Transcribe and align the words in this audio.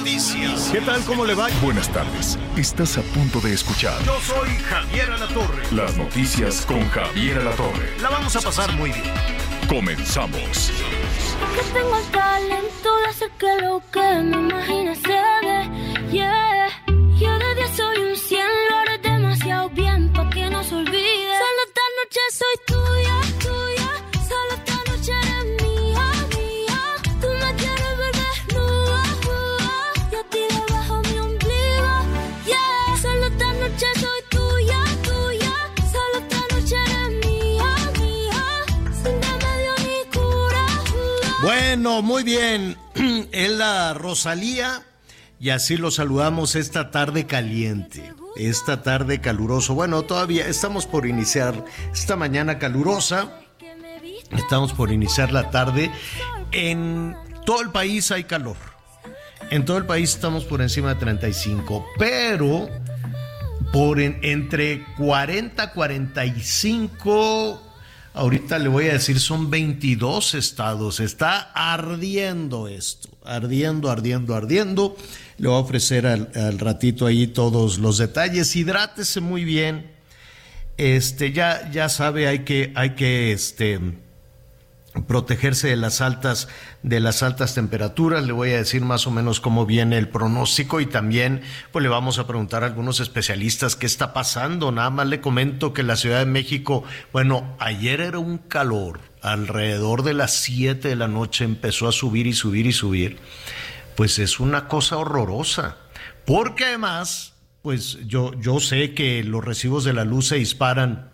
noticias. 0.00 0.70
¿Qué 0.72 0.80
tal? 0.80 1.02
¿Cómo 1.04 1.24
le 1.26 1.34
va? 1.34 1.48
Buenas 1.62 1.88
tardes. 1.92 2.38
Estás 2.56 2.96
a 2.96 3.02
punto 3.02 3.38
de 3.40 3.52
escuchar 3.52 4.02
Yo 4.04 4.18
soy 4.20 4.48
Javier 4.68 5.10
Alatorre. 5.10 5.62
las 5.72 5.96
noticias 5.96 6.64
con 6.66 6.88
Javier 6.88 7.38
Alatorre. 7.38 7.96
La 8.00 8.08
vamos 8.08 8.34
a 8.36 8.40
pasar 8.40 8.72
muy 8.76 8.90
bien. 8.92 9.12
Comenzamos. 9.68 10.72
Que 11.54 11.62
tengo 11.78 11.96
el 11.98 12.04
talento 12.06 12.96
de 13.00 13.06
hacer 13.08 13.30
que 13.38 13.62
lo 13.62 13.82
que 13.92 14.00
me 14.00 14.36
imagine 14.48 14.96
se 14.96 15.08
dé. 15.12 16.10
Yeah. 16.10 16.68
Yo 17.18 17.38
de 17.38 17.54
10 17.56 17.76
soy 17.76 17.98
un 17.98 18.16
100, 18.16 18.40
lo 18.70 18.76
haré 18.78 18.98
demasiado 18.98 19.68
bien 19.70 20.12
pa' 20.14 20.30
que 20.30 20.48
no 20.48 20.64
se 20.64 20.74
olvide. 20.76 21.36
Solo 21.42 21.60
esta 21.66 21.82
noche 21.98 22.20
soy 22.32 22.56
tuya. 22.66 23.39
Bueno, 41.72 42.02
muy 42.02 42.24
bien. 42.24 42.76
Es 43.30 43.48
la 43.52 43.94
Rosalía 43.94 44.82
y 45.38 45.50
así 45.50 45.76
lo 45.76 45.92
saludamos 45.92 46.56
esta 46.56 46.90
tarde 46.90 47.26
caliente, 47.26 48.12
esta 48.34 48.82
tarde 48.82 49.20
caluroso. 49.20 49.74
Bueno, 49.74 50.02
todavía 50.02 50.48
estamos 50.48 50.86
por 50.86 51.06
iniciar 51.06 51.64
esta 51.92 52.16
mañana 52.16 52.58
calurosa. 52.58 53.38
Estamos 54.36 54.72
por 54.72 54.90
iniciar 54.90 55.30
la 55.32 55.50
tarde. 55.50 55.92
En 56.50 57.14
todo 57.46 57.62
el 57.62 57.70
país 57.70 58.10
hay 58.10 58.24
calor. 58.24 58.56
En 59.50 59.64
todo 59.64 59.78
el 59.78 59.86
país 59.86 60.10
estamos 60.12 60.42
por 60.46 60.62
encima 60.62 60.94
de 60.94 61.00
35, 61.00 61.86
pero 62.00 62.68
por 63.72 64.00
en- 64.00 64.18
entre 64.22 64.84
40 64.96 65.72
45 65.72 67.62
ahorita 68.14 68.58
le 68.58 68.68
voy 68.68 68.88
a 68.88 68.94
decir 68.94 69.20
son 69.20 69.50
22 69.50 70.34
estados. 70.34 71.00
Está 71.00 71.50
ardiendo 71.54 72.68
esto 72.68 73.10
ardiendo 73.24 73.90
ardiendo 73.90 74.34
ardiendo. 74.34 74.96
Le 75.38 75.48
voy 75.48 75.56
a 75.56 75.60
ofrecer 75.60 76.06
al, 76.06 76.58
ratito 76.58 77.06
ahí 77.06 77.26
todos 77.26 77.78
los 77.78 77.98
detalles. 77.98 78.54
Hidrátese 78.56 79.20
muy 79.20 79.44
bien. 79.44 79.90
Este 80.76 81.32
ya 81.32 81.70
ya 81.70 81.88
sabe 81.88 82.26
hay 82.26 82.40
que 82.40 82.72
hay 82.74 82.90
que 82.90 83.32
este 83.32 83.78
protegerse 85.06 85.68
de 85.68 85.76
las 85.76 86.00
altas 86.00 86.48
de 86.82 87.00
las 87.00 87.22
altas 87.22 87.54
temperaturas. 87.54 88.24
Le 88.24 88.32
voy 88.32 88.50
a 88.50 88.56
decir 88.56 88.82
más 88.82 89.06
o 89.06 89.10
menos 89.10 89.40
cómo 89.40 89.66
viene 89.66 89.98
el 89.98 90.08
pronóstico 90.08 90.80
y 90.80 90.86
también 90.86 91.42
pues 91.72 91.82
le 91.82 91.88
vamos 91.88 92.18
a 92.18 92.26
preguntar 92.26 92.62
a 92.62 92.66
algunos 92.66 93.00
especialistas 93.00 93.76
qué 93.76 93.86
está 93.86 94.12
pasando. 94.12 94.72
Nada 94.72 94.90
más 94.90 95.06
le 95.06 95.20
comento 95.20 95.72
que 95.72 95.82
la 95.82 95.96
Ciudad 95.96 96.18
de 96.18 96.26
México 96.26 96.84
bueno 97.12 97.56
ayer 97.58 98.00
era 98.00 98.18
un 98.18 98.38
calor. 98.38 99.00
Alrededor 99.22 100.02
de 100.02 100.14
las 100.14 100.32
7 100.32 100.88
de 100.88 100.96
la 100.96 101.08
noche 101.08 101.44
empezó 101.44 101.86
a 101.86 101.92
subir 101.92 102.26
y 102.26 102.32
subir 102.32 102.66
y 102.66 102.72
subir. 102.72 103.18
Pues 103.94 104.18
es 104.18 104.40
una 104.40 104.66
cosa 104.66 104.96
horrorosa. 104.96 105.76
Porque 106.24 106.64
además 106.64 107.34
pues 107.62 107.98
yo 108.06 108.32
yo 108.40 108.58
sé 108.58 108.94
que 108.94 109.22
los 109.22 109.44
recibos 109.44 109.84
de 109.84 109.92
la 109.92 110.04
luz 110.04 110.28
se 110.28 110.36
disparan 110.36 111.09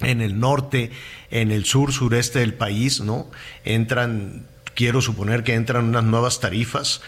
en 0.00 0.20
el 0.20 0.38
norte, 0.38 0.90
en 1.30 1.50
el 1.50 1.64
sur, 1.64 1.92
sureste 1.92 2.40
del 2.40 2.54
país, 2.54 3.00
¿no? 3.00 3.26
Entran, 3.64 4.46
quiero 4.74 5.00
suponer 5.02 5.42
que 5.44 5.54
entran 5.54 5.86
unas 5.86 6.04
nuevas 6.04 6.40
tarifas, 6.40 7.00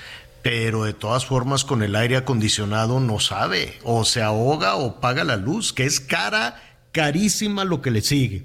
pero 0.43 0.85
de 0.85 0.93
todas 0.93 1.27
formas 1.27 1.65
con 1.65 1.83
el 1.83 1.95
aire 1.95 2.17
acondicionado 2.17 3.01
no 3.01 3.21
sabe, 3.21 3.79
o 3.85 4.05
se 4.05 4.23
ahoga 4.23 4.77
o 4.77 5.01
paga 5.01 5.25
la 5.25 5.37
luz, 5.37 5.73
que 5.73 5.85
es 5.85 6.01
cara, 6.01 6.63
carísima 6.93 7.65
lo 7.65 7.83
que 7.83 7.91
le 7.91 8.01
sigue. 8.01 8.45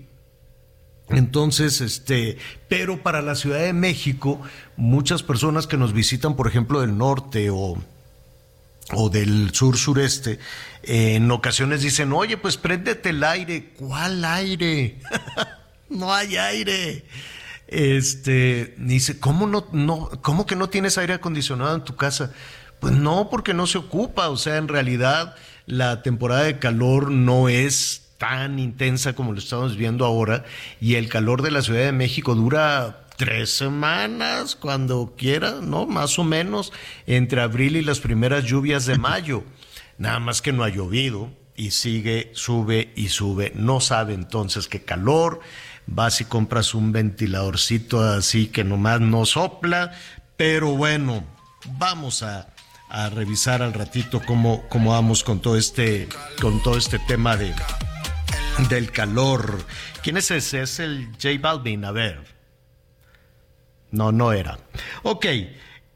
Entonces, 1.09 1.81
este, 1.81 2.37
pero 2.67 3.03
para 3.03 3.21
la 3.21 3.35
Ciudad 3.35 3.59
de 3.59 3.73
México, 3.73 4.41
muchas 4.75 5.21
personas 5.21 5.67
que 5.67 5.77
nos 5.77 5.93
visitan, 5.93 6.35
por 6.35 6.47
ejemplo, 6.47 6.81
del 6.81 6.97
norte 6.97 7.49
o, 7.51 7.77
o 8.93 9.09
del 9.09 9.53
sur 9.53 9.77
sureste, 9.77 10.39
eh, 10.83 11.15
en 11.15 11.29
ocasiones 11.31 11.81
dicen, 11.81 12.13
oye, 12.13 12.37
pues 12.37 12.57
préndete 12.57 13.09
el 13.09 13.23
aire. 13.23 13.73
¿Cuál 13.77 14.23
aire? 14.25 14.99
no 15.89 16.13
hay 16.13 16.37
aire. 16.37 17.05
Este, 17.67 18.75
dice, 18.77 19.19
¿cómo 19.19 19.47
no, 19.47 19.67
no, 19.71 20.09
cómo 20.21 20.45
que 20.45 20.55
no 20.55 20.69
tienes 20.69 20.97
aire 20.97 21.13
acondicionado 21.13 21.75
en 21.75 21.83
tu 21.83 21.95
casa? 21.95 22.31
Pues 22.79 22.93
no, 22.93 23.29
porque 23.29 23.53
no 23.53 23.65
se 23.65 23.79
ocupa. 23.79 24.29
O 24.29 24.37
sea, 24.37 24.57
en 24.57 24.67
realidad 24.67 25.35
la 25.65 26.03
temporada 26.03 26.43
de 26.43 26.59
calor 26.59 27.11
no 27.11 27.49
es 27.49 28.03
tan 28.17 28.59
intensa 28.59 29.13
como 29.13 29.33
lo 29.33 29.39
estamos 29.39 29.75
viendo 29.75 30.05
ahora 30.05 30.45
y 30.79 30.95
el 30.95 31.09
calor 31.09 31.41
de 31.41 31.51
la 31.51 31.61
Ciudad 31.61 31.81
de 31.81 31.91
México 31.91 32.33
dura 32.35 33.04
tres 33.17 33.55
semanas, 33.55 34.55
cuando 34.55 35.15
quiera, 35.17 35.59
¿no? 35.61 35.85
Más 35.85 36.19
o 36.19 36.23
menos, 36.23 36.71
entre 37.07 37.41
abril 37.41 37.75
y 37.75 37.81
las 37.81 37.99
primeras 37.99 38.43
lluvias 38.43 38.85
de 38.85 38.97
mayo. 38.97 39.43
Nada 39.97 40.19
más 40.19 40.41
que 40.41 40.51
no 40.51 40.63
ha 40.63 40.69
llovido 40.69 41.31
y 41.55 41.71
sigue, 41.71 42.31
sube 42.33 42.91
y 42.95 43.09
sube. 43.09 43.51
No 43.55 43.79
sabe 43.79 44.13
entonces 44.13 44.67
qué 44.67 44.83
calor. 44.83 45.39
Vas 45.87 46.19
y 46.21 46.25
compras 46.25 46.73
un 46.73 46.91
ventiladorcito 46.91 48.01
así 48.01 48.47
que 48.47 48.63
nomás 48.63 48.99
no 48.99 49.25
sopla. 49.25 49.93
Pero 50.35 50.75
bueno, 50.75 51.23
vamos 51.77 52.23
a, 52.23 52.53
a 52.89 53.09
revisar 53.09 53.61
al 53.61 53.73
ratito 53.73 54.21
cómo, 54.25 54.67
cómo 54.67 54.91
vamos 54.91 55.23
con 55.23 55.39
todo 55.39 55.57
este, 55.57 56.09
con 56.41 56.61
todo 56.61 56.77
este 56.77 56.99
tema 56.99 57.37
de, 57.37 57.53
del 58.69 58.91
calor. 58.91 59.65
¿Quién 60.03 60.17
es 60.17 60.31
ese? 60.31 60.61
Es 60.61 60.79
el 60.79 61.07
J 61.13 61.29
Balvin, 61.39 61.85
a 61.85 61.91
ver. 61.91 62.34
No, 63.95 64.11
no 64.11 64.33
era. 64.33 64.59
Ok, 65.03 65.25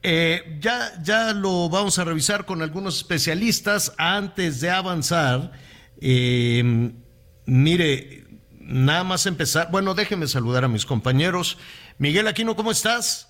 eh, 0.02 0.58
ya, 0.62 0.92
ya 1.04 1.34
lo 1.34 1.70
vamos 1.70 2.00
a 2.00 2.06
revisar 2.06 2.46
con 2.46 2.62
algunos 2.62 2.98
especialistas. 2.98 3.94
Antes 3.98 4.62
de 4.62 4.70
avanzar, 4.70 5.52
eh, 6.00 6.94
mire, 7.46 8.24
nada 8.62 9.04
más 9.04 9.26
empezar. 9.26 9.70
Bueno, 9.72 9.96
déjeme 9.96 10.28
saludar 10.28 10.64
a 10.64 10.70
mis 10.70 10.86
compañeros. 10.86 11.58
Miguel 11.98 12.28
Aquino, 12.28 12.56
¿cómo 12.56 12.72
estás? 12.72 13.28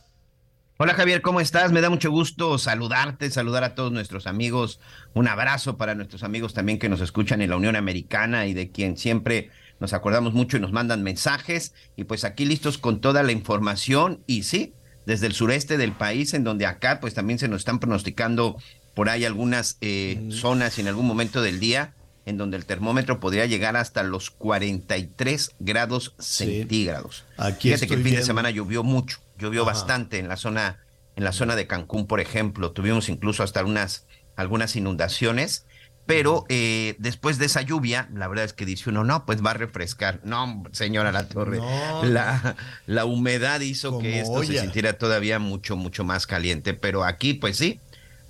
Hola 0.78 0.94
Javier, 0.94 1.22
¿cómo 1.22 1.41
estás? 1.41 1.74
Me 1.74 1.81
da 1.81 1.90
mucho 1.90 2.09
gusto 2.09 2.57
saludarte, 2.57 3.30
saludar 3.31 3.63
a 3.63 3.75
todos 3.75 3.91
nuestros 3.91 4.28
amigos. 4.28 4.80
Un 5.13 5.28
abrazo 5.28 5.78
para 5.78 5.96
nuestros 5.96 6.24
amigos 6.24 6.53
también 6.53 6.80
que 6.80 6.88
nos 6.88 7.01
escuchan 7.01 7.41
en 7.41 7.50
la 7.50 7.57
Unión 7.57 7.75
Americana 7.75 8.46
y 8.46 8.53
de 8.53 8.72
quien 8.72 8.96
siempre 8.96 9.50
nos 9.80 9.94
acordamos 9.94 10.34
mucho 10.34 10.58
y 10.58 10.60
nos 10.60 10.72
mandan 10.72 11.04
mensajes. 11.04 11.74
Y 11.96 12.06
pues 12.06 12.24
aquí 12.24 12.46
listos 12.46 12.78
con 12.78 13.02
toda 13.02 13.24
la 13.24 13.32
información. 13.32 14.24
Y 14.28 14.44
sí, 14.44 14.74
desde 15.06 15.28
el 15.28 15.34
sureste 15.34 15.78
del 15.78 15.94
país, 15.94 16.34
en 16.34 16.44
donde 16.44 16.66
acá 16.66 17.00
pues 17.00 17.14
también 17.14 17.40
se 17.40 17.48
nos 17.48 17.62
están 17.62 17.80
pronosticando 17.80 18.58
por 18.94 19.10
ahí 19.10 19.26
algunas 19.26 19.78
eh, 19.81 20.28
zonas 20.30 20.78
y 20.78 20.81
en 20.81 20.88
algún 20.88 21.06
momento 21.06 21.42
del 21.42 21.60
día 21.60 21.94
en 22.26 22.38
donde 22.38 22.58
el 22.58 22.66
termómetro 22.66 23.20
podría 23.20 23.46
llegar 23.48 23.76
hasta 23.76 24.04
los 24.04 24.30
43 24.30 25.52
grados 25.60 26.14
centígrados. 26.20 27.25
Aquí 27.38 27.70
Fíjate 27.70 27.88
que 27.88 27.96
el 27.96 28.04
fin 28.04 28.16
de 28.16 28.24
semana 28.24 28.52
llovió 28.52 28.84
mucho, 28.84 29.18
llovió 29.38 29.64
Ajá. 29.64 29.72
bastante 29.72 30.20
en 30.20 30.28
la 30.28 30.38
zona 30.38 30.80
en 31.16 31.24
la 31.25 31.34
zona 31.34 31.58
de 31.58 31.68
Cancún, 31.68 32.08
por 32.08 32.22
ejemplo, 32.22 32.72
tuvimos 32.72 33.10
incluso 33.10 33.44
hasta 33.44 33.66
unas 33.66 34.06
algunas 34.38 34.78
inundaciones, 34.78 35.66
pero 36.10 36.44
eh, 36.50 36.96
después 36.98 37.38
de 37.38 37.46
esa 37.46 37.62
lluvia, 37.62 38.10
la 38.12 38.28
verdad 38.28 38.44
es 38.46 38.54
que 38.54 38.66
dice 38.66 38.90
uno, 38.90 39.04
no, 39.04 39.28
pues 39.28 39.46
va 39.46 39.52
a 39.52 39.54
refrescar. 39.54 40.22
No, 40.24 40.64
señora 40.72 41.12
La 41.12 41.28
Torre, 41.28 41.58
No. 41.60 42.04
la, 42.04 42.56
la 42.88 43.06
humedad 43.06 43.60
hizo 43.60 43.92
Como 43.92 44.02
que 44.02 44.20
esto 44.22 44.44
se 44.44 44.60
sintiera 44.60 44.94
todavía 44.94 45.38
mucho, 45.38 45.76
mucho 45.76 46.04
más 46.04 46.26
caliente, 46.26 46.74
pero 46.74 47.04
aquí, 47.04 47.36
pues 47.36 47.58
sí, 47.58 47.80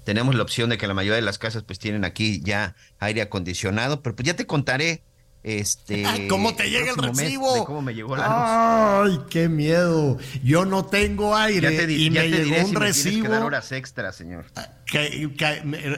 tenemos 0.04 0.36
la 0.36 0.44
opción 0.44 0.70
de 0.70 0.78
que 0.78 0.88
la 0.88 0.94
mayoría 0.94 1.16
de 1.16 1.22
las 1.22 1.38
casas 1.38 1.64
pues 1.64 1.80
tienen 1.80 2.04
aquí 2.04 2.42
ya 2.44 2.76
aire 3.00 3.22
acondicionado, 3.22 4.02
pero 4.04 4.14
pues 4.14 4.26
ya 4.26 4.36
te 4.36 4.46
contaré 4.46 5.02
Este, 5.42 6.04
¿Cómo 6.30 6.54
te 6.54 6.70
llega 6.70 6.92
el 6.92 6.98
recibo? 6.98 7.66
¿Cómo 7.66 7.82
me 7.82 7.94
llegó 7.96 8.16
la 8.18 9.06
luz? 9.06 9.14
Ay, 9.14 9.20
qué 9.30 9.48
miedo. 9.48 10.18
Yo 10.44 10.66
no 10.66 10.86
tengo 10.86 11.36
aire 11.36 11.74
ya 11.74 11.86
te, 11.86 11.94
y 11.94 12.10
me 12.10 12.28
llegó 12.28 12.68
un 12.68 12.76
recibo. 12.76 13.24
que 13.24 13.30
dar 13.30 13.44
horas 13.44 13.72
extras, 13.72 14.18
señor. 14.18 14.46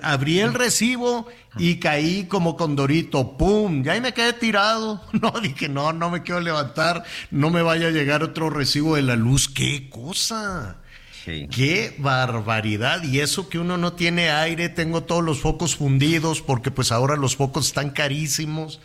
abrí 0.03 0.39
el 0.39 0.53
recibo 0.53 1.27
y 1.57 1.79
caí 1.79 2.25
como 2.25 2.55
condorito, 2.55 3.35
pum, 3.35 3.83
ya 3.83 3.93
ahí 3.93 4.01
me 4.01 4.13
quedé 4.13 4.33
tirado. 4.33 5.01
No, 5.21 5.31
dije, 5.39 5.69
no, 5.69 5.94
no 5.94 6.09
me 6.09 6.23
quiero 6.23 6.41
levantar, 6.41 7.03
no 7.29 7.51
me 7.51 7.61
vaya 7.61 7.87
a 7.87 7.91
llegar 7.91 8.23
otro 8.23 8.49
recibo 8.49 8.95
de 8.95 9.03
la 9.03 9.15
luz. 9.15 9.47
¿Qué 9.47 9.87
cosa? 9.89 10.77
Qué 11.23 11.95
barbaridad. 11.99 13.03
Y 13.03 13.19
eso 13.19 13.47
que 13.49 13.59
uno 13.59 13.77
no 13.77 13.94
tiene 13.94 14.31
aire, 14.31 14.69
tengo 14.69 15.03
todos 15.03 15.23
los 15.23 15.39
focos 15.39 15.75
fundidos 15.75 16.41
porque 16.41 16.71
pues 16.71 16.91
ahora 16.91 17.15
los 17.15 17.35
focos 17.35 17.67
están 17.67 17.91
carísimos 17.91 18.79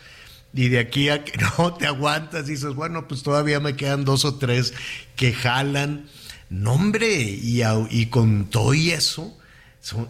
y 0.53 0.69
de 0.69 0.79
aquí 0.79 1.09
a 1.09 1.23
que 1.23 1.37
no 1.57 1.73
te 1.73 1.87
aguantas, 1.87 2.47
dices, 2.47 2.73
bueno, 2.73 3.07
pues 3.07 3.23
todavía 3.23 3.59
me 3.59 3.75
quedan 3.75 4.05
dos 4.05 4.25
o 4.25 4.35
tres 4.35 4.73
que 5.15 5.33
jalan. 5.33 6.07
No, 6.49 6.73
hombre, 6.73 7.21
y, 7.21 7.61
y 7.89 8.05
con 8.05 8.45
todo 8.45 8.73
y 8.73 8.91
eso, 8.91 9.37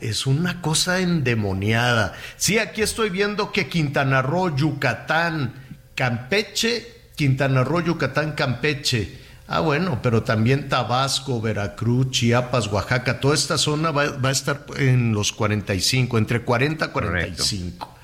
es 0.02 0.28
una 0.28 0.62
cosa 0.62 1.00
endemoniada. 1.00 2.14
Sí, 2.38 2.60
aquí 2.60 2.82
estoy 2.82 3.10
viendo 3.10 3.52
que 3.52 3.68
Quintana 3.68 4.22
Roo, 4.22 4.56
Yucatán, 4.56 5.54
Campeche, 5.96 6.86
Quintana 7.16 7.64
Roo, 7.64 7.82
Yucatán, 7.82 8.34
Campeche. 8.34 9.20
Ah, 9.48 9.62
bueno, 9.62 10.00
pero 10.04 10.24
también 10.24 10.68
Tabasco, 10.68 11.42
Veracruz, 11.42 12.12
Chiapas, 12.12 12.68
Oaxaca, 12.68 13.20
toda 13.20 13.34
esta 13.34 13.58
zona 13.58 13.92
va, 13.92 14.10
va 14.18 14.30
a 14.30 14.34
estar 14.34 14.66
en 14.78 15.14
los 15.14 15.32
45, 15.32 16.18
entre 16.18 16.42
40 16.42 16.86
y 16.86 16.90
45. 16.90 17.97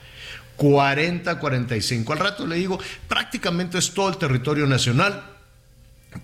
40-45. 0.58 2.12
Al 2.12 2.20
rato 2.20 2.48
le 2.48 2.56
digo, 2.56 2.80
prácticamente 3.08 3.78
es 3.78 3.94
todo 3.94 4.10
el 4.10 4.18
territorio 4.18 4.68
nacional. 4.68 5.24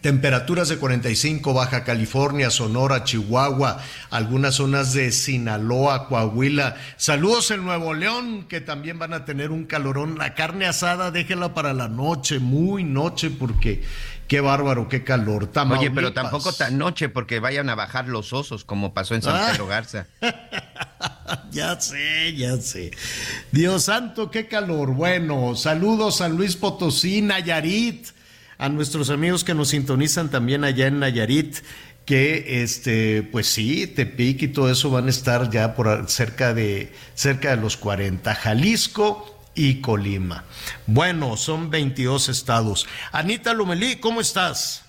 Temperaturas 0.01 0.69
de 0.69 0.77
45, 0.77 1.53
Baja 1.53 1.83
California, 1.83 2.51
Sonora, 2.51 3.03
Chihuahua, 3.03 3.81
algunas 4.11 4.55
zonas 4.55 4.93
de 4.93 5.11
Sinaloa, 5.11 6.07
Coahuila. 6.07 6.77
Saludos 6.95 7.51
en 7.51 7.65
Nuevo 7.65 7.93
León, 7.93 8.45
que 8.47 8.61
también 8.61 8.99
van 8.99 9.13
a 9.13 9.25
tener 9.25 9.49
un 9.49 9.65
calorón. 9.65 10.17
La 10.17 10.35
carne 10.35 10.67
asada, 10.67 11.11
déjela 11.11 11.53
para 11.53 11.73
la 11.73 11.87
noche, 11.89 12.39
muy 12.39 12.83
noche, 12.83 13.31
porque 13.31 13.83
qué 14.29 14.39
bárbaro, 14.41 14.87
qué 14.87 15.03
calor. 15.03 15.49
Oye, 15.71 15.91
pero 15.91 16.13
tampoco 16.13 16.53
tan 16.53 16.77
noche, 16.77 17.09
porque 17.09 17.39
vayan 17.39 17.67
a 17.67 17.75
bajar 17.75 18.07
los 18.07 18.31
osos, 18.31 18.63
como 18.63 18.93
pasó 18.93 19.15
en 19.15 19.23
San 19.23 19.35
ah. 19.35 19.49
Pedro 19.51 19.67
Garza. 19.67 20.05
ya 21.51 21.81
sé, 21.81 22.35
ya 22.35 22.55
sé. 22.57 22.91
Dios 23.51 23.85
santo, 23.85 24.29
qué 24.29 24.47
calor. 24.47 24.93
Bueno, 24.93 25.55
saludos 25.55 26.21
a 26.21 26.29
Luis 26.29 26.55
Potosí, 26.55 27.23
Nayarit, 27.23 28.07
a 28.59 28.69
nuestros 28.69 29.09
amigos 29.09 29.43
que 29.43 29.55
nos 29.55 29.69
sintonizan 29.69 30.29
también 30.29 30.63
allá 30.63 30.87
en 30.87 30.99
Nayarit 30.99 31.57
que 32.05 32.63
este 32.63 33.21
pues 33.21 33.47
sí, 33.47 33.85
Tepic 33.85 34.41
y 34.41 34.47
todo 34.47 34.71
eso 34.71 34.89
van 34.89 35.05
a 35.07 35.09
estar 35.11 35.51
ya 35.51 35.75
por 35.75 36.09
cerca 36.09 36.53
de 36.55 36.91
cerca 37.13 37.55
de 37.55 37.61
los 37.61 37.77
40. 37.77 38.33
Jalisco 38.33 39.38
y 39.59 39.81
Colima. 39.81 40.45
Bueno, 40.87 41.35
son 41.35 41.69
22 41.69 42.29
estados. 42.29 42.87
Anita 43.11 43.53
Lomelí, 43.53 43.97
¿cómo 43.97 44.21
estás? 44.21 44.85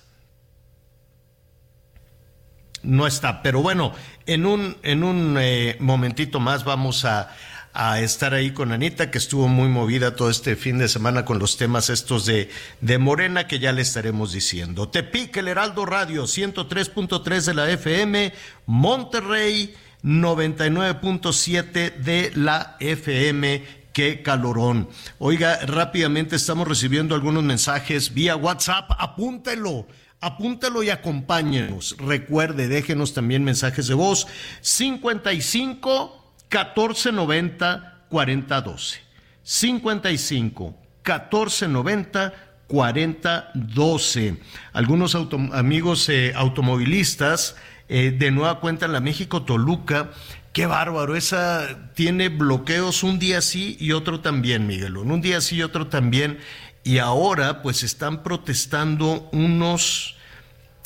no 2.83 3.07
está. 3.07 3.43
Pero 3.43 3.63
bueno, 3.63 3.93
en 4.27 4.47
un, 4.47 4.77
en 4.83 5.05
un 5.05 5.37
eh, 5.39 5.77
momentito 5.81 6.41
más 6.41 6.65
vamos 6.65 7.05
a, 7.05 7.35
a, 7.73 8.01
estar 8.01 8.33
ahí 8.35 8.53
con 8.53 8.73
Anita, 8.73 9.11
que 9.11 9.19
estuvo 9.19 9.49
muy 9.49 9.69
movida 9.69 10.17
todo 10.17 10.31
este 10.31 10.57
fin 10.57 10.79
de 10.79 10.89
semana 10.89 11.25
con 11.25 11.39
los 11.39 11.57
temas 11.57 11.91
estos 11.91 12.27
de, 12.27 12.49
de 12.81 12.99
Morena, 12.99 13.47
que 13.47 13.59
ya 13.59 13.73
le 13.73 13.83
estaremos 13.83 14.33
diciendo. 14.33 14.89
Tepic, 14.89 15.37
el 15.37 15.49
Heraldo 15.49 15.85
Radio, 15.85 16.25
103.3 16.25 17.45
de 17.45 17.55
la 17.55 17.71
FM, 17.71 18.33
Monterrey, 18.67 19.75
99.7 20.03 21.97
de 21.97 22.33
la 22.35 22.77
FM. 22.81 23.80
Qué 23.93 24.23
calorón. 24.23 24.89
Oiga, 25.19 25.59
rápidamente 25.67 26.37
estamos 26.37 26.67
recibiendo 26.69 27.15
algunos 27.15 27.43
mensajes 27.43 28.15
vía 28.15 28.37
WhatsApp. 28.37 28.91
Apúntelo 28.99 29.87
Apúntalo 30.23 30.83
y 30.83 30.91
acompáñenos. 30.91 31.97
Recuerde, 31.99 32.69
déjenos 32.69 33.15
también 33.15 33.43
mensajes 33.43 33.87
de 33.87 33.95
voz 33.95 34.27
55 34.61 36.35
1490 36.51 38.05
4012. 38.11 39.01
55 39.43 40.65
1490 41.07 42.35
4012. 42.67 44.37
Algunos 44.75 45.17
amigos 45.53 46.07
eh, 46.11 46.33
automovilistas 46.37 47.57
eh, 47.89 48.15
de 48.17 48.31
nueva 48.31 48.61
cuenta 48.61 48.85
en 48.85 48.93
la 48.93 49.01
México 49.01 49.45
Toluca. 49.45 50.11
Qué 50.52 50.67
bárbaro, 50.67 51.14
esa 51.14 51.93
tiene 51.94 52.29
bloqueos 52.29 53.05
un 53.05 53.20
día 53.20 53.41
sí 53.41 53.76
y 53.79 53.93
otro 53.93 54.20
también, 54.20 54.67
Miguelón. 54.67 55.12
Un 55.12 55.20
día 55.20 55.41
sí 55.41 55.56
y 55.56 55.62
otro 55.62 55.87
también 55.87 56.38
y 56.82 56.99
ahora 56.99 57.62
pues 57.62 57.82
están 57.82 58.23
protestando 58.23 59.29
unos, 59.32 60.17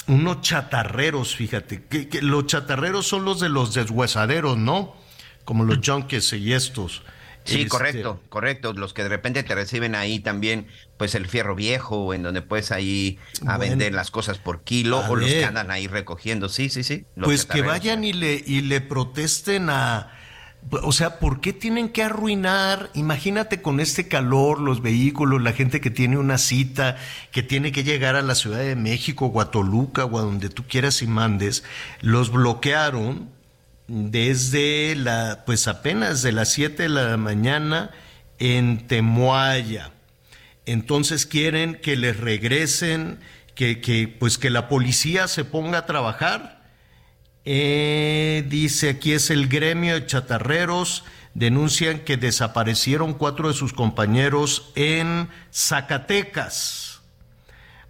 unos 0.06 0.40
chatarreros, 0.42 1.34
fíjate, 1.34 1.84
que, 1.84 2.20
los 2.20 2.46
chatarreros 2.46 3.06
son 3.06 3.24
los 3.24 3.40
de 3.40 3.48
los 3.48 3.72
deshuesaderos, 3.72 4.58
¿no? 4.58 4.96
Como 5.44 5.64
los 5.64 5.78
junkies 5.84 6.32
y 6.34 6.52
estos. 6.52 7.02
Sí, 7.44 7.56
este, 7.58 7.68
correcto, 7.68 8.20
correcto. 8.30 8.72
Los 8.72 8.94
que 8.94 9.02
de 9.02 9.10
repente 9.10 9.42
te 9.42 9.54
reciben 9.54 9.94
ahí 9.94 10.18
también, 10.18 10.66
pues 10.96 11.14
el 11.14 11.26
fierro 11.26 11.54
viejo, 11.54 12.14
en 12.14 12.22
donde 12.22 12.40
puedes 12.40 12.72
ahí 12.72 13.18
a 13.46 13.58
vender 13.58 13.92
las 13.92 14.10
cosas 14.10 14.38
por 14.38 14.62
kilo, 14.62 15.00
o 15.08 15.16
los 15.16 15.28
que 15.28 15.44
andan 15.44 15.70
ahí 15.70 15.86
recogiendo. 15.86 16.48
Sí, 16.48 16.70
sí, 16.70 16.82
sí. 16.82 17.04
Pues 17.22 17.44
que 17.44 17.60
vayan 17.60 18.02
y 18.02 18.14
le, 18.14 18.42
y 18.46 18.62
le 18.62 18.80
protesten 18.80 19.68
a, 19.68 20.10
o 20.70 20.92
sea, 20.92 21.18
¿por 21.18 21.42
qué 21.42 21.52
tienen 21.52 21.90
que 21.90 22.02
arruinar? 22.02 22.90
Imagínate 22.94 23.60
con 23.60 23.78
este 23.78 24.08
calor, 24.08 24.58
los 24.58 24.80
vehículos, 24.80 25.42
la 25.42 25.52
gente 25.52 25.82
que 25.82 25.90
tiene 25.90 26.16
una 26.16 26.38
cita, 26.38 26.96
que 27.30 27.42
tiene 27.42 27.72
que 27.72 27.84
llegar 27.84 28.16
a 28.16 28.22
la 28.22 28.34
Ciudad 28.34 28.60
de 28.60 28.74
México, 28.74 29.26
o 29.26 29.40
a 29.42 29.50
Toluca, 29.50 30.06
o 30.06 30.18
a 30.18 30.22
donde 30.22 30.48
tú 30.48 30.64
quieras 30.66 31.02
y 31.02 31.06
mandes, 31.06 31.62
los 32.00 32.30
bloquearon 32.32 33.33
desde 33.86 34.94
la, 34.96 35.42
pues 35.46 35.68
apenas 35.68 36.22
de 36.22 36.32
las 36.32 36.50
7 36.52 36.84
de 36.84 36.88
la 36.88 37.16
mañana 37.16 37.90
en 38.38 38.86
Temuaya. 38.86 39.90
Entonces 40.66 41.26
quieren 41.26 41.74
que 41.76 41.96
les 41.96 42.18
regresen, 42.18 43.20
que, 43.54 43.80
que, 43.80 44.08
pues 44.08 44.38
que 44.38 44.50
la 44.50 44.68
policía 44.68 45.28
se 45.28 45.44
ponga 45.44 45.78
a 45.78 45.86
trabajar 45.86 46.54
eh, 47.44 48.44
dice 48.48 48.90
aquí 48.90 49.12
es 49.12 49.30
el 49.30 49.48
gremio 49.48 49.94
de 49.94 50.06
chatarreros. 50.06 51.04
Denuncian 51.34 52.00
que 52.00 52.16
desaparecieron 52.16 53.14
cuatro 53.14 53.48
de 53.48 53.54
sus 53.54 53.72
compañeros 53.72 54.70
en 54.76 55.28
Zacatecas. 55.52 57.02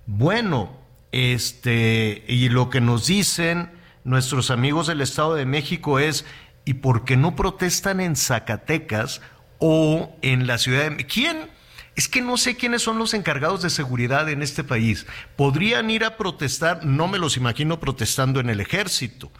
Bueno, 0.06 0.78
este, 1.12 2.24
y 2.26 2.48
lo 2.48 2.70
que 2.70 2.80
nos 2.80 3.06
dicen 3.06 3.70
nuestros 4.04 4.50
amigos 4.50 4.86
del 4.86 5.00
Estado 5.00 5.34
de 5.34 5.46
México 5.46 5.98
es, 5.98 6.24
¿y 6.64 6.74
por 6.74 7.04
qué 7.04 7.16
no 7.16 7.34
protestan 7.34 8.00
en 8.00 8.16
Zacatecas 8.16 9.20
o 9.58 10.14
en 10.22 10.46
la 10.46 10.58
ciudad 10.58 10.90
de 10.90 11.06
¿Quién? 11.06 11.48
Es 11.96 12.08
que 12.08 12.20
no 12.20 12.36
sé 12.36 12.56
quiénes 12.56 12.82
son 12.82 12.98
los 12.98 13.14
encargados 13.14 13.62
de 13.62 13.70
seguridad 13.70 14.28
en 14.28 14.42
este 14.42 14.64
país. 14.64 15.06
Podrían 15.36 15.90
ir 15.90 16.04
a 16.04 16.16
protestar, 16.16 16.84
no 16.84 17.06
me 17.06 17.18
los 17.18 17.36
imagino 17.36 17.78
protestando 17.78 18.40
en 18.40 18.50
el 18.50 18.60
ejército, 18.60 19.30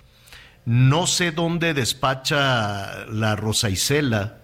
no 0.65 1.07
sé 1.07 1.33
dónde 1.33 1.75
despacha 1.75 3.07
la 3.07 3.37
Rosa 3.37 3.71
Isela, 3.71 4.39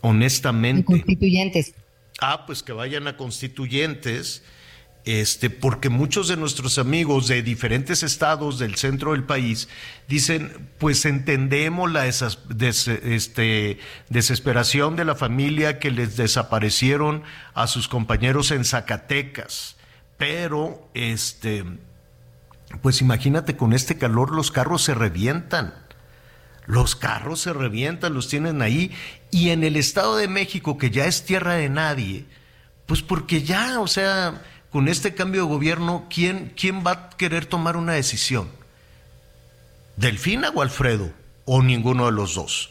honestamente. 0.00 0.84
Constituyentes. 0.84 1.74
Ah, 2.20 2.46
pues 2.46 2.62
que 2.62 2.72
vayan 2.72 3.08
a 3.08 3.16
constituyentes, 3.16 4.42
este, 5.06 5.50
porque 5.50 5.88
muchos 5.88 6.26
de 6.26 6.36
nuestros 6.36 6.78
amigos 6.78 7.28
de 7.28 7.40
diferentes 7.40 8.02
estados 8.02 8.58
del 8.58 8.74
centro 8.74 9.12
del 9.12 9.22
país 9.22 9.68
dicen, 10.08 10.68
pues 10.78 11.04
entendemos 11.04 11.90
la 11.90 12.06
este, 12.06 13.78
desesperación 14.08 14.96
de 14.96 15.04
la 15.04 15.14
familia 15.14 15.78
que 15.78 15.92
les 15.92 16.16
desaparecieron 16.16 17.22
a 17.54 17.68
sus 17.68 17.86
compañeros 17.86 18.50
en 18.50 18.64
Zacatecas, 18.64 19.76
pero 20.18 20.90
este 20.92 21.64
pues 22.82 23.00
imagínate 23.00 23.56
con 23.56 23.72
este 23.72 23.96
calor 23.96 24.32
los 24.32 24.50
carros 24.50 24.82
se 24.82 24.94
revientan. 24.94 25.72
Los 26.66 26.96
carros 26.96 27.40
se 27.40 27.52
revientan, 27.52 28.12
los 28.12 28.26
tienen 28.26 28.60
ahí. 28.60 28.90
Y 29.30 29.50
en 29.50 29.62
el 29.62 29.76
Estado 29.76 30.16
de 30.16 30.26
México, 30.26 30.78
que 30.78 30.90
ya 30.90 31.06
es 31.06 31.24
tierra 31.24 31.54
de 31.54 31.68
nadie, 31.68 32.26
pues 32.86 33.02
porque 33.02 33.42
ya, 33.42 33.78
o 33.78 33.86
sea, 33.86 34.42
con 34.70 34.88
este 34.88 35.14
cambio 35.14 35.42
de 35.42 35.48
gobierno, 35.48 36.06
¿quién, 36.08 36.52
quién 36.56 36.84
va 36.86 36.90
a 36.92 37.10
querer 37.10 37.46
tomar 37.46 37.76
una 37.76 37.92
decisión? 37.92 38.48
¿Delfina 39.96 40.50
o 40.50 40.62
Alfredo? 40.62 41.10
¿O 41.44 41.62
ninguno 41.62 42.06
de 42.06 42.12
los 42.12 42.34
dos? 42.34 42.70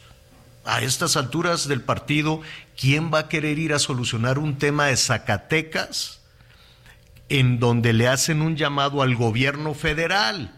a 0.65 0.81
estas 0.81 1.15
alturas 1.15 1.67
del 1.67 1.81
partido, 1.81 2.41
¿quién 2.75 3.13
va 3.13 3.19
a 3.19 3.29
querer 3.29 3.59
ir 3.59 3.73
a 3.73 3.79
solucionar 3.79 4.39
un 4.39 4.57
tema 4.57 4.87
de 4.87 4.97
Zacatecas 4.97 6.21
en 7.29 7.59
donde 7.59 7.93
le 7.93 8.07
hacen 8.07 8.41
un 8.41 8.57
llamado 8.57 9.01
al 9.01 9.15
gobierno 9.15 9.75
federal? 9.75 10.53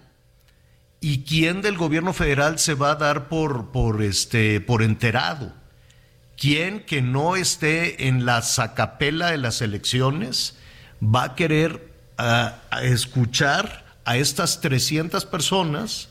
¿Y 1.02 1.24
quién 1.24 1.62
del 1.62 1.78
gobierno 1.78 2.14
federal 2.14 2.58
se 2.58 2.74
va 2.74 2.92
a 2.92 2.96
dar 2.96 3.28
por, 3.28 3.72
por, 3.72 4.02
este, 4.02 4.62
por 4.62 4.82
enterado? 4.82 5.54
¿Quién 6.38 6.80
que 6.80 7.02
no 7.02 7.36
esté 7.36 8.08
en 8.08 8.26
la 8.26 8.42
sacapela 8.42 9.32
de 9.32 9.38
las 9.38 9.62
elecciones 9.62 10.58
va 11.02 11.24
a 11.24 11.36
querer 11.36 11.92
escuchar 12.82 13.86
a 14.06 14.18
estas 14.18 14.62
300 14.62 15.26
personas 15.26 16.10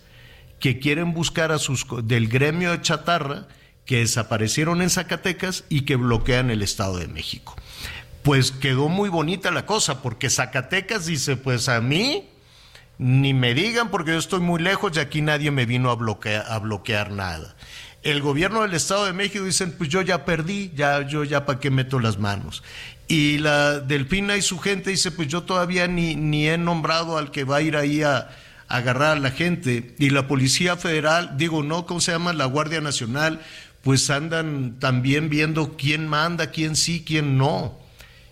que 0.60 0.78
quieren 0.78 1.12
buscar 1.12 1.52
a 1.52 1.58
sus 1.58 1.86
del 2.04 2.28
gremio 2.28 2.70
de 2.72 2.80
chatarra 2.80 3.46
que 3.84 3.98
desaparecieron 3.98 4.82
en 4.82 4.90
Zacatecas 4.90 5.64
y 5.68 5.82
que 5.82 5.96
bloquean 5.96 6.50
el 6.50 6.62
Estado 6.62 6.98
de 6.98 7.08
México. 7.08 7.56
Pues 8.22 8.50
quedó 8.50 8.88
muy 8.88 9.08
bonita 9.08 9.50
la 9.50 9.64
cosa, 9.66 10.02
porque 10.02 10.28
Zacatecas 10.28 11.06
dice, 11.06 11.36
pues 11.36 11.68
a 11.68 11.80
mí 11.80 12.28
ni 12.98 13.34
me 13.34 13.54
digan 13.54 13.90
porque 13.90 14.12
yo 14.12 14.18
estoy 14.18 14.40
muy 14.40 14.60
lejos 14.60 14.92
y 14.96 15.00
aquí 15.00 15.20
nadie 15.20 15.50
me 15.50 15.66
vino 15.66 15.90
a 15.90 15.96
bloquear, 15.96 16.44
a 16.48 16.58
bloquear 16.58 17.12
nada. 17.12 17.54
El 18.02 18.22
gobierno 18.22 18.62
del 18.62 18.74
Estado 18.74 19.04
de 19.04 19.12
México 19.12 19.44
dicen, 19.44 19.72
pues 19.76 19.90
yo 19.90 20.00
ya 20.02 20.24
perdí, 20.24 20.72
ya 20.74 21.02
yo 21.06 21.24
ya 21.24 21.44
para 21.44 21.60
qué 21.60 21.70
meto 21.70 21.98
las 22.00 22.18
manos. 22.18 22.62
Y 23.08 23.38
la 23.38 23.80
Delfina 23.80 24.36
y 24.36 24.42
su 24.42 24.58
gente 24.58 24.90
dice, 24.90 25.10
pues 25.12 25.28
yo 25.28 25.42
todavía 25.44 25.86
ni, 25.86 26.16
ni 26.16 26.48
he 26.48 26.58
nombrado 26.58 27.18
al 27.18 27.30
que 27.30 27.44
va 27.44 27.56
a 27.56 27.62
ir 27.62 27.76
ahí 27.76 28.02
a, 28.02 28.30
agarrar 28.68 29.16
a 29.16 29.20
la 29.20 29.30
gente. 29.30 29.94
Y 29.98 30.10
la 30.10 30.26
Policía 30.26 30.76
Federal, 30.76 31.36
digo, 31.36 31.62
no, 31.62 31.86
¿cómo 31.86 32.00
se 32.00 32.12
llama? 32.12 32.32
La 32.32 32.46
Guardia 32.46 32.80
Nacional, 32.80 33.40
pues 33.82 34.10
andan 34.10 34.78
también 34.78 35.28
viendo 35.28 35.76
quién 35.76 36.08
manda, 36.08 36.50
quién 36.50 36.76
sí, 36.76 37.04
quién 37.06 37.38
no. 37.38 37.78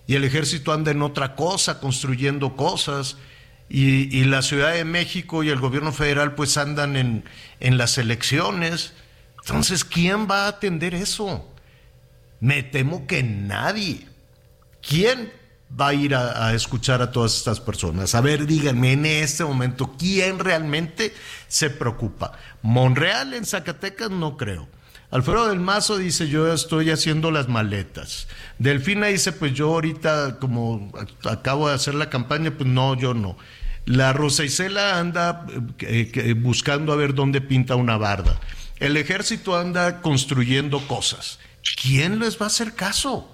Y 0.07 0.17
el 0.17 0.25
ejército 0.25 0.73
anda 0.73 0.91
en 0.91 1.03
otra 1.03 1.35
cosa, 1.35 1.81
construyendo 1.81 2.57
cosas. 2.57 3.17
Y, 3.69 4.15
y 4.17 4.25
la 4.25 4.43
Ciudad 4.43 4.75
de 4.75 4.85
México 4.85 5.43
y 5.43 5.49
el 5.49 5.59
gobierno 5.59 5.93
federal 5.93 6.35
pues 6.35 6.59
andan 6.59 6.97
en, 6.97 7.25
en 7.61 7.79
las 7.79 7.97
elecciones. 7.97 8.93
Entonces, 9.41 9.85
¿quién 9.85 10.29
va 10.29 10.45
a 10.45 10.49
atender 10.49 10.95
eso? 10.95 11.51
Me 12.41 12.63
temo 12.63 13.07
que 13.07 13.23
nadie. 13.23 14.07
¿Quién 14.89 15.33
va 15.81 15.89
a 15.89 15.95
ir 15.95 16.15
a, 16.15 16.53
escuchar 16.55 17.03
a 17.03 17.11
todas 17.11 17.37
estas 17.37 17.61
personas? 17.61 18.15
A 18.15 18.21
ver, 18.21 18.47
díganme 18.47 18.93
en 18.93 19.07
este 19.07 19.45
momento, 19.45 19.95
¿quién 19.99 20.39
realmente 20.39 21.15
se 21.49 21.71
preocupa? 21.71 22.33
Monreal 22.63 23.35
en 23.35 23.45
Zacatecas 23.45 24.11
no 24.11 24.37
creo. 24.37 24.69
Alfredo 25.11 25.49
del 25.49 25.61
Mazo 25.61 25.97
dice, 25.97 26.29
yo 26.29 26.53
estoy 26.53 26.91
haciendo 26.91 27.31
las 27.31 27.49
maletas. 27.49 28.27
Delfina 28.59 29.07
dice, 29.07 29.31
pues 29.31 29.55
yo 29.55 29.69
ahorita, 29.69 30.39
como 30.41 30.93
acabo 31.25 31.69
de 31.69 31.75
hacer 31.75 31.95
la 31.95 32.11
campaña, 32.11 32.51
pues 32.51 32.69
no, 32.69 32.97
yo 32.97 33.15
no. 33.15 33.37
La 33.87 34.13
Rosa 34.13 34.45
Isela 34.45 34.99
anda 34.99 35.47
eh, 35.81 36.35
buscando 36.37 36.93
a 36.93 36.97
ver 36.97 37.15
dónde 37.15 37.41
pinta 37.41 37.77
una 37.77 37.97
barda. 37.97 38.41
El 38.81 38.97
ejército 38.97 39.57
anda 39.57 40.01
construyendo 40.01 40.85
cosas. 40.89 41.39
¿Quién 41.81 42.19
les 42.19 42.41
va 42.41 42.47
a 42.47 42.49
hacer 42.49 42.75
caso? 42.75 43.34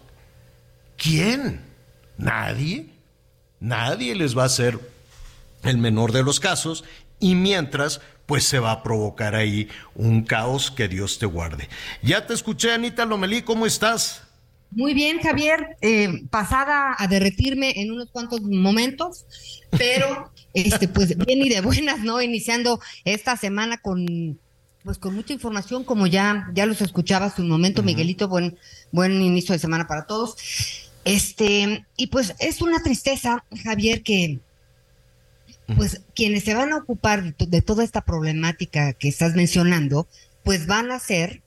¿Quién? 1.01 1.63
Nadie. 2.19 2.91
Nadie 3.59 4.15
les 4.15 4.37
va 4.37 4.43
a 4.43 4.47
hacer 4.47 4.79
el 5.63 5.79
menor 5.79 6.13
de 6.13 6.23
los 6.23 6.41
casos. 6.41 6.85
Y 7.19 7.35
mientras, 7.35 8.03
pues 8.27 8.45
se 8.45 8.59
va 8.59 8.73
a 8.73 8.83
provocar 8.83 9.35
ahí 9.35 9.69
un 9.95 10.25
caos 10.25 10.71
que 10.71 10.89
Dios 10.89 11.19
te 11.19 11.25
guarde. 11.25 11.71
Ya 12.03 12.27
te 12.27 12.35
escuché, 12.35 12.73
Anita 12.73 13.07
Lomelí, 13.07 13.41
¿cómo 13.43 13.65
estás? 13.65 14.23
Muy 14.71 14.93
bien, 14.93 15.21
Javier, 15.21 15.79
eh, 15.81 16.23
pasada 16.29 16.95
a 16.97 17.09
derretirme 17.09 17.81
en 17.81 17.93
unos 17.93 18.11
cuantos 18.11 18.43
momentos, 18.43 19.25
pero 19.71 20.31
este, 20.55 20.87
pues 20.87 21.17
bien 21.17 21.43
y 21.43 21.49
de 21.49 21.63
buenas, 21.63 22.01
¿no? 22.01 22.21
Iniciando 22.21 22.79
esta 23.05 23.37
semana 23.39 23.79
con 23.79 24.39
pues 24.83 24.97
con 24.97 25.15
mucha 25.15 25.35
información, 25.35 25.85
como 25.85 26.07
ya, 26.07 26.49
ya 26.55 26.65
los 26.65 26.81
escuchaba 26.81 27.27
hace 27.27 27.43
un 27.43 27.49
momento, 27.49 27.81
uh 27.81 27.85
-huh. 27.85 27.87
Miguelito, 27.87 28.29
buen, 28.29 28.59
buen 28.93 29.21
inicio 29.21 29.53
de 29.53 29.59
semana 29.59 29.87
para 29.87 30.07
todos. 30.07 30.37
Este, 31.05 31.87
y 31.97 32.07
pues 32.09 32.35
es 32.39 32.61
una 32.61 32.83
tristeza, 32.83 33.45
Javier, 33.65 34.03
que 34.03 34.41
pues 35.77 36.03
quienes 36.17 36.45
se 36.45 36.55
van 36.55 36.73
a 36.73 36.79
ocupar 36.79 37.23
de, 37.23 37.47
de, 37.47 37.63
toda 37.63 37.85
esta 37.85 38.01
problemática 38.05 38.93
que 38.93 39.09
estás 39.09 39.35
mencionando, 39.35 40.09
pues 40.43 40.67
van 40.67 40.91
a 40.91 40.99
ser 40.99 41.43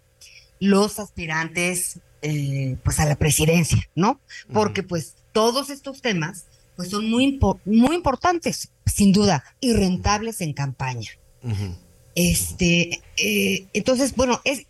los 0.60 0.98
aspirantes 1.00 2.00
eh, 2.22 2.78
pues 2.84 3.00
a 3.02 3.06
la 3.06 3.16
presidencia, 3.16 3.90
¿no? 3.96 4.22
Porque 4.54 4.80
uh 4.82 4.84
-huh. 4.86 4.88
pues 4.88 5.16
todos 5.34 5.70
estos 5.70 6.02
temas 6.02 6.46
pues 6.78 6.90
son 6.90 7.10
muy, 7.10 7.38
muy 7.66 7.96
importantes, 7.96 8.72
sin 8.86 9.12
duda, 9.12 9.44
y 9.60 9.74
rentables 9.74 10.40
en 10.42 10.54
campaña. 10.54 11.12
Uh 11.44 11.50
-huh. 11.50 11.78
Este, 12.16 13.02
eh, 13.18 13.68
entonces, 13.74 14.16
bueno, 14.16 14.40
es, 14.46 14.66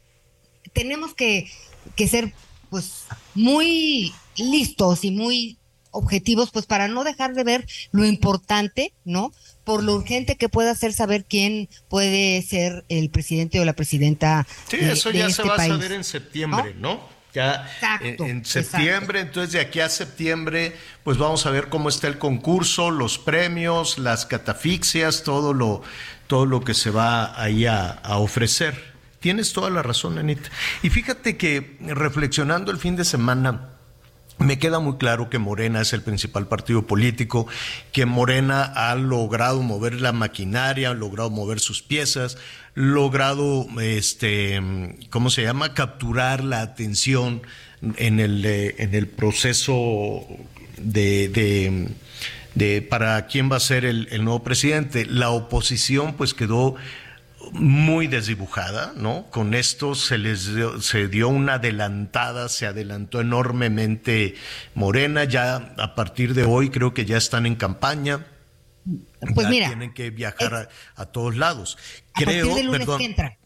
tenemos 0.73 1.13
que, 1.13 1.47
que 1.95 2.07
ser 2.07 2.33
pues 2.69 3.05
muy 3.35 4.11
listos 4.37 5.03
y 5.03 5.11
muy 5.11 5.57
objetivos, 5.93 6.49
pues 6.51 6.65
para 6.65 6.87
no 6.87 7.03
dejar 7.03 7.33
de 7.33 7.43
ver 7.43 7.67
lo 7.91 8.03
importante, 8.05 8.93
¿no? 9.05 9.31
Por 9.63 9.83
lo 9.83 9.95
urgente 9.95 10.35
que 10.35 10.49
pueda 10.49 10.75
ser 10.75 10.91
saber 10.91 11.23
quién 11.25 11.69
puede 11.87 12.41
ser 12.41 12.83
el 12.89 13.09
presidente 13.09 13.59
o 13.59 13.65
la 13.65 13.73
presidenta. 13.73 14.45
Sí, 14.67 14.77
eso 14.81 15.11
de, 15.11 15.19
ya 15.19 15.27
de 15.27 15.33
se 15.33 15.41
este 15.41 15.49
va 15.49 15.55
país, 15.55 15.71
a 15.71 15.75
saber 15.75 15.91
en 15.93 16.03
septiembre, 16.03 16.73
¿no? 16.75 16.95
¿no? 16.95 17.13
Ya 17.33 17.67
exacto, 17.73 18.25
en, 18.25 18.29
en, 18.29 18.45
septiembre, 18.45 19.19
exacto. 19.19 19.39
entonces 19.39 19.53
de 19.53 19.59
aquí 19.59 19.79
a 19.79 19.89
septiembre, 19.89 20.75
pues 21.03 21.17
vamos 21.17 21.45
a 21.47 21.49
ver 21.49 21.67
cómo 21.67 21.89
está 21.89 22.07
el 22.07 22.19
concurso, 22.19 22.91
los 22.91 23.17
premios, 23.17 23.97
las 23.97 24.27
catafixias, 24.27 25.23
todo 25.23 25.53
lo, 25.53 25.81
todo 26.27 26.45
lo 26.45 26.63
que 26.63 26.75
se 26.75 26.91
va 26.91 27.39
ahí 27.41 27.65
a, 27.65 27.89
a 27.89 28.17
ofrecer. 28.17 28.93
Tienes 29.19 29.53
toda 29.53 29.69
la 29.71 29.81
razón, 29.81 30.17
Anita. 30.17 30.49
Y 30.83 30.89
fíjate 30.89 31.37
que 31.37 31.77
reflexionando 31.79 32.71
el 32.71 32.77
fin 32.77 32.95
de 32.95 33.05
semana, 33.05 33.72
me 34.39 34.59
queda 34.59 34.79
muy 34.79 34.97
claro 34.97 35.29
que 35.29 35.39
Morena 35.39 35.81
es 35.81 35.93
el 35.93 36.01
principal 36.01 36.47
partido 36.47 36.85
político, 36.87 37.47
que 37.91 38.05
Morena 38.05 38.63
ha 38.63 38.95
logrado 38.95 39.61
mover 39.61 40.01
la 40.01 40.11
maquinaria, 40.11 40.89
ha 40.89 40.93
logrado 40.93 41.29
mover 41.29 41.59
sus 41.59 41.81
piezas, 41.81 42.37
logrado, 42.75 43.67
este, 43.79 44.61
¿cómo 45.09 45.29
se 45.29 45.43
llama?, 45.43 45.73
capturar 45.73 46.43
la 46.43 46.61
atención 46.61 47.41
en 47.97 48.19
el, 48.19 48.45
en 48.45 48.95
el 48.95 49.07
proceso 49.07 50.25
de, 50.77 51.27
de, 51.27 51.89
de, 52.55 52.81
para 52.81 53.27
quién 53.27 53.51
va 53.51 53.57
a 53.57 53.61
ser 53.61 53.85
el, 53.85 54.07
el 54.11 54.23
nuevo 54.23 54.43
presidente. 54.43 55.05
La 55.05 55.29
oposición, 55.29 56.13
pues, 56.13 56.33
quedó 56.33 56.75
muy 57.51 58.07
desdibujada, 58.07 58.93
¿no? 58.95 59.25
Con 59.29 59.53
esto 59.53 59.95
se 59.95 60.17
les 60.17 60.53
dio, 60.53 60.81
se 60.81 61.07
dio 61.07 61.29
una 61.29 61.55
adelantada, 61.55 62.49
se 62.49 62.65
adelantó 62.65 63.21
enormemente 63.21 64.35
Morena, 64.75 65.23
ya 65.25 65.73
a 65.77 65.95
partir 65.95 66.33
de 66.33 66.43
hoy 66.43 66.69
creo 66.69 66.93
que 66.93 67.05
ya 67.05 67.17
están 67.17 67.45
en 67.45 67.55
campaña. 67.55 68.25
Pues 69.33 69.47
ya 69.47 69.49
mira, 69.49 69.67
tienen 69.67 69.93
que 69.93 70.09
viajar 70.09 70.69
a, 70.95 71.01
a, 71.01 71.05
todos 71.05 71.35
lados. 71.35 71.77
A 72.13 72.21
creo, 72.21 72.45
partir 72.47 72.55
del 72.55 72.65
lunes 72.65 72.79
perdón, 72.81 72.97
que 72.99 73.05
entra. 73.05 73.37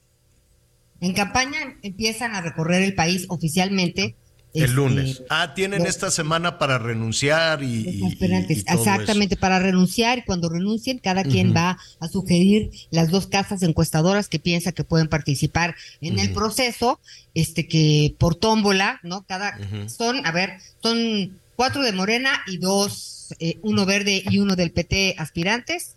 En 0.99 1.13
campaña 1.13 1.77
empiezan 1.83 2.33
a 2.33 2.41
recorrer 2.41 2.81
el 2.81 2.95
país 2.95 3.25
oficialmente 3.29 4.15
el 4.53 4.63
este, 4.63 4.75
lunes. 4.75 5.23
Ah, 5.29 5.53
tienen 5.53 5.79
los, 5.79 5.89
esta 5.89 6.09
semana 6.11 6.57
para 6.57 6.77
renunciar 6.77 7.61
y. 7.63 7.87
y, 7.87 8.03
y 8.03 8.53
Exactamente, 8.53 9.35
eso. 9.35 9.39
para 9.39 9.59
renunciar 9.59 10.19
y 10.19 10.21
cuando 10.23 10.49
renuncien, 10.49 10.99
cada 10.99 11.23
quien 11.23 11.49
uh 11.49 11.51
-huh. 11.51 11.55
va 11.55 11.77
a 11.99 12.07
sugerir 12.07 12.71
las 12.89 13.09
dos 13.11 13.27
casas 13.27 13.61
encuestadoras 13.63 14.29
que 14.29 14.39
piensa 14.39 14.71
que 14.71 14.83
pueden 14.83 15.09
participar 15.09 15.75
en 16.01 16.15
uh 16.15 16.17
-huh. 16.17 16.21
el 16.21 16.33
proceso, 16.33 16.99
este 17.33 17.67
que 17.67 18.15
por 18.17 18.35
tómbola, 18.35 18.99
¿no? 19.03 19.25
Cada 19.27 19.57
uh 19.57 19.61
-huh. 19.61 19.89
son, 19.89 20.25
a 20.25 20.31
ver, 20.31 20.57
son 20.81 21.37
cuatro 21.55 21.81
de 21.81 21.91
Morena 21.91 22.31
y 22.47 22.57
dos, 22.57 23.35
eh, 23.39 23.59
uno 23.61 23.85
verde 23.85 24.23
y 24.29 24.39
uno 24.39 24.55
del 24.55 24.71
PT 24.71 25.15
aspirantes. 25.17 25.96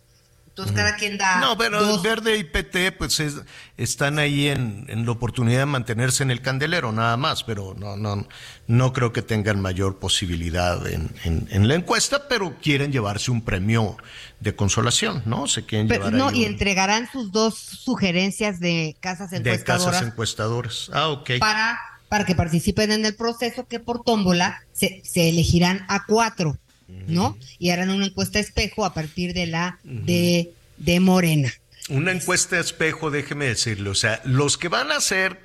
Entonces, 0.51 0.75
cada 0.75 0.97
quien 0.97 1.17
da. 1.17 1.39
No, 1.39 1.57
pero 1.57 1.81
dos... 1.81 2.03
Verde 2.03 2.35
y 2.35 2.43
PT, 2.43 2.91
pues 2.91 3.21
es, 3.21 3.35
están 3.77 4.19
ahí 4.19 4.49
en, 4.49 4.85
en, 4.89 5.05
la 5.05 5.11
oportunidad 5.13 5.59
de 5.59 5.65
mantenerse 5.65 6.23
en 6.23 6.31
el 6.31 6.41
candelero, 6.41 6.91
nada 6.91 7.15
más, 7.15 7.45
pero 7.45 7.73
no, 7.77 7.95
no, 7.95 8.27
no 8.67 8.91
creo 8.91 9.13
que 9.13 9.21
tengan 9.21 9.61
mayor 9.61 9.97
posibilidad 9.97 10.85
en, 10.87 11.09
en, 11.23 11.47
en 11.51 11.69
la 11.69 11.75
encuesta, 11.75 12.27
pero 12.27 12.57
quieren 12.61 12.91
llevarse 12.91 13.31
un 13.31 13.43
premio 13.43 13.95
de 14.41 14.53
consolación, 14.53 15.23
¿no? 15.25 15.47
Se 15.47 15.65
quieren 15.65 15.87
pero, 15.87 16.09
llevar. 16.09 16.19
No, 16.19 16.31
y 16.31 16.41
un... 16.41 16.51
entregarán 16.51 17.09
sus 17.09 17.31
dos 17.31 17.55
sugerencias 17.55 18.59
de 18.59 18.97
casas 18.99 19.31
encuestadoras. 19.31 19.85
De 19.85 19.91
casas 19.91 20.07
encuestadoras. 20.07 20.91
Ah, 20.91 21.07
ok. 21.09 21.31
Para, 21.39 21.79
para 22.09 22.25
que 22.25 22.35
participen 22.35 22.91
en 22.91 23.05
el 23.05 23.15
proceso, 23.15 23.67
que 23.67 23.79
por 23.79 24.03
tómbola 24.03 24.63
se, 24.73 25.01
se 25.05 25.29
elegirán 25.29 25.85
a 25.87 26.05
cuatro. 26.05 26.57
¿No? 27.07 27.37
Y 27.59 27.69
harán 27.69 27.89
una 27.89 28.05
encuesta 28.05 28.39
espejo 28.39 28.85
a 28.85 28.93
partir 28.93 29.33
de 29.33 29.47
la 29.47 29.79
de, 29.83 30.51
de 30.77 30.99
Morena. 30.99 31.53
Una 31.89 32.11
encuesta 32.11 32.59
espejo, 32.59 33.11
déjeme 33.11 33.45
decirle, 33.45 33.89
o 33.89 33.95
sea, 33.95 34.21
los 34.23 34.57
que 34.57 34.67
van 34.67 34.91
a 34.91 35.01
ser 35.01 35.39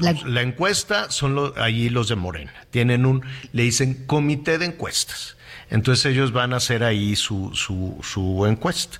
la, 0.00 0.42
encuesta 0.42 1.10
son 1.10 1.52
allí 1.56 1.90
los 1.90 2.08
de 2.08 2.16
Morena. 2.16 2.52
Tienen 2.70 3.04
un, 3.04 3.22
le 3.52 3.64
dicen 3.64 4.06
comité 4.06 4.58
de 4.58 4.66
encuestas. 4.66 5.36
Entonces 5.70 6.06
ellos 6.06 6.32
van 6.32 6.52
a 6.52 6.56
hacer 6.56 6.84
ahí 6.84 7.16
su, 7.16 7.50
su, 7.54 7.98
su 8.02 8.46
encuesta. 8.46 8.98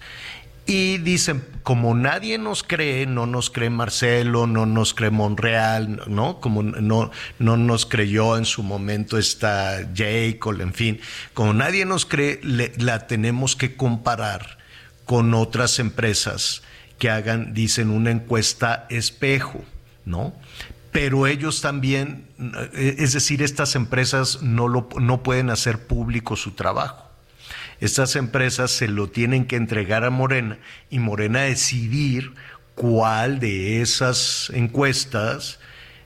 Y 0.65 0.99
dicen, 0.99 1.45
como 1.65 1.95
nadie 1.95 2.39
nos 2.39 2.63
cree, 2.63 3.07
no 3.07 3.27
nos 3.27 3.51
cree 3.51 3.69
Marcelo, 3.69 4.47
no 4.47 4.65
nos 4.65 4.95
cree 4.95 5.11
Monreal, 5.11 6.03
¿no? 6.07 6.41
Como 6.41 6.63
no, 6.63 7.11
no 7.41 7.57
nos 7.57 7.85
creyó 7.85 8.37
en 8.37 8.45
su 8.45 8.63
momento 8.63 9.19
esta 9.19 9.89
Jacob, 9.95 10.61
en 10.61 10.73
fin, 10.73 11.01
como 11.35 11.53
nadie 11.53 11.85
nos 11.85 12.07
cree, 12.07 12.41
la 12.79 13.07
tenemos 13.09 13.57
que 13.57 13.75
comparar 13.77 14.59
con 15.05 15.35
otras 15.35 15.81
empresas 15.81 16.63
que 16.99 17.11
hagan, 17.11 17.55
dicen, 17.55 17.91
una 17.91 18.13
encuesta 18.13 18.87
espejo, 18.89 19.65
¿no? 20.05 20.33
Pero 20.93 21.27
ellos 21.27 21.61
también, 21.61 22.27
es 22.75 23.15
decir, 23.15 23.43
estas 23.43 23.75
empresas 23.75 24.43
no, 24.43 24.69
lo, 24.69 24.89
no 25.01 25.25
pueden 25.25 25.51
hacer 25.51 25.87
público 25.87 26.37
su 26.37 26.53
trabajo 26.53 27.02
estas 27.83 28.15
empresas 28.15 28.71
se 28.71 28.87
lo 28.87 29.09
tienen 29.09 29.45
que 29.45 29.57
entregar 29.57 30.05
a 30.05 30.11
Morena 30.11 30.59
y 30.89 31.01
Morena 31.01 31.43
decidir 31.43 32.33
cuál 32.77 33.41
de 33.41 33.83
esas 33.83 34.51
encuestas 34.55 35.59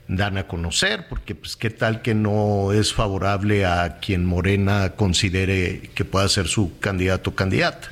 dan 0.07 0.37
a 0.37 0.47
conocer, 0.47 1.07
porque 1.07 1.35
pues 1.35 1.55
qué 1.55 1.69
tal 1.69 2.01
que 2.01 2.15
no 2.15 2.71
es 2.71 2.93
favorable 2.93 3.67
a 3.67 3.99
quien 3.99 4.25
Morena 4.25 4.93
considere 4.95 5.91
que 5.93 6.03
pueda 6.03 6.27
ser 6.29 6.47
su 6.47 6.79
candidato 6.79 7.29
o 7.29 7.35
candidata. 7.35 7.91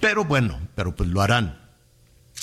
Pero 0.00 0.24
bueno, 0.24 0.58
pero 0.74 0.96
pues 0.96 1.10
lo 1.10 1.20
harán. 1.20 1.58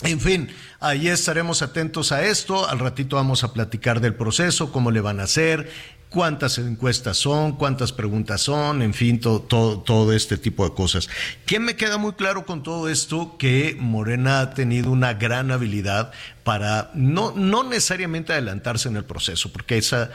En 0.04 0.20
fin, 0.20 0.50
ahí 0.80 1.08
estaremos 1.08 1.64
atentos 1.64 2.12
a 2.12 2.24
esto. 2.24 2.70
Al 2.70 2.78
ratito 2.78 3.16
vamos 3.16 3.44
a 3.44 3.54
platicar 3.54 4.00
del 4.00 4.14
proceso, 4.14 4.72
cómo 4.72 4.92
le 4.92 5.02
van 5.02 5.20
a 5.20 5.24
hacer, 5.24 5.72
cuántas 6.12 6.58
encuestas 6.58 7.18
son, 7.18 7.54
cuántas 7.54 7.94
preguntas 7.94 8.42
son, 8.42 8.82
en 8.82 8.94
fin, 8.94 9.20
todo, 9.20 9.40
todo, 9.80 10.14
este 10.14 10.38
tipo 10.38 10.68
de 10.68 10.76
cosas. 10.76 11.10
¿Qué 11.46 11.58
me 11.58 11.78
queda 11.78 11.98
muy 11.98 12.12
claro 12.14 12.46
con 12.46 12.64
todo 12.64 12.90
esto? 12.90 13.38
Que 13.40 13.78
Morena 13.80 14.42
ha 14.42 14.54
tenido 14.54 14.92
una 14.92 15.14
gran 15.14 15.52
habilidad 15.52 16.12
para 16.44 16.92
no, 16.94 17.32
no 17.32 17.64
necesariamente 17.64 18.34
adelantarse 18.34 18.90
en 18.90 18.98
el 18.98 19.06
proceso, 19.06 19.54
porque 19.54 19.78
esa, 19.78 20.12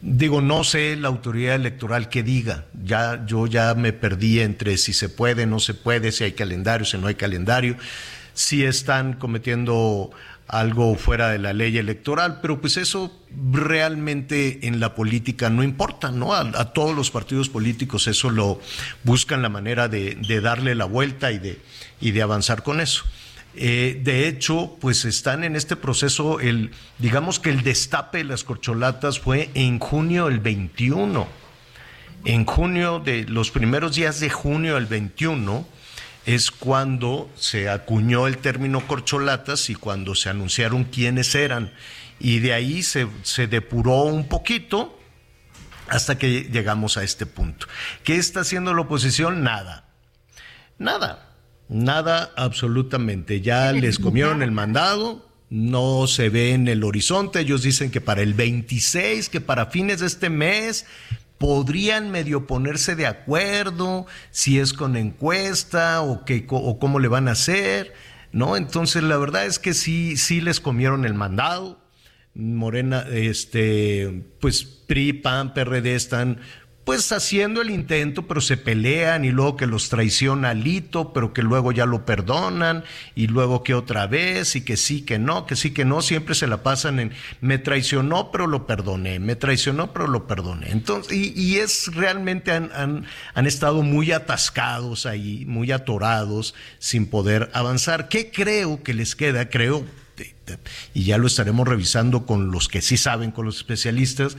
digo, 0.00 0.40
no 0.40 0.64
sé 0.64 0.96
la 0.96 1.08
autoridad 1.08 1.56
electoral 1.56 2.08
que 2.08 2.22
diga, 2.22 2.64
ya, 2.82 3.22
yo 3.26 3.46
ya 3.46 3.74
me 3.74 3.92
perdí 3.92 4.40
entre 4.40 4.78
si 4.78 4.94
se 4.94 5.10
puede, 5.10 5.44
no 5.44 5.60
se 5.60 5.74
puede, 5.74 6.10
si 6.10 6.24
hay 6.24 6.32
calendario, 6.32 6.86
si 6.86 6.96
no 6.96 7.06
hay 7.06 7.16
calendario, 7.16 7.76
si 8.32 8.64
están 8.64 9.12
cometiendo 9.12 10.10
algo 10.52 10.94
fuera 10.96 11.30
de 11.30 11.38
la 11.38 11.54
ley 11.54 11.78
electoral, 11.78 12.40
pero 12.42 12.60
pues 12.60 12.76
eso 12.76 13.10
realmente 13.50 14.66
en 14.68 14.80
la 14.80 14.94
política 14.94 15.48
no 15.48 15.62
importa, 15.62 16.10
¿no? 16.10 16.34
A, 16.34 16.74
todos 16.74 16.94
los 16.94 17.10
partidos 17.10 17.48
políticos 17.48 18.06
eso 18.06 18.28
lo 18.28 18.60
buscan 19.02 19.40
la 19.40 19.48
manera 19.48 19.88
de, 19.88 20.14
darle 20.42 20.74
la 20.74 20.84
vuelta 20.84 21.32
y 21.32 21.38
de, 21.38 21.58
y 22.02 22.10
de 22.10 22.20
avanzar 22.20 22.62
con 22.62 22.82
eso. 22.82 23.04
Eh, 23.54 23.98
de 24.04 24.28
hecho, 24.28 24.76
pues 24.78 25.06
están 25.06 25.42
en 25.42 25.56
este 25.56 25.74
proceso, 25.74 26.38
el, 26.38 26.70
digamos 26.98 27.40
que 27.40 27.48
el 27.48 27.62
destape 27.62 28.18
de 28.18 28.24
las 28.24 28.44
corcholatas 28.44 29.20
fue 29.20 29.48
en 29.54 29.78
junio 29.78 30.26
del 30.26 30.40
21. 30.40 31.26
En 32.26 32.44
junio 32.44 33.00
de 33.00 33.24
los 33.24 33.50
primeros 33.50 33.96
días 33.96 34.20
de 34.20 34.28
junio 34.28 34.74
del 34.74 34.86
21 34.86 35.66
es 36.26 36.50
cuando 36.50 37.30
se 37.36 37.68
acuñó 37.68 38.26
el 38.26 38.38
término 38.38 38.86
corcholatas 38.86 39.70
y 39.70 39.74
cuando 39.74 40.14
se 40.14 40.28
anunciaron 40.28 40.84
quiénes 40.84 41.34
eran. 41.34 41.72
Y 42.20 42.38
de 42.38 42.52
ahí 42.52 42.82
se, 42.82 43.08
depuró 43.48 44.02
un 44.02 44.28
poquito 44.28 44.98
hasta 45.88 46.18
que 46.18 46.44
llegamos 46.44 46.96
a 46.96 47.02
este 47.02 47.26
punto. 47.26 47.66
¿Qué 48.04 48.16
está 48.16 48.40
haciendo 48.40 48.72
la 48.74 48.82
oposición? 48.82 49.42
Nada. 49.42 49.88
Nada. 50.78 51.30
Nada 51.68 52.32
absolutamente. 52.36 53.40
Ya 53.40 53.72
les 53.72 53.98
comieron 53.98 54.42
el 54.42 54.52
mandado, 54.52 55.28
no 55.50 56.06
se 56.06 56.28
ve 56.28 56.52
en 56.52 56.68
el 56.68 56.84
horizonte. 56.84 57.40
Ellos 57.40 57.62
dicen 57.62 57.90
que 57.90 58.00
para 58.00 58.22
el 58.22 58.34
26, 58.34 59.28
que 59.28 59.40
para 59.40 59.66
fines 59.66 60.00
de 60.00 60.06
este 60.06 60.30
mes, 60.30 60.86
podrían 61.42 62.12
medio 62.12 62.46
ponerse 62.46 62.94
de 62.94 63.08
acuerdo 63.08 64.06
si 64.30 64.60
es 64.60 64.72
con 64.72 64.96
encuesta 64.96 66.00
o, 66.00 66.24
qué, 66.24 66.46
o 66.48 66.78
cómo 66.78 67.00
le 67.00 67.08
van 67.08 67.26
a 67.26 67.32
hacer, 67.32 67.94
¿no? 68.30 68.56
Entonces 68.56 69.02
la 69.02 69.16
verdad 69.16 69.44
es 69.44 69.58
que 69.58 69.74
sí, 69.74 70.16
sí 70.16 70.40
les 70.40 70.60
comieron 70.60 71.04
el 71.04 71.14
mandado. 71.14 71.80
Morena, 72.36 73.04
este, 73.10 74.22
pues 74.38 74.62
PRI, 74.62 75.14
PAN, 75.14 75.52
PRD 75.52 75.96
están 75.96 76.38
pues 76.84 77.12
haciendo 77.12 77.62
el 77.62 77.70
intento, 77.70 78.26
pero 78.26 78.40
se 78.40 78.56
pelean 78.56 79.24
y 79.24 79.30
luego 79.30 79.56
que 79.56 79.66
los 79.66 79.88
traiciona 79.88 80.52
Lito, 80.52 81.12
pero 81.12 81.32
que 81.32 81.42
luego 81.42 81.70
ya 81.70 81.86
lo 81.86 82.04
perdonan 82.04 82.82
y 83.14 83.28
luego 83.28 83.62
que 83.62 83.74
otra 83.74 84.08
vez 84.08 84.56
y 84.56 84.62
que 84.62 84.76
sí, 84.76 85.02
que 85.02 85.18
no, 85.18 85.46
que 85.46 85.54
sí, 85.54 85.72
que 85.72 85.84
no, 85.84 86.02
siempre 86.02 86.34
se 86.34 86.48
la 86.48 86.62
pasan 86.62 86.98
en 86.98 87.12
me 87.40 87.58
traicionó, 87.58 88.32
pero 88.32 88.48
lo 88.48 88.66
perdoné, 88.66 89.20
me 89.20 89.36
traicionó, 89.36 89.92
pero 89.92 90.08
lo 90.08 90.26
perdoné. 90.26 90.70
Entonces, 90.70 91.12
y, 91.12 91.58
es 91.58 91.94
realmente 91.94 92.50
han, 92.50 92.70
han, 92.74 93.04
han 93.34 93.46
estado 93.46 93.82
muy 93.82 94.10
atascados 94.10 95.06
ahí, 95.06 95.44
muy 95.46 95.70
atorados, 95.70 96.54
sin 96.78 97.06
poder 97.06 97.50
avanzar. 97.52 98.08
¿Qué 98.08 98.30
creo 98.30 98.82
que 98.82 98.94
les 98.94 99.14
queda? 99.14 99.48
Creo 99.50 99.84
y 100.94 101.04
ya 101.04 101.18
lo 101.18 101.26
estaremos 101.26 101.66
revisando 101.66 102.26
con 102.26 102.50
los 102.50 102.68
que 102.68 102.82
sí 102.82 102.96
saben, 102.96 103.30
con 103.30 103.46
los 103.46 103.56
especialistas, 103.56 104.36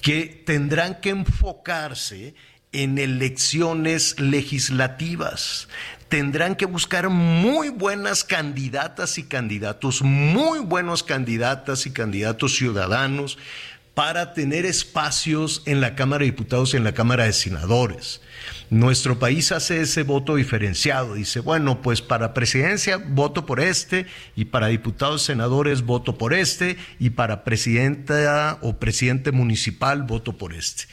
que 0.00 0.42
tendrán 0.46 1.00
que 1.00 1.10
enfocarse 1.10 2.34
en 2.72 2.98
elecciones 2.98 4.18
legislativas. 4.20 5.68
Tendrán 6.08 6.56
que 6.56 6.66
buscar 6.66 7.08
muy 7.08 7.68
buenas 7.68 8.24
candidatas 8.24 9.18
y 9.18 9.24
candidatos, 9.24 10.02
muy 10.02 10.60
buenos 10.60 11.02
candidatas 11.02 11.86
y 11.86 11.90
candidatos 11.92 12.56
ciudadanos 12.56 13.38
para 13.94 14.32
tener 14.32 14.64
espacios 14.64 15.62
en 15.66 15.80
la 15.80 15.94
Cámara 15.94 16.20
de 16.20 16.30
Diputados 16.30 16.72
y 16.72 16.76
en 16.76 16.84
la 16.84 16.94
Cámara 16.94 17.24
de 17.24 17.32
Senadores. 17.32 18.20
Nuestro 18.70 19.18
país 19.18 19.50
hace 19.50 19.80
ese 19.80 20.02
voto 20.02 20.36
diferenciado. 20.36 21.14
Dice, 21.14 21.40
bueno, 21.40 21.80
pues 21.80 22.02
para 22.02 22.34
presidencia 22.34 22.98
voto 22.98 23.46
por 23.46 23.60
este 23.60 24.06
y 24.36 24.46
para 24.46 24.66
diputados 24.66 25.22
senadores 25.22 25.82
voto 25.82 26.18
por 26.18 26.34
este 26.34 26.76
y 26.98 27.10
para 27.10 27.44
presidenta 27.44 28.58
o 28.60 28.78
presidente 28.78 29.32
municipal 29.32 30.02
voto 30.02 30.36
por 30.36 30.52
este. 30.52 30.84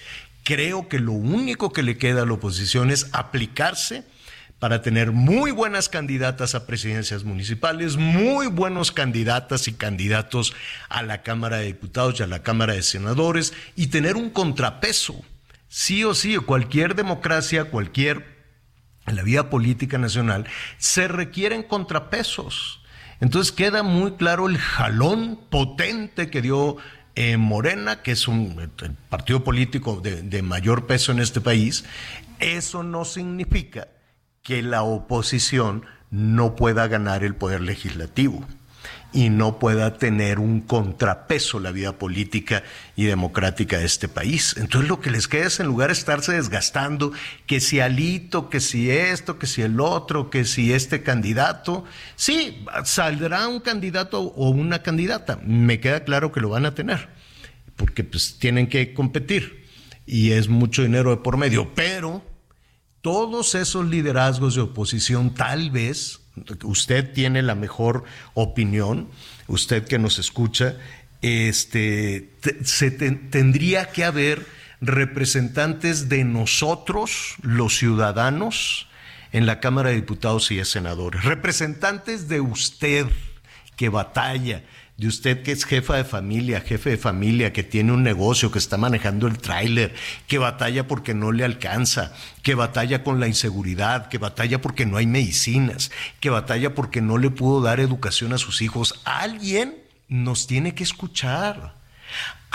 Creo 0.44 0.88
que 0.88 1.00
lo 1.00 1.12
único 1.12 1.74
que 1.74 1.84
le 1.84 1.98
queda 1.98 2.22
a 2.22 2.26
la 2.26 2.34
oposición 2.34 2.92
es 2.92 3.10
aplicarse 3.12 4.06
para 4.60 4.82
tener 4.82 5.12
muy 5.12 5.52
buenas 5.52 5.90
candidatas 5.90 6.56
a 6.56 6.66
presidencias 6.66 7.26
municipales, 7.26 7.98
muy 7.98 8.48
buenos 8.48 8.94
candidatas 8.94 9.68
y 9.68 9.74
candidatos 9.74 10.54
a 10.88 11.04
la 11.04 11.24
Cámara 11.24 11.58
de 11.58 11.66
Diputados 11.66 12.20
y 12.20 12.24
a 12.24 12.28
la 12.28 12.42
Cámara 12.42 12.74
de 12.74 12.84
Senadores 12.84 13.54
y 13.76 13.88
tener 13.88 14.16
un 14.16 14.30
contrapeso 14.30 15.26
sí 15.76 16.06
o 16.06 16.14
sí, 16.14 16.38
cualquier 16.38 16.96
democracia, 16.96 17.66
cualquier, 17.66 18.46
en 19.08 19.18
la 19.18 19.24
vida 19.24 19.50
política 19.50 19.98
nacional, 19.98 20.48
se 20.78 21.10
requieren 21.10 21.64
contrapesos. 21.64 22.82
Entonces 23.20 23.52
queda 23.52 23.84
muy 23.84 24.14
claro 24.14 24.48
el 24.48 24.58
jalón 24.58 25.38
potente 25.50 26.30
que 26.30 26.42
dio 26.42 26.78
eh, 27.16 27.36
Morena, 27.36 28.02
que 28.04 28.14
es 28.14 28.30
un 28.30 28.72
partido 29.10 29.44
político 29.44 30.00
de 30.00 30.42
mayor 30.42 30.88
peso 30.88 31.12
en 31.12 31.20
este 31.20 31.42
país. 31.42 31.84
Eso 32.40 32.82
no 32.84 33.04
significa 33.04 33.90
que 34.44 34.64
la 34.64 34.84
oposición 34.84 35.86
no 36.10 36.56
pueda 36.56 36.88
ganar 36.88 37.26
el 37.26 37.36
poder 37.36 37.60
legislativo 37.60 38.48
y 39.16 39.30
no 39.30 39.60
pueda 39.60 39.98
tener 39.98 40.40
un 40.40 40.60
contrapeso 40.60 41.62
la 41.62 41.72
vida 41.72 41.94
política 41.94 42.64
y 42.98 43.06
democrática 43.06 43.78
de 43.78 43.86
este 43.86 44.10
país. 44.10 44.56
Entonces 44.58 44.90
lo 44.90 45.00
que 45.00 45.10
les 45.10 45.30
queda 45.30 45.48
es 45.48 45.62
en 45.62 45.68
lugar 45.68 45.88
de 45.88 45.94
estarse 45.94 46.34
desgastando, 46.34 47.14
que 47.48 47.62
si 47.62 47.80
Alito, 47.80 48.50
que 48.50 48.60
si 48.60 48.92
esto, 48.92 49.40
que 49.40 49.48
si 49.48 49.62
el 49.62 49.80
otro, 49.80 50.30
que 50.30 50.44
si 50.44 50.74
este 50.74 51.02
candidato, 51.02 51.86
sí, 52.18 52.66
saldrá 52.84 53.48
un 53.48 53.62
candidato 53.62 54.20
o 54.22 54.50
una 54.50 54.84
candidata, 54.84 55.40
me 55.46 55.80
queda 55.80 56.04
claro 56.04 56.34
que 56.34 56.42
lo 56.42 56.50
van 56.50 56.66
a 56.66 56.76
tener, 56.76 57.08
porque 57.78 58.04
pues 58.04 58.38
tienen 58.38 58.68
que 58.68 58.94
competir 58.94 59.66
y 60.06 60.32
es 60.32 60.50
mucho 60.50 60.84
dinero 60.84 61.12
de 61.12 61.18
por 61.18 61.38
medio, 61.38 61.74
pero 61.74 62.22
todos 63.00 63.56
esos 63.56 63.86
liderazgos 63.86 64.56
de 64.56 64.62
oposición 64.62 65.34
tal 65.34 65.72
vez 65.72 66.25
usted 66.64 67.14
tiene 67.14 67.42
la 67.42 67.56
mejor 67.56 68.04
opinión, 68.34 69.10
usted 69.48 69.86
que 69.86 70.00
nos 70.00 70.20
escucha, 70.20 70.76
este, 71.22 72.32
se 72.64 72.92
tendría 72.92 73.90
que 73.90 74.04
haber 74.04 74.46
representantes 74.82 76.10
de 76.10 76.24
nosotros, 76.24 77.36
los 77.42 77.78
ciudadanos, 77.78 78.88
en 79.32 79.46
la 79.46 79.60
Cámara 79.60 79.90
de 79.90 79.96
Diputados 79.96 80.52
y 80.52 80.58
de 80.58 80.66
Senadores, 80.66 81.24
representantes 81.26 82.30
de 82.30 82.42
usted 82.42 83.08
que 83.76 83.90
batalla, 83.90 84.64
de 84.98 85.08
usted 85.08 85.44
que 85.44 85.52
es 85.52 85.66
jefa 85.66 85.98
de 85.98 86.06
familia, 86.06 86.62
jefe 86.62 86.92
de 86.92 86.98
familia, 86.98 87.52
que 87.52 87.64
tiene 87.64 87.92
un 87.92 88.04
negocio, 88.04 88.52
que 88.52 88.60
está 88.60 88.78
manejando 88.78 89.28
el 89.28 89.38
tráiler, 89.38 89.94
que 90.28 90.38
batalla 90.38 90.88
porque 90.88 91.14
no 91.14 91.32
le 91.32 91.44
alcanza, 91.44 92.14
que 92.44 92.56
batalla 92.56 93.04
con 93.04 93.20
la 93.20 93.28
inseguridad, 93.28 94.08
que 94.08 94.18
batalla 94.18 94.62
porque 94.62 94.86
no 94.86 94.98
hay 94.98 95.06
medicinas, 95.06 95.92
que 96.20 96.30
batalla 96.30 96.74
porque 96.74 97.02
no 97.02 97.18
le 97.18 97.30
pudo 97.30 97.62
dar 97.62 97.82
educación 97.82 98.32
a 98.32 98.38
sus 98.38 98.62
hijos. 98.62 99.02
Alguien 99.04 99.76
nos 100.08 100.48
tiene 100.48 100.74
que 100.76 100.84
escuchar. 100.84 101.76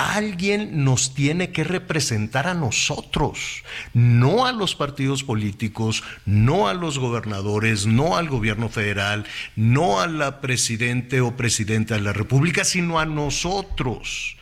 Alguien 0.01 0.83
nos 0.83 1.13
tiene 1.15 1.53
que 1.53 1.63
representar 1.63 2.47
a 2.47 2.55
nosotros, 2.55 3.65
no 3.93 4.47
a 4.47 4.53
los 4.53 4.75
partidos 4.75 5.25
políticos, 5.25 6.03
no 6.25 6.69
a 6.69 6.75
los 6.75 6.99
gobernadores, 6.99 7.87
no 7.87 8.17
al 8.17 8.29
gobierno 8.31 8.71
federal, 8.71 9.27
no 9.57 10.01
a 10.01 10.07
la 10.07 10.41
presidente 10.41 11.21
o 11.21 11.37
presidenta 11.37 11.97
de 11.97 12.01
la 12.01 12.15
República, 12.15 12.65
sino 12.65 12.99
a 12.99 13.05
nosotros. 13.05 14.37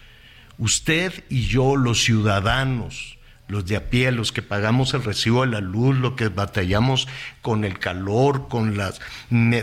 Usted 0.58 1.24
y 1.28 1.46
yo, 1.46 1.74
los 1.74 2.04
ciudadanos 2.04 3.17
los 3.48 3.64
de 3.66 3.76
a 3.76 3.88
pie, 3.88 4.12
los 4.12 4.30
que 4.30 4.42
pagamos 4.42 4.92
el 4.94 5.02
recibo 5.02 5.40
de 5.40 5.48
la 5.52 5.60
luz, 5.60 5.96
los 5.96 6.12
que 6.12 6.28
batallamos 6.28 7.08
con 7.40 7.64
el 7.64 7.78
calor, 7.78 8.48
con 8.48 8.76
la 8.76 8.92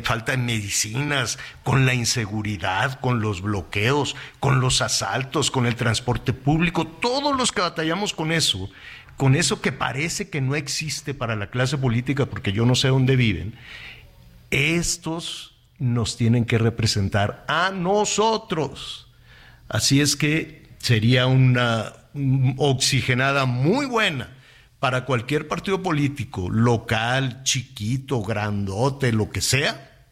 falta 0.04 0.32
de 0.32 0.40
medicinas, 0.40 1.38
con 1.64 1.86
la 1.86 1.94
inseguridad, 1.94 3.00
con 3.00 3.22
los 3.22 3.42
bloqueos, 3.42 4.16
con 4.40 4.60
los 4.60 4.82
asaltos, 4.82 5.52
con 5.52 5.68
el 5.68 5.76
transporte 5.76 6.34
público, 6.34 6.88
todos 6.88 7.38
los 7.38 7.52
que 7.52 7.62
batallamos 7.62 8.14
con 8.14 8.32
eso, 8.32 8.70
con 9.18 9.36
eso 9.36 9.62
que 9.62 9.72
parece 9.72 10.30
que 10.30 10.42
no 10.42 10.56
existe 10.56 11.14
para 11.14 11.36
la 11.36 11.52
clase 11.52 11.78
política 11.78 12.26
porque 12.26 12.52
yo 12.52 12.66
no 12.66 12.74
sé 12.76 12.88
dónde 12.88 13.16
viven, 13.16 13.56
estos 14.50 15.56
nos 15.78 16.18
tienen 16.18 16.46
que 16.46 16.58
representar 16.58 17.46
a 17.48 17.70
nosotros. 17.72 19.08
Así 19.68 20.02
es 20.02 20.16
que 20.16 20.66
sería 20.80 21.28
una 21.28 21.94
oxigenada 22.58 23.46
muy 23.46 23.86
buena 23.86 24.30
para 24.80 25.06
cualquier 25.06 25.48
partido 25.48 25.82
político, 25.82 26.50
local, 26.50 27.44
chiquito, 27.44 28.22
grandote, 28.22 29.12
lo 29.12 29.30
que 29.30 29.42
sea, 29.42 30.08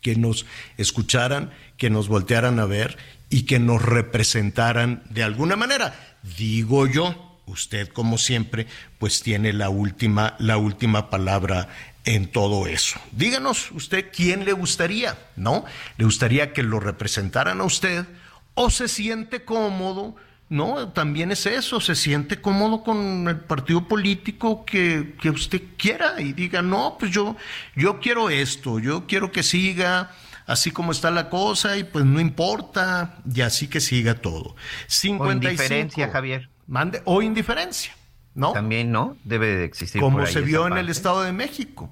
que 0.00 0.16
nos 0.16 0.46
escucharan, 0.76 1.50
que 1.76 1.90
nos 1.90 2.08
voltearan 2.08 2.60
a 2.60 2.66
ver 2.66 2.96
y 3.30 3.42
que 3.42 3.58
nos 3.58 3.82
representaran 3.82 5.02
de 5.10 5.22
alguna 5.22 5.56
manera. 5.56 6.18
Digo 6.36 6.86
yo, 6.86 7.40
usted 7.46 7.88
como 7.88 8.18
siempre, 8.18 8.66
pues 8.98 9.22
tiene 9.22 9.52
la 9.52 9.70
última, 9.70 10.36
la 10.38 10.56
última 10.56 11.10
palabra 11.10 11.68
en 12.04 12.26
todo 12.30 12.66
eso. 12.66 13.00
Díganos 13.12 13.70
usted 13.72 14.10
quién 14.14 14.44
le 14.44 14.52
gustaría, 14.52 15.18
¿no? 15.36 15.64
¿Le 15.96 16.04
gustaría 16.04 16.52
que 16.52 16.62
lo 16.62 16.80
representaran 16.80 17.60
a 17.60 17.64
usted 17.64 18.06
o 18.54 18.70
se 18.70 18.88
siente 18.88 19.44
cómodo? 19.44 20.16
No, 20.52 20.88
también 20.88 21.32
es 21.32 21.46
eso, 21.46 21.80
se 21.80 21.94
siente 21.94 22.42
cómodo 22.42 22.84
con 22.84 23.26
el 23.26 23.40
partido 23.40 23.88
político 23.88 24.66
que, 24.66 25.14
usted 25.34 25.62
quiera 25.78 26.20
y 26.20 26.34
diga, 26.34 26.60
no, 26.60 26.96
pues 26.98 27.10
yo, 27.10 27.36
yo 27.74 28.00
quiero 28.00 28.28
esto, 28.28 28.78
yo 28.78 29.06
quiero 29.06 29.32
que 29.32 29.42
siga 29.42 30.10
así 30.46 30.70
como 30.70 30.92
está 30.92 31.10
la 31.10 31.30
cosa 31.30 31.78
y 31.78 31.84
pues 31.84 32.04
no 32.04 32.20
importa, 32.20 33.16
y 33.34 33.40
así 33.40 33.66
que 33.66 33.80
siga 33.80 34.16
todo. 34.16 34.54
55, 34.88 35.24
o 35.24 35.32
indiferencia, 35.32 36.10
Javier. 36.10 36.50
Mande, 36.66 37.00
o 37.06 37.22
indiferencia, 37.22 37.96
¿no? 38.34 38.52
También, 38.52 38.92
¿no? 38.92 39.16
Debe 39.24 39.56
de 39.56 39.64
existir. 39.64 40.02
Como 40.02 40.26
se 40.26 40.42
vio 40.42 40.66
en 40.66 40.76
el 40.76 40.90
Estado 40.90 41.22
de 41.22 41.32
México, 41.32 41.88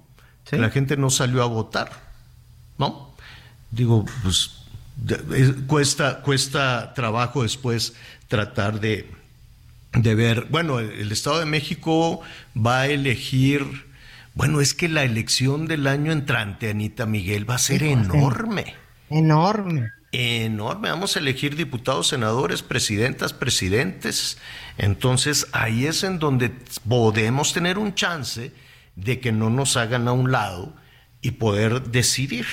la 0.50 0.68
gente 0.68 0.98
no 0.98 1.08
salió 1.08 1.42
a 1.42 1.46
votar, 1.46 1.92
¿no? 2.76 3.14
Digo, 3.70 4.04
pues 4.22 4.60
cuesta, 5.66 6.20
cuesta 6.20 6.92
trabajo 6.92 7.42
después 7.42 7.94
tratar 8.30 8.80
de, 8.80 9.10
de 9.92 10.14
ver, 10.14 10.46
bueno, 10.50 10.78
el 10.78 11.12
Estado 11.12 11.40
de 11.40 11.46
México 11.46 12.20
va 12.56 12.82
a 12.82 12.86
elegir, 12.86 13.66
bueno, 14.34 14.60
es 14.60 14.72
que 14.72 14.88
la 14.88 15.02
elección 15.02 15.66
del 15.66 15.88
año 15.88 16.12
entrante, 16.12 16.70
Anita 16.70 17.06
Miguel, 17.06 17.50
va 17.50 17.56
a 17.56 17.58
ser 17.58 17.82
enorme. 17.82 18.76
Enorme. 19.10 19.90
Enorme. 20.12 20.90
Vamos 20.90 21.16
a 21.16 21.18
elegir 21.18 21.56
diputados, 21.56 22.08
senadores, 22.08 22.62
presidentas, 22.62 23.32
presidentes. 23.32 24.38
Entonces 24.78 25.48
ahí 25.52 25.86
es 25.86 26.04
en 26.04 26.20
donde 26.20 26.52
podemos 26.88 27.52
tener 27.52 27.78
un 27.78 27.94
chance 27.94 28.52
de 28.94 29.18
que 29.18 29.32
no 29.32 29.50
nos 29.50 29.76
hagan 29.76 30.06
a 30.06 30.12
un 30.12 30.30
lado 30.30 30.72
y 31.20 31.32
poder 31.32 31.82
decidir. 31.90 32.46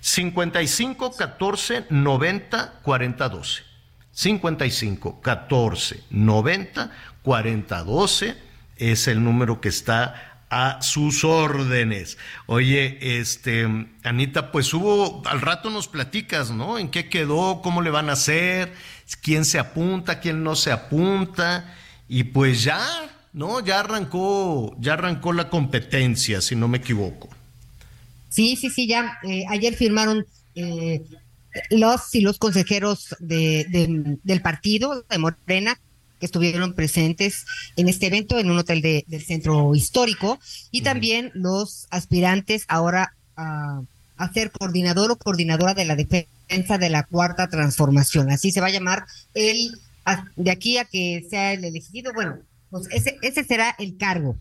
55 0.00 1.16
14 1.16 1.86
90 1.90 2.80
40 2.82 3.28
12. 3.28 3.67
55 4.18 5.20
14 5.20 6.02
90 6.10 6.90
40 7.22 7.84
12 7.84 8.36
es 8.76 9.06
el 9.06 9.22
número 9.22 9.60
que 9.60 9.68
está 9.68 10.40
a 10.50 10.82
sus 10.82 11.22
órdenes. 11.22 12.18
Oye, 12.46 12.98
este, 13.20 13.68
Anita, 14.02 14.50
pues 14.50 14.74
hubo, 14.74 15.22
al 15.24 15.40
rato 15.40 15.70
nos 15.70 15.86
platicas, 15.86 16.50
¿no? 16.50 16.78
¿En 16.78 16.88
qué 16.88 17.08
quedó? 17.08 17.60
¿Cómo 17.62 17.80
le 17.80 17.90
van 17.90 18.10
a 18.10 18.14
hacer? 18.14 18.72
¿Quién 19.22 19.44
se 19.44 19.60
apunta? 19.60 20.18
¿Quién 20.18 20.42
no 20.42 20.56
se 20.56 20.72
apunta? 20.72 21.76
Y 22.08 22.24
pues 22.24 22.64
ya, 22.64 22.80
¿no? 23.32 23.60
Ya 23.60 23.78
arrancó, 23.78 24.74
ya 24.80 24.94
arrancó 24.94 25.32
la 25.32 25.48
competencia, 25.48 26.40
si 26.40 26.56
no 26.56 26.66
me 26.66 26.78
equivoco. 26.78 27.28
Sí, 28.30 28.56
sí, 28.56 28.68
sí, 28.68 28.88
ya 28.88 29.20
eh, 29.22 29.44
ayer 29.48 29.76
firmaron 29.76 30.26
eh, 30.56 31.04
los 31.70 32.14
y 32.14 32.20
los 32.20 32.38
consejeros 32.38 33.16
de, 33.20 34.18
del 34.22 34.42
partido 34.42 35.04
de 35.08 35.18
Morena 35.18 35.78
que 36.18 36.26
estuvieron 36.26 36.74
presentes 36.74 37.46
en 37.76 37.88
este 37.88 38.06
evento 38.06 38.38
en 38.38 38.50
un 38.50 38.58
hotel 38.58 38.82
del 38.82 39.24
centro 39.24 39.74
histórico 39.74 40.38
y 40.70 40.82
también 40.82 41.30
los 41.34 41.86
aspirantes 41.90 42.64
ahora 42.68 43.14
a, 43.36 43.82
ser 44.34 44.50
coordinador 44.50 45.12
o 45.12 45.16
coordinadora 45.16 45.74
de 45.74 45.84
la 45.84 45.94
defensa 45.94 46.76
de 46.76 46.90
la 46.90 47.04
cuarta 47.04 47.48
transformación. 47.48 48.30
Así 48.30 48.50
se 48.50 48.60
va 48.60 48.66
a 48.66 48.70
llamar 48.70 49.04
el 49.34 49.78
de 50.34 50.50
aquí 50.50 50.78
a 50.78 50.84
que 50.84 51.24
sea 51.30 51.52
el 51.52 51.64
elegido. 51.64 52.12
Bueno, 52.12 52.38
pues 52.70 52.88
ese, 52.90 53.16
ese 53.22 53.44
será 53.44 53.76
el 53.78 53.96
cargo. 53.96 54.36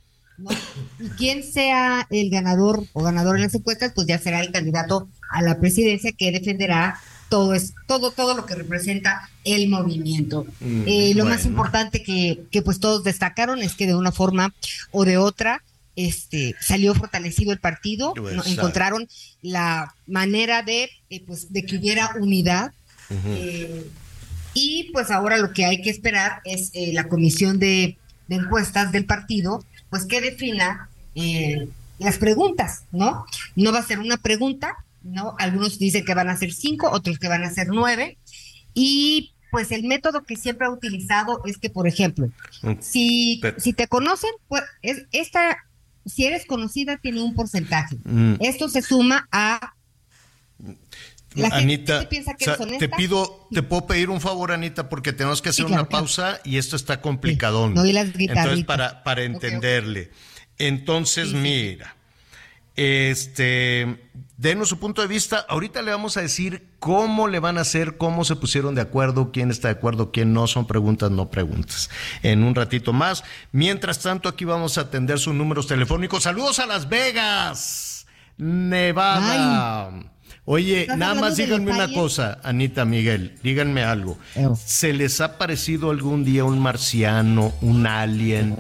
Y 1.00 1.10
quien 1.10 1.44
sea 1.44 2.08
el 2.10 2.30
ganador 2.30 2.84
o 2.94 3.04
ganador 3.04 3.38
en 3.38 3.44
las 3.44 3.56
encuestas, 3.56 3.92
pues 3.96 4.08
ya 4.08 4.20
será 4.20 4.42
el 4.42 4.52
candidato 4.52 5.08
a 5.32 5.42
la 5.42 5.60
presidencia 5.60 6.12
que 6.12 6.32
defenderá 6.32 7.00
todo 7.30 7.54
es 7.54 7.74
todo 7.88 8.12
todo 8.12 8.36
lo 8.36 8.46
que 8.46 8.56
representa 8.56 9.30
el 9.44 9.68
movimiento. 9.68 10.46
Mm, 10.60 10.84
eh, 10.86 11.14
lo 11.16 11.26
más 11.26 11.46
importante 11.46 12.04
que, 12.04 12.44
que 12.52 12.62
pues 12.62 12.80
todos 12.80 13.04
destacaron 13.04 13.62
es 13.62 13.74
que 13.74 13.88
de 13.88 13.96
una 13.96 14.12
forma 14.12 14.54
o 14.92 15.06
de 15.06 15.18
otra 15.18 15.64
este 15.96 16.56
salió 16.62 16.94
fortalecido 16.94 17.52
el 17.52 17.60
partido, 17.60 18.14
encontraron 18.46 19.08
la 19.42 19.96
manera 20.06 20.62
de 20.62 20.90
eh, 21.10 21.24
pues 21.26 21.52
de 21.52 21.66
que 21.66 21.78
hubiera 21.78 22.12
unidad. 22.20 22.72
Eh, 23.10 23.90
y 24.54 24.90
pues 24.92 25.12
ahora 25.12 25.38
lo 25.38 25.54
que 25.54 25.66
hay 25.66 25.82
que 25.82 25.90
esperar 25.90 26.42
es 26.44 26.72
la 26.94 27.08
comisión 27.08 27.58
de, 27.58 27.98
de 28.28 28.36
encuestas 28.36 28.92
del 28.92 29.06
partido 29.06 29.64
pues 29.90 30.06
que 30.06 30.22
defina 30.22 30.90
eh, 31.16 31.70
las 32.00 32.18
preguntas, 32.18 32.84
¿no? 32.92 33.26
No 33.56 33.72
va 33.72 33.80
a 33.80 33.86
ser 33.86 34.00
una 34.00 34.18
pregunta, 34.18 34.76
¿no? 35.04 35.36
Algunos 35.40 35.80
dicen 35.80 36.06
que 36.06 36.14
van 36.14 36.30
a 36.30 36.38
ser 36.38 36.54
cinco, 36.54 36.90
otros 36.92 37.20
que 37.20 37.28
van 37.28 37.44
a 37.44 37.50
ser 37.50 37.68
nueve. 37.70 38.18
Y 38.74 39.34
pues 39.52 39.72
el 39.72 39.84
método 39.84 40.24
que 40.24 40.36
siempre 40.36 40.68
ha 40.68 40.72
utilizado 40.72 41.42
es 41.46 41.58
que, 41.58 41.70
por 41.70 41.88
ejemplo, 41.88 42.30
mm. 42.62 42.74
si, 42.80 43.42
si 43.58 43.74
te 43.74 43.88
conocen, 43.88 44.32
pues 44.48 44.64
es, 44.82 45.06
esta, 45.12 45.58
si 46.06 46.26
eres 46.26 46.46
conocida, 46.46 46.98
tiene 46.98 47.22
un 47.22 47.34
porcentaje. 47.34 47.98
Mm. 48.04 48.36
Esto 48.40 48.70
se 48.70 48.82
suma 48.82 49.28
a 49.32 49.74
Anita, 51.46 52.08
te 52.08 52.90
pido, 52.90 53.48
te 53.52 53.64
puedo 53.64 53.88
pedir 53.88 54.10
un 54.10 54.22
favor, 54.22 54.52
Anita, 54.52 54.90
porque 54.90 55.14
tenemos 55.14 55.42
que 55.42 55.50
hacer 55.50 55.66
una 55.66 55.90
pausa 55.90 56.40
y 56.44 56.58
esto 56.58 56.76
está 56.76 57.02
complicadón. 57.02 57.74
No, 57.74 57.84
las 57.84 58.10
Entonces, 58.16 58.66
para, 58.66 59.04
para 59.04 59.24
entenderle. 59.24 60.12
Entonces, 60.58 61.34
mira, 61.34 61.96
este, 62.76 64.00
denos 64.38 64.70
su 64.70 64.80
punto 64.80 65.02
de 65.02 65.08
vista. 65.08 65.46
Ahorita 65.50 65.82
le 65.82 65.92
vamos 65.92 66.16
a 66.16 66.22
decir 66.22 66.68
cómo 66.80 67.28
le 67.28 67.40
van 67.40 67.58
a 67.58 67.62
hacer, 67.62 67.98
cómo 67.98 68.24
se 68.24 68.36
pusieron 68.36 68.76
de 68.76 68.82
acuerdo, 68.82 69.32
quién 69.32 69.52
está 69.52 69.68
de 69.68 69.74
acuerdo, 69.74 70.12
quién 70.12 70.32
no. 70.34 70.48
Son 70.48 70.68
preguntas, 70.68 71.12
no 71.12 71.30
preguntas. 71.30 71.90
En 72.24 72.44
un 72.44 72.56
ratito 72.56 72.94
más. 72.94 73.24
Mientras 73.52 74.00
tanto, 74.00 74.30
aquí 74.30 74.46
vamos 74.46 74.78
a 74.78 74.82
atender 74.82 75.20
sus 75.20 75.34
números 75.34 75.68
telefónicos. 75.68 76.24
Saludos 76.24 76.60
a 76.60 76.68
Las 76.68 76.88
Vegas, 76.88 78.06
Nevada. 78.38 79.92
Oye, 80.50 80.84
¿Estás 80.84 80.98
nada 80.98 81.14
más 81.14 81.36
díganme 81.36 81.74
una 81.74 81.92
cosa, 81.92 82.40
Anita 82.42 82.86
Miguel, 82.86 83.36
díganme 83.44 83.84
algo. 83.84 84.18
Eh. 84.34 84.48
¿Se 84.66 84.94
les 84.94 85.20
ha 85.20 85.38
parecido 85.38 85.92
algún 85.92 86.24
día 86.24 86.46
un 86.46 86.58
marciano, 86.58 87.54
un 87.60 87.86
alien? 87.86 88.56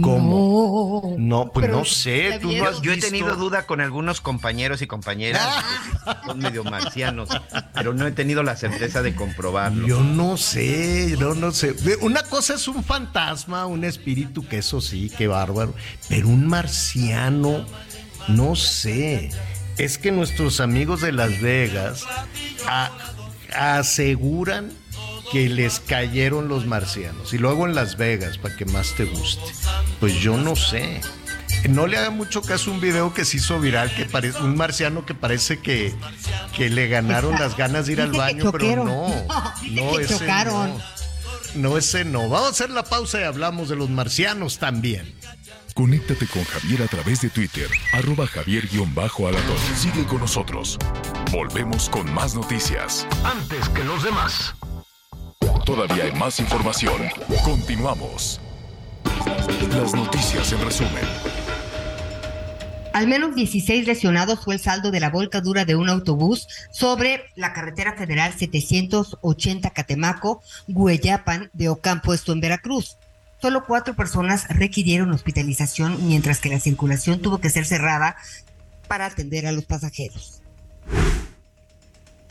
¿Cómo? 0.00 1.16
No, 1.18 1.50
pues 1.50 1.66
Pero 1.66 1.78
no 1.78 1.84
sé. 1.84 2.38
¿tú 2.40 2.52
no 2.52 2.68
has 2.68 2.80
Yo 2.82 2.92
he 2.92 2.94
visto? 2.94 3.10
tenido 3.10 3.34
duda 3.34 3.66
con 3.66 3.80
algunos 3.80 4.20
compañeros 4.20 4.80
y 4.80 4.86
compañeras 4.86 5.42
que 6.04 6.26
son 6.28 6.38
medio 6.38 6.62
marcianos, 6.62 7.30
pero 7.74 7.94
no 7.94 8.06
he 8.06 8.12
tenido 8.12 8.44
la 8.44 8.54
certeza 8.54 9.02
de 9.02 9.16
comprobarlo. 9.16 9.88
Yo 9.88 10.04
no 10.04 10.36
sé, 10.36 11.16
yo 11.18 11.34
no 11.34 11.50
sé. 11.50 11.74
Una 12.00 12.22
cosa 12.22 12.54
es 12.54 12.68
un 12.68 12.84
fantasma, 12.84 13.66
un 13.66 13.82
espíritu, 13.82 14.46
que 14.46 14.58
eso 14.58 14.80
sí, 14.80 15.10
qué 15.18 15.26
bárbaro. 15.26 15.74
Pero 16.08 16.28
un 16.28 16.46
marciano, 16.46 17.66
no 18.28 18.54
sé. 18.54 19.30
Es 19.78 19.98
que 19.98 20.12
nuestros 20.12 20.60
amigos 20.60 21.00
de 21.00 21.12
Las 21.12 21.40
Vegas 21.40 22.04
a- 22.66 22.90
aseguran 23.54 24.70
que 25.30 25.48
les 25.48 25.80
cayeron 25.80 26.48
los 26.48 26.66
marcianos. 26.66 27.32
Y 27.32 27.38
luego 27.38 27.66
en 27.66 27.74
Las 27.74 27.96
Vegas, 27.96 28.38
para 28.38 28.54
que 28.56 28.66
más 28.66 28.94
te 28.94 29.04
guste. 29.04 29.42
Pues 29.98 30.14
yo 30.20 30.36
no 30.36 30.56
sé. 30.56 31.00
No 31.68 31.86
le 31.86 31.96
haga 31.96 32.10
mucho 32.10 32.42
caso 32.42 32.70
un 32.70 32.80
video 32.80 33.14
que 33.14 33.24
se 33.24 33.36
hizo 33.38 33.60
viral, 33.60 33.94
que 33.94 34.04
parece 34.04 34.38
un 34.40 34.56
marciano 34.56 35.06
que 35.06 35.14
parece 35.14 35.60
que, 35.60 35.94
que 36.56 36.68
le 36.70 36.88
ganaron 36.88 37.38
las 37.38 37.56
ganas 37.56 37.86
de 37.86 37.92
ir 37.92 38.00
al 38.00 38.12
baño, 38.12 38.50
pero 38.52 38.84
no. 38.84 39.08
No, 39.70 39.98
ese 39.98 40.18
chocaron. 40.18 40.70
no. 40.70 41.01
No, 41.54 41.76
ese 41.76 42.04
no. 42.04 42.28
Vamos 42.28 42.48
a 42.48 42.50
hacer 42.50 42.70
la 42.70 42.84
pausa 42.84 43.20
y 43.20 43.24
hablamos 43.24 43.68
de 43.68 43.76
los 43.76 43.90
marcianos 43.90 44.58
también. 44.58 45.14
Conéctate 45.74 46.26
con 46.26 46.44
Javier 46.44 46.82
a 46.82 46.86
través 46.86 47.22
de 47.22 47.30
Twitter, 47.30 47.68
arroba 47.92 48.26
javier-alatón. 48.26 49.56
Sigue 49.76 50.04
con 50.06 50.20
nosotros. 50.20 50.78
Volvemos 51.30 51.88
con 51.88 52.12
más 52.12 52.34
noticias. 52.34 53.06
Antes 53.24 53.68
que 53.70 53.82
los 53.84 54.02
demás. 54.02 54.54
Todavía 55.64 56.04
hay 56.04 56.12
más 56.12 56.40
información. 56.40 57.08
Continuamos. 57.44 58.40
Las 59.70 59.94
noticias 59.94 60.52
en 60.52 60.64
resumen. 60.64 61.31
Al 62.92 63.06
menos 63.06 63.34
16 63.34 63.86
lesionados 63.86 64.40
fue 64.44 64.54
el 64.54 64.60
saldo 64.60 64.90
de 64.90 65.00
la 65.00 65.08
volcadura 65.08 65.64
de 65.64 65.76
un 65.76 65.88
autobús 65.88 66.46
sobre 66.70 67.24
la 67.36 67.54
carretera 67.54 67.94
federal 67.96 68.34
780 68.34 69.70
Catemaco, 69.70 70.42
Gueyapan 70.68 71.50
de 71.54 71.70
Ocampo, 71.70 72.12
esto 72.12 72.32
en 72.32 72.40
Veracruz. 72.40 72.98
Solo 73.40 73.64
cuatro 73.66 73.94
personas 73.94 74.46
requirieron 74.48 75.10
hospitalización, 75.10 76.06
mientras 76.06 76.40
que 76.40 76.50
la 76.50 76.60
circulación 76.60 77.20
tuvo 77.20 77.38
que 77.38 77.50
ser 77.50 77.64
cerrada 77.64 78.16
para 78.88 79.06
atender 79.06 79.46
a 79.46 79.52
los 79.52 79.64
pasajeros. 79.64 80.42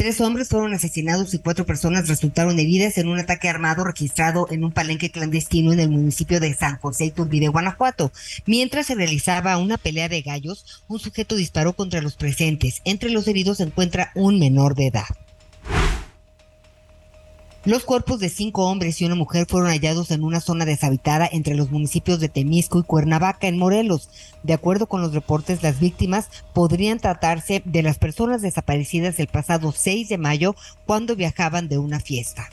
Tres 0.02 0.20
hombres 0.20 0.50
fueron 0.50 0.74
asesinados 0.74 1.32
y 1.36 1.38
cuatro 1.38 1.68
personas 1.68 2.08
resultaron 2.08 2.58
heridas 2.58 2.98
en 2.98 3.08
un 3.08 3.20
ataque 3.20 3.48
armado 3.48 3.84
registrado 3.84 4.48
en 4.50 4.64
un 4.64 4.72
palenque 4.72 5.12
clandestino 5.12 5.74
en 5.74 5.80
el 5.80 5.92
municipio 5.92 6.40
de 6.40 6.56
San 6.56 6.80
José 6.80 7.06
Iturbide, 7.06 7.50
Guanajuato. 7.50 8.12
Mientras 8.48 8.88
se 8.88 8.96
realizaba 8.96 9.60
una 9.60 9.78
pelea 9.78 10.10
de 10.10 10.24
gallos, 10.24 10.84
un 10.88 10.98
sujeto 10.98 11.36
disparó 11.36 11.74
contra 11.74 12.02
los 12.02 12.16
presentes. 12.16 12.82
Entre 12.84 13.12
los 13.12 13.28
heridos 13.28 13.58
se 13.58 13.64
encuentra 13.66 14.12
un 14.16 14.40
menor 14.40 14.74
de 14.74 14.88
edad. 14.88 15.06
Los 17.64 17.84
cuerpos 17.84 18.20
de 18.20 18.30
cinco 18.30 18.66
hombres 18.66 19.00
y 19.00 19.06
una 19.06 19.14
mujer 19.14 19.46
fueron 19.48 19.70
hallados 19.70 20.10
en 20.10 20.24
una 20.24 20.42
zona 20.42 20.66
deshabitada 20.66 21.30
entre 21.32 21.54
los 21.54 21.70
municipios 21.70 22.20
de 22.20 22.28
Temisco 22.28 22.80
y 22.80 22.84
Cuernavaca, 22.84 23.48
en 23.48 23.60
Morelos. 23.60 24.10
De 24.42 24.54
acuerdo 24.54 24.88
con 24.88 25.04
los 25.04 25.14
reportes, 25.14 25.62
las 25.62 25.80
víctimas 25.80 26.30
podrían 26.54 26.98
tratarse 26.98 27.62
de 27.64 27.84
las 27.84 28.00
personas 28.00 28.42
desaparecidas 28.42 29.20
el 29.20 29.28
pasado 29.28 29.72
6 29.72 30.10
de 30.10 30.18
mayo 30.18 30.56
cuando 30.88 31.16
viajaban 31.16 31.68
de 31.68 31.78
una 31.78 32.00
fiesta. 32.00 32.50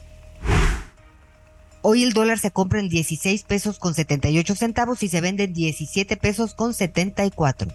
Hoy 1.81 2.03
el 2.03 2.13
dólar 2.13 2.39
se 2.39 2.51
compra 2.51 2.81
en 2.81 2.91
16 2.91 3.45
pesos 3.45 3.79
con 3.79 3.95
78 3.95 4.57
centavos 4.57 5.03
y 5.03 5.09
se 5.09 5.23
vende 5.23 5.45
en 5.45 5.55
17 5.55 6.19
pesos 6.19 6.53
con 6.53 6.75
74. 6.75 7.71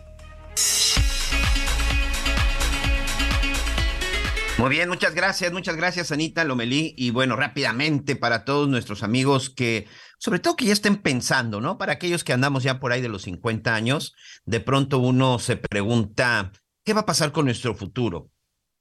Muy 4.59 4.69
bien, 4.69 4.87
muchas 4.87 5.15
gracias, 5.15 5.51
muchas 5.51 5.75
gracias 5.75 6.11
Anita 6.11 6.43
Lomelí. 6.43 6.93
Y 6.95 7.09
bueno, 7.09 7.35
rápidamente 7.35 8.15
para 8.15 8.45
todos 8.45 8.69
nuestros 8.69 9.01
amigos 9.01 9.49
que, 9.49 9.87
sobre 10.19 10.39
todo 10.39 10.55
que 10.55 10.65
ya 10.65 10.73
estén 10.73 10.97
pensando, 10.97 11.59
¿no? 11.59 11.77
Para 11.77 11.93
aquellos 11.93 12.23
que 12.23 12.33
andamos 12.33 12.63
ya 12.63 12.79
por 12.79 12.91
ahí 12.91 13.01
de 13.01 13.09
los 13.09 13.23
50 13.23 13.73
años, 13.73 14.13
de 14.45 14.59
pronto 14.59 14.99
uno 14.99 15.39
se 15.39 15.57
pregunta, 15.57 16.51
¿qué 16.85 16.93
va 16.93 17.01
a 17.01 17.05
pasar 17.05 17.31
con 17.31 17.45
nuestro 17.45 17.73
futuro? 17.73 18.29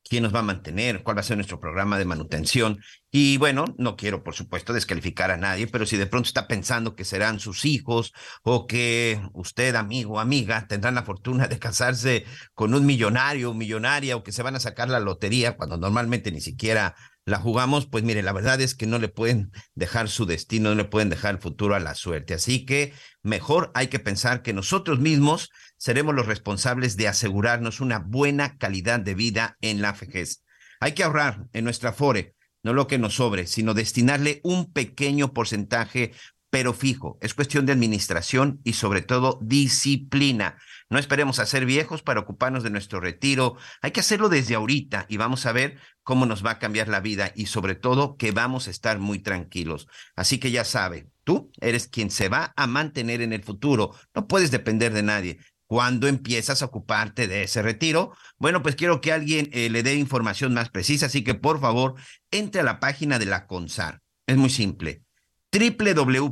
¿Quién 0.04 0.24
nos 0.24 0.34
va 0.34 0.40
a 0.40 0.42
mantener? 0.42 1.02
¿Cuál 1.02 1.16
va 1.16 1.20
a 1.20 1.24
ser 1.24 1.36
nuestro 1.36 1.60
programa 1.60 1.98
de 1.98 2.04
manutención? 2.04 2.80
Y 3.10 3.36
bueno, 3.38 3.64
no 3.78 3.96
quiero, 3.96 4.22
por 4.24 4.34
supuesto, 4.34 4.72
descalificar 4.72 5.30
a 5.30 5.36
nadie, 5.36 5.66
pero 5.68 5.86
si 5.86 5.96
de 5.96 6.06
pronto 6.06 6.26
está 6.26 6.48
pensando 6.48 6.94
que 6.94 7.04
serán 7.04 7.40
sus 7.40 7.64
hijos 7.64 8.12
o 8.42 8.66
que 8.66 9.20
usted, 9.32 9.74
amigo 9.74 10.20
amiga, 10.20 10.66
tendrán 10.66 10.96
la 10.96 11.04
fortuna 11.04 11.46
de 11.46 11.58
casarse 11.58 12.24
con 12.54 12.74
un 12.74 12.84
millonario 12.84 13.50
o 13.50 13.54
millonaria 13.54 14.16
o 14.16 14.22
que 14.22 14.32
se 14.32 14.42
van 14.42 14.56
a 14.56 14.60
sacar 14.60 14.88
la 14.88 15.00
lotería 15.00 15.56
cuando 15.56 15.76
normalmente 15.78 16.32
ni 16.32 16.40
siquiera 16.40 16.94
la 17.24 17.38
jugamos, 17.38 17.86
pues 17.86 18.02
mire, 18.02 18.22
la 18.22 18.32
verdad 18.32 18.60
es 18.60 18.74
que 18.74 18.86
no 18.86 18.98
le 18.98 19.08
pueden 19.08 19.52
dejar 19.74 20.08
su 20.08 20.26
destino, 20.26 20.70
no 20.70 20.74
le 20.74 20.84
pueden 20.84 21.08
dejar 21.08 21.36
el 21.36 21.40
futuro 21.40 21.74
a 21.74 21.80
la 21.80 21.94
suerte. 21.94 22.34
Así 22.34 22.66
que 22.66 22.92
mejor 23.22 23.70
hay 23.74 23.86
que 23.86 24.00
pensar 24.00 24.42
que 24.42 24.52
nosotros 24.52 24.98
mismos 24.98 25.50
seremos 25.82 26.14
los 26.14 26.26
responsables 26.26 26.96
de 26.96 27.08
asegurarnos 27.08 27.80
una 27.80 27.98
buena 27.98 28.56
calidad 28.56 29.00
de 29.00 29.16
vida 29.16 29.56
en 29.60 29.82
la 29.82 29.90
vejez. 29.90 30.44
Hay 30.78 30.92
que 30.92 31.02
ahorrar 31.02 31.48
en 31.52 31.64
nuestra 31.64 31.90
Afore, 31.90 32.36
no 32.62 32.72
lo 32.72 32.86
que 32.86 32.98
nos 32.98 33.16
sobre, 33.16 33.48
sino 33.48 33.74
destinarle 33.74 34.40
un 34.44 34.72
pequeño 34.72 35.32
porcentaje, 35.32 36.12
pero 36.50 36.72
fijo. 36.72 37.18
Es 37.20 37.34
cuestión 37.34 37.66
de 37.66 37.72
administración 37.72 38.60
y 38.62 38.74
sobre 38.74 39.02
todo 39.02 39.40
disciplina. 39.42 40.56
No 40.88 41.00
esperemos 41.00 41.40
a 41.40 41.46
ser 41.46 41.66
viejos 41.66 42.02
para 42.02 42.20
ocuparnos 42.20 42.62
de 42.62 42.70
nuestro 42.70 43.00
retiro. 43.00 43.56
Hay 43.80 43.90
que 43.90 44.00
hacerlo 44.00 44.28
desde 44.28 44.54
ahorita 44.54 45.06
y 45.08 45.16
vamos 45.16 45.46
a 45.46 45.52
ver 45.52 45.78
cómo 46.04 46.26
nos 46.26 46.46
va 46.46 46.52
a 46.52 46.58
cambiar 46.60 46.86
la 46.86 47.00
vida 47.00 47.32
y 47.34 47.46
sobre 47.46 47.74
todo 47.74 48.16
que 48.16 48.30
vamos 48.30 48.68
a 48.68 48.70
estar 48.70 49.00
muy 49.00 49.18
tranquilos. 49.18 49.88
Así 50.14 50.38
que 50.38 50.52
ya 50.52 50.64
sabe, 50.64 51.08
tú 51.24 51.50
eres 51.60 51.88
quien 51.88 52.10
se 52.10 52.28
va 52.28 52.52
a 52.54 52.68
mantener 52.68 53.20
en 53.20 53.32
el 53.32 53.42
futuro. 53.42 53.96
No 54.14 54.28
puedes 54.28 54.52
depender 54.52 54.92
de 54.92 55.02
nadie. 55.02 55.38
¿Cuándo 55.72 56.06
empiezas 56.06 56.60
a 56.60 56.66
ocuparte 56.66 57.26
de 57.26 57.44
ese 57.44 57.62
retiro? 57.62 58.14
Bueno, 58.36 58.62
pues 58.62 58.76
quiero 58.76 59.00
que 59.00 59.10
alguien 59.10 59.48
eh, 59.54 59.70
le 59.70 59.82
dé 59.82 59.94
información 59.94 60.52
más 60.52 60.68
precisa, 60.68 61.06
así 61.06 61.24
que 61.24 61.32
por 61.32 61.62
favor, 61.62 61.94
entre 62.30 62.60
a 62.60 62.64
la 62.64 62.78
página 62.78 63.18
de 63.18 63.24
la 63.24 63.46
CONSAR. 63.46 64.02
Es 64.26 64.36
muy 64.36 64.50
simple. 64.50 65.02
www.gov.mx 65.50 66.28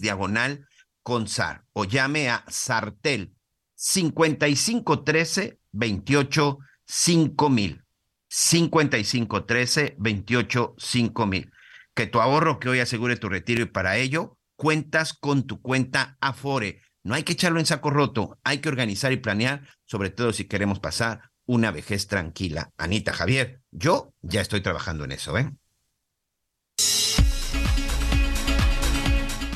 diagonal 0.00 0.66
CONSAR 1.02 1.66
o 1.74 1.84
llame 1.84 2.30
a 2.30 2.42
Sartel 2.48 3.34
5513 3.74 5.58
28 5.72 6.58
5000. 6.86 7.84
5513 8.28 9.96
28 9.98 10.74
5000. 10.78 11.52
Que 11.94 12.06
tu 12.06 12.22
ahorro 12.22 12.58
que 12.58 12.70
hoy 12.70 12.80
asegure 12.80 13.18
tu 13.18 13.28
retiro 13.28 13.62
y 13.62 13.66
para 13.66 13.98
ello 13.98 14.38
cuentas 14.56 15.12
con 15.12 15.46
tu 15.46 15.60
cuenta 15.60 16.16
Afore. 16.22 16.80
No 17.04 17.14
hay 17.14 17.22
que 17.22 17.34
echarlo 17.34 17.60
en 17.60 17.66
saco 17.66 17.90
roto, 17.90 18.38
hay 18.44 18.58
que 18.58 18.70
organizar 18.70 19.12
y 19.12 19.18
planear, 19.18 19.68
sobre 19.84 20.08
todo 20.08 20.32
si 20.32 20.46
queremos 20.46 20.80
pasar 20.80 21.30
una 21.44 21.70
vejez 21.70 22.06
tranquila. 22.06 22.72
Anita 22.78 23.12
Javier, 23.12 23.60
yo 23.70 24.14
ya 24.22 24.40
estoy 24.40 24.62
trabajando 24.62 25.04
en 25.04 25.12
eso, 25.12 25.36
¿eh? 25.36 25.50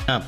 Ah, 0.07 0.21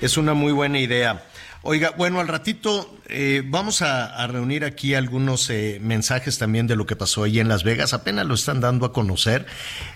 Es 0.00 0.16
una 0.16 0.34
muy 0.34 0.52
buena 0.52 0.78
idea. 0.78 1.24
Oiga, 1.62 1.92
bueno, 1.94 2.20
al 2.20 2.28
ratito 2.28 2.96
eh, 3.10 3.42
vamos 3.44 3.82
a, 3.82 4.06
a 4.06 4.26
reunir 4.26 4.64
aquí 4.64 4.94
algunos 4.94 5.50
eh, 5.50 5.78
mensajes 5.82 6.38
también 6.38 6.66
de 6.66 6.74
lo 6.74 6.86
que 6.86 6.96
pasó 6.96 7.24
ahí 7.24 7.38
en 7.38 7.48
Las 7.48 7.64
Vegas. 7.64 7.92
Apenas 7.92 8.24
lo 8.24 8.32
están 8.32 8.62
dando 8.62 8.86
a 8.86 8.94
conocer. 8.94 9.44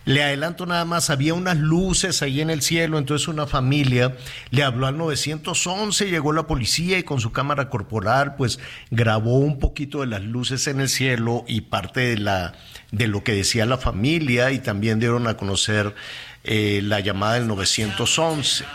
Le 0.04 0.22
adelanto 0.22 0.66
nada 0.66 0.84
más, 0.84 1.08
había 1.08 1.32
unas 1.32 1.56
luces 1.56 2.20
ahí 2.20 2.42
en 2.42 2.50
el 2.50 2.60
cielo, 2.60 2.98
entonces 2.98 3.28
una 3.28 3.46
familia 3.46 4.14
le 4.50 4.62
habló 4.62 4.86
al 4.86 4.98
911, 4.98 6.10
llegó 6.10 6.34
la 6.34 6.46
policía 6.46 6.98
y 6.98 7.02
con 7.02 7.18
su 7.18 7.32
cámara 7.32 7.70
corporal 7.70 8.34
pues 8.36 8.58
grabó 8.90 9.38
un 9.38 9.58
poquito 9.58 10.02
de 10.02 10.08
las 10.08 10.22
luces 10.22 10.66
en 10.66 10.80
el 10.80 10.90
cielo 10.90 11.46
y 11.48 11.62
parte 11.62 12.00
de, 12.00 12.18
la, 12.18 12.52
de 12.92 13.06
lo 13.06 13.24
que 13.24 13.32
decía 13.32 13.64
la 13.64 13.78
familia 13.78 14.50
y 14.50 14.58
también 14.58 15.00
dieron 15.00 15.26
a 15.28 15.38
conocer 15.38 15.94
eh, 16.42 16.80
la 16.82 17.00
llamada 17.00 17.34
del 17.34 17.46
911 17.46 18.66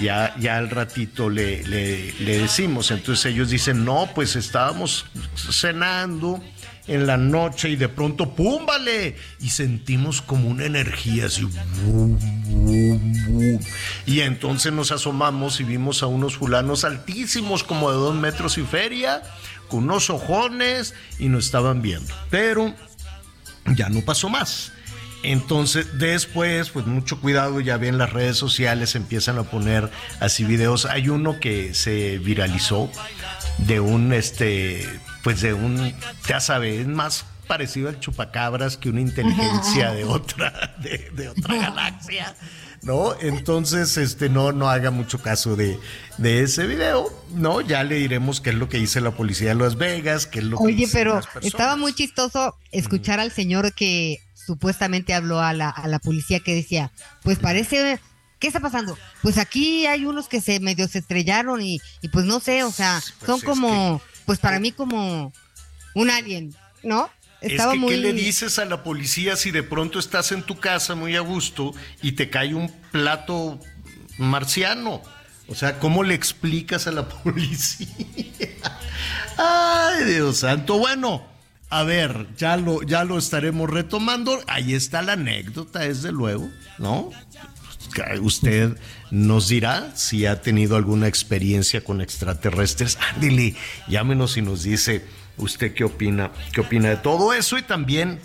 ya, 0.00 0.34
ya 0.38 0.56
al 0.56 0.70
ratito 0.70 1.28
le, 1.28 1.62
le, 1.64 2.38
decimos. 2.38 2.90
Entonces 2.90 3.26
ellos 3.26 3.50
dicen, 3.50 3.84
no, 3.84 4.08
pues 4.14 4.36
estábamos 4.36 5.06
cenando 5.34 6.42
en 6.86 7.06
la 7.06 7.16
noche 7.16 7.68
y 7.68 7.76
de 7.76 7.88
pronto, 7.88 8.34
¡pum! 8.34 8.66
vale! 8.66 9.16
Y 9.40 9.50
sentimos 9.50 10.20
como 10.20 10.48
una 10.48 10.64
energía 10.64 11.26
así, 11.26 11.44
boom, 11.44 12.18
boom, 12.44 13.12
boom. 13.26 13.60
Y 14.06 14.20
entonces 14.20 14.72
nos 14.72 14.90
asomamos 14.90 15.60
y 15.60 15.64
vimos 15.64 16.02
a 16.02 16.06
unos 16.06 16.36
fulanos 16.36 16.84
altísimos, 16.84 17.62
como 17.62 17.90
de 17.90 17.96
dos 17.96 18.14
metros 18.14 18.58
y 18.58 18.62
feria, 18.62 19.22
con 19.68 19.84
unos 19.84 20.10
ojones 20.10 20.94
y 21.18 21.28
nos 21.28 21.46
estaban 21.46 21.82
viendo. 21.82 22.12
Pero 22.30 22.74
ya 23.76 23.88
no 23.88 24.00
pasó 24.00 24.28
más. 24.28 24.72
Entonces, 25.22 25.98
después, 25.98 26.70
pues 26.70 26.86
mucho 26.86 27.20
cuidado, 27.20 27.60
ya 27.60 27.76
ven 27.76 27.98
las 27.98 28.12
redes 28.12 28.36
sociales 28.36 28.94
empiezan 28.94 29.38
a 29.38 29.44
poner 29.44 29.90
así 30.20 30.44
videos. 30.44 30.84
Hay 30.86 31.08
uno 31.08 31.38
que 31.38 31.74
se 31.74 32.18
viralizó 32.18 32.90
de 33.58 33.80
un, 33.80 34.12
este, 34.12 34.88
pues 35.22 35.40
de 35.40 35.54
un, 35.54 35.94
ya 36.26 36.40
sabes, 36.40 36.86
más 36.86 37.24
parecido 37.46 37.88
al 37.88 38.00
chupacabras 38.00 38.76
que 38.76 38.88
una 38.88 39.00
inteligencia 39.00 39.92
de 39.92 40.04
otra, 40.04 40.74
de, 40.78 41.28
otra 41.28 41.56
galaxia. 41.56 42.34
¿no? 42.82 43.14
Entonces, 43.20 43.96
este, 43.96 44.28
no, 44.28 44.50
no 44.50 44.68
haga 44.68 44.90
mucho 44.90 45.22
caso 45.22 45.54
de, 45.54 45.78
de, 46.18 46.42
ese 46.42 46.66
video, 46.66 47.12
¿no? 47.30 47.60
Ya 47.60 47.84
le 47.84 47.96
diremos 47.96 48.40
qué 48.40 48.50
es 48.50 48.56
lo 48.56 48.68
que 48.68 48.78
dice 48.78 49.00
la 49.00 49.12
policía 49.12 49.50
de 49.50 49.54
Las 49.54 49.76
Vegas, 49.76 50.26
qué 50.26 50.40
es 50.40 50.46
lo 50.46 50.58
Oye, 50.58 50.86
que 50.86 50.90
pero 50.92 51.20
estaba 51.42 51.76
muy 51.76 51.92
chistoso 51.92 52.56
escuchar 52.72 53.20
al 53.20 53.30
señor 53.30 53.72
que 53.72 54.18
supuestamente 54.52 55.14
habló 55.14 55.40
a 55.40 55.54
la, 55.54 55.70
a 55.70 55.88
la 55.88 55.98
policía 55.98 56.40
que 56.40 56.54
decía, 56.54 56.92
pues 57.22 57.38
parece, 57.38 57.98
¿qué 58.38 58.48
está 58.48 58.60
pasando? 58.60 58.98
Pues 59.22 59.38
aquí 59.38 59.86
hay 59.86 60.04
unos 60.04 60.28
que 60.28 60.42
se 60.42 60.60
medio 60.60 60.86
se 60.88 60.98
estrellaron 60.98 61.62
y, 61.62 61.80
y 62.02 62.08
pues 62.08 62.26
no 62.26 62.38
sé, 62.38 62.64
o 62.64 62.70
sea, 62.70 63.02
pues 63.18 63.26
son 63.26 63.40
como, 63.40 64.02
pues 64.26 64.40
para 64.40 64.60
mí 64.60 64.70
como 64.72 65.32
un 65.94 66.10
alien, 66.10 66.54
¿no? 66.82 67.08
Estaba 67.40 67.72
es 67.74 67.80
que, 67.80 67.86
¿qué 67.86 67.96
le 67.96 68.12
dices 68.12 68.58
a 68.58 68.66
la 68.66 68.84
policía 68.84 69.36
si 69.36 69.52
de 69.52 69.62
pronto 69.62 69.98
estás 69.98 70.32
en 70.32 70.42
tu 70.42 70.60
casa 70.60 70.94
muy 70.94 71.16
a 71.16 71.20
gusto 71.20 71.72
y 72.02 72.12
te 72.12 72.28
cae 72.28 72.54
un 72.54 72.70
plato 72.90 73.58
marciano? 74.18 75.02
O 75.48 75.54
sea, 75.54 75.78
¿cómo 75.78 76.04
le 76.04 76.12
explicas 76.12 76.86
a 76.86 76.92
la 76.92 77.08
policía? 77.24 77.88
Ay, 79.38 80.04
Dios 80.04 80.36
santo. 80.36 80.78
Bueno, 80.78 81.31
a 81.72 81.84
ver, 81.84 82.26
ya 82.36 82.58
lo, 82.58 82.82
ya 82.82 83.02
lo 83.02 83.16
estaremos 83.16 83.70
retomando. 83.70 84.38
Ahí 84.46 84.74
está 84.74 85.00
la 85.00 85.14
anécdota, 85.14 85.78
desde 85.80 86.12
luego, 86.12 86.50
¿no? 86.76 87.08
Usted 88.20 88.76
nos 89.10 89.48
dirá 89.48 89.90
si 89.96 90.26
ha 90.26 90.42
tenido 90.42 90.76
alguna 90.76 91.08
experiencia 91.08 91.82
con 91.82 92.02
extraterrestres. 92.02 92.98
Ándele, 93.14 93.54
llámenos 93.88 94.36
y 94.36 94.42
nos 94.42 94.64
dice 94.64 95.02
usted 95.38 95.72
qué 95.72 95.84
opina, 95.84 96.30
qué 96.52 96.60
opina 96.60 96.90
de 96.90 96.96
todo 96.96 97.32
eso 97.32 97.56
y 97.56 97.62
también 97.62 98.20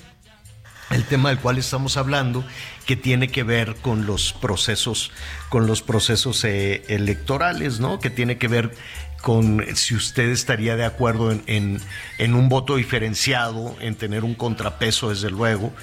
el 0.89 1.05
tema 1.05 1.29
del 1.29 1.39
cual 1.39 1.57
estamos 1.57 1.95
hablando, 1.97 2.45
que 2.85 2.95
tiene 2.95 3.29
que 3.29 3.43
ver 3.43 3.75
con 3.75 4.05
los 4.05 4.33
procesos, 4.33 5.11
con 5.49 5.67
los 5.67 5.81
procesos 5.81 6.43
eh, 6.43 6.83
electorales, 6.87 7.79
¿no? 7.79 7.99
Que 7.99 8.09
tiene 8.09 8.37
que 8.37 8.47
ver 8.47 8.73
con 9.21 9.63
si 9.75 9.95
usted 9.95 10.29
estaría 10.29 10.75
de 10.75 10.85
acuerdo 10.85 11.31
en, 11.31 11.81
en, 12.17 12.33
un 12.33 12.49
voto 12.49 12.75
diferenciado, 12.75 13.75
en 13.79 13.95
tener 13.95 14.23
un 14.23 14.35
contrapeso, 14.35 15.09
desde 15.09 15.29
luego, 15.29 15.73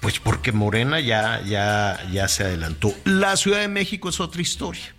pues 0.00 0.20
porque 0.20 0.52
Morena 0.52 1.00
ya, 1.00 1.42
ya, 1.42 2.00
ya 2.12 2.28
se 2.28 2.44
adelantó. 2.44 2.94
La 3.04 3.36
Ciudad 3.36 3.60
de 3.60 3.68
México 3.68 4.08
es 4.08 4.20
otra 4.20 4.42
historia. 4.42 4.94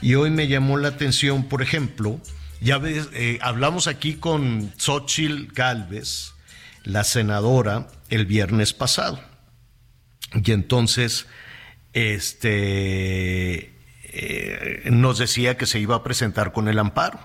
Y 0.00 0.14
hoy 0.14 0.30
me 0.30 0.48
llamó 0.48 0.76
la 0.76 0.88
atención, 0.88 1.44
por 1.44 1.62
ejemplo, 1.62 2.20
ya 2.60 2.80
eh, 2.84 3.38
hablamos 3.42 3.86
aquí 3.86 4.14
con 4.14 4.72
Xochil 4.76 5.50
Galvez, 5.52 6.32
la 6.84 7.04
senadora, 7.04 7.88
el 8.08 8.26
viernes 8.26 8.72
pasado. 8.72 9.20
Y 10.32 10.52
entonces, 10.52 11.26
este, 11.92 13.75
eh, 14.18 14.90
nos 14.90 15.18
decía 15.18 15.56
que 15.56 15.66
se 15.66 15.78
iba 15.78 15.96
a 15.96 16.02
presentar 16.02 16.52
con 16.52 16.68
el 16.68 16.78
amparo. 16.78 17.18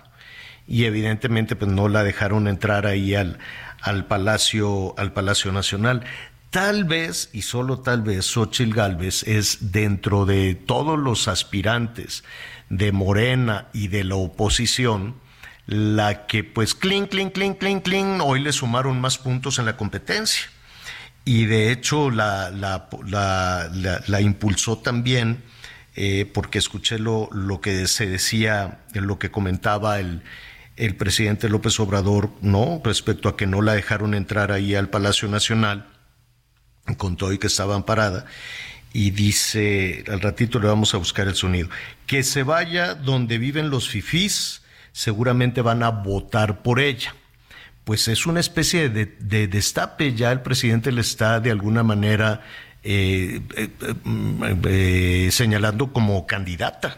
Y 0.68 0.86
evidentemente, 0.86 1.56
pues 1.56 1.72
no 1.72 1.88
la 1.90 2.04
dejaron 2.04 2.48
entrar 2.48 2.86
ahí 2.86 3.16
al, 3.16 3.40
al 3.82 4.06
Palacio, 4.06 4.94
al 4.98 5.12
Palacio 5.14 5.52
Nacional. 5.52 6.04
Tal 6.52 6.84
vez, 6.84 7.30
y 7.32 7.44
solo 7.44 7.80
tal 7.80 8.02
vez, 8.02 8.26
Xochil 8.26 8.74
Gálvez 8.74 9.24
es 9.24 9.72
dentro 9.72 10.26
de 10.26 10.54
todos 10.56 11.00
los 11.00 11.28
aspirantes 11.28 12.24
de 12.70 12.92
Morena 12.92 13.68
y 13.74 13.88
de 13.88 14.04
la 14.04 14.16
oposición, 14.16 15.16
la 15.66 16.26
que 16.26 16.44
pues 16.44 16.76
clink, 16.76 17.10
clink, 17.10 17.34
clink, 17.34 17.58
clink, 17.58 17.84
clink, 17.84 18.22
hoy 18.22 18.42
le 18.42 18.52
sumaron 18.52 19.00
más 19.00 19.18
puntos 19.18 19.60
en 19.60 19.66
la 19.66 19.78
competencia. 19.78 20.46
Y 21.24 21.46
de 21.46 21.72
hecho 21.72 22.10
la, 22.10 22.50
la, 22.50 22.90
la, 24.08 24.22
impulsó 24.22 24.78
también, 24.80 25.44
eh, 25.96 26.30
porque 26.34 26.60
escuché 26.60 27.00
lo, 27.00 27.30
lo 27.32 27.62
que 27.62 27.88
se 27.88 28.08
decía, 28.08 28.80
lo 28.94 29.20
que 29.20 29.32
comentaba 29.32 30.00
el, 30.00 30.22
el 30.78 30.96
presidente 30.96 31.50
López 31.50 31.80
Obrador, 31.80 32.30
¿no? 32.42 32.82
Respecto 32.84 33.30
a 33.30 33.38
que 33.38 33.48
no 33.48 33.62
la 33.62 33.74
dejaron 33.74 34.14
entrar 34.14 34.52
ahí 34.52 34.76
al 34.76 34.90
Palacio 34.90 35.28
Nacional, 35.28 35.88
con 36.98 37.16
todo 37.16 37.32
y 37.34 37.38
que 37.38 37.48
estaba 37.48 37.76
amparada 37.76 38.26
y 38.94 39.12
dice, 39.12 40.04
al 40.08 40.22
ratito 40.22 40.60
le 40.60 40.68
vamos 40.68 40.94
a 40.94 40.98
buscar 40.98 41.28
el 41.28 41.36
sonido, 41.36 41.70
que 42.08 42.24
se 42.24 42.44
vaya 42.44 42.94
donde 42.94 43.38
viven 43.38 43.70
los 43.70 43.90
fifís, 43.90 44.64
seguramente 44.92 45.62
van 45.62 45.84
a 45.84 45.90
votar 45.90 46.62
por 46.62 46.80
ella. 46.80 47.16
Pues 47.84 48.08
es 48.08 48.26
una 48.26 48.40
especie 48.40 48.90
de, 48.90 49.48
destape, 49.48 50.14
ya 50.14 50.32
el 50.32 50.42
presidente 50.42 50.92
le 50.92 51.02
está 51.02 51.40
de 51.40 51.52
alguna 51.52 51.84
manera 51.84 52.42
eh, 52.84 53.42
eh, 53.56 53.70
eh, 54.66 55.30
señalando 55.32 55.94
como 55.94 56.26
candidata, 56.28 56.98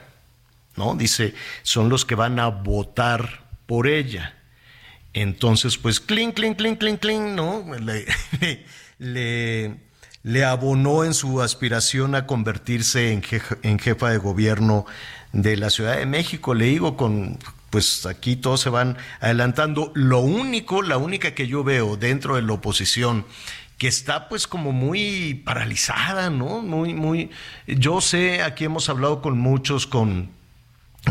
¿no? 0.75 0.95
Dice, 0.95 1.33
son 1.61 1.89
los 1.89 2.05
que 2.05 2.15
van 2.15 2.39
a 2.39 2.47
votar 2.47 3.43
por 3.65 3.87
ella. 3.87 4.35
Entonces, 5.13 5.77
pues, 5.77 5.99
clink, 5.99 6.35
clink, 6.35 6.57
clink, 6.57 6.79
clink, 6.79 6.99
clink, 6.99 7.21
¿no? 7.21 7.65
le 8.99 9.77
le 10.23 10.45
abonó 10.45 11.03
en 11.03 11.13
su 11.13 11.41
aspiración 11.41 12.15
a 12.15 12.25
convertirse 12.25 13.11
en 13.11 13.21
jefa, 13.21 13.57
en 13.61 13.77
jefa 13.77 14.09
de 14.09 14.17
gobierno 14.17 14.85
de 15.33 15.57
la 15.57 15.69
Ciudad 15.69 15.97
de 15.97 16.05
México. 16.05 16.53
Le 16.53 16.65
digo 16.65 16.97
con 16.97 17.37
pues 17.69 18.05
aquí 18.05 18.35
todos 18.35 18.61
se 18.61 18.69
van 18.69 18.97
adelantando. 19.19 19.91
Lo 19.95 20.19
único, 20.19 20.81
la 20.81 20.97
única 20.97 21.33
que 21.33 21.47
yo 21.47 21.63
veo 21.63 21.97
dentro 21.97 22.35
de 22.35 22.43
la 22.43 22.53
oposición 22.53 23.25
que 23.83 23.89
está 23.89 24.29
pues 24.29 24.47
como 24.47 24.71
muy 24.71 25.41
paralizada, 25.43 26.29
¿no? 26.29 26.61
Muy, 26.61 26.93
muy, 26.93 27.31
yo 27.67 27.99
sé, 27.99 28.41
aquí 28.41 28.63
hemos 28.63 28.87
hablado 28.87 29.21
con 29.21 29.37
muchos, 29.37 29.87
con 29.87 30.29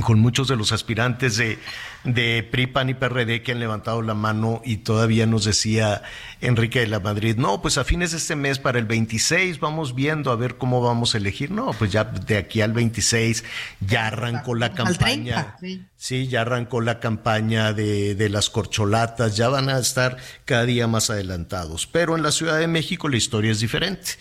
con 0.01 0.21
muchos 0.21 0.49
de 0.49 0.57
los 0.57 0.73
aspirantes 0.73 1.37
de, 1.37 1.59
de 2.05 2.47
PRI, 2.51 2.67
PAN 2.67 2.89
y 2.89 2.95
PRD 2.95 3.43
que 3.43 3.53
han 3.53 3.61
levantado 3.61 4.03
la 4.03 4.15
mano 4.15 4.61
y 4.65 4.79
todavía 4.79 5.27
nos 5.27 5.45
decía 5.45 6.03
Enrique 6.41 6.81
de 6.81 6.89
la 6.89 7.01
Madrid, 7.01 7.37
no, 7.37 7.63
pues 7.63 7.79
a 7.79 7.85
fines 7.85 8.11
de 8.11 8.17
este 8.17 8.35
mes 8.35 8.59
para 8.59 8.79
el 8.79 8.87
26 8.87 9.61
vamos 9.61 9.95
viendo 9.95 10.33
a 10.33 10.37
ver 10.37 10.57
cómo 10.57 10.83
vamos 10.83 11.15
a 11.15 11.19
elegir. 11.19 11.51
No, 11.51 11.73
pues 11.73 11.93
ya 11.93 12.05
de 12.05 12.37
aquí 12.37 12.61
al 12.61 12.73
26 12.73 13.45
ya 13.81 14.09
arrancó 14.09 14.55
la 14.55 14.73
campaña. 14.73 15.57
sí. 15.97 16.27
ya 16.27 16.41
arrancó 16.41 16.81
la 16.81 16.99
campaña 16.99 17.73
de, 17.73 18.15
de 18.15 18.29
las 18.29 18.51
corcholatas, 18.51 19.37
ya 19.37 19.49
van 19.49 19.69
a 19.69 19.79
estar 19.79 20.17
cada 20.45 20.65
día 20.65 20.87
más 20.87 21.11
adelantados. 21.11 21.87
Pero 21.87 22.17
en 22.17 22.23
la 22.23 22.33
Ciudad 22.33 22.59
de 22.59 22.67
México 22.67 23.09
la 23.09 23.17
historia 23.17 23.53
es 23.53 23.61
diferente 23.61 24.13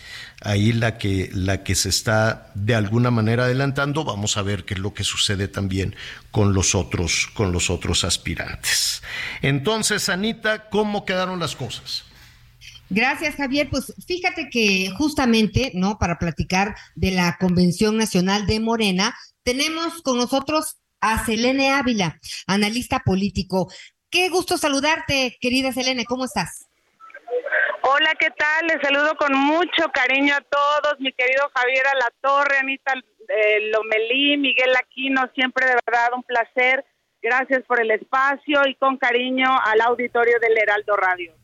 ahí 0.44 0.72
la 0.72 0.98
que, 0.98 1.30
la 1.32 1.62
que 1.62 1.74
se 1.74 1.88
está 1.88 2.50
de 2.54 2.74
alguna 2.74 3.10
manera 3.10 3.44
adelantando. 3.44 4.04
Vamos 4.04 4.36
a 4.36 4.42
ver 4.42 4.64
qué 4.64 4.74
es 4.74 4.80
lo 4.80 4.94
que 4.94 5.04
sucede 5.04 5.48
también 5.48 5.96
con 6.30 6.52
los 6.54 6.74
otros, 6.74 7.28
con 7.34 7.52
los 7.52 7.70
otros 7.70 8.04
aspirantes. 8.04 9.02
Entonces, 9.40 10.08
Anita, 10.08 10.68
¿cómo 10.68 11.04
quedaron 11.04 11.38
las 11.38 11.56
cosas? 11.56 12.04
Gracias, 12.90 13.36
Javier. 13.36 13.68
Pues 13.70 13.94
fíjate 14.06 14.50
que 14.50 14.90
justamente, 14.96 15.72
¿no? 15.74 15.98
Para 15.98 16.18
platicar 16.18 16.76
de 16.94 17.12
la 17.12 17.36
Convención 17.40 17.96
Nacional 17.96 18.46
de 18.46 18.60
Morena, 18.60 19.14
tenemos 19.42 20.02
con 20.02 20.18
nosotros 20.18 20.76
a 21.00 21.24
Selene 21.24 21.70
Ávila, 21.70 22.20
analista 22.46 23.00
político. 23.00 23.72
Qué 24.10 24.28
gusto 24.28 24.58
saludarte, 24.58 25.38
querida 25.40 25.72
Selene, 25.72 26.04
¿cómo 26.04 26.26
estás? 26.26 26.66
Hola, 27.94 28.14
¿qué 28.18 28.30
tal? 28.30 28.66
Les 28.68 28.80
saludo 28.80 29.14
con 29.16 29.36
mucho 29.36 29.90
cariño 29.92 30.34
a 30.34 30.40
todos, 30.40 30.98
mi 30.98 31.12
querido 31.12 31.50
Javier 31.54 31.84
La 32.00 32.10
Torre, 32.22 32.56
Anita 32.56 32.94
eh, 32.94 33.70
Lomelí, 33.70 34.38
Miguel 34.38 34.74
Aquino, 34.76 35.30
siempre 35.34 35.66
de 35.66 35.74
verdad 35.84 36.08
un 36.16 36.22
placer. 36.22 36.86
Gracias 37.20 37.62
por 37.66 37.82
el 37.82 37.90
espacio 37.90 38.62
y 38.66 38.76
con 38.76 38.96
cariño 38.96 39.46
al 39.62 39.82
auditorio 39.82 40.38
del 40.40 40.56
Heraldo 40.56 40.96
Radio. 40.96 41.34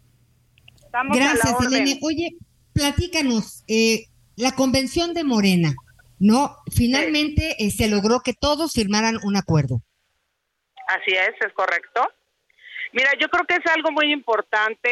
Gracias, 1.12 1.54
Elena. 1.66 1.90
Oye, 2.02 2.30
platícanos, 2.72 3.64
eh, 3.68 4.06
la 4.36 4.52
convención 4.52 5.12
de 5.12 5.24
Morena, 5.24 5.74
¿no? 6.18 6.56
Finalmente 6.74 7.56
eh, 7.58 7.70
se 7.70 7.88
logró 7.88 8.20
que 8.20 8.32
todos 8.32 8.72
firmaran 8.72 9.18
un 9.22 9.36
acuerdo. 9.36 9.82
Así 10.86 11.10
es, 11.10 11.34
es 11.46 11.52
correcto. 11.52 12.08
Mira, 12.94 13.10
yo 13.20 13.28
creo 13.28 13.44
que 13.44 13.56
es 13.56 13.66
algo 13.70 13.90
muy 13.90 14.10
importante 14.10 14.88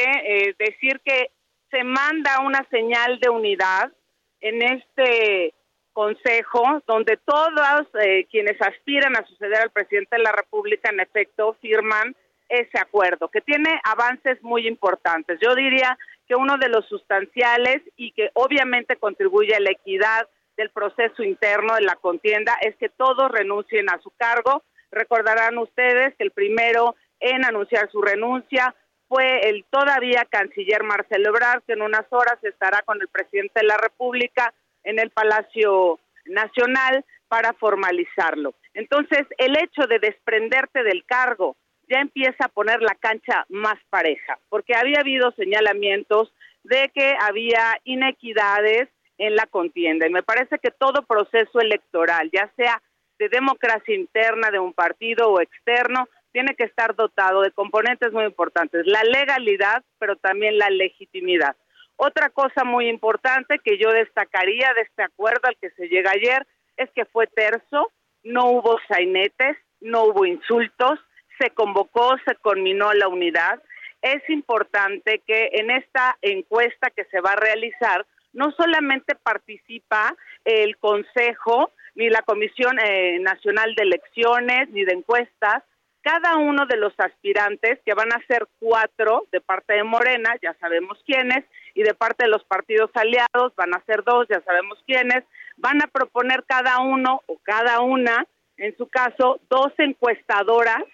decir 0.59 1.01
que 1.03 1.31
se 1.71 1.85
manda 1.85 2.41
una 2.41 2.67
señal 2.71 3.19
de 3.21 3.29
unidad 3.29 3.93
en 4.41 4.63
este 4.63 5.55
consejo 5.93 6.83
donde 6.87 7.17
todos 7.17 7.87
eh, 8.03 8.27
quienes 8.31 8.61
aspiran 8.61 9.17
a 9.17 9.27
suceder 9.27 9.63
al 9.63 9.71
presidente 9.71 10.17
de 10.17 10.23
la 10.23 10.33
República 10.33 10.91
en 10.91 11.01
efecto 11.01 11.57
firman 11.61 12.15
ese 12.49 12.79
acuerdo, 12.79 13.29
que 13.29 13.41
tiene 13.41 13.81
avances 13.83 14.41
muy 14.43 14.69
importantes. 14.69 15.39
Yo 15.41 15.55
diría 15.55 15.99
que 16.29 16.37
uno 16.37 16.59
de 16.59 16.69
los 16.69 16.87
sustanciales 16.87 17.83
y 17.97 18.13
que 18.13 18.31
obviamente 18.35 18.97
contribuye 18.97 19.55
a 19.55 19.61
la 19.61 19.71
equidad 19.71 20.29
del 20.57 20.71
proceso 20.71 21.23
interno 21.23 21.75
de 21.75 21.83
la 21.83 21.97
contienda 21.97 22.57
es 22.61 22.77
que 22.77 22.89
todos 22.89 23.31
renuncien 23.31 23.91
a 23.91 23.99
su 24.01 24.11
cargo. 24.11 24.63
Recordarán 24.91 25.59
ustedes 25.59 26.15
que 26.17 26.25
el 26.25 26.31
primero 26.31 26.95
en 27.21 27.45
anunciar 27.45 27.91
su 27.91 28.01
renuncia 28.01 28.75
fue 29.09 29.49
el 29.49 29.65
todavía 29.71 30.27
canciller 30.29 30.83
Marcelo 30.83 31.31
Ebrard, 31.31 31.63
que 31.67 31.75
en 31.75 31.83
unas 31.83 32.07
horas 32.11 32.39
estará 32.43 32.83
con 32.83 33.01
el 33.01 33.09
presidente 33.09 33.61
de 33.61 33.67
la 33.67 33.77
República 33.77 34.53
en 34.85 34.99
el 34.99 35.11
Palacio 35.11 35.99
Nacional 36.27 37.05
para 37.29 37.53
formalizarlo. 37.55 38.55
Entonces, 38.75 39.27
el 39.39 39.57
hecho 39.57 39.87
de 39.89 39.99
desprenderte 39.99 40.83
del 40.83 41.05
cargo 41.05 41.57
ya 41.89 42.01
empieza 42.01 42.47
a 42.47 42.49
poner 42.49 42.83
la 42.83 42.95
cancha 42.95 43.47
más 43.49 43.77
pareja, 43.91 44.39
porque 44.49 44.75
había 44.75 45.01
habido 45.01 45.31
señalamientos 45.33 46.33
de 46.65 46.91
que 46.95 47.15
había 47.21 47.79
inequidades 47.85 48.89
en 49.19 49.37
la 49.37 49.47
contienda. 49.47 50.07
Y 50.07 50.11
me 50.11 50.23
parece 50.23 50.59
que 50.59 50.71
todo 50.71 51.07
proceso 51.07 51.61
electoral, 51.61 52.31
ya 52.33 52.51
sea 52.57 52.83
de 53.19 53.29
democracia 53.29 53.95
interna 53.95 54.51
de 54.51 54.59
un 54.59 54.73
partido 54.73 55.31
o 55.31 55.41
externo, 55.41 56.09
tiene 56.37 56.55
que 56.55 56.65
estar 56.65 56.95
dotado 56.95 57.41
de 57.41 57.51
componentes 57.51 58.13
muy 58.13 58.25
importantes, 58.25 58.87
la 58.87 59.03
legalidad, 59.05 59.83
pero 59.99 60.17
también 60.17 60.59
la 60.59 60.69
legitimidad. 60.69 61.57
Otra 61.97 62.29
cosa 62.29 62.63
muy 62.63 62.91
importante 62.91 63.59
que 63.65 63.79
yo 63.79 63.91
destacaría 63.91 64.71
de 64.75 64.83
este 64.83 65.03
acuerdo 65.03 65.41
al 65.45 65.57
que 65.57 65.71
se 65.71 65.89
llega 65.89 66.11
ayer 66.11 66.47
es 66.77 66.91
que 66.91 67.07
fue 67.07 67.27
terzo, 67.27 67.91
no 68.23 68.51
hubo 68.51 68.79
sainetes, 68.87 69.57
no 69.81 70.05
hubo 70.05 70.27
insultos, 70.27 71.01
se 71.39 71.49
convocó, 71.53 72.19
se 72.27 72.35
conminó 72.35 72.93
la 72.93 73.09
unidad. 73.09 73.63
Es 74.03 74.29
importante 74.29 75.23
que 75.27 75.49
en 75.55 75.71
esta 75.71 76.19
encuesta 76.21 76.91
que 76.91 77.07
se 77.07 77.23
va 77.23 77.33
a 77.33 77.37
realizar 77.37 78.05
no 78.35 78.53
solamente 78.53 79.15
participa 79.15 80.15
el 80.45 80.77
Consejo 80.77 81.73
ni 81.95 82.11
la 82.11 82.21
Comisión 82.21 82.79
eh, 82.79 83.21
Nacional 83.21 83.75
de 83.75 83.85
Elecciones 83.85 84.69
ni 84.69 84.85
de 84.85 84.93
encuestas, 84.93 85.63
cada 86.07 86.37
uno 86.37 86.67
de 86.67 86.77
los 86.77 86.95
aspirantes, 86.99 87.81
que 87.85 87.93
van 87.93 88.13
a 88.13 88.25
ser 88.29 88.47
cuatro 88.61 89.27
de 89.33 89.41
parte 89.41 89.75
de 89.75 89.83
Morena, 89.83 90.37
ya 90.41 90.55
sabemos 90.61 91.03
quiénes, 91.05 91.45
y 91.75 91.83
de 91.83 91.95
parte 91.95 92.27
de 92.27 92.31
los 92.31 92.45
partidos 92.45 92.93
aliados 92.95 93.53
van 93.57 93.75
a 93.75 93.83
ser 93.87 94.05
dos, 94.05 94.29
ya 94.29 94.41
sabemos 94.43 94.79
quiénes, 94.87 95.25
van 95.57 95.83
a 95.83 95.89
proponer 95.89 96.45
cada 96.47 96.79
uno 96.79 97.23
o 97.27 97.39
cada 97.43 97.81
una, 97.81 98.25
en 98.57 98.77
su 98.77 98.87
caso, 98.87 99.41
dos 99.51 99.73
encuestadoras 99.79 100.85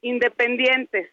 independientes, 0.00 1.10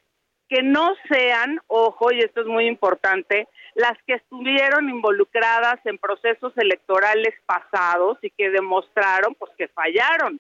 que 0.48 0.64
no 0.64 0.96
sean, 1.10 1.60
ojo, 1.68 2.14
y 2.14 2.20
esto 2.20 2.40
es 2.42 2.48
muy 2.48 2.68
importante, 2.68 3.50
las 3.76 4.02
que 4.08 4.14
estuvieron 4.14 4.88
involucradas 4.88 5.86
en 5.86 5.98
procesos 5.98 6.54
electorales 6.56 7.36
pasados 7.46 8.18
y 8.22 8.30
que 8.30 8.50
demostraron 8.50 9.36
pues 9.36 9.52
que 9.58 9.68
fallaron 9.68 10.40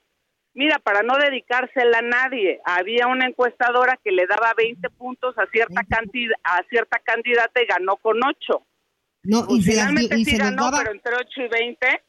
Mira, 0.53 0.79
para 0.79 1.01
no 1.01 1.17
dedicársela 1.17 1.99
a 1.99 2.01
nadie, 2.01 2.59
había 2.65 3.07
una 3.07 3.25
encuestadora 3.25 3.97
que 4.03 4.11
le 4.11 4.27
daba 4.27 4.53
20 4.57 4.89
puntos 4.91 5.37
a 5.37 5.45
cierta 5.47 5.83
cantidad, 5.85 6.35
a 6.43 6.61
cierta 6.69 6.99
candidata 6.99 7.61
y 7.61 7.65
ganó 7.65 7.95
con 7.97 8.17
8. 8.21 8.65
No, 9.23 9.45
y, 9.49 9.61
finalmente 9.61 10.17
sí 10.17 10.37
ganó, 10.37 10.69
pero 10.77 10.91
entre 10.91 11.15
8 11.15 11.27
y 11.37 11.47
20. 11.47 12.03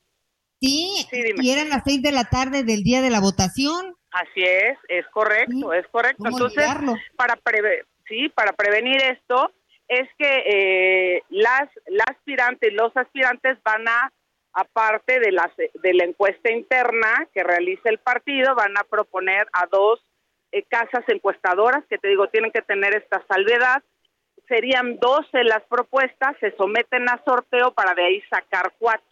Sí, 0.60 1.06
y 1.40 1.50
eran 1.50 1.68
las 1.68 1.82
6 1.84 2.02
de 2.02 2.12
la 2.12 2.24
tarde 2.24 2.64
del 2.64 2.82
día 2.82 3.00
de 3.00 3.10
la 3.10 3.20
votación. 3.20 3.94
Así 4.10 4.42
es, 4.42 4.76
es 4.88 5.06
correcto, 5.08 5.72
es 5.72 5.86
correcto. 5.88 6.24
Entonces, 6.26 6.66
para 7.16 7.38
sí, 8.08 8.28
para 8.28 8.52
prevenir 8.52 8.96
esto 9.02 9.52
es 9.88 10.08
que 10.18 10.42
eh, 10.46 11.22
las, 11.30 11.68
las 11.86 12.06
aspirantes, 12.08 12.72
los 12.72 12.96
aspirantes 12.96 13.58
van 13.62 13.86
a 13.88 14.12
aparte 14.52 15.20
de, 15.20 15.32
la 15.32 15.50
de 15.56 15.94
la 15.94 16.04
encuesta 16.04 16.52
interna 16.52 17.28
que 17.32 17.42
realiza 17.42 17.88
el 17.88 17.98
partido, 17.98 18.54
van 18.54 18.76
a 18.76 18.84
proponer 18.84 19.46
a 19.52 19.66
dos 19.66 20.00
eh, 20.52 20.62
casas 20.68 21.04
encuestadoras 21.08 21.84
que 21.88 21.98
te 21.98 22.08
digo 22.08 22.28
tienen 22.28 22.52
que 22.52 22.62
tener 22.62 22.94
esta 22.94 23.24
salvedad. 23.26 23.82
Serían 24.48 24.98
12 24.98 25.44
las 25.44 25.62
propuestas, 25.64 26.36
se 26.40 26.54
someten 26.56 27.08
a 27.08 27.22
sorteo 27.24 27.72
para 27.72 27.94
de 27.94 28.04
ahí 28.04 28.22
sacar 28.28 28.72
cuatro. 28.78 29.06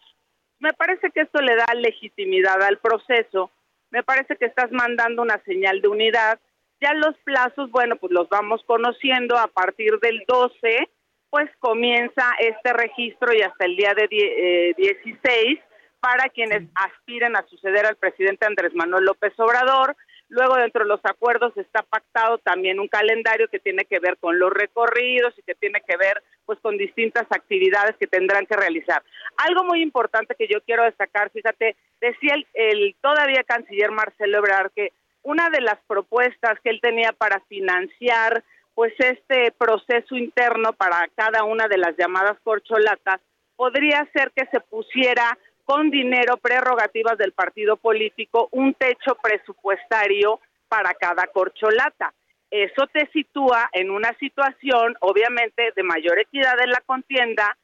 Me 0.59 0.73
parece 0.73 1.09
que 1.09 1.21
esto 1.21 1.41
le 1.41 1.55
da 1.55 1.73
legitimidad 1.73 2.61
al 2.61 2.77
proceso, 2.77 3.49
me 3.89 4.03
parece 4.03 4.35
que 4.35 4.45
estás 4.45 4.71
mandando 4.71 5.21
una 5.21 5.41
señal 5.43 5.81
de 5.81 5.87
unidad. 5.87 6.39
Ya 6.79 6.93
los 6.93 7.15
plazos, 7.23 7.69
bueno, 7.71 7.95
pues 7.95 8.11
los 8.11 8.29
vamos 8.29 8.63
conociendo 8.65 9.37
a 9.37 9.47
partir 9.47 9.99
del 9.99 10.23
12 10.27 10.89
pues 11.31 11.49
comienza 11.59 12.29
este 12.39 12.73
registro 12.73 13.33
y 13.33 13.41
hasta 13.41 13.65
el 13.65 13.77
día 13.77 13.93
de 13.95 14.75
16 14.77 15.25
eh, 15.25 15.63
para 16.01 16.27
quienes 16.29 16.63
aspiren 16.75 17.37
a 17.37 17.47
suceder 17.47 17.85
al 17.85 17.95
presidente 17.95 18.45
Andrés 18.45 18.73
Manuel 18.75 19.05
López 19.05 19.33
Obrador. 19.37 19.95
Luego 20.27 20.55
dentro 20.57 20.83
de 20.83 20.89
los 20.89 20.99
acuerdos 21.03 21.55
está 21.55 21.83
pactado 21.83 22.37
también 22.39 22.79
un 22.81 22.89
calendario 22.89 23.47
que 23.47 23.59
tiene 23.59 23.85
que 23.85 23.99
ver 23.99 24.17
con 24.17 24.39
los 24.39 24.51
recorridos 24.51 25.33
y 25.37 25.41
que 25.43 25.55
tiene 25.55 25.81
que 25.87 25.95
ver 25.95 26.21
pues 26.45 26.59
con 26.59 26.77
distintas 26.77 27.25
actividades 27.29 27.95
que 27.97 28.07
tendrán 28.07 28.45
que 28.45 28.57
realizar. 28.57 29.01
Algo 29.37 29.63
muy 29.63 29.81
importante 29.81 30.35
que 30.35 30.47
yo 30.47 30.61
quiero 30.61 30.83
destacar, 30.83 31.31
fíjate, 31.31 31.77
decía 32.01 32.33
el, 32.35 32.47
el 32.53 32.95
todavía 33.01 33.43
canciller 33.43 33.91
Marcelo 33.91 34.39
Ebrard 34.39 34.71
que 34.75 34.91
una 35.23 35.49
de 35.49 35.61
las 35.61 35.79
propuestas 35.87 36.59
que 36.61 36.71
él 36.71 36.81
tenía 36.81 37.13
para 37.13 37.39
financiar 37.41 38.43
pues 38.73 38.93
este 38.99 39.51
proceso 39.57 40.15
interno 40.15 40.73
para 40.73 41.07
cada 41.15 41.43
una 41.43 41.67
de 41.67 41.77
las 41.77 41.95
llamadas 41.97 42.37
corcholatas 42.43 43.19
podría 43.55 44.07
ser 44.13 44.31
que 44.35 44.45
se 44.47 44.59
pusiera 44.59 45.37
con 45.65 45.89
dinero 45.91 46.37
prerrogativas 46.37 47.17
del 47.17 47.31
partido 47.31 47.77
político 47.77 48.49
un 48.51 48.73
techo 48.73 49.15
presupuestario 49.21 50.39
para 50.67 50.93
cada 50.93 51.27
corcholata. 51.27 52.13
Eso 52.49 52.87
te 52.87 53.07
sitúa 53.13 53.69
en 53.71 53.91
una 53.91 54.13
situación, 54.17 54.95
obviamente, 54.99 55.71
de 55.75 55.83
mayor 55.83 56.19
equidad 56.19 56.59
en 56.61 56.71
la 56.71 56.81
contienda, 56.85 57.57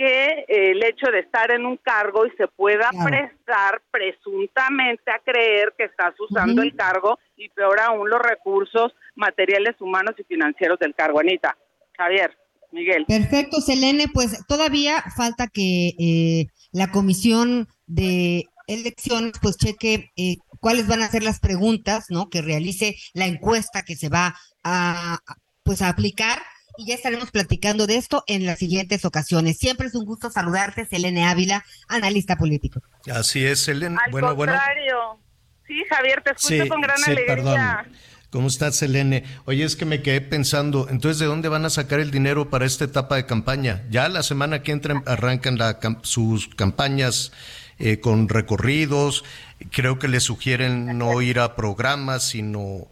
que 0.00 0.46
el 0.48 0.82
hecho 0.82 1.10
de 1.12 1.18
estar 1.18 1.50
en 1.50 1.66
un 1.66 1.76
cargo 1.76 2.24
y 2.24 2.30
se 2.38 2.48
pueda 2.48 2.88
prestar 3.04 3.82
presuntamente 3.90 5.10
a 5.10 5.18
creer 5.18 5.74
que 5.76 5.84
estás 5.84 6.14
usando 6.18 6.62
el 6.62 6.74
cargo 6.74 7.18
y 7.36 7.50
peor 7.50 7.78
aún 7.80 8.08
los 8.08 8.18
recursos 8.22 8.94
materiales, 9.14 9.78
humanos 9.78 10.14
y 10.16 10.24
financieros 10.24 10.78
del 10.78 10.94
cargo. 10.94 11.20
Anita, 11.20 11.54
Javier, 11.98 12.34
Miguel. 12.72 13.04
Perfecto, 13.06 13.60
Selene, 13.60 14.06
pues 14.08 14.42
todavía 14.46 15.04
falta 15.14 15.48
que 15.48 15.88
eh, 15.98 16.46
la 16.72 16.90
comisión 16.90 17.68
de 17.86 18.46
elecciones 18.68 19.32
pues 19.42 19.58
cheque 19.58 20.12
eh, 20.16 20.36
cuáles 20.60 20.86
van 20.86 21.02
a 21.02 21.10
ser 21.10 21.22
las 21.22 21.40
preguntas, 21.40 22.06
¿no? 22.08 22.30
Que 22.30 22.40
realice 22.40 22.96
la 23.12 23.26
encuesta 23.26 23.82
que 23.82 23.96
se 23.96 24.08
va 24.08 24.34
a 24.64 25.18
pues 25.62 25.82
a 25.82 25.90
aplicar 25.90 26.38
y 26.76 26.86
ya 26.86 26.94
estaremos 26.94 27.30
platicando 27.30 27.86
de 27.86 27.96
esto 27.96 28.24
en 28.26 28.46
las 28.46 28.58
siguientes 28.58 29.04
ocasiones. 29.04 29.58
Siempre 29.58 29.86
es 29.86 29.94
un 29.94 30.04
gusto 30.04 30.30
saludarte, 30.30 30.86
Selene 30.86 31.26
Ávila, 31.26 31.64
analista 31.88 32.36
político. 32.36 32.80
Así 33.12 33.44
es, 33.44 33.60
Selene. 33.60 33.96
Al 34.04 34.10
bueno, 34.10 34.36
contrario. 34.36 35.20
Sí, 35.66 35.82
Javier, 35.88 36.22
te 36.22 36.32
escucho 36.32 36.68
con 36.68 36.80
gran 36.80 36.98
sí, 36.98 37.10
alegría. 37.10 37.36
Perdón. 37.36 38.10
¿Cómo 38.30 38.46
estás, 38.46 38.76
Selene? 38.76 39.24
Oye, 39.44 39.64
es 39.64 39.74
que 39.74 39.84
me 39.84 40.02
quedé 40.02 40.20
pensando, 40.20 40.86
entonces, 40.88 41.18
¿de 41.18 41.26
dónde 41.26 41.48
van 41.48 41.64
a 41.64 41.70
sacar 41.70 41.98
el 41.98 42.12
dinero 42.12 42.48
para 42.48 42.64
esta 42.64 42.84
etapa 42.84 43.16
de 43.16 43.26
campaña? 43.26 43.82
Ya 43.90 44.08
la 44.08 44.22
semana 44.22 44.62
que 44.62 44.70
entra 44.70 45.02
arrancan 45.04 45.58
la, 45.58 45.80
sus 46.02 46.48
campañas 46.54 47.32
eh, 47.80 47.98
con 47.98 48.28
recorridos, 48.28 49.24
creo 49.72 49.98
que 49.98 50.06
le 50.06 50.20
sugieren 50.20 50.96
no 50.96 51.20
ir 51.22 51.40
a 51.40 51.56
programas, 51.56 52.22
sino 52.22 52.86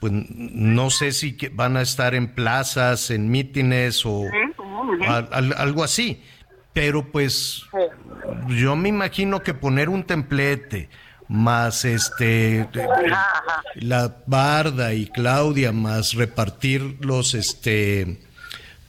pues 0.00 0.12
no 0.12 0.90
sé 0.90 1.12
si 1.12 1.36
van 1.52 1.76
a 1.76 1.82
estar 1.82 2.14
en 2.14 2.34
plazas, 2.34 3.10
en 3.10 3.30
mítines 3.30 4.04
o 4.06 4.24
algo 5.30 5.82
así. 5.82 6.22
Pero 6.72 7.10
pues 7.10 7.64
yo 8.48 8.76
me 8.76 8.88
imagino 8.88 9.42
que 9.42 9.54
poner 9.54 9.88
un 9.88 10.04
templete 10.04 10.88
más 11.26 11.84
este 11.84 12.68
la 13.74 14.16
Barda 14.26 14.94
y 14.94 15.06
Claudia 15.06 15.72
más 15.72 16.14
repartir 16.14 16.96
los 17.00 17.34
este 17.34 18.20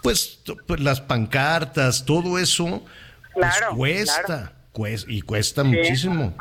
pues, 0.02 0.40
pues 0.66 0.80
las 0.80 1.02
pancartas, 1.02 2.06
todo 2.06 2.40
eso 2.40 2.86
pues, 3.34 3.56
cuesta, 3.76 4.54
y 5.08 5.22
cuesta 5.22 5.64
muchísimo 5.64 6.34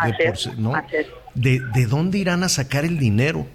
de, 1.34 1.60
¿De 1.60 1.86
dónde 1.86 2.18
irán 2.18 2.44
a 2.44 2.48
sacar 2.48 2.84
el 2.84 2.98
dinero? 2.98 3.46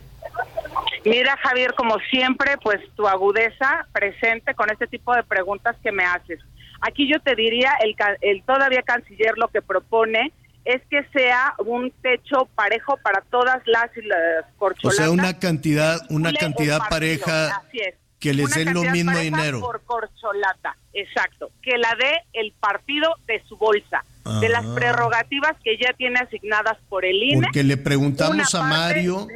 Mira, 1.05 1.37
Javier, 1.43 1.73
como 1.75 1.97
siempre, 2.09 2.57
pues 2.63 2.79
tu 2.95 3.07
agudeza 3.07 3.87
presente 3.91 4.53
con 4.55 4.69
este 4.69 4.87
tipo 4.87 5.13
de 5.15 5.23
preguntas 5.23 5.75
que 5.83 5.91
me 5.91 6.05
haces. 6.05 6.39
Aquí 6.81 7.09
yo 7.11 7.19
te 7.21 7.35
diría, 7.35 7.71
el, 7.83 7.95
el 8.21 8.43
todavía 8.43 8.81
canciller 8.83 9.33
lo 9.37 9.47
que 9.49 9.61
propone 9.61 10.31
es 10.65 10.81
que 10.89 11.03
sea 11.13 11.53
un 11.59 11.91
techo 12.01 12.47
parejo 12.55 12.97
para 13.03 13.21
todas 13.29 13.61
las, 13.65 13.89
las 13.97 14.45
O 14.53 14.57
corcholatas. 14.57 14.97
sea, 14.97 15.11
una 15.11 15.37
cantidad, 15.37 15.99
una 16.09 16.31
cantidad 16.33 16.77
partido, 16.79 16.89
pareja 17.25 17.61
es. 17.73 17.95
que 18.19 18.33
les 18.33 18.49
den 18.55 18.73
lo 18.73 18.83
mismo 18.83 19.17
dinero. 19.17 19.59
Por 19.59 19.81
corcholata, 19.83 20.77
exacto. 20.93 21.51
Que 21.61 21.77
la 21.77 21.93
dé 21.99 22.13
el 22.31 22.53
partido 22.61 23.13
de 23.27 23.43
su 23.47 23.57
bolsa, 23.57 24.05
de 24.39 24.47
las 24.47 24.65
Ah. 24.65 24.73
prerrogativas 24.75 25.51
que 25.63 25.77
ya 25.77 25.91
tiene 25.97 26.19
asignadas 26.19 26.77
por 26.87 27.03
el 27.03 27.21
INE. 27.21 27.41
Porque 27.47 27.63
le 27.63 27.75
preguntamos 27.75 28.55
a 28.55 28.63
Mario, 28.63 29.27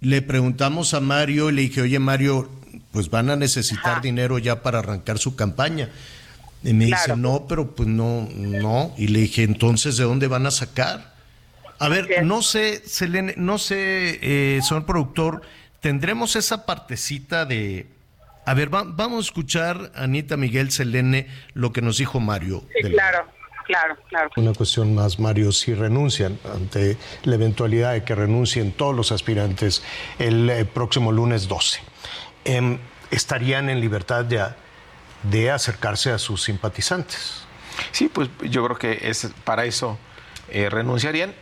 le 0.00 0.22
preguntamos 0.22 0.94
a 0.94 1.00
Mario 1.00 1.50
y 1.50 1.52
le 1.54 1.62
dije, 1.62 1.82
oye 1.82 1.98
Mario, 1.98 2.50
pues 2.92 3.10
van 3.10 3.30
a 3.30 3.36
necesitar 3.36 3.92
Ajá. 3.94 4.00
dinero 4.00 4.38
ya 4.38 4.62
para 4.62 4.78
arrancar 4.80 5.18
su 5.18 5.34
campaña. 5.36 5.90
Y 6.64 6.72
me 6.72 6.86
dice, 6.86 7.16
no, 7.16 7.46
pero 7.48 7.74
pues 7.74 7.88
no, 7.88 8.28
no. 8.34 8.92
Y 8.98 9.08
le 9.08 9.20
dije, 9.20 9.44
entonces, 9.44 9.96
¿de 9.96 10.04
dónde 10.04 10.26
van 10.26 10.46
a 10.46 10.50
sacar? 10.50 11.14
A 11.78 11.88
ver, 11.88 12.24
no 12.24 12.42
sé, 12.42 12.82
Selene, 12.84 13.34
no 13.36 13.58
sé, 13.58 14.18
eh, 14.20 14.60
señor 14.66 14.84
productor, 14.84 15.42
tendremos 15.80 16.34
esa 16.34 16.66
partecita 16.66 17.44
de... 17.44 17.86
A 18.46 18.54
ver, 18.54 18.74
va- 18.74 18.82
vamos 18.84 19.18
a 19.18 19.28
escuchar, 19.28 19.92
Anita 19.94 20.36
Miguel 20.36 20.72
Selene, 20.72 21.28
lo 21.54 21.72
que 21.72 21.80
nos 21.82 21.98
dijo 21.98 22.18
Mario. 22.18 22.64
Sí, 22.76 22.82
del- 22.82 22.92
claro, 22.94 23.26
claro, 23.68 23.96
claro. 24.08 24.30
Una 24.36 24.52
cuestión 24.52 24.92
más, 24.94 25.18
Mario, 25.20 25.52
si 25.52 25.72
renuncian 25.74 26.38
ante 26.52 26.96
la 27.22 27.36
eventualidad 27.36 27.92
de 27.92 28.02
que 28.02 28.14
renuncien 28.16 28.72
todos 28.72 28.94
los 28.96 29.12
aspirantes 29.12 29.82
el 30.18 30.50
eh, 30.50 30.64
próximo 30.64 31.12
lunes 31.12 31.46
12, 31.46 31.80
em, 32.44 32.78
estarían 33.12 33.70
en 33.70 33.80
libertad 33.80 34.26
ya 34.28 34.56
de 35.22 35.50
acercarse 35.52 36.10
a 36.10 36.18
sus 36.18 36.42
simpatizantes. 36.42 37.42
Sí, 37.92 38.08
pues 38.08 38.28
yo 38.42 38.64
creo 38.64 38.76
que 38.76 39.08
es 39.08 39.28
para 39.44 39.64
eso 39.64 39.96
eh, 40.50 40.68
renunciarían 40.70 41.32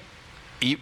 y 0.61 0.79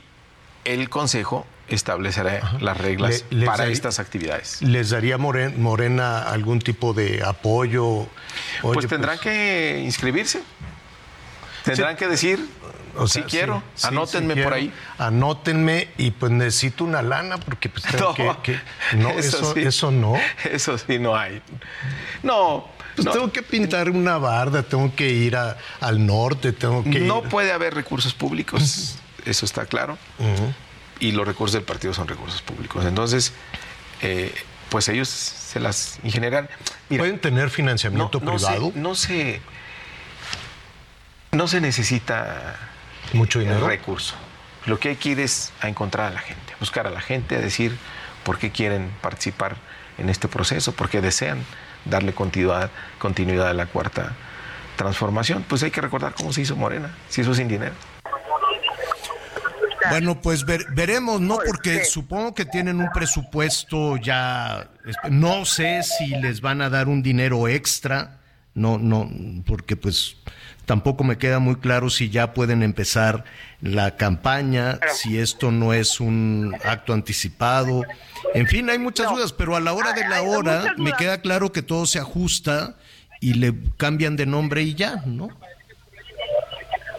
el 0.64 0.88
Consejo 0.88 1.46
establecerá 1.68 2.56
las 2.60 2.76
reglas 2.76 3.24
Le- 3.30 3.38
les 3.38 3.46
para 3.46 3.58
daría- 3.58 3.72
estas 3.72 3.98
actividades. 3.98 4.60
¿Les 4.62 4.90
daría 4.90 5.16
Moren- 5.18 5.56
Morena 5.58 6.22
algún 6.22 6.58
tipo 6.60 6.92
de 6.92 7.22
apoyo? 7.24 8.00
Oye, 8.00 8.06
pues 8.74 8.86
tendrán 8.88 9.18
que 9.18 9.80
inscribirse. 9.84 10.42
Tendrán 11.64 11.96
que 11.96 12.06
decir, 12.08 12.46
o 12.96 13.08
sea, 13.08 13.24
quiero, 13.24 13.62
sí, 13.74 13.86
anótenme 13.88 14.34
sí 14.34 14.42
por 14.42 14.52
quiero. 14.52 14.54
ahí. 14.54 14.72
Anótenme 14.98 15.88
y 15.98 16.10
pues 16.12 16.30
necesito 16.30 16.84
una 16.84 17.02
lana 17.02 17.38
porque 17.38 17.68
pues 17.68 17.84
tengo 17.84 18.14
No, 18.18 18.42
que, 18.42 18.52
que- 18.90 18.96
no, 18.96 19.10
eso, 19.10 19.54
sí. 19.54 19.60
eso 19.62 19.90
no. 19.90 20.14
Eso 20.44 20.76
sí 20.78 20.98
no 20.98 21.16
hay. 21.16 21.40
No, 22.22 22.68
Pues 22.94 23.06
no, 23.06 23.12
tengo 23.12 23.32
que 23.32 23.42
pintar 23.42 23.90
una 23.90 24.18
barda, 24.18 24.62
tengo 24.62 24.94
que 24.94 25.08
ir 25.10 25.36
a- 25.36 25.56
al 25.80 26.04
norte, 26.06 26.52
tengo 26.52 26.84
que 26.84 27.00
no 27.00 27.22
ir- 27.22 27.28
puede 27.28 27.50
haber 27.52 27.74
recursos 27.74 28.14
públicos, 28.14 28.96
eso 29.24 29.44
está 29.46 29.66
claro. 29.66 29.98
Y 31.00 31.12
los 31.12 31.26
recursos 31.26 31.54
del 31.54 31.64
partido 31.64 31.92
son 31.92 32.06
recursos 32.06 32.40
públicos. 32.42 32.84
Entonces, 32.84 33.32
eh, 34.02 34.32
pues 34.68 34.88
ellos 34.88 35.08
se 35.08 35.58
las 35.60 35.98
ingeniarán. 36.04 36.48
Mira, 36.88 37.02
¿Pueden 37.02 37.18
tener 37.20 37.50
financiamiento 37.50 38.20
no, 38.20 38.32
privado? 38.36 38.72
no 38.74 38.94
se, 38.94 39.40
no 41.34 41.48
se 41.48 41.60
necesita 41.60 42.56
Mucho 43.12 43.38
dinero. 43.40 43.66
recurso. 43.66 44.14
Lo 44.66 44.78
que 44.78 44.90
hay 44.90 44.96
que 44.96 45.10
ir 45.10 45.20
es 45.20 45.52
a 45.60 45.68
encontrar 45.68 46.06
a 46.06 46.10
la 46.14 46.20
gente, 46.20 46.54
buscar 46.60 46.86
a 46.86 46.90
la 46.90 47.00
gente, 47.00 47.36
a 47.36 47.40
decir 47.40 47.76
por 48.24 48.38
qué 48.38 48.50
quieren 48.50 48.90
participar 49.02 49.56
en 49.98 50.08
este 50.08 50.26
proceso, 50.28 50.72
por 50.72 50.88
qué 50.88 51.00
desean 51.00 51.44
darle 51.84 52.14
continuidad, 52.14 52.70
continuidad 52.98 53.48
a 53.48 53.54
la 53.54 53.66
cuarta 53.66 54.12
transformación. 54.76 55.44
Pues 55.46 55.62
hay 55.62 55.70
que 55.70 55.80
recordar 55.82 56.14
cómo 56.14 56.32
se 56.32 56.40
hizo 56.40 56.56
Morena, 56.56 56.90
se 57.08 57.20
hizo 57.20 57.34
sin 57.34 57.46
dinero. 57.48 57.74
Bueno, 59.90 60.18
pues 60.22 60.46
ver- 60.46 60.64
veremos, 60.70 61.20
¿no? 61.20 61.36
Pues, 61.36 61.46
Porque 61.48 61.84
supongo 61.84 62.34
que 62.34 62.46
tienen 62.46 62.80
un 62.80 62.88
presupuesto 62.90 63.98
ya. 63.98 64.68
No 65.10 65.44
sé 65.44 65.82
si 65.82 66.06
les 66.06 66.40
van 66.40 66.62
a 66.62 66.70
dar 66.70 66.88
un 66.88 67.02
dinero 67.02 67.48
extra. 67.48 68.18
No, 68.54 68.78
no, 68.78 69.10
porque 69.46 69.76
pues 69.76 70.16
tampoco 70.66 71.04
me 71.04 71.18
queda 71.18 71.38
muy 71.38 71.56
claro 71.56 71.90
si 71.90 72.10
ya 72.10 72.32
pueden 72.32 72.62
empezar 72.62 73.24
la 73.60 73.96
campaña, 73.96 74.78
si 74.92 75.18
esto 75.18 75.50
no 75.50 75.72
es 75.72 76.00
un 76.00 76.54
acto 76.64 76.92
anticipado. 76.92 77.82
En 78.34 78.46
fin, 78.46 78.68
hay 78.70 78.78
muchas 78.78 79.10
No. 79.10 79.16
dudas, 79.16 79.32
pero 79.32 79.56
a 79.56 79.60
la 79.60 79.72
hora 79.72 79.92
de 79.92 80.08
la 80.08 80.16
Hay 80.18 80.26
hora 80.26 80.74
me 80.76 80.92
queda 80.94 81.20
claro 81.20 81.52
que 81.52 81.62
todo 81.62 81.86
se 81.86 81.98
ajusta 81.98 82.74
y 83.20 83.34
le 83.34 83.52
cambian 83.76 84.16
de 84.16 84.26
nombre 84.26 84.62
y 84.62 84.74
ya, 84.74 84.96
¿no? 85.06 85.28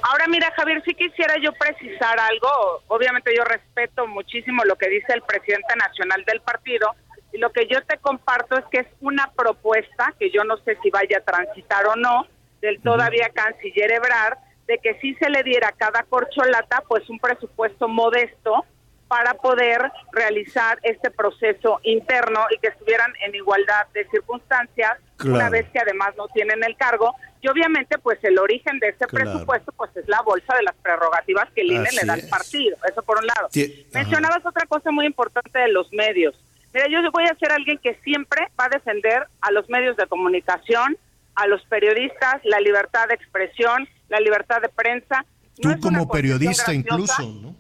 Ahora 0.04 0.28
mira, 0.28 0.52
Javier, 0.56 0.84
sí 0.86 0.94
quisiera 0.94 1.36
yo 1.42 1.52
precisar 1.54 2.20
algo. 2.20 2.84
Obviamente 2.88 3.32
yo 3.36 3.44
respeto 3.44 4.06
muchísimo 4.08 4.64
lo 4.64 4.76
que 4.76 4.88
dice 4.90 5.14
el 5.14 5.24
presidente 5.24 5.76
nacional 5.76 6.24
del 6.28 6.42
partido 6.42 6.94
y 7.34 7.40
lo 7.40 7.52
que 7.52 7.68
yo 7.68 7.82
te 7.84 7.98
comparto 7.98 8.56
es 8.58 8.66
que 8.72 8.82
es 8.82 8.88
una 9.02 9.32
propuesta 9.36 10.14
que 10.20 10.30
yo 10.32 10.44
no 10.44 10.58
sé 10.58 10.78
si 10.84 10.90
vaya 10.92 11.18
a 11.18 11.22
transitar 11.22 11.88
o 11.88 11.96
no 11.96 12.28
del 12.66 12.82
todavía 12.82 13.30
canciller 13.34 13.92
Ebrard 13.94 14.38
de 14.68 14.80
que 14.80 15.00
sí 15.00 15.14
se 15.16 15.30
le 15.30 15.44
diera 15.44 15.70
a 15.70 15.72
cada 15.74 16.04
corcholata 16.04 16.84
pues 16.88 17.08
un 17.10 17.20
presupuesto 17.20 17.88
modesto 17.88 18.66
para 19.08 19.36
poder 19.36 19.80
realizar 20.12 20.80
este 20.82 21.12
proceso 21.12 21.80
interno 21.84 22.40
y 22.50 22.58
que 22.58 22.70
estuvieran 22.70 23.14
en 23.24 23.36
igualdad 23.36 23.86
de 23.94 24.08
circunstancias 24.10 24.98
una 25.24 25.50
vez 25.50 25.66
que 25.72 25.80
además 25.80 26.14
no 26.18 26.28
tienen 26.30 26.64
el 26.64 26.76
cargo 26.76 27.14
y 27.40 27.48
obviamente 27.48 28.00
pues 28.00 28.18
el 28.24 28.40
origen 28.40 28.80
de 28.80 28.90
ese 28.90 29.06
Claro. 29.06 29.32
presupuesto 29.32 29.72
pues 29.74 29.96
es 29.96 30.08
la 30.08 30.22
bolsa 30.24 30.56
de 30.56 30.64
las 30.64 30.76
prerrogativas 30.78 31.48
que 31.54 31.62
el 31.62 31.72
INE 31.72 31.88
Así 31.88 31.98
le 31.98 32.06
da 32.08 32.14
al 32.14 32.28
partido, 32.28 32.78
eso 32.90 33.04
por 33.04 33.20
un 33.20 33.28
lado. 33.28 33.50
Mencionabas 33.94 34.44
otra 34.44 34.66
cosa 34.66 34.90
muy 34.92 35.06
importante 35.06 35.60
de 35.60 35.68
los 35.68 35.92
medios. 35.94 36.34
Mira, 36.74 36.88
yo 36.90 37.00
voy 37.12 37.24
a 37.26 37.36
ser 37.36 37.52
alguien 37.52 37.78
que 37.78 37.94
siempre 38.04 38.48
va 38.60 38.66
a 38.66 38.70
defender 38.70 39.28
a 39.42 39.52
los 39.52 39.70
medios 39.70 39.96
de 39.96 40.08
comunicación, 40.08 40.98
a 41.36 41.48
los 41.48 41.64
periodistas, 41.66 42.42
la 42.44 42.60
libertad 42.60 43.08
de 43.08 43.16
expresión, 43.16 43.88
la 44.10 44.20
libertad 44.20 44.62
de 44.62 44.70
prensa. 44.70 45.26
Tú 45.62 45.70
como 45.80 46.08
periodista 46.08 46.72
graciosa. 46.72 47.24
incluso, 47.24 47.24
¿no? 47.42 47.56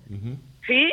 Sí, 0.65 0.89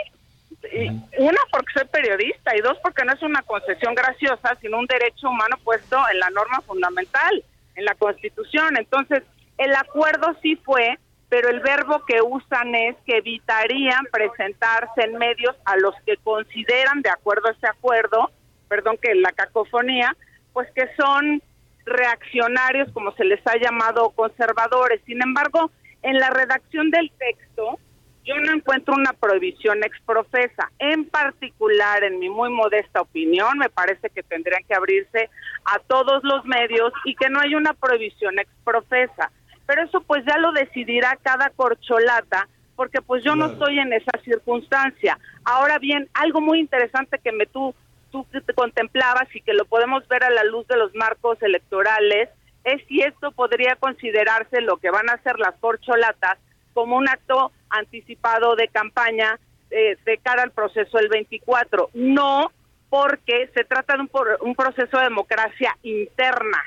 y 0.71 0.89
una 1.19 1.39
porque 1.51 1.73
soy 1.75 1.89
periodista 1.89 2.57
y 2.57 2.61
dos 2.61 2.79
porque 2.83 3.05
no 3.05 3.13
es 3.13 3.23
una 3.23 3.43
concesión 3.43 3.95
graciosa, 3.95 4.57
sino 4.61 4.79
un 4.79 4.87
derecho 4.87 5.29
humano 5.29 5.57
puesto 5.65 5.97
en 6.13 6.21
la 6.21 6.31
norma 6.31 6.61
fundamental, 6.61 7.45
en 7.75 7.85
la 7.85 7.95
Constitución. 7.95 8.77
Entonces, 8.77 9.23
el 9.59 9.75
acuerdo 9.75 10.37
sí 10.43 10.57
fue, 10.57 10.99
pero 11.29 11.49
el 11.49 11.61
verbo 11.61 12.05
que 12.07 12.21
usan 12.23 12.75
es 12.75 12.97
que 13.07 13.19
evitarían 13.19 14.05
presentarse 14.13 15.03
en 15.03 15.19
medios 15.19 15.57
a 15.65 15.77
los 15.77 15.95
que 16.07 16.17
consideran, 16.19 17.03
de 17.03 17.11
acuerdo 17.11 17.49
a 17.49 17.53
ese 17.53 17.67
acuerdo, 17.67 18.31
perdón 18.69 18.99
que 19.01 19.15
la 19.15 19.33
cacofonía, 19.33 20.17
pues 20.53 20.71
que 20.75 20.89
son 20.97 21.43
reaccionarios, 21.85 22.91
como 22.93 23.13
se 23.13 23.25
les 23.25 23.41
ha 23.47 23.57
llamado, 23.57 24.11
conservadores. 24.11 25.01
Sin 25.07 25.23
embargo, 25.23 25.71
en 26.03 26.19
la 26.19 26.31
redacción 26.31 26.91
del 26.91 27.11
texto, 27.19 27.79
yo 28.25 28.37
no 28.39 28.55
encuentro 28.55 28.95
una 28.95 29.13
prohibición 29.13 29.83
exprofesa. 29.83 30.71
En 30.79 31.07
particular, 31.07 32.05
en 32.05 32.19
mi 32.19 32.29
muy 32.29 32.51
modesta 32.51 33.01
opinión, 33.01 33.59
me 33.59 33.69
parece 33.69 34.11
que 34.11 34.23
tendrían 34.23 34.63
que 34.65 34.75
abrirse 34.75 35.29
a 35.65 35.79
todos 35.81 36.23
los 36.23 36.45
medios 36.45 36.93
y 37.05 37.15
que 37.17 37.29
no 37.29 37.41
hay 37.41 37.55
una 37.55 37.73
prohibición 37.73 38.39
exprofesa. 38.39 39.31
Pero 39.67 39.83
eso 39.85 40.01
pues 40.03 40.25
ya 40.25 40.39
lo 40.39 40.53
decidirá 40.53 41.19
cada 41.23 41.51
corcholata, 41.51 42.49
porque 42.77 43.01
pues 43.01 43.25
yo 43.25 43.35
no 43.35 43.47
estoy 43.47 43.79
en 43.79 43.93
esa 43.93 44.13
circunstancia. 44.25 45.19
Ahora 45.45 45.79
bien, 45.79 46.09
algo 46.15 46.41
muy 46.41 46.61
interesante 46.61 47.19
que 47.19 47.33
me 47.33 47.47
tú 47.47 47.75
tú 48.13 48.25
contemplabas 48.55 49.35
y 49.35 49.41
que 49.41 49.55
lo 49.55 49.65
podemos 49.65 50.07
ver 50.07 50.23
a 50.23 50.31
la 50.31 50.45
luz 50.45 50.67
de 50.69 50.77
los 50.77 50.95
marcos 50.95 51.43
electorales 51.43 52.29
es 52.65 52.81
si 52.87 53.01
esto 53.01 53.33
podría 53.33 53.75
considerarse 53.77 54.61
lo 54.61 54.77
que 54.77 54.91
van 54.91 55.11
a 55.11 55.15
hacer 55.15 55.39
las 55.41 55.55
corcholatas 55.59 56.39
como 56.75 56.97
un 56.97 57.09
acto 57.09 57.51
anticipado 57.71 58.55
de 58.55 58.69
campaña 58.69 59.39
eh, 59.71 59.97
de 60.05 60.19
cara 60.19 60.43
al 60.45 60.53
proceso 60.53 60.99
del 60.99 61.09
24. 61.09 61.91
No, 61.95 62.53
porque 62.91 63.51
se 63.55 63.65
trata 63.65 63.95
de 63.95 64.03
un, 64.03 64.09
por- 64.09 64.39
un 64.43 64.55
proceso 64.55 64.99
de 64.99 65.05
democracia 65.05 65.77
interna, 65.83 66.63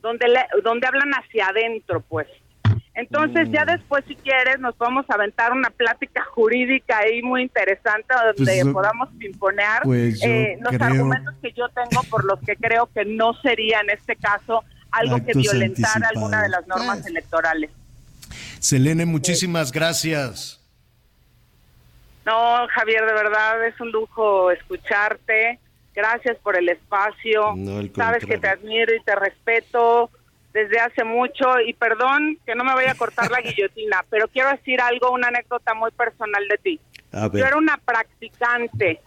donde, 0.00 0.28
le- 0.28 0.48
donde 0.62 0.86
hablan 0.86 1.12
hacia 1.12 1.46
adentro, 1.48 2.00
pues. 2.00 2.26
Entonces, 2.94 3.48
ya 3.52 3.64
después, 3.64 4.04
si 4.08 4.16
quieres, 4.16 4.58
nos 4.58 4.74
podemos 4.74 5.06
aventar 5.08 5.52
una 5.52 5.70
plática 5.70 6.24
jurídica 6.24 6.98
ahí 6.98 7.22
muy 7.22 7.42
interesante 7.42 8.12
donde 8.12 8.34
Pues 8.34 8.64
yo- 8.64 8.72
podamos 8.72 9.08
imponer 9.20 9.82
pues 9.84 10.20
eh, 10.24 10.56
los 10.60 10.72
creo- 10.72 10.84
argumentos 10.84 11.34
que 11.40 11.52
yo 11.52 11.68
tengo 11.68 12.02
por 12.10 12.24
los 12.24 12.40
que 12.40 12.56
creo 12.56 12.86
que 12.92 13.04
no 13.04 13.34
sería 13.34 13.80
en 13.80 13.90
este 13.90 14.16
caso 14.16 14.64
algo 14.90 15.16
que 15.24 15.32
violentara 15.34 16.08
alguna 16.08 16.42
de 16.42 16.48
las 16.48 16.66
normas 16.66 16.98
Pues. 16.98 17.06
electorales. 17.06 17.70
Selene, 18.58 19.06
muchísimas 19.06 19.70
gracias. 19.70 20.60
No, 22.26 22.66
Javier, 22.74 23.06
de 23.06 23.12
verdad 23.12 23.64
es 23.66 23.80
un 23.80 23.90
lujo 23.90 24.50
escucharte. 24.50 25.58
Gracias 25.94 26.36
por 26.38 26.56
el 26.56 26.68
espacio. 26.68 27.54
No, 27.56 27.80
Sabes 27.96 28.24
que 28.24 28.38
te 28.38 28.48
admiro 28.48 28.94
y 28.94 29.02
te 29.02 29.14
respeto. 29.16 30.10
Desde 30.52 30.78
hace 30.80 31.04
mucho 31.04 31.60
y 31.64 31.74
perdón 31.74 32.38
que 32.46 32.54
no 32.54 32.64
me 32.64 32.74
vaya 32.74 32.92
a 32.92 32.96
cortar 32.96 33.30
la 33.30 33.40
guillotina, 33.44 34.04
pero 34.10 34.28
quiero 34.28 34.50
decir 34.50 34.80
algo, 34.80 35.10
una 35.10 35.28
anécdota 35.28 35.74
muy 35.74 35.90
personal 35.90 36.46
de 36.48 36.58
ti. 36.58 36.80
Yo 37.12 37.44
era 37.44 37.56
una 37.56 37.78
practicante 37.78 39.00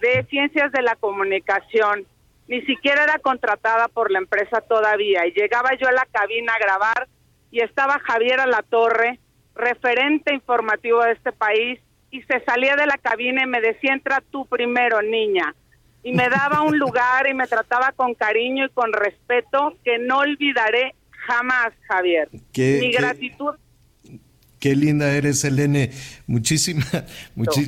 de 0.00 0.26
ciencias 0.28 0.72
de 0.72 0.82
la 0.82 0.96
comunicación, 0.96 2.06
ni 2.48 2.60
siquiera 2.62 3.04
era 3.04 3.18
contratada 3.18 3.88
por 3.88 4.10
la 4.10 4.18
empresa 4.18 4.60
todavía 4.60 5.26
y 5.26 5.32
llegaba 5.32 5.70
yo 5.80 5.88
a 5.88 5.92
la 5.92 6.06
cabina 6.10 6.52
a 6.54 6.58
grabar 6.58 7.08
y 7.50 7.60
estaba 7.60 7.98
Javier 8.00 8.40
a 8.40 8.46
la 8.46 8.62
torre, 8.62 9.18
referente 9.54 10.34
informativo 10.34 11.02
de 11.02 11.12
este 11.12 11.32
país, 11.32 11.80
y 12.10 12.22
se 12.22 12.40
salía 12.44 12.76
de 12.76 12.86
la 12.86 12.98
cabina 12.98 13.42
y 13.42 13.46
me 13.46 13.60
decía, 13.60 13.92
entra 13.92 14.22
tú 14.30 14.46
primero, 14.46 15.02
niña. 15.02 15.54
Y 16.06 16.12
me 16.12 16.28
daba 16.28 16.62
un 16.62 16.78
lugar 16.78 17.28
y 17.28 17.34
me 17.34 17.48
trataba 17.48 17.90
con 17.90 18.14
cariño 18.14 18.66
y 18.66 18.68
con 18.70 18.92
respeto 18.92 19.76
que 19.84 19.98
no 19.98 20.18
olvidaré 20.18 20.94
jamás, 21.26 21.72
Javier. 21.88 22.28
Mi 22.30 22.92
gratitud. 22.92 23.54
Qué 24.60 24.76
linda 24.76 25.12
eres, 25.12 25.42
Elene. 25.44 25.90
Muchísimas, 26.28 26.86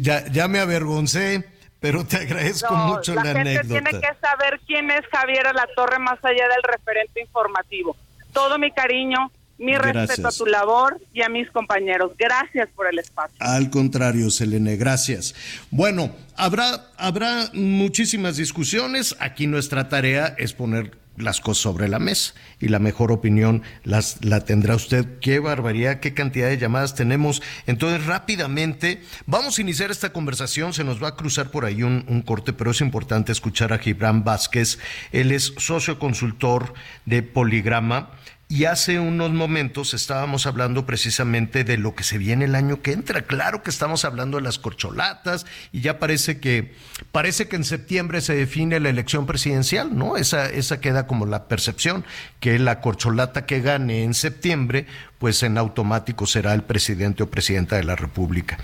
ya, 0.01 0.25
ya 0.29 0.47
me 0.47 0.61
avergoncé 0.61 1.45
pero 1.81 2.05
te 2.05 2.17
agradezco 2.17 2.75
mucho 2.75 3.15
la, 3.15 3.23
la 3.23 3.45
gente 3.45 3.61
tiene 3.65 3.91
que 3.91 4.15
saber 4.21 4.61
quién 4.67 4.91
es 4.91 5.03
Javier 5.13 5.47
a 5.47 5.53
la 5.53 5.67
Torre 5.77 5.99
más 5.99 6.19
allá 6.25 6.49
del 6.49 6.63
referente 6.65 7.21
informativo. 7.21 7.97
Todo 8.33 8.59
mi 8.59 8.73
cariño, 8.73 9.31
mi 9.59 9.77
respeto 9.77 10.29
a 10.29 10.33
tu 10.33 10.47
labor 10.47 11.01
y 11.13 11.23
a 11.23 11.29
mis 11.29 11.51
compañeros. 11.51 12.13
Gracias 12.19 12.69
por 12.75 12.87
el 12.87 12.99
espacio. 12.99 13.37
Al 13.41 13.71
contrario, 13.71 14.31
Selene, 14.31 14.77
gracias. 14.77 15.35
Bueno, 15.71 16.15
habrá, 16.37 16.91
habrá 16.97 17.51
muchísimas 17.53 18.37
discusiones. 18.37 19.17
Aquí 19.19 19.47
nuestra 19.47 19.89
tarea 19.89 20.35
es 20.39 20.53
poner 20.53 20.97
las 21.19 21.41
cosas 21.41 21.63
sobre 21.63 21.89
la 21.89 21.99
mesa 21.99 22.35
y 22.61 22.69
la 22.69 22.79
mejor 22.79 23.13
opinión 23.13 23.63
las, 23.85 24.25
la 24.25 24.45
tendrá 24.45 24.77
usted. 24.77 25.19
Qué 25.21 25.39
barbaridad, 25.41 26.01
qué 26.01 26.15
cantidad 26.15 26.49
de 26.49 26.59
llamadas 26.59 26.95
tenemos. 26.95 27.43
Entonces, 27.67 28.07
rápidamente, 28.07 29.03
vamos 29.27 29.59
a 29.59 29.63
iniciar 29.63 29.91
esta 29.91 30.13
conversación. 30.13 30.73
Se 30.73 30.85
nos 30.85 31.03
va 31.03 31.09
a 31.09 31.17
cruzar 31.17 31.51
por 31.51 31.65
ahí 31.65 31.83
un, 31.83 32.05
un 32.09 32.23
corte, 32.23 32.53
pero 32.53 32.71
es 32.71 32.81
importante 32.81 33.33
escuchar 33.33 33.73
a 33.73 33.79
Gibran 33.79 34.25
Vázquez. 34.25 34.79
Él 35.13 35.33
es 35.33 35.55
socio 35.57 35.99
consultor 35.99 36.73
de 37.05 37.23
Poligrama 37.23 38.11
y 38.51 38.65
hace 38.65 38.99
unos 38.99 39.31
momentos 39.31 39.93
estábamos 39.93 40.47
hablando 40.47 40.87
precisamente 40.87 41.65
de 41.65 41.77
lo 41.77 41.95
que 41.95 42.03
se 42.03 42.17
viene 42.17 42.47
el 42.47 42.55
año 42.55 42.81
que 42.81 42.93
entra. 42.93 43.23
Claro 43.23 43.63
que 43.63 43.69
estamos 43.69 44.07
hablando 44.07 44.39
de 44.39 44.43
las 44.43 44.59
corcholatas 44.59 45.45
y 45.71 45.83
ya 45.83 45.99
parece 45.99 46.41
que 46.41 46.73
parece 47.13 47.47
que 47.47 47.57
en 47.57 47.65
septiembre 47.65 48.23
se 48.23 48.35
define 48.35 48.81
la 48.81 48.89
elección 48.89 49.27
presidencial, 49.27 49.95
¿no? 49.95 50.17
Esa 50.17 50.49
esa 50.49 50.81
queda 50.81 51.07
como 51.07 51.27
la 51.27 51.47
percepción 51.47 52.07
que 52.41 52.59
la 52.59 52.81
corcholata 52.81 53.45
que 53.45 53.61
gane 53.61 54.03
en 54.05 54.15
septiembre, 54.15 54.87
pues 55.19 55.43
en 55.43 55.59
automático 55.59 56.27
será 56.27 56.55
el 56.55 56.63
presidente 56.63 57.25
o 57.25 57.31
presidenta 57.31 57.77
de 57.77 57.85
la 57.85 57.97
República. 57.97 58.57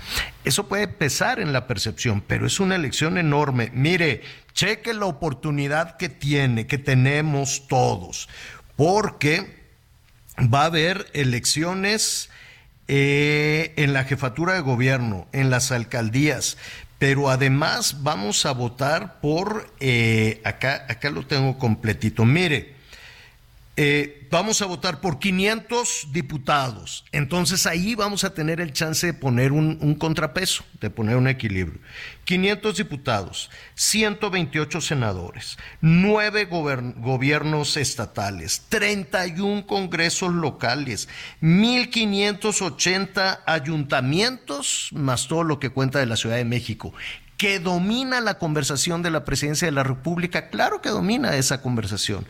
Eso 0.43 0.67
puede 0.67 0.87
pesar 0.87 1.39
en 1.39 1.53
la 1.53 1.67
percepción, 1.67 2.23
pero 2.25 2.47
es 2.47 2.59
una 2.59 2.75
elección 2.75 3.19
enorme. 3.19 3.69
Mire, 3.71 4.23
cheque 4.53 4.95
la 4.95 5.05
oportunidad 5.05 5.95
que 5.97 6.09
tiene, 6.09 6.65
que 6.65 6.79
tenemos 6.79 7.67
todos, 7.67 8.27
porque 8.75 9.64
va 10.39 10.63
a 10.63 10.65
haber 10.65 11.07
elecciones 11.13 12.29
eh, 12.87 13.73
en 13.77 13.93
la 13.93 14.03
jefatura 14.03 14.53
de 14.53 14.61
gobierno, 14.61 15.27
en 15.31 15.49
las 15.49 15.71
alcaldías, 15.71 16.57
pero 16.99 17.29
además 17.29 18.03
vamos 18.03 18.45
a 18.45 18.51
votar 18.51 19.19
por, 19.21 19.73
eh, 19.79 20.41
acá, 20.43 20.85
acá 20.87 21.09
lo 21.09 21.25
tengo 21.25 21.57
completito, 21.57 22.25
mire, 22.25 22.74
eh, 23.77 24.29
vamos 24.31 24.61
a 24.61 24.67
votar 24.67 25.01
por 25.01 25.19
500 25.19 26.07
diputados. 26.11 27.03
Entonces 27.11 27.65
ahí 27.65 27.93
vamos 27.93 28.23
a 28.23 28.33
tener 28.33 28.61
el 28.61 28.71
chance 28.71 29.07
de 29.07 29.13
poner 29.13 29.51
un, 29.51 29.95
contrapeso, 29.95 30.63
de 30.79 30.89
poner 30.89 31.17
un 31.17 31.27
equilibrio. 31.27 31.81
500 32.23 32.77
diputados, 32.77 33.51
128 33.75 34.79
senadores, 34.79 35.57
9 35.81 36.45
gobiernos 36.45 37.75
estatales, 37.75 38.61
31 38.69 39.67
congresos 39.67 40.33
locales, 40.33 41.09
1.580 41.41 43.41
ayuntamientos, 43.45 44.89
más 44.93 45.27
todo 45.27 45.43
lo 45.43 45.59
que 45.59 45.69
cuenta 45.69 45.99
de 45.99 46.05
la 46.05 46.15
Ciudad 46.15 46.37
de 46.37 46.45
México 46.45 46.93
que 47.37 47.59
domina 47.59 48.21
la 48.21 48.37
conversación 48.37 49.03
de 49.03 49.11
la 49.11 49.25
presidencia 49.25 49.65
de 49.65 49.73
la 49.73 49.83
República, 49.83 50.49
claro 50.49 50.81
que 50.81 50.87
domina 50.87 51.35
esa 51.35 51.61
conversación, 51.61 52.25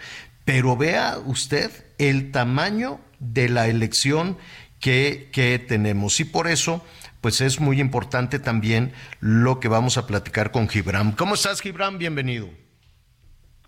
pero 0.45 0.77
vea 0.77 1.17
usted 1.25 1.71
el 1.97 2.31
tamaño 2.31 2.99
de 3.19 3.49
la 3.49 3.67
elección 3.67 4.37
que, 4.79 5.29
que 5.33 5.59
tenemos. 5.59 6.19
Y 6.19 6.25
por 6.25 6.47
eso, 6.47 6.85
pues 7.21 7.41
es 7.41 7.59
muy 7.59 7.81
importante 7.81 8.39
también 8.39 8.93
lo 9.19 9.59
que 9.59 9.67
vamos 9.67 9.97
a 9.97 10.05
platicar 10.05 10.51
con 10.51 10.69
Gibran. 10.69 11.13
¿Cómo 11.13 11.33
estás, 11.33 11.61
Gibran? 11.61 11.97
Bienvenido. 11.97 12.49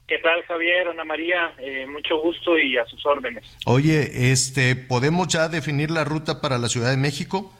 ¿Qué 0.07 0.19
tal, 0.19 0.41
Javier? 0.43 0.87
Ana 0.87 1.03
María, 1.03 1.53
eh, 1.57 1.85
mucho 1.85 2.17
gusto 2.21 2.57
y 2.57 2.77
a 2.77 2.85
sus 2.85 3.05
órdenes. 3.05 3.43
Oye, 3.65 4.31
este, 4.31 4.75
¿podemos 4.75 5.27
ya 5.27 5.49
definir 5.49 5.91
la 5.91 6.05
ruta 6.05 6.39
para 6.39 6.57
la 6.57 6.69
Ciudad 6.69 6.91
de 6.91 6.97
México? 6.97 7.53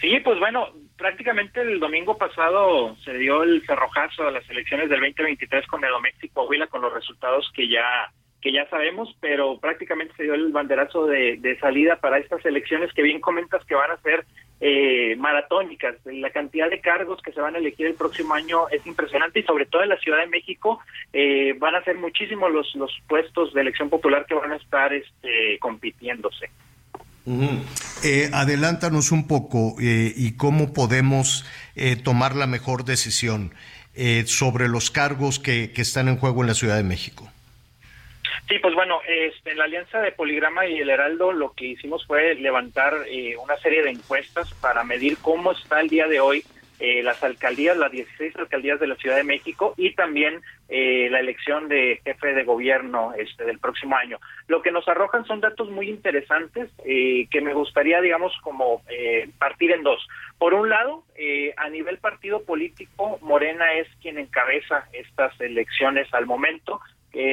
Sí, 0.00 0.18
pues 0.24 0.40
bueno, 0.40 0.66
prácticamente 0.96 1.60
el 1.60 1.78
domingo 1.78 2.16
pasado 2.16 2.96
se 3.04 3.16
dio 3.18 3.42
el 3.42 3.64
cerrojazo 3.66 4.26
a 4.26 4.30
las 4.30 4.48
elecciones 4.50 4.88
del 4.88 5.00
2023 5.00 5.66
con 5.66 5.84
Edoméxico 5.84 6.34
Coahuila 6.34 6.66
con 6.66 6.82
los 6.82 6.92
resultados 6.92 7.50
que 7.54 7.68
ya 7.68 8.10
que 8.42 8.52
ya 8.52 8.68
sabemos, 8.68 9.16
pero 9.20 9.58
prácticamente 9.58 10.14
se 10.16 10.22
dio 10.22 10.34
el 10.34 10.52
banderazo 10.52 11.06
de, 11.06 11.58
salida 11.60 11.96
para 11.96 12.18
estas 12.18 12.44
elecciones 12.46 12.92
que 12.92 13.02
bien 13.02 13.20
comentas 13.20 13.64
que 13.64 13.74
van 13.74 13.90
a 13.90 14.00
ser 14.02 14.24
eh, 14.60 15.16
maratónicas. 15.16 15.96
La 16.04 16.30
cantidad 16.30 16.70
de 16.70 16.80
cargos 16.80 17.20
que 17.22 17.32
se 17.32 17.40
van 17.40 17.56
a 17.56 17.58
elegir 17.58 17.88
el 17.88 17.94
próximo 17.94 18.34
año 18.34 18.68
es 18.68 18.86
impresionante 18.86 19.40
y 19.40 19.42
sobre 19.42 19.66
todo 19.66 19.82
en 19.82 19.88
la 19.88 19.98
Ciudad 19.98 20.20
de 20.20 20.28
México 20.28 20.78
eh, 21.12 21.54
van 21.58 21.74
a 21.74 21.82
ser 21.82 21.96
muchísimos 21.96 22.52
los, 22.52 22.72
los 22.76 22.96
puestos 23.08 23.52
de 23.52 23.62
elección 23.62 23.90
popular 23.90 24.26
que 24.26 24.34
van 24.34 24.52
a 24.52 24.56
estar 24.56 24.92
este, 24.92 25.58
compitiéndose. 25.58 26.48
Eh, 28.04 28.30
adelántanos 28.32 29.10
un 29.10 29.26
poco 29.26 29.74
eh, 29.80 30.12
y 30.14 30.36
cómo 30.36 30.72
podemos 30.72 31.44
eh, 31.74 31.96
tomar 31.96 32.36
la 32.36 32.46
mejor 32.46 32.84
decisión 32.84 33.52
sobre 34.26 34.68
los 34.68 34.90
cargos 34.90 35.38
que, 35.38 35.72
están 35.74 36.08
en 36.08 36.18
juego 36.18 36.42
en 36.42 36.48
la 36.48 36.54
Ciudad 36.54 36.76
de 36.76 36.82
México. 36.82 37.32
Sí, 38.46 38.58
pues 38.60 38.74
bueno, 38.74 39.00
este, 39.08 39.52
en 39.52 39.56
la 39.56 39.64
alianza 39.64 40.00
de 40.00 40.12
Poligrama 40.12 40.66
y 40.66 40.76
el 40.76 40.90
Heraldo 40.90 41.32
lo 41.32 41.54
que 41.54 41.68
hicimos 41.68 42.06
fue 42.06 42.34
levantar 42.34 42.92
una 43.42 43.56
serie 43.56 43.82
de 43.82 43.92
encuestas 43.92 44.52
para 44.60 44.84
medir 44.84 45.16
cómo 45.22 45.52
está 45.52 45.80
el 45.80 45.88
día 45.88 46.06
de 46.08 46.20
hoy 46.20 46.44
eh, 46.78 47.02
las 47.02 47.22
alcaldías, 47.24 47.76
las 47.76 47.90
16 47.90 48.36
alcaldías 48.36 48.78
de 48.78 48.86
la 48.86 48.96
Ciudad 48.96 49.16
de 49.16 49.24
México 49.24 49.72
y 49.78 49.94
también 49.94 50.42
eh, 50.68 51.08
la 51.10 51.20
elección 51.20 51.68
de 51.68 52.00
jefe 52.04 52.34
de 52.34 52.44
gobierno 52.44 53.14
este 53.16 53.44
del 53.44 53.58
próximo 53.58 53.96
año. 53.96 54.18
Lo 54.46 54.60
que 54.60 54.70
nos 54.70 54.86
arrojan 54.86 55.24
son 55.24 55.40
datos 55.40 55.70
muy 55.70 55.88
interesantes 55.88 56.70
eh, 56.84 57.28
que 57.30 57.40
me 57.40 57.54
gustaría, 57.54 58.00
digamos, 58.02 58.32
como 58.42 58.82
partir 59.38 59.72
en 59.72 59.82
dos. 59.82 60.06
Por 60.38 60.52
un 60.52 60.68
lado, 60.68 61.04
a 61.56 61.68
nivel 61.70 61.98
partido 61.98 62.42
político, 62.44 63.18
Morena 63.22 63.72
es 63.74 63.88
quien 64.02 64.18
encabeza 64.18 64.88
estas 64.92 65.38
elecciones 65.40 66.12
al 66.12 66.26
momento, 66.26 66.80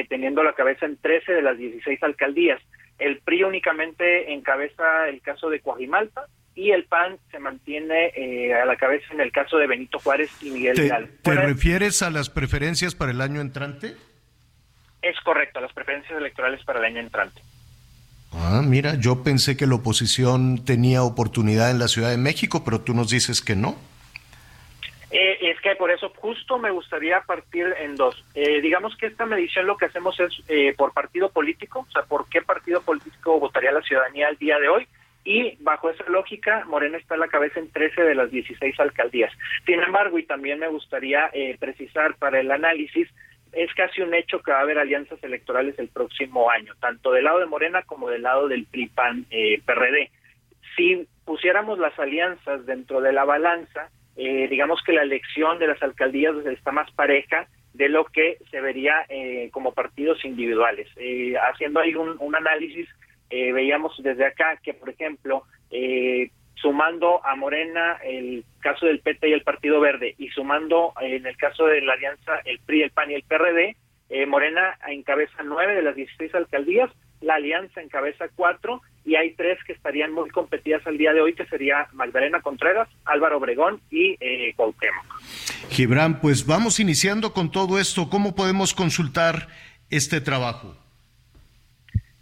teniendo 0.08 0.42
la 0.42 0.54
cabeza 0.54 0.86
en 0.86 0.96
13 0.96 1.32
de 1.32 1.42
las 1.42 1.58
16 1.58 2.02
alcaldías. 2.02 2.60
El 2.98 3.18
PRI 3.18 3.44
únicamente 3.44 4.32
encabeza 4.32 5.08
el 5.08 5.20
caso 5.20 5.50
de 5.50 5.60
Coajimalpa, 5.60 6.26
y 6.54 6.70
el 6.70 6.84
PAN 6.84 7.18
se 7.30 7.38
mantiene 7.38 8.12
eh, 8.14 8.54
a 8.54 8.64
la 8.64 8.76
cabeza 8.76 9.06
en 9.12 9.20
el 9.20 9.32
caso 9.32 9.56
de 9.56 9.66
Benito 9.66 9.98
Juárez 9.98 10.30
y 10.40 10.50
Miguel 10.50 10.76
¿Te, 10.76 10.90
¿Te 11.22 11.34
refieres 11.34 12.02
a 12.02 12.10
las 12.10 12.30
preferencias 12.30 12.94
para 12.94 13.10
el 13.10 13.20
año 13.20 13.40
entrante? 13.40 13.96
Es 15.02 15.20
correcto, 15.20 15.58
a 15.58 15.62
las 15.62 15.72
preferencias 15.72 16.16
electorales 16.16 16.64
para 16.64 16.78
el 16.78 16.84
año 16.84 17.00
entrante. 17.00 17.42
Ah, 18.32 18.62
mira, 18.64 18.94
yo 18.98 19.22
pensé 19.22 19.56
que 19.56 19.66
la 19.66 19.76
oposición 19.76 20.64
tenía 20.64 21.02
oportunidad 21.02 21.70
en 21.70 21.78
la 21.78 21.88
Ciudad 21.88 22.10
de 22.10 22.16
México, 22.16 22.62
pero 22.64 22.80
tú 22.80 22.94
nos 22.94 23.10
dices 23.10 23.40
que 23.40 23.54
no. 23.54 23.76
Eh, 25.10 25.50
es 25.50 25.60
que 25.60 25.76
por 25.76 25.92
eso 25.92 26.12
justo 26.16 26.58
me 26.58 26.70
gustaría 26.70 27.20
partir 27.20 27.66
en 27.80 27.94
dos. 27.94 28.24
Eh, 28.34 28.60
digamos 28.60 28.96
que 28.96 29.06
esta 29.06 29.26
medición 29.26 29.66
lo 29.66 29.76
que 29.76 29.84
hacemos 29.84 30.18
es 30.18 30.32
por 30.76 30.92
partido 30.92 31.30
político, 31.30 31.86
o 31.88 31.92
sea, 31.92 32.02
por 32.02 32.28
qué 32.28 32.42
partido 32.42 32.80
político 32.80 33.38
votaría 33.38 33.70
la 33.70 33.82
ciudadanía 33.82 34.28
el 34.28 34.36
día 34.38 34.58
de 34.58 34.68
hoy 34.68 34.88
y 35.24 35.56
bajo 35.60 35.90
esa 35.90 36.04
lógica, 36.08 36.64
Morena 36.66 36.98
está 36.98 37.14
a 37.14 37.18
la 37.18 37.28
cabeza 37.28 37.58
en 37.58 37.70
13 37.70 38.02
de 38.02 38.14
las 38.14 38.30
16 38.30 38.78
alcaldías. 38.78 39.32
Sin 39.64 39.82
embargo, 39.82 40.18
y 40.18 40.24
también 40.24 40.58
me 40.58 40.68
gustaría 40.68 41.30
eh, 41.32 41.56
precisar 41.58 42.16
para 42.16 42.40
el 42.40 42.50
análisis, 42.50 43.08
es 43.52 43.72
casi 43.74 44.02
un 44.02 44.12
hecho 44.14 44.42
que 44.42 44.50
va 44.50 44.58
a 44.58 44.62
haber 44.62 44.78
alianzas 44.78 45.22
electorales 45.22 45.78
el 45.78 45.88
próximo 45.88 46.50
año, 46.50 46.74
tanto 46.80 47.12
del 47.12 47.24
lado 47.24 47.38
de 47.38 47.46
Morena 47.46 47.82
como 47.82 48.10
del 48.10 48.22
lado 48.22 48.48
del 48.48 48.66
PRI-PAN-PRD. 48.66 50.02
Eh, 50.02 50.10
si 50.76 51.06
pusiéramos 51.24 51.78
las 51.78 51.98
alianzas 51.98 52.66
dentro 52.66 53.00
de 53.00 53.12
la 53.12 53.24
balanza, 53.24 53.90
eh, 54.16 54.48
digamos 54.48 54.80
que 54.84 54.92
la 54.92 55.02
elección 55.02 55.58
de 55.58 55.68
las 55.68 55.82
alcaldías 55.82 56.34
está 56.46 56.72
más 56.72 56.90
pareja 56.92 57.48
de 57.72 57.88
lo 57.88 58.04
que 58.04 58.38
se 58.50 58.60
vería 58.60 59.04
eh, 59.08 59.50
como 59.52 59.72
partidos 59.72 60.24
individuales. 60.24 60.88
Eh, 60.96 61.34
haciendo 61.36 61.80
ahí 61.80 61.94
un 61.94 62.36
análisis, 62.36 62.88
eh, 63.30 63.52
veíamos 63.52 63.94
desde 64.02 64.26
acá 64.26 64.58
que, 64.62 64.74
por 64.74 64.90
ejemplo, 64.90 65.44
sumando 66.54 67.24
a 67.26 67.34
Morena 67.34 67.98
el 68.04 68.44
caso 68.60 68.86
del 68.86 69.00
PT 69.00 69.28
y 69.28 69.32
el 69.32 69.42
Partido 69.42 69.80
Verde 69.80 70.14
y 70.18 70.28
sumando 70.28 70.92
en 71.00 71.26
el 71.26 71.36
caso 71.36 71.66
de 71.66 71.80
la 71.80 71.94
alianza 71.94 72.38
el 72.44 72.60
PRI, 72.60 72.82
el 72.82 72.90
PAN 72.90 73.10
y 73.10 73.14
el 73.14 73.24
PRD, 73.24 73.76
Morena 74.28 74.78
encabeza 74.86 75.42
nueve 75.42 75.74
de 75.74 75.82
las 75.82 75.96
16 75.96 76.34
alcaldías, 76.34 76.90
la 77.20 77.34
alianza 77.34 77.80
encabeza 77.80 78.26
cuatro 78.36 78.82
y 79.04 79.16
hay 79.16 79.34
tres 79.34 79.58
que 79.66 79.72
estarían 79.72 80.12
muy 80.12 80.30
competidas 80.30 80.86
al 80.86 80.96
día 80.96 81.12
de 81.12 81.20
hoy, 81.20 81.34
que 81.34 81.46
sería 81.46 81.88
Magdalena 81.92 82.40
Contreras, 82.40 82.88
Álvaro 83.04 83.38
Obregón 83.38 83.80
y 83.90 84.16
eh, 84.20 84.54
Cuauhtémoc. 84.56 85.20
Gibran, 85.70 86.20
pues 86.20 86.46
vamos 86.46 86.80
iniciando 86.80 87.32
con 87.32 87.50
todo 87.50 87.78
esto. 87.78 88.08
¿Cómo 88.08 88.34
podemos 88.34 88.72
consultar 88.72 89.48
este 89.90 90.20
trabajo? 90.20 90.76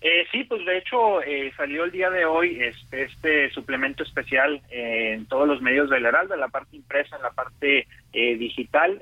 Eh, 0.04 0.26
sí, 0.32 0.42
pues 0.42 0.64
de 0.66 0.78
hecho 0.78 1.22
eh, 1.22 1.52
salió 1.56 1.84
el 1.84 1.92
día 1.92 2.10
de 2.10 2.24
hoy 2.24 2.60
este, 2.60 3.04
este 3.04 3.50
suplemento 3.50 4.02
especial 4.02 4.60
eh, 4.68 5.12
en 5.14 5.26
todos 5.26 5.46
los 5.46 5.62
medios 5.62 5.88
del 5.90 6.04
Heraldo, 6.04 6.34
en 6.34 6.40
la 6.40 6.48
parte 6.48 6.74
impresa, 6.74 7.14
en 7.14 7.22
la 7.22 7.30
parte 7.30 7.86
eh, 8.12 8.36
digital, 8.36 9.00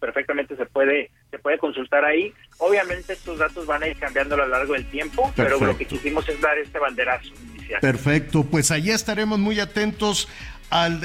perfectamente 0.00 0.56
se 0.56 0.66
puede 0.66 1.10
se 1.30 1.38
puede 1.38 1.58
consultar 1.58 2.04
ahí. 2.04 2.34
Obviamente 2.58 3.12
estos 3.12 3.38
datos 3.38 3.64
van 3.64 3.84
a 3.84 3.88
ir 3.88 3.96
cambiando 3.96 4.34
a 4.34 4.38
lo 4.38 4.48
largo 4.48 4.72
del 4.72 4.84
tiempo, 4.86 5.32
pero 5.36 5.60
lo 5.60 5.78
que 5.78 5.84
quisimos 5.84 6.28
es 6.28 6.40
dar 6.40 6.58
este 6.58 6.80
banderazo 6.80 7.28
inicial. 7.54 7.80
Perfecto, 7.80 8.44
pues 8.44 8.72
allá 8.72 8.96
estaremos 8.96 9.38
muy 9.38 9.60
atentos 9.60 10.28
al 10.68 11.00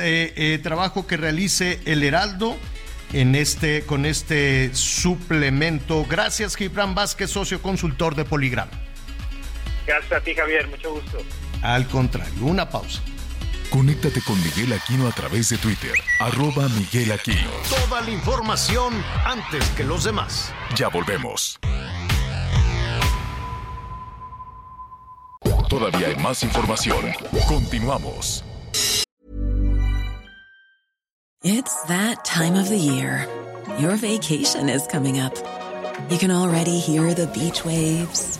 trabajo 0.64 1.06
que 1.06 1.18
realice 1.18 1.80
el 1.86 2.02
Heraldo 2.04 2.58
en 3.14 3.36
este 3.36 3.84
con 3.84 4.08
este 4.08 4.74
suplemento. 4.74 6.04
Gracias, 6.10 6.56
Gibran 6.56 6.96
Vázquez, 6.96 7.30
socio 7.30 7.62
consultor 7.62 8.16
de 8.16 8.26
Poligram. 8.26 8.70
Gracias 9.86 10.12
a 10.12 10.22
ti, 10.22 10.34
Javier. 10.34 10.68
Mucho 10.68 10.94
gusto. 10.94 11.18
Al 11.62 11.88
contrario, 11.88 12.46
una 12.46 12.70
pausa. 12.70 13.02
Conéctate 13.70 14.22
con 14.22 14.42
Miguel 14.44 14.74
Aquino 14.74 15.08
a 15.08 15.12
través 15.12 15.50
de 15.50 15.58
Twitter, 15.58 15.94
arroba 16.20 16.70
Miguel 16.70 17.12
Aquino. 17.12 17.50
Toda 17.70 18.02
la 18.02 18.12
información 18.12 18.94
antes 19.26 19.68
que 19.70 19.84
los 19.84 20.04
demás. 20.04 20.54
Ya 20.76 20.88
volvemos. 20.88 21.60
Todavía 25.68 26.08
hay 26.08 26.16
más 26.18 26.44
información. 26.44 27.12
Continuamos. 27.48 28.44
It's 31.44 31.84
that 31.88 32.24
time 32.24 32.56
of 32.56 32.70
the 32.70 32.78
year. 32.78 33.28
Your 33.80 33.98
vacation 33.98 34.70
is 34.70 34.88
coming 34.88 35.20
up. 35.20 35.34
You 36.10 36.18
can 36.18 36.32
already 36.32 36.80
hear 36.80 37.14
the 37.14 37.28
beach 37.28 37.66
waves 37.66 38.40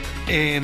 Eh, 0.33 0.61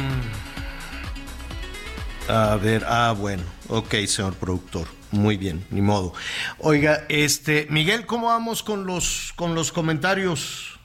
a 2.30 2.55
ver, 2.55 2.86
ah, 2.88 3.13
bueno, 3.18 3.43
ok, 3.68 3.95
señor 4.05 4.34
productor. 4.36 4.88
Muy 5.11 5.36
bien, 5.36 5.65
ni 5.72 5.82
modo. 5.82 6.13
Oiga, 6.59 7.03
este, 7.09 7.68
Miguel, 7.70 8.05
¿cómo 8.05 8.28
vamos 8.28 8.63
con 8.63 8.86
los, 8.86 9.34
con 9.36 9.55
los 9.55 9.74
comentarios? 9.74 10.80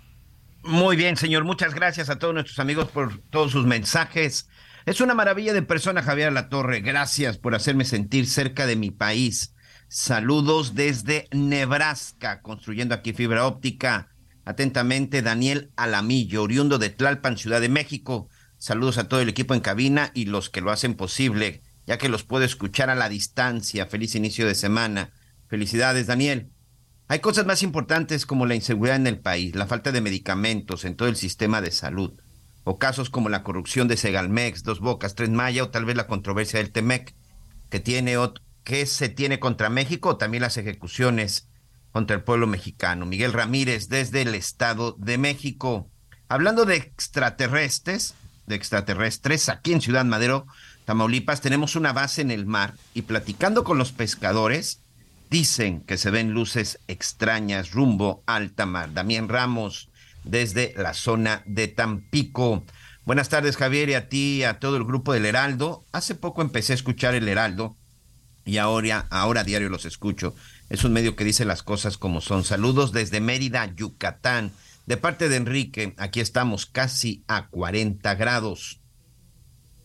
Muy 0.64 0.96
bien, 0.96 1.16
señor. 1.16 1.44
Muchas 1.44 1.76
gracias 1.76 2.10
a 2.10 2.18
todos 2.18 2.34
nuestros 2.34 2.58
amigos 2.58 2.90
por 2.90 3.18
todos 3.30 3.52
sus 3.52 3.66
mensajes. 3.66 4.48
Es 4.84 5.00
una 5.00 5.14
maravilla 5.14 5.52
de 5.52 5.62
persona, 5.62 6.02
Javier 6.02 6.32
La 6.32 6.48
Torre. 6.48 6.80
Gracias 6.80 7.38
por 7.38 7.54
hacerme 7.54 7.84
sentir 7.84 8.26
cerca 8.26 8.66
de 8.66 8.74
mi 8.74 8.90
país. 8.90 9.54
Saludos 9.86 10.74
desde 10.74 11.28
Nebraska, 11.30 12.42
construyendo 12.42 12.96
aquí 12.96 13.12
fibra 13.12 13.46
óptica. 13.46 14.08
Atentamente, 14.44 15.22
Daniel 15.22 15.70
Alamillo, 15.76 16.42
oriundo 16.42 16.78
de 16.78 16.90
Tlalpan, 16.90 17.38
Ciudad 17.38 17.60
de 17.60 17.68
México. 17.68 18.28
Saludos 18.62 18.96
a 18.98 19.08
todo 19.08 19.20
el 19.20 19.28
equipo 19.28 19.54
en 19.54 19.60
cabina 19.60 20.12
y 20.14 20.26
los 20.26 20.48
que 20.48 20.60
lo 20.60 20.70
hacen 20.70 20.94
posible, 20.94 21.62
ya 21.84 21.98
que 21.98 22.08
los 22.08 22.22
puedo 22.22 22.44
escuchar 22.44 22.90
a 22.90 22.94
la 22.94 23.08
distancia. 23.08 23.86
Feliz 23.86 24.14
inicio 24.14 24.46
de 24.46 24.54
semana. 24.54 25.10
Felicidades, 25.48 26.06
Daniel. 26.06 26.52
Hay 27.08 27.18
cosas 27.18 27.44
más 27.44 27.64
importantes 27.64 28.24
como 28.24 28.46
la 28.46 28.54
inseguridad 28.54 28.94
en 28.94 29.08
el 29.08 29.18
país, 29.18 29.56
la 29.56 29.66
falta 29.66 29.90
de 29.90 30.00
medicamentos 30.00 30.84
en 30.84 30.94
todo 30.94 31.08
el 31.08 31.16
sistema 31.16 31.60
de 31.60 31.72
salud, 31.72 32.12
o 32.62 32.78
casos 32.78 33.10
como 33.10 33.28
la 33.28 33.42
corrupción 33.42 33.88
de 33.88 33.96
Segalmex, 33.96 34.62
Dos 34.62 34.78
Bocas, 34.78 35.16
Tres 35.16 35.30
Maya, 35.30 35.64
o 35.64 35.70
tal 35.70 35.84
vez 35.84 35.96
la 35.96 36.06
controversia 36.06 36.60
del 36.60 36.70
Temec, 36.70 37.16
que 37.68 37.80
tiene 37.80 38.16
que 38.62 38.86
se 38.86 39.08
tiene 39.08 39.40
contra 39.40 39.70
México, 39.70 40.10
o 40.10 40.16
también 40.18 40.42
las 40.42 40.56
ejecuciones 40.56 41.48
contra 41.90 42.14
el 42.14 42.22
pueblo 42.22 42.46
mexicano. 42.46 43.06
Miguel 43.06 43.32
Ramírez, 43.32 43.88
desde 43.88 44.22
el 44.22 44.36
Estado 44.36 44.94
de 45.00 45.18
México. 45.18 45.90
Hablando 46.28 46.64
de 46.64 46.76
extraterrestres, 46.76 48.14
de 48.46 48.54
extraterrestres. 48.54 49.48
Aquí 49.48 49.72
en 49.72 49.80
Ciudad 49.80 50.04
Madero, 50.04 50.46
Tamaulipas, 50.84 51.40
tenemos 51.40 51.76
una 51.76 51.92
base 51.92 52.22
en 52.22 52.30
el 52.30 52.46
mar 52.46 52.74
y 52.94 53.02
platicando 53.02 53.64
con 53.64 53.78
los 53.78 53.92
pescadores, 53.92 54.80
dicen 55.30 55.80
que 55.80 55.96
se 55.96 56.10
ven 56.10 56.32
luces 56.32 56.78
extrañas 56.88 57.70
rumbo 57.70 58.22
alta 58.26 58.66
mar. 58.66 58.92
Damián 58.92 59.28
Ramos, 59.28 59.88
desde 60.24 60.74
la 60.76 60.94
zona 60.94 61.42
de 61.46 61.68
Tampico. 61.68 62.64
Buenas 63.04 63.28
tardes, 63.28 63.56
Javier, 63.56 63.88
y 63.88 63.94
a 63.94 64.08
ti, 64.08 64.44
a 64.44 64.60
todo 64.60 64.76
el 64.76 64.84
grupo 64.84 65.12
del 65.12 65.26
Heraldo. 65.26 65.84
Hace 65.92 66.14
poco 66.14 66.42
empecé 66.42 66.72
a 66.72 66.76
escuchar 66.76 67.14
el 67.14 67.28
Heraldo 67.28 67.76
y 68.44 68.58
ahora, 68.58 69.06
ahora 69.10 69.44
diario 69.44 69.68
los 69.68 69.84
escucho. 69.84 70.34
Es 70.68 70.84
un 70.84 70.92
medio 70.92 71.16
que 71.16 71.24
dice 71.24 71.44
las 71.44 71.62
cosas 71.62 71.98
como 71.98 72.20
son. 72.20 72.44
Saludos 72.44 72.92
desde 72.92 73.20
Mérida, 73.20 73.66
Yucatán. 73.74 74.52
De 74.84 74.96
parte 74.96 75.28
de 75.28 75.36
Enrique, 75.36 75.94
aquí 75.96 76.18
estamos 76.18 76.66
casi 76.66 77.22
a 77.28 77.46
40 77.48 78.16
grados. 78.16 78.80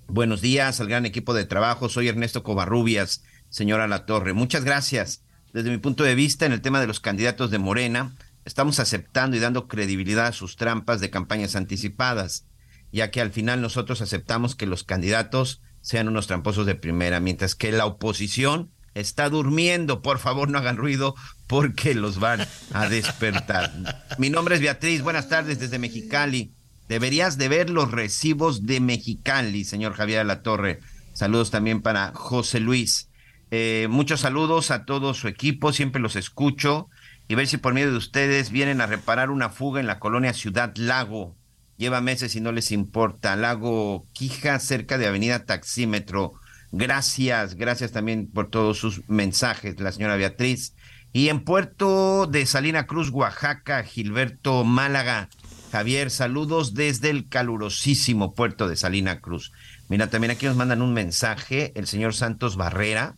Buenos 0.08 0.41
días 0.41 0.82
al 0.82 0.88
gran 0.88 1.06
equipo 1.06 1.36
de 1.36 1.45
trabajo. 1.45 1.88
Soy 1.88 2.08
Ernesto 2.08 2.41
Covarrubias, 2.41 3.24
señora 3.50 3.88
La 3.88 4.08
Torre. 4.08 4.34
Muchas 4.34 4.64
gracias. 4.64 5.24
Desde 5.54 5.70
mi 5.70 5.78
punto 5.78 6.04
de 6.04 6.16
vista, 6.16 6.48
en 6.48 6.52
el 6.52 6.62
tema 6.62 6.82
de 6.82 6.88
los 6.88 7.00
candidatos 7.00 7.52
de 7.52 7.60
Morena, 7.60 8.16
estamos 8.43 8.80
aceptando 8.80 9.38
y 9.38 9.39
dando 9.39 9.68
credibilidad 9.68 10.26
a 10.26 10.34
sus 10.34 10.56
trampas 10.56 11.00
de 11.00 11.12
campañas 11.12 11.56
anticipadas, 11.56 12.48
ya 12.91 13.12
que 13.12 13.22
al 13.22 13.32
final 13.32 13.62
nosotros 13.62 14.02
aceptamos 14.02 14.56
que 14.56 14.66
los 14.66 14.84
candidatos 14.84 15.62
sean 15.82 16.08
unos 16.08 16.26
tramposos 16.26 16.66
de 16.66 16.74
primera, 16.74 17.20
mientras 17.20 17.54
que 17.54 17.72
la 17.72 17.86
oposición 17.86 18.72
está 19.00 19.30
durmiendo. 19.30 20.02
Por 20.02 20.20
favor, 20.20 20.50
no 20.50 20.58
hagan 20.58 20.78
ruido 20.78 21.16
porque 21.48 21.93
los 21.93 22.20
van 22.20 22.45
a 22.74 22.89
despertar. 22.89 23.72
Mi 24.18 24.30
nombre 24.30 24.56
es 24.56 24.62
Beatriz. 24.62 25.02
Buenas 25.02 25.30
tardes 25.30 25.60
desde 25.60 25.80
Mexicali. 25.80 26.52
Deberías 26.89 27.38
de 27.38 27.50
ver 27.50 27.70
los 27.70 27.91
recibos 27.91 28.66
de 28.66 28.80
Mexicali, 28.80 29.66
señor 29.66 29.93
Javier 29.93 30.26
la 30.26 30.41
Torre. 30.41 30.80
Saludos 31.14 31.52
también 31.52 31.82
para 31.82 32.12
José 32.14 32.60
Luis. 32.60 33.10
Eh, 33.52 33.88
muchos 33.89 34.22
saludos 34.22 34.72
a 34.72 34.86
todo 34.86 35.14
su 35.14 35.28
equipo. 35.28 35.74
Siempre 35.74 36.02
los 36.02 36.16
escucho 36.16 36.89
y 37.28 37.36
ver 37.36 37.48
si 37.48 37.58
por 37.58 37.74
medio 37.74 37.91
de 37.91 37.98
ustedes 37.98 38.52
vienen 38.52 38.82
a 38.82 38.88
reparar 38.88 39.30
una 39.30 39.50
fuga 39.50 39.80
en 39.80 39.88
la 39.88 40.00
colonia 40.00 40.34
Ciudad 40.34 40.74
Lago. 40.76 41.36
Lleva 41.78 42.02
meses 42.02 42.36
y 42.36 42.41
no 42.41 42.52
les 42.52 42.72
importa. 42.72 43.36
Lago 43.36 44.06
Quija, 44.14 44.60
cerca 44.60 44.98
de 44.98 45.08
Avenida 45.08 45.45
Taxímetro. 45.45 46.34
Gracias, 46.78 47.55
gracias 47.55 47.91
también 47.91 48.30
por 48.30 48.51
todos 48.51 48.78
sus 48.78 49.01
mensajes, 49.09 49.80
la 49.80 49.91
señora 49.91 50.15
Beatriz. 50.15 50.75
Y 51.11 51.30
en 51.30 51.43
Puerto 51.43 52.28
de 52.28 52.45
Salina 52.45 52.86
Cruz, 52.86 53.09
Oaxaca, 53.09 53.84
Gilberto 53.84 54.63
Málaga. 54.63 55.28
Javier, 55.71 56.11
saludos 56.11 56.75
desde 56.75 57.09
el 57.09 57.30
calurosísimo 57.30 58.36
puerto 58.36 58.67
de 58.67 58.75
Salina 58.75 59.21
Cruz. 59.21 59.53
Mira, 59.89 60.11
también 60.11 60.30
aquí 60.30 60.45
nos 60.45 60.55
mandan 60.55 60.84
un 60.84 60.93
mensaje, 60.93 61.71
el 61.73 61.88
señor 61.88 62.13
Santos 62.13 62.57
Barrera, 62.57 63.17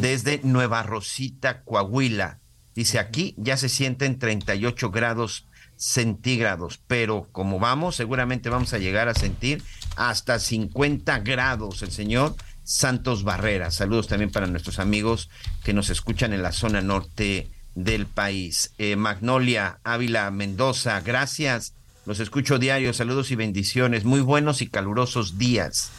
desde 0.00 0.40
Nueva 0.42 0.82
Rosita, 0.82 1.64
Coahuila. 1.64 2.40
Dice, 2.74 2.98
aquí 2.98 3.34
ya 3.36 3.58
se 3.58 3.68
sienten 3.68 4.18
38 4.18 4.90
grados 4.90 5.46
centígrados, 5.76 6.80
pero 6.86 7.28
como 7.30 7.58
vamos, 7.58 7.94
seguramente 7.94 8.48
vamos 8.48 8.72
a 8.72 8.78
llegar 8.78 9.10
a 9.10 9.14
sentir 9.14 9.62
hasta 9.96 10.38
50 10.38 11.18
grados. 11.18 11.82
El 11.82 11.90
señor 11.90 12.34
Santos 12.66 13.22
Barrera. 13.22 13.70
Saludos 13.70 14.08
también 14.08 14.32
para 14.32 14.48
nuestros 14.48 14.80
amigos 14.80 15.30
que 15.62 15.72
nos 15.72 15.88
escuchan 15.88 16.32
en 16.32 16.42
la 16.42 16.50
zona 16.50 16.82
norte 16.82 17.48
del 17.76 18.06
país. 18.06 18.72
Eh, 18.78 18.96
Magnolia 18.96 19.78
Ávila 19.84 20.30
Mendoza, 20.32 21.00
gracias. 21.00 21.74
Los 22.06 22.18
escucho 22.18 22.58
diario. 22.58 22.92
Saludos 22.92 23.30
y 23.30 23.36
bendiciones. 23.36 24.04
Muy 24.04 24.20
buenos 24.20 24.62
y 24.62 24.66
calurosos 24.66 25.38
días. 25.38 25.92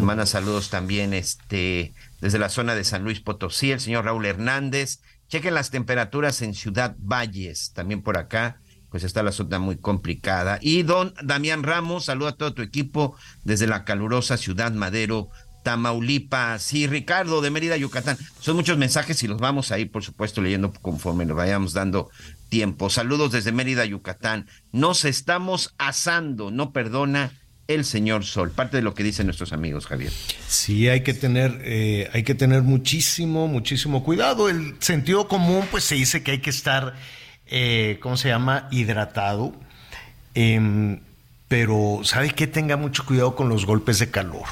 Manda 0.00 0.26
saludos 0.26 0.70
también 0.70 1.12
este, 1.14 1.92
desde 2.20 2.38
la 2.38 2.48
zona 2.48 2.74
de 2.74 2.84
San 2.84 3.04
Luis 3.04 3.20
Potosí, 3.20 3.70
el 3.70 3.80
señor 3.80 4.06
Raúl 4.06 4.26
Hernández. 4.26 5.00
Chequen 5.28 5.54
las 5.54 5.70
temperaturas 5.70 6.42
en 6.42 6.54
Ciudad 6.54 6.96
Valles, 6.98 7.72
también 7.74 8.02
por 8.02 8.18
acá, 8.18 8.60
pues 8.90 9.04
está 9.04 9.22
la 9.22 9.30
zona 9.30 9.58
muy 9.58 9.76
complicada. 9.76 10.58
Y 10.60 10.82
don 10.82 11.14
Damián 11.22 11.62
Ramos, 11.62 12.06
saluda 12.06 12.30
a 12.30 12.36
todo 12.36 12.54
tu 12.54 12.62
equipo 12.62 13.16
desde 13.44 13.66
la 13.66 13.84
calurosa 13.84 14.36
Ciudad 14.36 14.72
Madero, 14.72 15.30
Tamaulipas. 15.64 16.72
Y 16.72 16.86
Ricardo 16.86 17.40
de 17.40 17.50
Mérida, 17.50 17.76
Yucatán. 17.76 18.16
Son 18.38 18.54
muchos 18.54 18.78
mensajes 18.78 19.20
y 19.24 19.26
los 19.26 19.40
vamos 19.40 19.72
a 19.72 19.78
ir, 19.80 19.90
por 19.90 20.04
supuesto, 20.04 20.40
leyendo 20.40 20.72
conforme 20.72 21.24
nos 21.24 21.36
vayamos 21.36 21.72
dando 21.72 22.10
tiempo. 22.48 22.90
Saludos 22.90 23.32
desde 23.32 23.50
Mérida, 23.50 23.84
Yucatán. 23.84 24.46
Nos 24.70 25.04
estamos 25.04 25.74
asando, 25.78 26.52
no 26.52 26.72
perdona 26.72 27.32
el 27.66 27.84
señor 27.84 28.24
Sol. 28.24 28.50
Parte 28.52 28.76
de 28.76 28.82
lo 28.82 28.94
que 28.94 29.02
dicen 29.02 29.26
nuestros 29.26 29.52
amigos, 29.52 29.86
Javier. 29.86 30.12
Sí, 30.46 30.88
hay 30.88 31.02
que 31.02 31.14
tener, 31.14 31.60
eh, 31.64 32.10
hay 32.12 32.22
que 32.22 32.34
tener 32.34 32.62
muchísimo, 32.62 33.48
muchísimo 33.48 34.04
cuidado. 34.04 34.48
El 34.48 34.76
sentido 34.80 35.26
común, 35.26 35.66
pues 35.70 35.82
se 35.84 35.96
dice 35.96 36.22
que 36.22 36.32
hay 36.32 36.38
que 36.38 36.50
estar, 36.50 36.94
eh, 37.46 37.98
¿cómo 38.00 38.16
se 38.16 38.28
llama? 38.28 38.68
Hidratado. 38.70 39.54
Em, 40.34 41.00
pero, 41.48 42.00
¿sabe 42.04 42.30
qué? 42.30 42.46
Tenga 42.46 42.76
mucho 42.76 43.06
cuidado 43.06 43.34
con 43.34 43.48
los 43.48 43.64
golpes 43.64 43.98
de 43.98 44.10
calor 44.10 44.44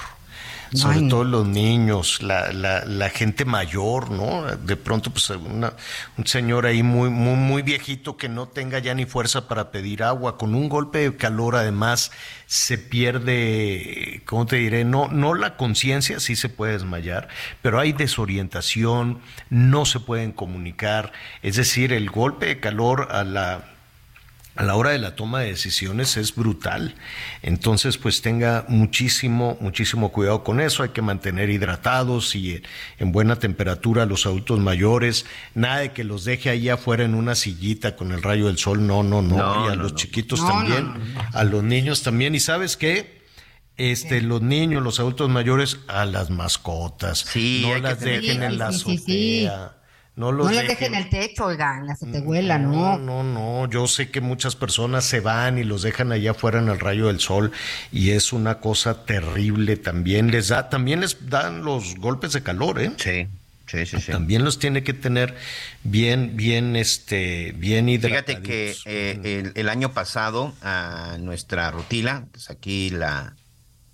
sobre 0.74 1.02
todo 1.02 1.24
los 1.24 1.46
niños, 1.46 2.22
la, 2.22 2.52
la, 2.52 2.84
la, 2.84 3.10
gente 3.10 3.44
mayor, 3.44 4.10
¿no? 4.10 4.44
De 4.56 4.76
pronto, 4.76 5.10
pues 5.10 5.28
una, 5.30 5.74
un 6.16 6.26
señor 6.26 6.66
ahí 6.66 6.82
muy, 6.82 7.10
muy, 7.10 7.36
muy 7.36 7.62
viejito 7.62 8.16
que 8.16 8.28
no 8.28 8.48
tenga 8.48 8.78
ya 8.78 8.94
ni 8.94 9.04
fuerza 9.04 9.48
para 9.48 9.70
pedir 9.70 10.02
agua, 10.02 10.38
con 10.38 10.54
un 10.54 10.68
golpe 10.68 10.98
de 10.98 11.16
calor 11.16 11.56
además 11.56 12.10
se 12.46 12.78
pierde, 12.78 14.22
¿cómo 14.24 14.46
te 14.46 14.56
diré? 14.56 14.84
No, 14.84 15.08
no 15.08 15.34
la 15.34 15.56
conciencia, 15.56 16.20
sí 16.20 16.36
se 16.36 16.48
puede 16.48 16.72
desmayar, 16.72 17.28
pero 17.60 17.78
hay 17.78 17.92
desorientación, 17.92 19.20
no 19.50 19.84
se 19.84 20.00
pueden 20.00 20.32
comunicar, 20.32 21.12
es 21.42 21.56
decir, 21.56 21.92
el 21.92 22.10
golpe 22.10 22.46
de 22.46 22.60
calor 22.60 23.08
a 23.10 23.24
la 23.24 23.71
a 24.54 24.64
la 24.64 24.76
hora 24.76 24.90
de 24.90 24.98
la 24.98 25.16
toma 25.16 25.40
de 25.40 25.48
decisiones 25.48 26.16
es 26.16 26.34
brutal. 26.34 26.94
Entonces, 27.42 27.96
pues 27.96 28.20
tenga 28.20 28.66
muchísimo, 28.68 29.56
muchísimo 29.60 30.12
cuidado 30.12 30.44
con 30.44 30.60
eso. 30.60 30.82
Hay 30.82 30.90
que 30.90 31.00
mantener 31.00 31.48
hidratados 31.48 32.36
y 32.36 32.62
en 32.98 33.12
buena 33.12 33.36
temperatura 33.36 34.02
a 34.02 34.06
los 34.06 34.26
adultos 34.26 34.60
mayores. 34.60 35.24
Nada 35.54 35.78
de 35.78 35.92
que 35.92 36.04
los 36.04 36.24
deje 36.24 36.50
ahí 36.50 36.68
afuera 36.68 37.04
en 37.04 37.14
una 37.14 37.34
sillita 37.34 37.96
con 37.96 38.12
el 38.12 38.22
rayo 38.22 38.46
del 38.46 38.58
sol. 38.58 38.86
No, 38.86 39.02
no, 39.02 39.22
no. 39.22 39.66
y 39.66 39.72
a 39.72 39.74
los 39.74 39.94
chiquitos 39.94 40.46
también, 40.46 40.92
a 41.32 41.44
los 41.44 41.62
niños 41.62 42.02
también. 42.02 42.34
¿Y 42.34 42.40
sabes 42.40 42.76
qué? 42.76 43.22
Este, 43.78 44.20
los 44.20 44.42
niños, 44.42 44.82
los 44.82 45.00
adultos 45.00 45.30
mayores, 45.30 45.78
a 45.88 46.04
las 46.04 46.28
mascotas. 46.28 47.20
Sí, 47.20 47.64
no 47.66 47.78
las 47.78 48.00
dejen 48.00 48.42
en 48.42 48.58
la 48.58 48.68
azotea. 48.68 49.76
No, 50.14 50.30
los 50.30 50.50
no 50.50 50.52
dejen. 50.52 50.94
el 50.94 51.08
techo, 51.08 51.46
oiga, 51.46 51.78
en 51.78 51.86
la 51.86 51.94
azotehuela, 51.94 52.58
no, 52.58 52.98
no. 52.98 52.98
No, 52.98 53.22
no, 53.22 53.70
yo 53.70 53.86
sé 53.86 54.10
que 54.10 54.20
muchas 54.20 54.56
personas 54.56 55.04
se 55.04 55.20
van 55.20 55.56
y 55.56 55.64
los 55.64 55.82
dejan 55.82 56.12
allá 56.12 56.32
afuera 56.32 56.58
en 56.58 56.68
el 56.68 56.78
rayo 56.78 57.06
del 57.06 57.18
sol 57.18 57.50
y 57.90 58.10
es 58.10 58.34
una 58.34 58.60
cosa 58.60 59.06
terrible 59.06 59.76
también. 59.78 60.30
Les 60.30 60.48
da, 60.48 60.68
también 60.68 61.00
les 61.00 61.30
dan 61.30 61.64
los 61.64 61.96
golpes 61.96 62.32
de 62.32 62.42
calor, 62.42 62.80
¿eh? 62.80 62.92
Sí. 62.98 63.26
Sí, 63.66 63.86
sí, 63.86 64.00
sí. 64.00 64.12
También 64.12 64.44
los 64.44 64.58
tiene 64.58 64.82
que 64.82 64.92
tener 64.92 65.34
bien, 65.82 66.36
bien, 66.36 66.76
este, 66.76 67.52
bien 67.56 67.88
hidratados. 67.88 68.26
Fíjate 68.26 68.42
que 68.42 68.76
eh, 68.84 69.52
el, 69.54 69.68
año 69.70 69.94
pasado 69.94 70.52
a 70.60 71.16
nuestra 71.20 71.70
rutila, 71.70 72.26
pues 72.32 72.50
aquí 72.50 72.90
la, 72.90 73.34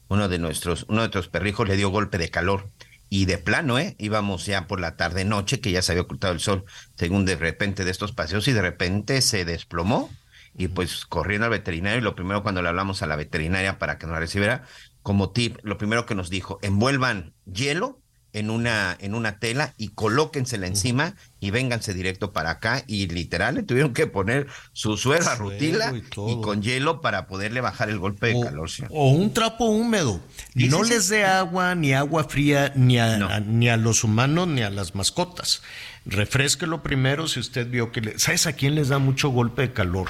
uno 0.09 0.29
de 0.29 0.41
nuestros, 0.41 0.85
uno 0.89 1.03
de 1.03 1.07
nuestros 1.07 1.29
perrijos 1.29 1.69
le 1.69 1.77
dio 1.77 1.91
golpe 1.91 2.19
de 2.19 2.29
calor 2.29 2.67
y 3.11 3.25
de 3.25 3.39
plano, 3.39 3.79
¿eh? 3.79 3.97
Íbamos 3.99 4.47
ya 4.47 4.67
por 4.67 4.81
la 4.81 4.97
tarde-noche, 4.97 5.61
que 5.61 5.73
ya 5.73 5.83
se 5.83 5.93
había 5.93 6.03
ocultado 6.03 6.33
el 6.33 6.41
sol, 6.41 6.65
según 6.97 7.25
de 7.25 7.37
repente 7.37 7.85
de 7.85 7.91
estos 7.91 8.13
paseos, 8.13 8.47
y 8.49 8.53
de 8.53 8.63
repente 8.63 9.21
se 9.23 9.45
desplomó. 9.45 10.11
Y 10.55 10.69
pues 10.69 11.07
corriendo 11.07 11.45
al 11.45 11.51
veterinario, 11.51 11.99
y 11.99 12.03
lo 12.03 12.15
primero 12.17 12.43
cuando 12.43 12.63
le 12.63 12.69
hablamos 12.69 13.03
a 13.03 13.07
la 13.07 13.17
veterinaria 13.17 13.79
para 13.79 13.99
que 13.99 14.07
nos 14.07 14.19
recibiera, 14.19 14.65
como 15.03 15.31
tip, 15.31 15.59
lo 15.63 15.79
primero 15.79 16.05
que 16.05 16.15
nos 16.15 16.31
dijo, 16.31 16.59
envuelvan 16.63 17.35
hielo 17.45 18.03
en 18.33 18.51
una, 18.51 18.97
en 19.01 19.15
una 19.15 19.39
tela 19.39 19.75
y 19.79 19.89
colóquensela 19.89 20.67
encima 20.67 21.15
y 21.41 21.51
vénganse 21.51 21.95
directo 21.95 22.33
para 22.33 22.51
acá. 22.51 22.85
Y 22.87 23.09
literal 23.09 23.57
le 23.57 23.63
tuvieron 23.63 23.95
que 23.95 24.07
poner 24.07 24.47
su 24.73 24.97
suero 24.97 25.29
a 25.29 25.35
rutila 25.35 25.93
y, 25.95 26.41
con 26.41 26.63
hielo 26.63 27.01
para 27.01 27.27
poderle 27.27 27.61
bajar 27.61 27.89
el 27.89 27.99
golpe 27.99 28.29
de 28.29 28.41
calor. 28.41 28.69
O 28.91 29.11
un 29.11 29.33
trapo 29.33 29.67
húmedo. 29.67 30.21
no 30.55 30.83
les 30.83 31.09
dé 31.09 31.25
agua 31.25 31.75
ni 31.75 31.93
agua 31.95 32.25
fría 32.25 32.73
ni 32.75 32.99
a, 32.99 33.41
ni 33.41 33.69
a 33.69 33.77
los 33.77 34.05
humanos 34.05 34.49
ni 34.49 34.63
a 34.63 34.71
las 34.71 34.95
mascotas. 34.95 35.63
Refresquelo 36.05 36.83
primero 36.83 37.29
si 37.29 37.41
usted 37.41 37.69
vio 37.69 37.93
que... 37.93 38.01
Le, 38.01 38.19
¿Sabes 38.19 38.47
a 38.47 38.55
quién 38.55 38.75
les 38.75 38.89
da 38.89 38.99
mucho 38.99 39.29
golpe 39.29 39.63
de 39.63 39.73
calor? 39.73 40.09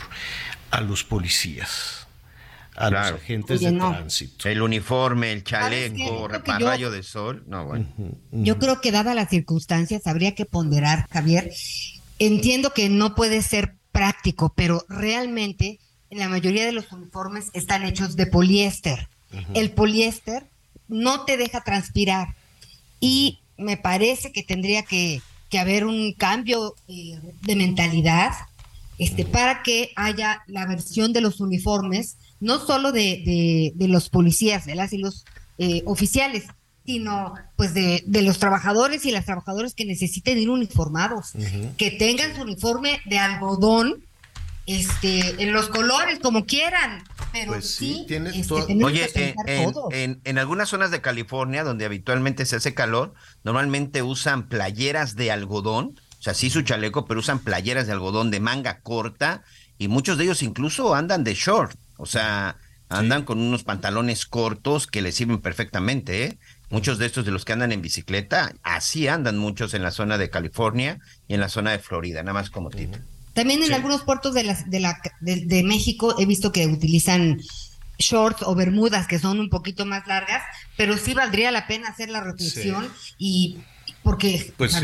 A 0.71 0.81
los 0.81 1.03
policías 1.03 1.97
a 2.79 2.91
los 2.91 3.01
agentes 3.01 3.61
de 3.61 3.72
tránsito. 3.72 4.49
El 4.49 4.62
uniforme, 4.62 5.33
el 5.33 5.43
chaleco, 5.43 6.29
rayo 6.29 6.91
de 6.91 7.03
sol. 7.03 7.43
No, 7.47 7.66
bueno. 7.66 7.87
Yo 8.31 8.59
creo 8.59 8.81
que 8.81 8.93
dadas 8.93 9.14
las 9.14 9.29
circunstancias 9.29 10.07
habría 10.07 10.35
que 10.35 10.45
ponderar, 10.45 11.09
Javier. 11.11 11.53
Entiendo 12.18 12.72
que 12.72 12.89
no 12.89 13.14
puede 13.14 13.43
ser 13.43 13.74
práctico, 13.91 14.53
pero 14.55 14.85
realmente 14.89 15.81
la 16.11 16.29
mayoría 16.29 16.64
de 16.64 16.72
los 16.72 16.91
uniformes 16.93 17.51
están 17.53 17.85
hechos 17.85 18.16
de 18.16 18.26
poliéster. 18.26 19.09
El 19.55 19.72
poliéster 19.72 20.47
no 20.87 21.24
te 21.24 21.37
deja 21.37 21.62
transpirar 21.62 22.37
y 23.01 23.41
me 23.57 23.76
parece 23.76 24.33
que 24.33 24.43
tendría 24.43 24.85
que, 24.85 25.20
haber 25.59 25.85
un 25.85 26.12
cambio 26.12 26.74
eh, 26.89 27.18
de 27.43 27.57
mentalidad 27.57 28.33
este, 28.99 29.24
para 29.24 29.62
que 29.62 29.93
haya 29.97 30.43
la 30.47 30.66
versión 30.66 31.12
de 31.12 31.20
los 31.20 31.41
uniformes 31.41 32.16
no 32.41 32.64
solo 32.64 32.93
de, 32.93 33.72
de, 33.74 33.89
los 33.89 34.11
policías, 34.11 34.66
de 34.66 34.74
las 34.74 34.93
y 34.93 34.99
los 34.99 35.24
eh, 35.59 35.82
oficiales, 35.86 36.45
sino 36.86 37.34
pues 37.57 37.74
de, 37.74 38.03
de, 38.07 38.22
los 38.22 38.39
trabajadores 38.39 39.05
y 39.05 39.11
las 39.11 39.26
trabajadoras 39.26 39.74
que 39.74 39.84
necesiten 39.84 40.39
ir 40.39 40.49
uniformados, 40.49 41.32
que 41.76 41.91
tengan 41.91 42.34
su 42.34 42.43
uniforme 42.43 43.01
de 43.05 43.18
algodón, 43.18 44.05
este, 44.68 45.43
en 45.43 45.53
los 45.53 45.68
colores, 45.68 46.18
como 46.20 46.45
quieran. 46.45 47.03
Pero 47.32 47.53
pues 47.53 47.70
sí, 47.70 48.05
tienes 48.07 48.36
este, 48.36 48.55
Oye, 48.84 49.09
en, 49.14 49.34
en, 49.93 50.20
en, 50.24 50.39
algunas 50.39 50.68
zonas 50.68 50.91
de 50.91 51.01
California 51.01 51.64
donde 51.64 51.84
habitualmente 51.84 52.47
se 52.47 52.57
hace 52.57 52.74
calor, 52.74 53.14
normalmente 53.45 54.03
usan 54.03 54.49
playeras 54.49 55.16
de 55.16 55.30
algodón, 55.30 55.99
o 56.18 56.22
sea, 56.22 56.34
sí 56.34 56.51
su 56.51 56.62
chaleco, 56.62 57.07
pero 57.07 57.20
usan 57.20 57.39
playeras 57.39 57.86
de 57.86 57.93
algodón 57.93 58.30
de 58.30 58.41
manga 58.41 58.80
corta 58.80 59.43
y 59.78 59.89
muchos 59.89 60.18
de 60.18 60.24
ellos 60.24 60.43
incluso 60.43 60.95
andan 60.95 61.24
de 61.24 61.34
short. 61.34 61.78
O 61.99 62.07
sea, 62.07 62.57
andan 62.88 63.24
con 63.24 63.38
unos 63.38 63.64
pantalones 63.64 64.24
cortos 64.24 64.86
que 64.86 65.03
les 65.03 65.14
sirven 65.14 65.40
perfectamente, 65.40 66.24
¿eh? 66.24 66.38
Muchos 66.70 66.99
de 66.99 67.07
estos 67.07 67.24
de 67.24 67.30
los 67.30 67.44
que 67.44 67.53
andan 67.53 67.72
en 67.72 67.82
bicicleta, 67.82 68.55
así 68.62 69.09
andan 69.09 69.38
muchos 69.38 69.74
en 69.74 69.82
la 69.82 69.90
zona 69.90 70.18
de 70.18 70.30
California 70.30 70.99
y 71.26 71.34
en 71.34 71.40
la 71.40 71.49
zona 71.49 71.72
de 71.72 71.78
Florida, 71.78 72.22
nada 72.22 72.34
más 72.34 72.51
como 72.51 72.70
título. 72.70 73.03
También 73.32 73.62
en 73.62 73.72
algunos 73.72 74.03
puertos 74.03 74.34
de, 74.34 74.44
las, 74.44 74.68
de, 74.68 74.80
la, 74.80 75.01
de, 75.20 75.62
México 75.62 76.14
he 76.18 76.26
visto 76.26 76.51
que 76.51 76.66
utilizan 76.66 77.40
shorts 77.99 78.42
o 78.42 78.55
bermudas 78.55 79.07
que 79.07 79.18
son 79.18 79.40
un 79.40 79.49
poquito 79.49 79.86
más 79.86 80.07
largas, 80.07 80.42
pero 80.76 80.96
sí 80.96 81.14
valdría 81.14 81.51
la 81.51 81.66
pena 81.66 81.88
hacer 81.88 82.11
la 82.11 82.20
reflexión 82.20 82.88
y 83.16 83.59
porque 84.03 84.53
pues 84.57 84.76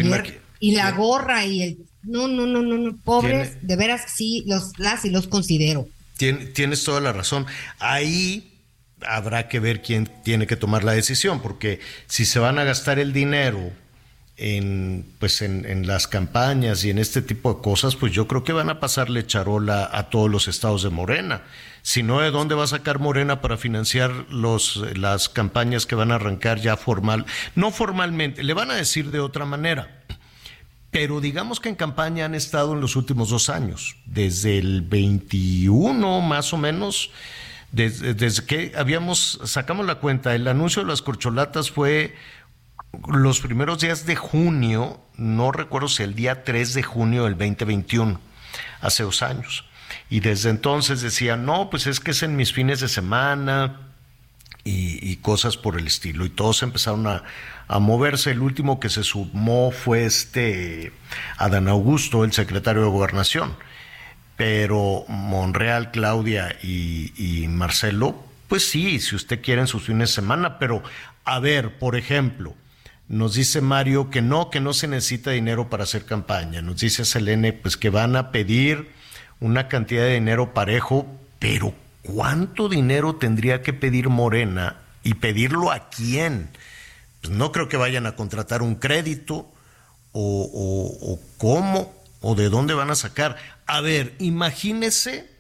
y 0.61 0.73
la 0.73 0.93
gorra 0.93 1.45
y 1.45 1.63
el 1.63 1.79
no 2.03 2.29
no 2.29 2.47
no 2.47 2.63
no 2.63 2.79
no 2.79 2.97
pobres 2.97 3.59
de 3.67 3.77
veras 3.77 4.03
sí 4.15 4.45
los 4.47 4.79
las 4.79 5.05
y 5.05 5.11
los 5.11 5.27
considero 5.27 5.89
tienes 6.17 6.85
toda 6.85 7.01
la 7.01 7.13
razón. 7.13 7.47
Ahí 7.79 8.61
habrá 9.07 9.49
que 9.49 9.61
ver 9.61 9.83
quién 9.83 10.11
tiene 10.23 10.47
que 10.47 10.57
tomar 10.57 10.85
la 10.85 10.93
decisión, 10.93 11.41
porque 11.41 11.81
si 12.07 12.25
se 12.25 12.39
van 12.39 12.59
a 12.59 12.65
gastar 12.65 12.99
el 12.99 13.13
dinero 13.13 13.73
en, 14.37 15.07
pues 15.19 15.43
en, 15.43 15.87
las 15.87 16.09
campañas 16.09 16.85
y 16.85 16.91
en 16.91 16.99
este 16.99 17.23
tipo 17.23 17.55
de 17.55 17.63
cosas, 17.63 17.97
pues 17.97 18.13
yo 18.13 18.27
creo 18.27 18.45
que 18.45 18.53
van 18.53 18.71
a 18.71 18.81
pasarle 18.81 19.27
charola 19.27 19.89
a 19.93 20.11
todos 20.11 20.31
los 20.31 20.49
estados 20.49 20.83
de 20.83 20.91
Morena. 20.91 21.43
Si 21.83 22.03
no, 22.03 22.21
¿de 22.21 22.31
dónde 22.31 22.55
va 22.55 22.65
a 22.65 22.69
sacar 22.69 22.99
Morena 22.99 23.41
para 23.41 23.59
financiar 23.59 24.11
los, 24.31 24.83
las 24.97 25.29
campañas 25.29 25.87
que 25.87 25.95
van 25.95 26.13
a 26.13 26.17
arrancar 26.17 26.59
ya 26.61 26.77
formal? 26.77 27.27
No 27.55 27.71
formalmente, 27.71 28.43
le 28.43 28.55
van 28.55 28.71
a 28.71 28.75
decir 28.75 29.11
de 29.11 29.21
otra 29.21 29.45
manera 29.45 30.01
pero 30.95 31.21
digamos 31.21 31.59
que 31.59 31.69
en 31.69 31.75
campaña 31.75 32.25
han 32.25 32.37
estado 32.37 32.73
en 32.73 32.81
los 32.81 32.95
últimos 32.95 33.29
dos 33.29 33.49
años, 33.49 33.97
desde 34.07 34.59
el 34.59 34.81
21 34.81 36.21
más 36.21 36.53
o 36.53 36.57
menos, 36.57 37.11
desde, 37.73 38.47
que 38.47 38.73
habíamos, 38.77 39.41
sacamos 39.43 39.87
la 39.87 39.97
cuenta, 39.97 40.37
el 40.37 40.47
anuncio 40.47 40.83
de 40.83 40.89
las 40.89 41.03
corcholatas 41.03 41.73
fue 41.73 42.15
los 43.09 43.41
primeros 43.41 43.81
días 43.81 44.07
de 44.07 44.15
junio, 44.15 45.01
no 45.17 45.51
recuerdo 45.51 45.89
si 45.89 46.05
el 46.05 46.15
día 46.15 46.45
3 46.45 46.75
de 46.75 46.85
junio 46.85 47.25
del 47.25 47.33
2021, 47.33 48.21
hace 48.81 49.03
dos 49.03 49.23
años. 49.23 49.65
Y 50.09 50.21
desde 50.21 50.51
entonces 50.51 51.01
decía, 51.01 51.37
no, 51.37 51.71
pues 51.71 51.89
es 51.89 51.99
que 51.99 52.13
es 52.13 52.23
en 52.23 52.37
mis 52.37 52.53
fines 52.53 52.79
de 52.79 52.87
semana 52.87 53.81
y, 54.63 55.17
cosas 55.17 55.57
por 55.57 55.77
el 55.77 55.89
estilo. 55.89 56.25
Y 56.25 56.31
todos 56.31 56.63
empezaron 56.63 57.09
a, 57.09 57.25
moverse. 57.69 58.31
El 58.31 58.41
último 58.41 58.81
que 58.81 58.89
se 58.89 59.03
sumó 59.03 59.71
fue 59.71 60.05
este 60.05 60.93
Adán 61.37 61.69
Augusto, 61.69 62.25
el 62.25 62.33
secretario 62.33 62.83
de 62.83 62.91
Gobernación. 62.91 63.57
Pero 64.37 65.05
Monreal, 65.09 65.91
Claudia 65.91 66.57
y, 66.63 67.13
y 67.17 67.49
Marcelo, 67.49 68.25
pues 68.49 68.69
sí, 68.69 68.99
si 69.01 69.15
usted 69.15 69.41
quiere 69.41 69.61
en 69.61 69.67
sus 69.67 69.85
fines 69.85 70.11
de 70.11 70.15
semana, 70.15 70.59
pero 70.59 70.83
a 71.25 71.39
ver, 71.39 71.79
por 71.79 71.97
ejemplo, 71.97 72.55
nos 73.09 73.35
dice 73.35 73.61
Mario 73.61 74.11
que 74.11 74.23
no, 74.23 74.51
que 74.51 74.61
no 74.61 74.73
se 74.73 74.89
necesita 74.89 75.31
dinero 75.31 75.69
para 75.69 75.85
hacer 75.85 76.05
campaña. 76.05 76.63
Nos 76.63 76.81
dice 76.81 77.05
Selene, 77.05 77.53
pues 77.53 77.77
que 77.77 77.91
van 77.91 78.17
a 78.17 78.31
pedir 78.31 78.89
una 79.41 79.69
cantidad 79.69 80.05
de 80.05 80.15
dinero 80.15 80.55
parejo, 80.55 81.07
pero 81.39 81.75
¿cuánto 82.03 82.69
dinero 82.69 83.17
tendría 83.17 83.63
que 83.63 83.73
pedir 83.73 84.09
Morena 84.09 84.77
y 85.03 85.15
pedirlo 85.15 85.71
a 85.71 85.91
quién? 85.91 86.49
Pues 87.25 87.35
no 87.35 87.53
creo 87.53 87.71
que 87.71 87.79
vayan 87.79 88.05
a 88.05 88.17
contratar 88.17 88.61
un 88.61 88.75
crédito 88.75 89.51
o, 90.13 91.01
o 91.01 91.19
cómo 91.39 91.95
o 92.21 92.35
de 92.35 92.51
dónde 92.51 92.75
van 92.75 92.91
a 92.91 92.95
sacar. 92.95 93.39
A 93.65 93.81
ver, 93.81 94.15
imagínese 94.19 95.31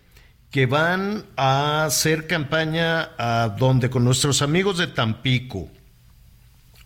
que 0.51 0.65
van 0.65 1.27
a 1.37 1.85
hacer 1.85 2.27
campaña 2.27 3.11
a 3.19 3.55
donde 3.59 3.91
con 3.91 4.03
nuestros 4.03 4.41
amigos 4.41 4.79
de 4.79 4.87
Tampico 4.87 5.69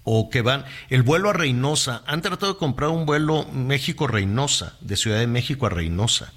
o 0.03 0.31
que 0.31 0.43
van, 0.43 0.65
el 0.91 1.05
vuelo 1.05 1.31
a 1.31 1.33
Reynosa, 1.33 2.03
han 2.05 2.21
tratado 2.21 2.55
de 2.55 2.59
comprar 2.59 2.91
un 2.91 3.07
vuelo 3.07 3.45
México-Reynosa, 3.53 4.79
de 4.81 4.97
Ciudad 4.97 5.21
de 5.21 5.29
México 5.29 5.67
a 5.67 5.69
Reynosa, 5.69 6.33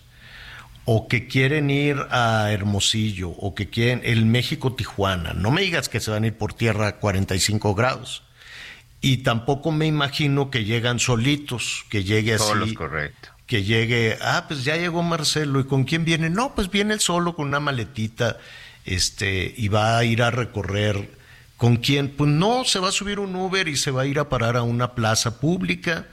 o 0.86 1.08
que 1.08 1.28
quieren 1.28 1.72
ir 1.72 1.98
a 2.12 2.52
Hermosillo, 2.52 3.30
o 3.30 3.56
que 3.56 3.70
quieren 3.70 4.02
el 4.04 4.28
México-Tijuana. 4.28 5.34
No 5.34 5.50
me 5.50 5.62
digas 5.62 5.90
que 5.90 6.00
se 6.00 6.12
van 6.12 6.26
a 6.26 6.28
ir 6.28 6.38
por 6.38 6.54
tierra 6.54 6.88
a 6.88 6.96
45 6.98 7.74
grados. 7.74 8.24
Y 9.02 9.18
tampoco 9.18 9.72
me 9.72 9.88
imagino 9.88 10.52
que 10.52 10.64
llegan 10.64 11.00
solitos, 11.00 11.86
que 11.90 12.04
llegue 12.04 12.36
así. 12.36 12.74
correcto. 12.76 13.30
Que 13.48 13.64
llegue, 13.64 14.18
ah, 14.22 14.46
pues 14.48 14.64
ya 14.64 14.78
llegó 14.78 15.04
Marcelo, 15.04 15.60
¿y 15.60 15.66
con 15.66 15.84
quién 15.84 16.06
viene? 16.06 16.30
No, 16.30 16.56
pues 16.56 16.70
viene 16.70 16.94
él 16.94 17.00
solo 17.00 17.36
con 17.36 17.48
una 17.48 17.60
maletita, 17.60 18.38
este, 18.86 19.54
y 19.58 19.68
va 19.68 19.98
a 19.98 20.06
ir 20.06 20.22
a 20.24 20.32
recorrer 20.32 21.22
¿Con 21.62 21.76
quién? 21.76 22.10
Pues 22.10 22.28
no, 22.28 22.66
se 22.66 22.80
va 22.80 22.90
a 22.90 22.92
subir 22.92 23.20
un 23.20 23.36
Uber 23.36 23.68
y 23.68 23.78
se 23.78 23.92
va 23.92 24.02
a 24.02 24.06
ir 24.08 24.18
a 24.18 24.30
parar 24.30 24.58
a 24.58 24.64
una 24.64 24.96
plaza 24.96 25.40
pública 25.40 26.08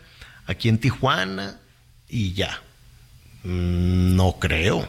aquí 0.45 0.69
en 0.69 0.77
Tijuana 0.77 1.59
y 2.07 2.35
ya. 2.35 2.61
Mm, 3.45 4.15
no 4.15 4.37
creo. 4.39 4.87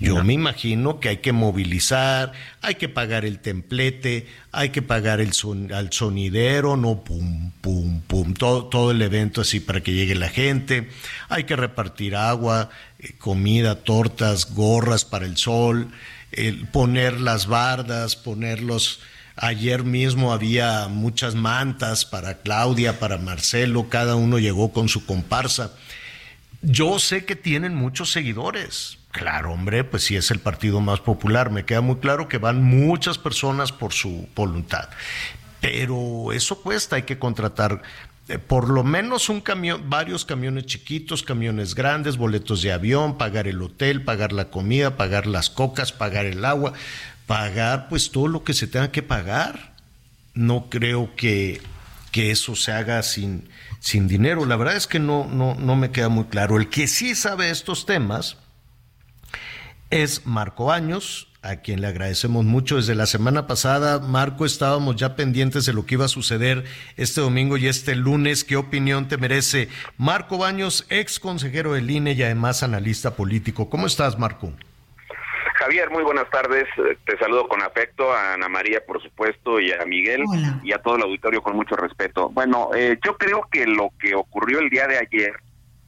Yo 0.00 0.24
me 0.24 0.32
imagino 0.32 0.98
que 0.98 1.10
hay 1.10 1.16
que 1.18 1.32
movilizar, 1.32 2.32
hay 2.62 2.76
que 2.76 2.88
pagar 2.88 3.26
el 3.26 3.38
templete, 3.38 4.26
hay 4.50 4.70
que 4.70 4.80
pagar 4.80 5.20
el 5.20 5.32
al 5.74 5.92
sonidero, 5.92 6.76
no 6.78 7.04
pum, 7.04 7.50
pum, 7.60 8.00
pum, 8.00 8.32
todo, 8.32 8.64
todo 8.64 8.90
el 8.92 9.02
evento 9.02 9.42
así 9.42 9.60
para 9.60 9.82
que 9.82 9.92
llegue 9.92 10.14
la 10.14 10.30
gente, 10.30 10.88
hay 11.28 11.44
que 11.44 11.54
repartir 11.54 12.16
agua, 12.16 12.70
eh, 12.98 13.12
comida, 13.18 13.76
tortas, 13.76 14.54
gorras 14.54 15.04
para 15.04 15.26
el 15.26 15.36
sol, 15.36 15.88
poner 16.72 17.20
las 17.20 17.46
bardas, 17.46 18.16
poner 18.16 18.62
los, 18.62 19.00
Ayer 19.42 19.84
mismo 19.84 20.34
había 20.34 20.88
muchas 20.88 21.34
mantas 21.34 22.04
para 22.04 22.42
Claudia, 22.42 22.98
para 22.98 23.16
Marcelo, 23.16 23.88
cada 23.88 24.14
uno 24.14 24.38
llegó 24.38 24.70
con 24.70 24.90
su 24.90 25.06
comparsa. 25.06 25.72
Yo 26.60 26.98
sé 26.98 27.24
que 27.24 27.36
tienen 27.36 27.74
muchos 27.74 28.12
seguidores. 28.12 28.99
Claro, 29.10 29.52
hombre, 29.52 29.82
pues 29.84 30.04
sí 30.04 30.16
es 30.16 30.30
el 30.30 30.38
partido 30.38 30.80
más 30.80 31.00
popular. 31.00 31.50
Me 31.50 31.64
queda 31.64 31.80
muy 31.80 31.96
claro 31.96 32.28
que 32.28 32.38
van 32.38 32.62
muchas 32.62 33.18
personas 33.18 33.72
por 33.72 33.92
su 33.92 34.28
voluntad. 34.34 34.88
Pero 35.60 36.32
eso 36.32 36.62
cuesta, 36.62 36.96
hay 36.96 37.02
que 37.02 37.18
contratar 37.18 37.82
eh, 38.28 38.38
por 38.38 38.70
lo 38.70 38.84
menos 38.84 39.28
un 39.28 39.40
camión, 39.40 39.90
varios 39.90 40.24
camiones 40.24 40.66
chiquitos, 40.66 41.22
camiones 41.22 41.74
grandes, 41.74 42.16
boletos 42.16 42.62
de 42.62 42.72
avión, 42.72 43.18
pagar 43.18 43.48
el 43.48 43.60
hotel, 43.60 44.04
pagar 44.04 44.32
la 44.32 44.50
comida, 44.50 44.96
pagar 44.96 45.26
las 45.26 45.50
cocas, 45.50 45.92
pagar 45.92 46.26
el 46.26 46.44
agua 46.44 46.72
pagar 47.30 47.86
pues 47.88 48.10
todo 48.10 48.26
lo 48.26 48.42
que 48.42 48.54
se 48.54 48.66
tenga 48.66 48.90
que 48.90 49.04
pagar. 49.04 49.74
No 50.34 50.68
creo 50.68 51.14
que, 51.14 51.62
que 52.10 52.32
eso 52.32 52.56
se 52.56 52.72
haga 52.72 53.04
sin, 53.04 53.48
sin 53.78 54.08
dinero. 54.08 54.46
La 54.46 54.56
verdad 54.56 54.74
es 54.74 54.88
que 54.88 54.98
no, 54.98 55.28
no, 55.28 55.54
no 55.54 55.76
me 55.76 55.92
queda 55.92 56.08
muy 56.08 56.24
claro. 56.24 56.56
El 56.56 56.68
que 56.68 56.88
sí 56.88 57.14
sabe 57.14 57.50
estos 57.50 57.86
temas 57.86 58.36
es 59.90 60.26
Marco 60.26 60.66
Baños, 60.66 61.28
a 61.42 61.56
quien 61.56 61.80
le 61.80 61.88
agradecemos 61.88 62.44
mucho. 62.44 62.76
Desde 62.76 62.94
la 62.94 63.06
semana 63.06 63.46
pasada, 63.46 63.98
Marco, 63.98 64.44
estábamos 64.44 64.96
ya 64.96 65.16
pendientes 65.16 65.66
de 65.66 65.72
lo 65.72 65.86
que 65.86 65.94
iba 65.94 66.04
a 66.04 66.08
suceder 66.08 66.64
este 66.96 67.20
domingo 67.20 67.56
y 67.56 67.66
este 67.66 67.96
lunes. 67.96 68.44
¿Qué 68.44 68.56
opinión 68.56 69.08
te 69.08 69.16
merece? 69.16 69.68
Marco 69.96 70.38
Baños, 70.38 70.86
ex 70.90 71.18
consejero 71.18 71.72
del 71.72 71.90
INE 71.90 72.12
y 72.12 72.22
además 72.22 72.62
analista 72.62 73.16
político. 73.16 73.68
¿Cómo 73.68 73.86
estás, 73.86 74.18
Marco? 74.18 74.52
Javier, 75.54 75.90
muy 75.90 76.02
buenas 76.02 76.30
tardes. 76.30 76.66
Te 77.04 77.18
saludo 77.18 77.46
con 77.46 77.62
afecto 77.62 78.10
a 78.12 78.34
Ana 78.34 78.48
María, 78.48 78.80
por 78.86 79.02
supuesto, 79.02 79.60
y 79.60 79.72
a 79.72 79.84
Miguel 79.84 80.22
y 80.62 80.72
a 80.72 80.78
todo 80.78 80.96
el 80.96 81.02
auditorio 81.02 81.42
con 81.42 81.54
mucho 81.54 81.76
respeto. 81.76 82.30
Bueno, 82.30 82.70
eh, 82.74 82.98
yo 83.04 83.18
creo 83.18 83.46
que 83.52 83.66
lo 83.66 83.90
que 84.00 84.14
ocurrió 84.14 84.60
el 84.60 84.70
día 84.70 84.86
de 84.86 84.98
ayer 84.98 85.32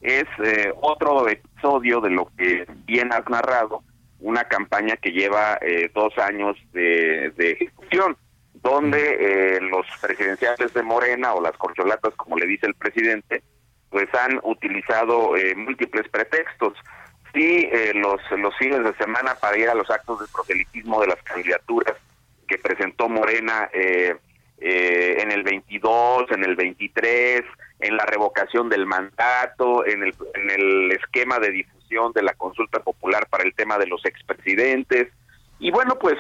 es 0.03 0.25
eh, 0.45 0.73
otro 0.81 1.27
episodio 1.29 2.01
de 2.01 2.11
lo 2.11 2.29
que 2.37 2.67
bien 2.87 3.13
has 3.13 3.27
narrado, 3.31 3.83
una 4.23 4.45
campaña 4.45 4.97
que 4.97 5.13
lleva 5.13 5.59
eh, 5.61 5.91
dos 5.95 6.17
años 6.19 6.57
de, 6.73 7.31
de 7.37 7.53
ejecución, 7.53 8.17
donde 8.55 9.59
los 9.61 9.85
presidenciales 10.01 10.73
de 10.73 10.83
Morena 10.83 11.35
o 11.35 11.43
las 11.43 11.57
corcholatas, 11.57 12.15
como 12.15 12.39
le 12.39 12.47
dice 12.47 12.67
el 12.67 12.75
presidente, 12.75 13.43
pues 13.91 14.09
han 14.15 14.39
utilizado 14.45 15.33
múltiples 15.57 16.09
pretextos. 16.09 16.75
Sí 17.35 17.69
eh, 17.73 17.93
los, 17.95 18.21
los 18.39 18.57
fines 18.59 18.85
de 18.85 18.95
semana 18.95 19.35
para 19.35 19.59
ir 19.59 19.69
a 19.69 19.75
los 19.75 19.91
actos 19.91 20.21
de 20.21 20.27
proselitismo 20.33 21.01
de 21.01 21.09
las 21.09 21.23
candidaturas 21.23 21.97
que 22.47 22.59
presentó 22.59 23.09
Morena 23.09 23.71
eh, 23.73 24.15
eh, 24.59 25.17
en 25.19 25.33
el 25.33 25.43
22, 25.43 26.31
en 26.31 26.45
el 26.45 26.57
23, 26.57 27.43
en 27.81 27.97
la 27.97 28.05
revocación 28.05 28.69
del 28.69 28.85
mandato, 28.85 29.87
en 29.87 30.03
el, 30.03 30.15
en 30.35 30.51
el 30.51 30.93
esquema 30.93 31.39
de 31.39 31.51
difusión 31.51 31.82
de 32.15 32.23
la 32.23 32.35
consulta 32.35 32.81
popular 32.81 33.27
para 33.29 33.45
el 33.45 33.55
tema 33.55 33.79
de 33.79 33.87
los 33.87 34.05
expresidentes. 34.05 35.09
Y 35.59 35.71
bueno, 35.71 35.99
pues 35.99 36.17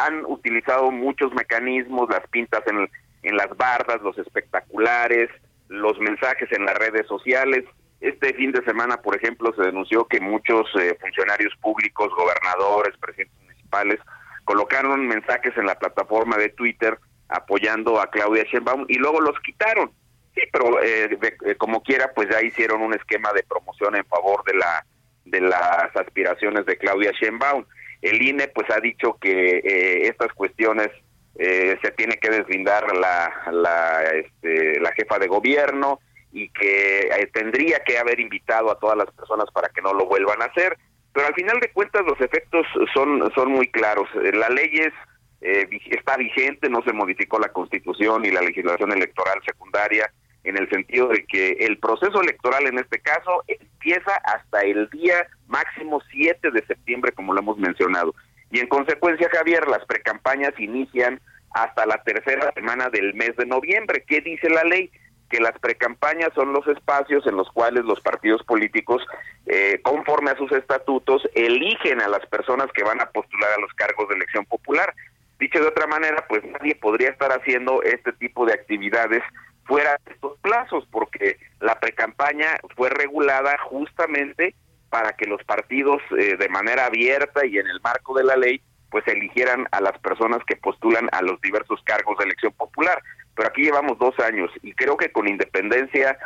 han 0.00 0.24
utilizado 0.24 0.90
muchos 0.90 1.32
mecanismos, 1.34 2.08
las 2.08 2.26
pintas 2.28 2.62
en, 2.66 2.88
en 3.22 3.36
las 3.36 3.54
bardas, 3.56 4.00
los 4.02 4.16
espectaculares, 4.18 5.28
los 5.68 5.98
mensajes 5.98 6.50
en 6.52 6.64
las 6.64 6.74
redes 6.78 7.06
sociales, 7.06 7.64
este 8.00 8.32
fin 8.34 8.52
de 8.52 8.62
semana, 8.62 8.98
por 8.98 9.16
ejemplo, 9.16 9.52
se 9.54 9.62
denunció 9.62 10.06
que 10.06 10.20
muchos 10.20 10.66
eh, 10.80 10.96
funcionarios 11.00 11.52
públicos, 11.60 12.10
gobernadores, 12.16 12.96
presidentes 12.96 13.36
municipales, 13.42 13.98
colocaron 14.44 15.06
mensajes 15.06 15.56
en 15.56 15.66
la 15.66 15.78
plataforma 15.78 16.36
de 16.36 16.50
Twitter 16.50 16.98
apoyando 17.28 18.00
a 18.00 18.08
Claudia 18.08 18.44
Sheinbaum 18.44 18.86
y 18.88 18.98
luego 18.98 19.20
los 19.20 19.38
quitaron. 19.40 19.90
Sí, 20.34 20.42
pero 20.52 20.80
eh, 20.80 21.18
eh, 21.44 21.54
como 21.56 21.82
quiera, 21.82 22.12
pues 22.14 22.28
ya 22.30 22.40
hicieron 22.40 22.82
un 22.82 22.94
esquema 22.94 23.32
de 23.32 23.42
promoción 23.42 23.96
en 23.96 24.04
favor 24.04 24.44
de 24.44 24.54
la 24.54 24.86
de 25.30 25.40
las 25.40 25.94
aspiraciones 25.94 26.66
de 26.66 26.76
Claudia 26.76 27.12
Sheinbaum. 27.12 27.64
El 28.02 28.22
INE 28.22 28.48
pues 28.48 28.68
ha 28.70 28.80
dicho 28.80 29.18
que 29.20 29.60
estas 30.06 30.32
cuestiones 30.32 30.88
se 31.36 31.90
tiene 31.96 32.16
que 32.16 32.30
deslindar 32.30 32.96
la 32.96 33.32
la, 33.52 34.02
este, 34.14 34.80
la 34.80 34.92
jefa 34.92 35.18
de 35.18 35.28
gobierno, 35.28 36.00
y 36.32 36.48
que 36.50 37.00
eh, 37.00 37.30
tendría 37.32 37.80
que 37.80 37.98
haber 37.98 38.20
invitado 38.20 38.70
a 38.70 38.78
todas 38.78 38.96
las 38.96 39.10
personas 39.12 39.46
para 39.52 39.68
que 39.68 39.82
no 39.82 39.92
lo 39.94 40.06
vuelvan 40.06 40.42
a 40.42 40.46
hacer. 40.46 40.76
Pero 41.12 41.26
al 41.26 41.34
final 41.34 41.58
de 41.60 41.72
cuentas 41.72 42.02
los 42.04 42.20
efectos 42.20 42.66
son, 42.92 43.30
son 43.34 43.50
muy 43.50 43.68
claros. 43.70 44.08
Eh, 44.22 44.32
la 44.32 44.48
ley 44.50 44.70
es, 44.74 44.92
eh, 45.40 45.68
está 45.90 46.16
vigente, 46.16 46.68
no 46.68 46.82
se 46.82 46.92
modificó 46.92 47.38
la 47.38 47.48
constitución 47.48 48.24
y 48.24 48.30
la 48.30 48.42
legislación 48.42 48.92
electoral 48.92 49.40
secundaria 49.44 50.12
en 50.44 50.56
el 50.56 50.68
sentido 50.70 51.08
de 51.08 51.24
que 51.24 51.50
el 51.60 51.78
proceso 51.78 52.20
electoral 52.20 52.66
en 52.66 52.78
este 52.78 53.00
caso 53.00 53.44
empieza 53.46 54.14
hasta 54.24 54.60
el 54.60 54.88
día 54.90 55.26
máximo 55.46 56.00
7 56.10 56.50
de 56.50 56.64
septiembre, 56.66 57.12
como 57.12 57.34
lo 57.34 57.40
hemos 57.40 57.58
mencionado. 57.58 58.14
Y 58.50 58.60
en 58.60 58.68
consecuencia, 58.68 59.28
Javier, 59.30 59.68
las 59.68 59.84
precampañas 59.84 60.58
inician 60.58 61.20
hasta 61.50 61.86
la 61.86 62.02
tercera 62.02 62.52
semana 62.54 62.88
del 62.88 63.14
mes 63.14 63.36
de 63.36 63.46
noviembre. 63.46 64.04
¿Qué 64.06 64.20
dice 64.20 64.48
la 64.48 64.64
ley? 64.64 64.90
que 65.28 65.40
las 65.40 65.58
precampañas 65.58 66.30
son 66.34 66.52
los 66.52 66.66
espacios 66.68 67.26
en 67.26 67.36
los 67.36 67.50
cuales 67.50 67.84
los 67.84 68.00
partidos 68.00 68.42
políticos, 68.44 69.02
eh, 69.46 69.80
conforme 69.82 70.30
a 70.30 70.36
sus 70.36 70.50
estatutos, 70.52 71.28
eligen 71.34 72.00
a 72.00 72.08
las 72.08 72.24
personas 72.26 72.68
que 72.72 72.82
van 72.82 73.00
a 73.00 73.10
postular 73.10 73.52
a 73.52 73.60
los 73.60 73.72
cargos 73.74 74.08
de 74.08 74.16
elección 74.16 74.46
popular. 74.46 74.94
Dicho 75.38 75.60
de 75.60 75.68
otra 75.68 75.86
manera, 75.86 76.24
pues 76.28 76.42
nadie 76.44 76.74
podría 76.74 77.10
estar 77.10 77.30
haciendo 77.30 77.82
este 77.82 78.12
tipo 78.12 78.46
de 78.46 78.54
actividades 78.54 79.22
fuera 79.68 80.00
de 80.04 80.14
estos 80.14 80.38
plazos, 80.38 80.88
porque 80.90 81.36
la 81.60 81.78
precampaña 81.78 82.56
fue 82.74 82.88
regulada 82.88 83.56
justamente 83.58 84.54
para 84.88 85.12
que 85.12 85.26
los 85.26 85.44
partidos 85.44 86.00
eh, 86.18 86.36
de 86.36 86.48
manera 86.48 86.86
abierta 86.86 87.44
y 87.44 87.58
en 87.58 87.66
el 87.66 87.80
marco 87.82 88.16
de 88.16 88.24
la 88.24 88.36
ley 88.36 88.62
pues 88.90 89.06
eligieran 89.06 89.66
a 89.70 89.82
las 89.82 89.98
personas 89.98 90.40
que 90.46 90.56
postulan 90.56 91.10
a 91.12 91.20
los 91.20 91.38
diversos 91.42 91.80
cargos 91.84 92.16
de 92.16 92.24
elección 92.24 92.52
popular. 92.54 93.02
Pero 93.36 93.48
aquí 93.50 93.62
llevamos 93.62 93.98
dos 93.98 94.18
años 94.20 94.50
y 94.62 94.72
creo 94.72 94.96
que 94.96 95.12
con 95.12 95.28
independencia 95.28 96.18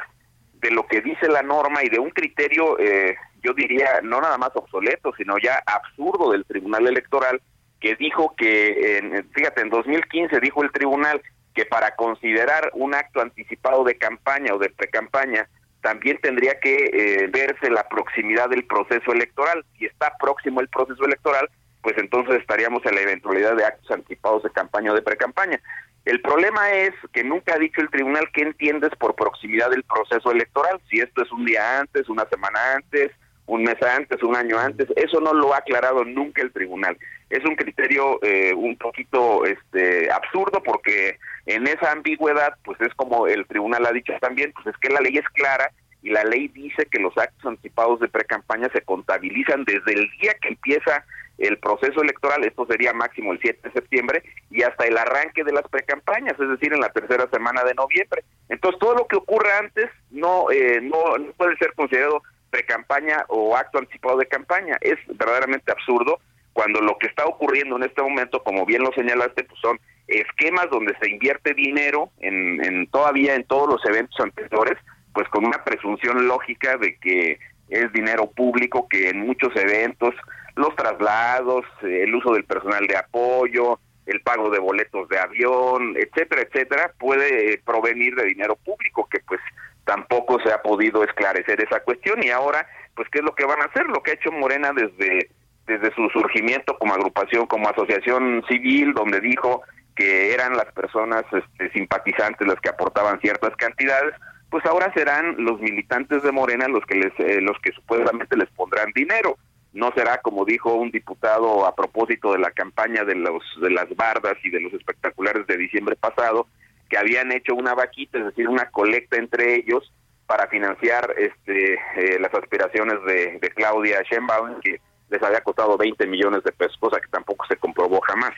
de 0.55 0.71
lo 0.71 0.87
que 0.87 1.01
dice 1.01 1.27
la 1.27 1.43
norma 1.43 1.83
y 1.83 1.89
de 1.89 1.99
un 1.99 2.11
criterio, 2.11 2.79
eh, 2.79 3.17
yo 3.43 3.53
diría, 3.53 4.01
no 4.05 4.21
nada 4.21 4.39
más 4.39 4.51
obsoleto, 4.55 5.13
sino 5.17 5.37
ya 5.39 5.61
absurdo 5.67 6.31
del 6.31 6.45
Tribunal 6.45 6.87
Electoral, 6.87 7.43
que 7.81 7.97
dijo 7.97 8.35
que, 8.37 8.99
en, 8.99 9.29
fíjate, 9.33 9.63
en 9.63 9.71
2015 9.71 10.39
dijo 10.39 10.63
el 10.63 10.71
tribunal 10.71 11.21
que 11.55 11.65
para 11.67 11.95
considerar 11.97 12.71
un 12.75 12.95
acto 12.95 13.21
anticipado 13.21 13.85
de 13.85 13.97
campaña 13.97 14.55
o 14.55 14.59
de 14.59 14.71
precampaña, 14.71 15.49
también 15.83 16.19
tendría 16.23 16.59
que 16.61 16.91
eh, 16.93 17.27
verse 17.29 17.69
la 17.69 17.89
proximidad 17.89 18.49
del 18.49 18.65
proceso 18.65 19.13
electoral. 19.13 19.65
Si 19.79 19.87
está 19.87 20.17
próximo 20.19 20.61
el 20.61 20.69
proceso 20.69 21.05
electoral, 21.05 21.51
pues 21.83 21.99
entonces 21.99 22.37
estaríamos 22.37 22.85
en 22.87 22.95
la 22.95 23.03
eventualidad 23.03 23.57
de 23.57 23.65
actos 23.65 23.91
anticipados 23.91 24.45
de 24.45 24.51
campaña 24.51 24.93
o 24.93 24.95
de 24.95 25.03
precampaña. 25.03 25.61
El 26.05 26.21
problema 26.21 26.71
es 26.71 26.93
que 27.13 27.23
nunca 27.23 27.55
ha 27.55 27.59
dicho 27.59 27.81
el 27.81 27.91
tribunal 27.91 28.29
qué 28.33 28.43
entiendes 28.43 28.91
por 28.99 29.15
proximidad 29.15 29.71
del 29.71 29.85
proceso 29.85 30.33
electoral, 30.33 30.81
si 30.89 31.01
esto 31.01 31.23
es 31.23 31.31
un 31.31 31.45
día 31.45 31.81
antes, 31.81 32.09
una 32.09 32.25
semana 32.27 32.59
antes, 32.75 33.13
un 33.47 33.63
mes 33.63 33.81
antes, 33.83 34.23
un 34.23 34.37
año 34.37 34.59
antes, 34.59 34.89
eso 34.97 35.21
no 35.21 35.35
lo 35.35 35.53
ha 35.53 35.59
aclarado 35.59 36.05
nunca 36.05 36.43
el 36.43 36.53
tribunal. 36.53 36.97
Es 37.29 37.45
un 37.45 37.57
criterio 37.57 38.19
eh, 38.23 38.55
un 38.55 38.77
poquito 38.77 39.45
este 39.45 40.11
absurdo 40.11 40.63
porque 40.63 41.19
en 41.47 41.67
esa 41.67 41.93
ambigüedad, 41.93 42.57
pues 42.65 42.81
es 42.81 42.95
como 42.95 43.27
el 43.27 43.47
tribunal 43.47 43.87
ha 43.87 43.93
dicho 43.93 44.13
también, 44.21 44.53
pues 44.53 44.69
es 44.69 44.77
que 44.81 44.91
la 44.91 45.01
ley 45.01 45.17
es 45.17 45.29
clara 45.35 45.71
y 46.03 46.11
la 46.11 46.25
ley 46.25 46.49
dice 46.49 46.87
que 46.87 47.01
los 47.01 47.17
actos 47.17 47.45
anticipados 47.47 48.01
de 48.01 48.09
precampaña 48.09 48.69
se 48.73 48.83
contabilizan 48.83 49.65
desde 49.65 49.93
el 49.93 50.09
día 50.21 50.35
que 50.41 50.49
empieza 50.49 51.05
el 51.39 51.59
proceso 51.59 52.03
electoral, 52.03 52.45
esto 52.45 52.67
sería 52.67 52.93
máximo 52.93 53.33
el 53.33 53.41
7 53.41 53.61
de 53.65 53.73
septiembre, 53.73 54.23
y 54.51 54.63
hasta 54.63 54.85
el 54.85 54.97
arranque 54.97 55.43
de 55.45 55.53
las 55.53 55.67
precampañas, 55.69 56.39
es 56.39 56.49
decir, 56.49 56.73
en 56.73 56.81
la 56.81 56.93
tercera 56.93 57.29
semana 57.31 57.65
de 57.65 57.75
noviembre. 57.75 58.23
Entonces, 58.49 58.79
todo 58.79 58.95
lo 58.95 59.07
que 59.07 59.17
ocurra 59.17 59.59
antes 59.59 59.91
no, 60.11 60.51
eh, 60.51 60.81
no, 60.83 61.19
no 61.19 61.33
puede 61.33 61.57
ser 61.57 61.73
considerado 61.75 62.23
precampaña 62.53 63.25
o 63.29 63.57
acto 63.57 63.79
anticipado 63.79 64.19
de 64.19 64.29
campaña. 64.29 64.77
Es 64.83 64.99
verdaderamente 65.09 65.73
absurdo 65.73 66.21
cuando 66.53 66.81
lo 66.81 66.99
que 66.99 67.07
está 67.07 67.25
ocurriendo 67.25 67.77
en 67.77 67.85
este 67.85 68.03
momento, 68.03 68.45
como 68.45 68.67
bien 68.67 68.83
lo 68.83 68.93
señalaste, 68.93 69.45
pues 69.45 69.59
son 69.61 69.81
esquemas 70.07 70.69
donde 70.71 70.95
se 71.01 71.11
invierte 71.11 71.55
dinero 71.55 72.11
en, 72.21 72.63
en 72.63 72.87
todavía 72.89 73.35
en 73.35 73.45
todos 73.45 73.69
los 73.69 73.85
eventos 73.87 74.21
anteriores, 74.21 74.79
pues 75.15 75.27
con 75.31 75.47
una 75.47 75.65
presunción 75.65 76.29
lógica 76.29 76.77
de 76.77 76.97
que 76.99 77.39
es 77.71 77.91
dinero 77.93 78.31
público 78.31 78.87
que 78.87 79.09
en 79.09 79.21
muchos 79.21 79.57
eventos, 79.57 80.15
los 80.55 80.77
traslados, 80.77 81.65
el 81.81 82.15
uso 82.15 82.35
del 82.35 82.45
personal 82.45 82.87
de 82.87 82.99
apoyo, 82.99 83.81
el 84.05 84.21
pago 84.21 84.51
de 84.51 84.59
boletos 84.59 85.09
de 85.09 85.19
avión, 85.19 85.95
etcétera, 85.97 86.43
etcétera, 86.43 86.93
puede 86.99 87.59
provenir 87.65 88.15
de 88.15 88.25
dinero 88.25 88.57
público 88.57 89.09
que 89.11 89.21
pues 89.21 89.41
tampoco 89.85 90.41
se 90.41 90.53
ha 90.53 90.63
podido 90.63 91.03
esclarecer 91.05 91.61
esa 91.61 91.81
cuestión 91.81 92.23
y 92.23 92.31
ahora 92.31 92.67
pues 92.95 93.09
qué 93.11 93.19
es 93.19 93.25
lo 93.25 93.35
que 93.35 93.47
van 93.47 93.61
a 93.61 93.65
hacer, 93.65 93.87
lo 93.87 94.03
que 94.03 94.13
ha 94.13 94.15
hecho 94.15 94.33
Morena 94.33 94.73
desde 94.73 95.31
desde 95.67 95.95
su 95.95 96.09
surgimiento 96.11 96.77
como 96.79 96.95
agrupación, 96.95 97.47
como 97.47 97.69
asociación 97.69 98.43
civil, 98.49 98.95
donde 98.95 99.21
dijo 99.21 99.63
que 99.95 100.33
eran 100.33 100.57
las 100.57 100.73
personas 100.73 101.25
este, 101.33 101.71
simpatizantes 101.71 102.47
las 102.47 102.61
que 102.61 102.71
aportaban 102.71 103.21
ciertas 103.21 103.55
cantidades, 103.57 104.15
pues 104.51 104.65
ahora 104.67 104.93
serán 104.95 105.37
los 105.39 105.61
militantes 105.61 106.23
de 106.23 106.33
Morena 106.33 106.69
los 106.69 106.85
que 106.87 106.97
les 106.97 107.13
eh, 107.21 107.41
los 107.41 107.59
que 107.61 107.73
supuestamente 107.73 108.37
les 108.37 108.51
pondrán 108.51 108.91
dinero. 108.95 109.37
No 109.73 109.91
será 109.95 110.19
como 110.19 110.45
dijo 110.45 110.75
un 110.75 110.91
diputado 110.91 111.67
a 111.67 111.75
propósito 111.75 112.33
de 112.33 112.39
la 112.39 112.51
campaña 112.51 113.05
de 113.05 113.15
los 113.15 113.43
de 113.61 113.71
las 113.71 113.89
bardas 113.97 114.35
y 114.45 114.51
de 114.51 114.61
los 114.61 114.73
espectaculares 114.75 115.47
de 115.47 115.57
diciembre 115.57 115.97
pasado, 115.97 116.47
que 116.93 116.99
habían 116.99 117.33
hecho 117.33 117.55
una 117.55 117.75
vaquita, 117.75 118.19
es 118.19 118.27
decir, 118.27 118.47
una 118.51 118.67
colecta 118.67 119.17
entre 119.17 119.55
ellos 119.55 119.91
para 120.27 120.47
financiar 120.49 121.15
este 121.17 121.73
eh, 121.97 122.19
las 122.21 122.35
aspiraciones 122.35 123.03
de, 123.07 123.39
de 123.39 123.51
Claudia 123.55 124.03
Sheinbaum, 124.03 124.61
que 124.61 124.79
les 125.09 125.23
había 125.23 125.41
costado 125.41 125.79
20 125.79 126.07
millones 126.07 126.45
de 126.45 126.53
pesos, 126.53 126.77
cosa 126.79 127.01
que 127.01 127.09
tampoco 127.09 127.47
se 127.47 127.57
comprobó 127.57 127.99
jamás. 128.03 128.33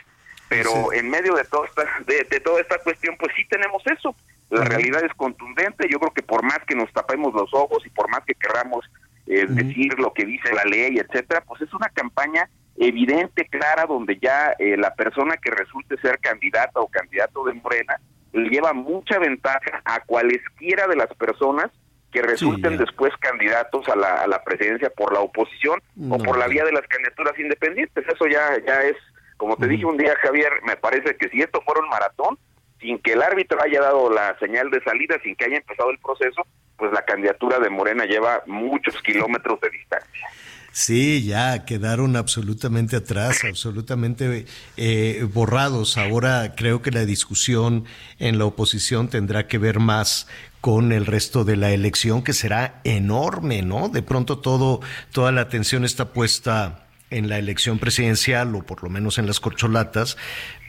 Pero 0.49 0.93
en 0.93 1.11
medio 1.11 1.35
de 1.35 1.43
toda, 1.47 1.67
esta, 1.67 1.83
de, 2.07 2.41
toda 2.41 2.61
esta 2.61 2.79
cuestión, 2.79 3.17
pues 3.19 3.33
sí 3.35 3.45
tenemos 3.49 3.83
eso. 3.87 4.15
La 4.51 4.63
realidad 4.63 5.03
es 5.05 5.13
contundente. 5.15 5.89
Yo 5.91 5.99
creo 5.99 6.13
que 6.13 6.23
por 6.23 6.45
más 6.45 6.61
que 6.65 6.77
nos 6.77 6.93
tapemos 6.93 7.35
los 7.35 7.53
ojos 7.55 7.85
y 7.85 7.91
por 7.91 8.09
más 8.09 8.21
que 8.25 8.37
queramos 8.37 8.89
eh, 9.27 9.47
decir 9.49 9.99
lo 9.99 10.13
que 10.13 10.25
dice 10.25 10.55
la 10.55 10.63
ley, 10.63 10.99
etcétera, 10.99 11.41
pues 11.41 11.61
es 11.61 11.75
una 11.75 11.89
campaña 11.89 12.49
evidente, 12.77 13.49
clara, 13.49 13.87
donde 13.87 14.17
ya 14.21 14.55
eh, 14.61 14.77
la 14.77 14.95
persona 14.95 15.39
que 15.39 15.51
resulte 15.51 15.97
ser 15.97 16.21
candidata 16.21 16.79
o 16.79 16.87
candidato 16.87 17.43
de 17.47 17.55
Morena 17.55 17.99
lleva 18.35 18.73
mucha 18.73 19.19
ventaja 19.19 19.83
a 19.85 20.01
cualesquiera 20.01 20.87
de 20.87 20.97
las 20.97 21.13
personas 21.15 21.71
que 22.13 22.23
resulten 22.23 22.77
después 22.77 23.13
candidatos 23.19 23.89
a 23.89 23.97
la, 23.97 24.23
a 24.23 24.29
la 24.29 24.43
presidencia 24.45 24.89
por 24.91 25.13
la 25.13 25.19
oposición 25.19 25.81
o 26.11 26.19
por 26.19 26.39
la 26.39 26.47
vía 26.47 26.65
de 26.65 26.71
las 26.71 26.87
candidaturas 26.87 27.37
independientes. 27.39 28.05
Eso 28.07 28.27
ya, 28.29 28.57
ya 28.65 28.83
es, 28.83 28.97
como 29.37 29.57
te 29.57 29.67
dije 29.67 29.85
un 29.85 29.97
día, 29.97 30.15
Javier, 30.23 30.53
me 30.65 30.77
parece 30.77 31.17
que 31.17 31.29
si 31.29 31.43
esto 31.43 31.61
fuera 31.63 31.81
un 31.81 31.89
maratón, 31.89 32.39
sin 32.81 32.99
que 33.01 33.15
el 33.15 33.23
árbitro 33.23 33.61
haya 33.61 33.81
dado 33.81 34.13
la 34.13 34.39
señal 34.39 34.71
de 34.71 34.81
salida, 34.85 35.17
sin 35.25 35.35
que 35.35 35.47
haya 35.47 35.57
empezado 35.57 35.91
el 35.91 35.99
proceso, 35.99 36.47
pues 36.77 36.93
la 36.93 37.05
candidatura 37.05 37.59
de 37.59 37.71
Morena 37.71 38.05
lleva 38.05 38.43
muchos 38.47 39.01
kilómetros 39.03 39.61
de 39.61 39.71
distancia. 39.71 40.29
Sí, 40.75 41.25
ya 41.25 41.65
quedaron 41.65 42.17
absolutamente 42.17 42.97
atrás, 42.97 43.45
absolutamente 43.45 44.45
eh, 44.77 45.25
borrados. 45.33 45.97
Ahora 45.97 46.55
creo 46.57 46.83
que 46.83 46.91
la 46.91 47.05
discusión 47.05 47.85
en 48.19 48.41
la 48.41 48.47
oposición 48.47 49.07
tendrá 49.07 49.47
que 49.47 49.59
ver 49.59 49.79
más 49.79 50.27
con 50.61 50.91
el 50.91 51.07
resto 51.07 51.45
de 51.45 51.57
la 51.57 51.71
elección, 51.71 52.25
que 52.25 52.33
será 52.33 52.81
enorme, 52.83 53.63
¿no? 53.63 53.89
De 53.89 54.03
pronto 54.03 54.41
todo, 54.41 54.81
toda 55.13 55.31
la 55.31 55.43
atención 55.43 55.85
está 55.85 56.13
puesta 56.13 56.89
en 57.11 57.29
la 57.29 57.39
elección 57.39 57.79
presidencial 57.79 58.53
o 58.57 58.67
por 58.67 58.83
lo 58.83 58.91
menos 58.91 59.19
en 59.19 59.29
las 59.29 59.39
corcholatas, 59.39 60.17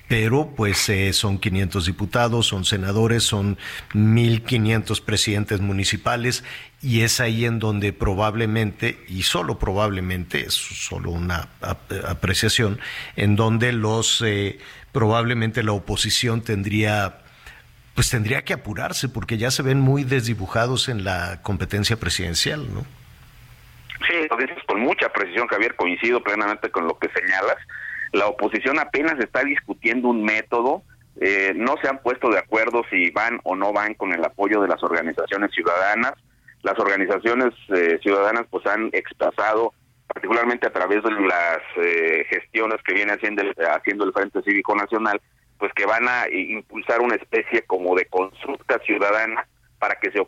pero 0.07 0.53
pues 0.55 0.87
eh, 0.89 1.13
son 1.13 1.39
500 1.39 1.85
diputados, 1.85 2.47
son 2.47 2.65
senadores, 2.65 3.23
son 3.23 3.57
1.500 3.93 5.03
presidentes 5.03 5.61
municipales 5.61 6.43
y 6.81 7.01
es 7.01 7.19
ahí 7.19 7.45
en 7.45 7.59
donde 7.59 7.93
probablemente, 7.93 8.99
y 9.07 9.23
solo 9.23 9.57
probablemente, 9.57 10.41
es 10.41 10.53
solo 10.53 11.09
una 11.11 11.49
apreciación, 12.07 12.79
en 13.15 13.35
donde 13.35 13.73
los, 13.73 14.21
eh, 14.21 14.59
probablemente 14.91 15.63
la 15.63 15.71
oposición 15.71 16.41
tendría 16.41 17.21
pues 17.95 18.09
tendría 18.09 18.43
que 18.43 18.51
apurarse 18.53 19.07
porque 19.07 19.37
ya 19.37 19.51
se 19.51 19.63
ven 19.63 19.79
muy 19.79 20.03
desdibujados 20.03 20.89
en 20.89 21.05
la 21.05 21.41
competencia 21.41 21.95
presidencial, 21.95 22.73
¿no? 22.73 22.81
Sí, 24.05 24.27
lo 24.29 24.35
dices 24.35 24.57
con 24.67 24.81
mucha 24.81 25.07
precisión, 25.09 25.47
Javier, 25.47 25.75
coincido 25.75 26.21
plenamente 26.21 26.69
con 26.69 26.85
lo 26.87 26.99
que 26.99 27.07
señalas 27.09 27.55
la 28.11 28.27
oposición 28.27 28.79
apenas 28.79 29.19
está 29.19 29.43
discutiendo 29.43 30.09
un 30.09 30.23
método, 30.23 30.83
eh, 31.19 31.53
no 31.55 31.75
se 31.81 31.87
han 31.87 31.99
puesto 31.99 32.29
de 32.29 32.39
acuerdo 32.39 32.83
si 32.89 33.09
van 33.11 33.39
o 33.43 33.55
no 33.55 33.71
van 33.71 33.93
con 33.93 34.11
el 34.13 34.23
apoyo 34.23 34.61
de 34.61 34.67
las 34.67 34.83
organizaciones 34.83 35.51
ciudadanas. 35.51 36.13
Las 36.61 36.77
organizaciones 36.79 37.53
eh, 37.69 37.99
ciudadanas 38.01 38.45
pues 38.49 38.65
han 38.65 38.89
expresado, 38.91 39.73
particularmente 40.07 40.67
a 40.67 40.73
través 40.73 41.03
de 41.03 41.11
las 41.11 41.59
eh, 41.77 42.25
gestiones 42.29 42.81
que 42.83 42.93
viene 42.93 43.13
haciendo 43.13 43.43
el, 43.43 43.53
haciendo 43.69 44.05
el 44.05 44.13
Frente 44.13 44.41
Cívico 44.41 44.75
Nacional, 44.75 45.21
pues 45.57 45.71
que 45.73 45.85
van 45.85 46.07
a 46.07 46.27
impulsar 46.29 47.01
una 47.01 47.15
especie 47.15 47.61
como 47.61 47.95
de 47.95 48.05
consulta 48.05 48.79
ciudadana 48.79 49.47
para 49.79 49.95
que 49.95 50.11
se, 50.11 50.25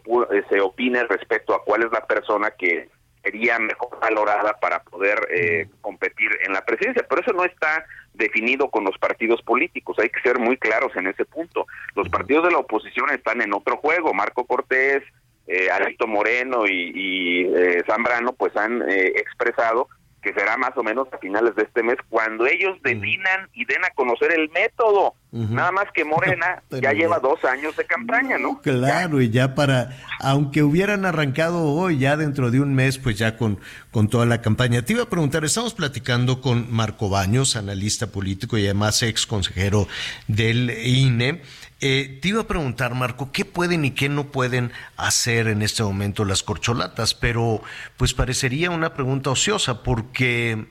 se 0.49 0.61
opine 0.61 1.03
respecto 1.03 1.53
a 1.53 1.63
cuál 1.63 1.83
es 1.83 1.91
la 1.91 2.05
persona 2.05 2.51
que 2.51 2.89
sería 3.27 3.59
mejor 3.59 3.99
valorada 3.99 4.57
para 4.59 4.81
poder 4.83 5.27
eh, 5.29 5.67
competir 5.81 6.29
en 6.45 6.53
la 6.53 6.63
presidencia. 6.63 7.05
Pero 7.07 7.21
eso 7.21 7.33
no 7.33 7.43
está 7.43 7.85
definido 8.13 8.69
con 8.69 8.83
los 8.83 8.97
partidos 8.97 9.41
políticos, 9.43 9.97
hay 9.99 10.09
que 10.09 10.21
ser 10.21 10.39
muy 10.39 10.57
claros 10.57 10.95
en 10.95 11.07
ese 11.07 11.25
punto. 11.25 11.67
Los 11.95 12.09
partidos 12.09 12.45
de 12.45 12.51
la 12.51 12.59
oposición 12.59 13.09
están 13.11 13.41
en 13.41 13.53
otro 13.53 13.77
juego, 13.77 14.13
Marco 14.13 14.45
Cortés, 14.45 15.03
eh, 15.45 15.69
Alito 15.69 16.07
Moreno 16.07 16.65
y, 16.67 17.47
eh, 17.55 17.83
Zambrano 17.85 18.33
pues 18.33 18.55
han 18.57 18.81
eh, 18.89 19.13
expresado 19.15 19.87
que 20.21 20.33
será 20.33 20.57
más 20.57 20.71
o 20.75 20.83
menos 20.83 21.07
a 21.11 21.17
finales 21.17 21.55
de 21.55 21.63
este 21.63 21.83
mes 21.83 21.97
cuando 22.09 22.45
ellos 22.45 22.77
definan 22.83 23.49
y 23.53 23.65
den 23.65 23.83
a 23.85 23.89
conocer 23.91 24.31
el 24.31 24.49
método 24.49 25.13
Nada 25.31 25.71
más 25.71 25.85
que 25.93 26.05
Morena 26.05 26.63
ya 26.81 26.93
lleva 26.93 27.19
dos 27.19 27.43
años 27.43 27.75
de 27.75 27.85
campaña, 27.85 28.37
¿no? 28.37 28.61
Claro, 28.61 29.21
y 29.21 29.29
ya 29.29 29.55
para, 29.55 29.89
aunque 30.19 30.63
hubieran 30.63 31.05
arrancado 31.05 31.63
hoy, 31.63 31.99
ya 31.99 32.15
dentro 32.15 32.49
de 32.49 32.61
un 32.61 32.73
mes, 32.73 32.97
pues 32.97 33.17
ya 33.17 33.37
con, 33.37 33.59
con 33.91 34.07
toda 34.07 34.25
la 34.25 34.41
campaña. 34.41 34.83
Te 34.83 34.93
iba 34.93 35.03
a 35.03 35.09
preguntar, 35.09 35.43
estamos 35.43 35.73
platicando 35.73 36.39
con 36.41 36.71
Marco 36.71 37.09
Baños, 37.09 37.55
analista 37.55 38.07
político 38.07 38.57
y 38.57 38.65
además 38.65 39.03
ex 39.03 39.27
consejero 39.27 39.87
del 40.27 40.69
INE. 40.69 41.41
Eh, 41.79 42.17
te 42.21 42.29
iba 42.29 42.41
a 42.41 42.47
preguntar, 42.47 42.95
Marco, 42.95 43.31
¿qué 43.31 43.45
pueden 43.45 43.85
y 43.85 43.91
qué 43.91 44.09
no 44.09 44.31
pueden 44.31 44.71
hacer 44.95 45.47
en 45.47 45.61
este 45.61 45.83
momento 45.83 46.25
las 46.25 46.41
corcholatas? 46.41 47.13
Pero 47.13 47.61
pues 47.97 48.13
parecería 48.13 48.71
una 48.71 48.93
pregunta 48.93 49.29
ociosa 49.29 49.83
porque 49.83 50.65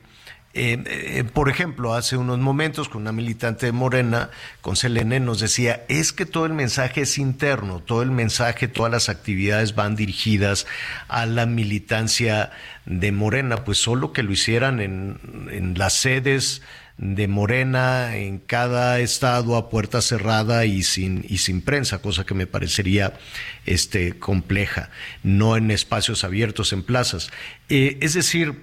eh, 0.59 0.83
eh, 0.87 1.25
por 1.25 1.51
ejemplo, 1.51 1.93
hace 1.93 2.17
unos 2.17 2.39
momentos 2.39 2.89
con 2.89 3.03
una 3.03 3.13
militante 3.13 3.67
de 3.67 3.73
Morena, 3.73 4.31
con 4.63 4.75
Selene, 4.75 5.21
nos 5.21 5.39
decía, 5.39 5.85
es 5.89 6.15
que 6.15 6.25
todo 6.25 6.47
el 6.47 6.55
mensaje 6.55 7.03
es 7.03 7.19
interno, 7.19 7.81
todo 7.81 8.03
el 8.03 8.11
mensaje, 8.11 8.67
todas 8.67 8.91
las 8.91 9.11
actividades 9.11 9.75
van 9.75 9.97
dirigidas 9.97 10.67
a 11.09 11.27
la 11.27 11.45
militancia 11.45 12.53
de 12.87 13.13
Morena, 13.13 13.67
pues 13.67 13.77
solo 13.77 14.15
que 14.15 14.23
lo 14.23 14.33
hicieran 14.33 14.81
en, 14.81 15.21
en 15.53 15.77
las 15.77 15.93
sedes 15.93 16.63
de 16.99 17.29
Morena 17.29 18.17
en 18.17 18.39
cada 18.39 19.01
estado 19.01 19.57
a 19.57 19.69
puerta 19.69 20.01
cerrada 20.01 20.65
y 20.65 20.83
sin 20.83 21.25
y 21.29 21.39
sin 21.39 21.61
prensa, 21.61 22.01
cosa 22.01 22.25
que 22.25 22.35
me 22.35 22.47
parecería 22.47 23.19
este 23.67 24.19
compleja, 24.19 24.91
no 25.23 25.57
en 25.57 25.71
espacios 25.71 26.25
abiertos 26.25 26.73
en 26.73 26.83
plazas. 26.83 27.31
Eh, 27.69 27.99
es 28.01 28.15
decir, 28.15 28.55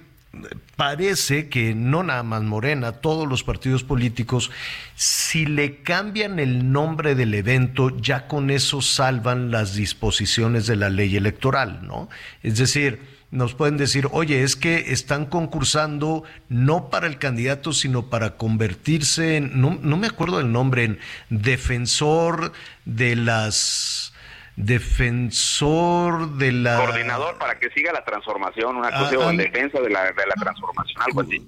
parece 0.76 1.48
que 1.48 1.74
no 1.74 2.02
nada 2.02 2.22
más 2.22 2.42
Morena, 2.42 2.92
todos 2.92 3.28
los 3.28 3.44
partidos 3.44 3.84
políticos, 3.84 4.50
si 4.96 5.46
le 5.46 5.82
cambian 5.82 6.38
el 6.38 6.72
nombre 6.72 7.14
del 7.14 7.34
evento, 7.34 7.96
ya 8.00 8.26
con 8.26 8.50
eso 8.50 8.82
salvan 8.82 9.50
las 9.50 9.74
disposiciones 9.74 10.66
de 10.66 10.76
la 10.76 10.90
ley 10.90 11.16
electoral, 11.16 11.86
¿no? 11.86 12.08
Es 12.42 12.58
decir, 12.58 13.13
nos 13.34 13.54
pueden 13.54 13.76
decir, 13.76 14.08
oye, 14.12 14.42
es 14.42 14.54
que 14.56 14.92
están 14.92 15.26
concursando 15.26 16.22
no 16.48 16.88
para 16.88 17.06
el 17.06 17.18
candidato, 17.18 17.72
sino 17.72 18.08
para 18.08 18.36
convertirse 18.36 19.36
en, 19.36 19.60
no, 19.60 19.78
no 19.82 19.96
me 19.96 20.06
acuerdo 20.06 20.38
del 20.38 20.52
nombre, 20.52 20.84
en 20.84 20.98
defensor 21.30 22.52
de 22.84 23.16
las 23.16 24.12
defensor 24.56 26.36
de 26.36 26.52
la... 26.52 26.76
Coordinador 26.76 27.38
para 27.38 27.58
que 27.58 27.70
siga 27.70 27.92
la 27.92 28.04
transformación, 28.04 28.76
una 28.76 28.90
cosa, 28.90 29.16
ah, 29.16 29.26
o 29.26 29.32
defensa 29.32 29.80
de 29.80 29.90
la, 29.90 30.04
de 30.04 30.26
la 30.26 30.34
transformación, 30.40 31.02
algo 31.02 31.20
así. 31.22 31.40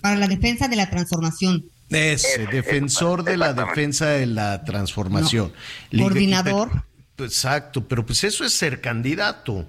para 0.00 0.16
la 0.16 0.26
defensa 0.26 0.68
de 0.68 0.76
la 0.76 0.88
transformación. 0.88 1.64
Ese, 1.90 2.46
defensor 2.46 3.22
de 3.24 3.36
la 3.36 3.52
defensa 3.52 4.06
de 4.06 4.26
la 4.26 4.64
transformación. 4.64 5.52
Coordinador. 5.96 6.84
exacto, 7.18 7.86
pero 7.86 8.06
pues 8.06 8.24
eso 8.24 8.44
es 8.44 8.54
ser 8.54 8.80
candidato. 8.80 9.66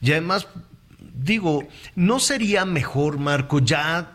Y 0.00 0.12
además, 0.12 0.46
digo, 0.98 1.66
¿no 1.94 2.20
sería 2.20 2.64
mejor, 2.64 3.18
Marco, 3.18 3.58
ya 3.58 4.12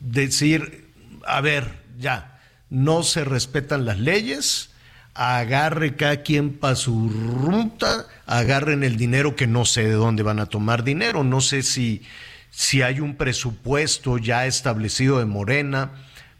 decir, 0.00 0.88
a 1.26 1.40
ver, 1.40 1.78
ya, 1.98 2.40
no 2.70 3.02
se 3.02 3.24
respetan 3.24 3.84
las 3.84 3.98
leyes? 3.98 4.70
agarre 5.18 5.96
cada 5.96 6.22
quien 6.22 6.52
para 6.52 6.76
su 6.76 7.08
ruta, 7.08 8.06
agarren 8.24 8.84
el 8.84 8.96
dinero 8.96 9.34
que 9.34 9.48
no 9.48 9.64
sé 9.64 9.82
de 9.82 9.94
dónde 9.94 10.22
van 10.22 10.38
a 10.38 10.46
tomar 10.46 10.84
dinero, 10.84 11.24
no 11.24 11.40
sé 11.40 11.64
si, 11.64 12.02
si 12.50 12.82
hay 12.82 13.00
un 13.00 13.16
presupuesto 13.16 14.18
ya 14.18 14.46
establecido 14.46 15.18
de 15.18 15.24
Morena, 15.24 15.90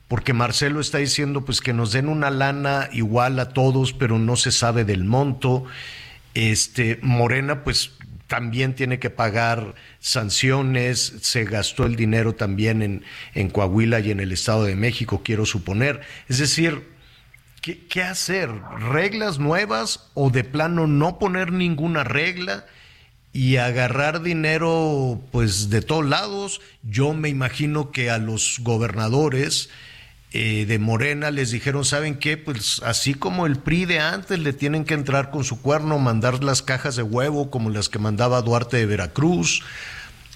porque 0.06 0.32
Marcelo 0.32 0.80
está 0.80 0.98
diciendo 0.98 1.44
pues 1.44 1.60
que 1.60 1.72
nos 1.72 1.90
den 1.90 2.08
una 2.08 2.30
lana 2.30 2.88
igual 2.92 3.40
a 3.40 3.48
todos, 3.48 3.92
pero 3.92 4.20
no 4.20 4.36
se 4.36 4.52
sabe 4.52 4.84
del 4.84 5.02
monto. 5.02 5.64
Este 6.34 7.00
Morena 7.02 7.64
pues 7.64 7.90
también 8.28 8.74
tiene 8.74 9.00
que 9.00 9.10
pagar 9.10 9.74
sanciones, 9.98 11.14
se 11.22 11.44
gastó 11.44 11.84
el 11.86 11.96
dinero 11.96 12.34
también 12.34 12.82
en, 12.82 13.02
en 13.34 13.50
Coahuila 13.50 13.98
y 14.00 14.12
en 14.12 14.20
el 14.20 14.30
Estado 14.30 14.64
de 14.64 14.76
México, 14.76 15.22
quiero 15.24 15.44
suponer. 15.46 16.00
Es 16.28 16.38
decir, 16.38 16.96
¿Qué, 17.60 18.02
hacer? 18.02 18.50
¿Reglas 18.78 19.38
nuevas 19.38 20.08
o 20.14 20.30
de 20.30 20.44
plano 20.44 20.86
no 20.86 21.18
poner 21.18 21.52
ninguna 21.52 22.04
regla 22.04 22.66
y 23.32 23.56
agarrar 23.56 24.22
dinero 24.22 25.20
pues 25.32 25.68
de 25.68 25.82
todos 25.82 26.06
lados? 26.06 26.60
Yo 26.82 27.12
me 27.14 27.28
imagino 27.28 27.90
que 27.90 28.10
a 28.10 28.18
los 28.18 28.60
gobernadores 28.60 29.70
eh, 30.32 30.66
de 30.66 30.78
Morena 30.78 31.30
les 31.30 31.50
dijeron, 31.50 31.84
¿saben 31.84 32.18
qué? 32.18 32.36
Pues 32.36 32.82
así 32.84 33.14
como 33.14 33.46
el 33.46 33.58
PRI 33.58 33.86
de 33.86 34.00
antes 34.00 34.38
le 34.38 34.52
tienen 34.52 34.84
que 34.84 34.94
entrar 34.94 35.30
con 35.30 35.42
su 35.42 35.62
cuerno, 35.62 35.98
mandar 35.98 36.44
las 36.44 36.62
cajas 36.62 36.96
de 36.96 37.02
huevo 37.02 37.50
como 37.50 37.70
las 37.70 37.88
que 37.88 37.98
mandaba 37.98 38.42
Duarte 38.42 38.76
de 38.76 38.86
Veracruz, 38.86 39.62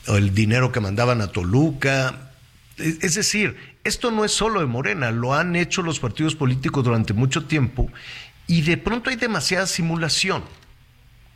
o 0.08 0.16
el 0.16 0.34
dinero 0.34 0.72
que 0.72 0.80
mandaban 0.80 1.20
a 1.20 1.28
Toluca. 1.28 2.30
Es 2.78 3.14
decir, 3.14 3.56
esto 3.84 4.10
no 4.10 4.24
es 4.24 4.32
solo 4.32 4.60
de 4.60 4.66
Morena, 4.66 5.10
lo 5.10 5.34
han 5.34 5.56
hecho 5.56 5.82
los 5.82 6.00
partidos 6.00 6.34
políticos 6.34 6.84
durante 6.84 7.12
mucho 7.12 7.44
tiempo 7.44 7.90
y 8.46 8.62
de 8.62 8.78
pronto 8.78 9.10
hay 9.10 9.16
demasiada 9.16 9.66
simulación. 9.66 10.44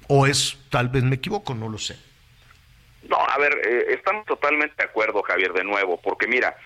O 0.08 0.26
es, 0.26 0.58
tal 0.70 0.88
vez 0.88 1.02
me 1.02 1.16
equivoco, 1.16 1.54
no 1.54 1.68
lo 1.68 1.78
sé. 1.78 1.96
No, 3.08 3.16
a 3.16 3.38
ver, 3.38 3.52
eh, 3.66 3.94
estamos 3.94 4.24
totalmente 4.26 4.74
de 4.78 4.84
acuerdo, 4.84 5.22
Javier, 5.22 5.52
de 5.52 5.64
nuevo, 5.64 6.00
porque 6.00 6.26
mira, 6.26 6.56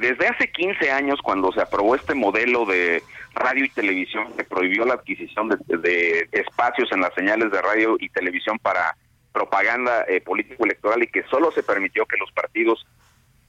desde 0.00 0.28
hace 0.28 0.50
15 0.50 0.90
años, 0.90 1.20
cuando 1.22 1.52
se 1.52 1.60
aprobó 1.60 1.94
este 1.94 2.14
modelo 2.14 2.64
de 2.66 3.02
radio 3.34 3.64
y 3.64 3.68
televisión 3.70 4.32
que 4.36 4.44
prohibió 4.44 4.84
la 4.84 4.94
adquisición 4.94 5.48
de, 5.48 6.28
espacios 6.32 6.90
en 6.92 7.00
las 7.00 7.14
señales 7.14 7.50
de 7.50 7.62
radio 7.62 7.96
y 7.98 8.08
televisión 8.08 8.58
para 8.58 8.96
propaganda 9.32 10.04
eh, 10.08 10.20
político-electoral 10.20 11.02
y 11.02 11.06
que 11.08 11.22
solo 11.24 11.52
se 11.52 11.62
permitió 11.62 12.06
que 12.06 12.16
los 12.16 12.32
partidos 12.32 12.84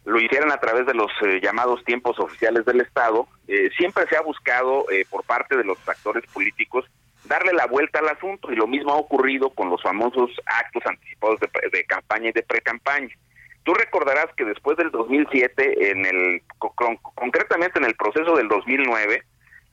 lo 0.10 0.20
hicieran 0.20 0.52
a 0.52 0.58
través 0.58 0.86
de 0.86 0.94
los 0.94 1.12
eh, 1.22 1.40
llamados 1.42 1.84
tiempos 1.86 2.20
oficiales 2.20 2.66
del 2.66 2.82
Estado, 2.82 3.28
eh, 3.48 3.70
siempre 3.78 4.06
se 4.10 4.18
ha 4.18 4.22
buscado 4.22 4.90
eh, 4.92 5.06
por 5.10 5.24
parte 5.24 5.56
de 5.56 5.64
los 5.64 5.78
actores 5.88 6.24
políticos 6.32 6.86
darle 7.26 7.54
la 7.54 7.68
vuelta 7.68 8.00
al 8.00 8.10
asunto 8.10 8.52
y 8.52 8.56
lo 8.56 8.66
mismo 8.66 8.92
ha 8.92 8.98
ocurrido 8.98 9.52
con 9.52 9.70
los 9.70 9.82
famosos 9.84 10.32
actos 10.46 10.84
anticipados 10.86 11.40
de, 11.40 11.84
campaña 11.84 12.30
y 12.30 12.32
de 12.32 12.44
pre-campaña. 12.44 13.16
Tú 13.64 13.74
recordarás 13.74 14.28
que 14.36 14.46
después 14.46 14.78
del 14.78 14.92
2007, 14.92 15.92
en 15.92 16.06
el, 16.06 16.42
concretamente 16.58 17.80
en 17.80 17.86
el 17.86 17.96
proceso 17.96 18.36
del 18.36 18.48
2009, 18.48 19.24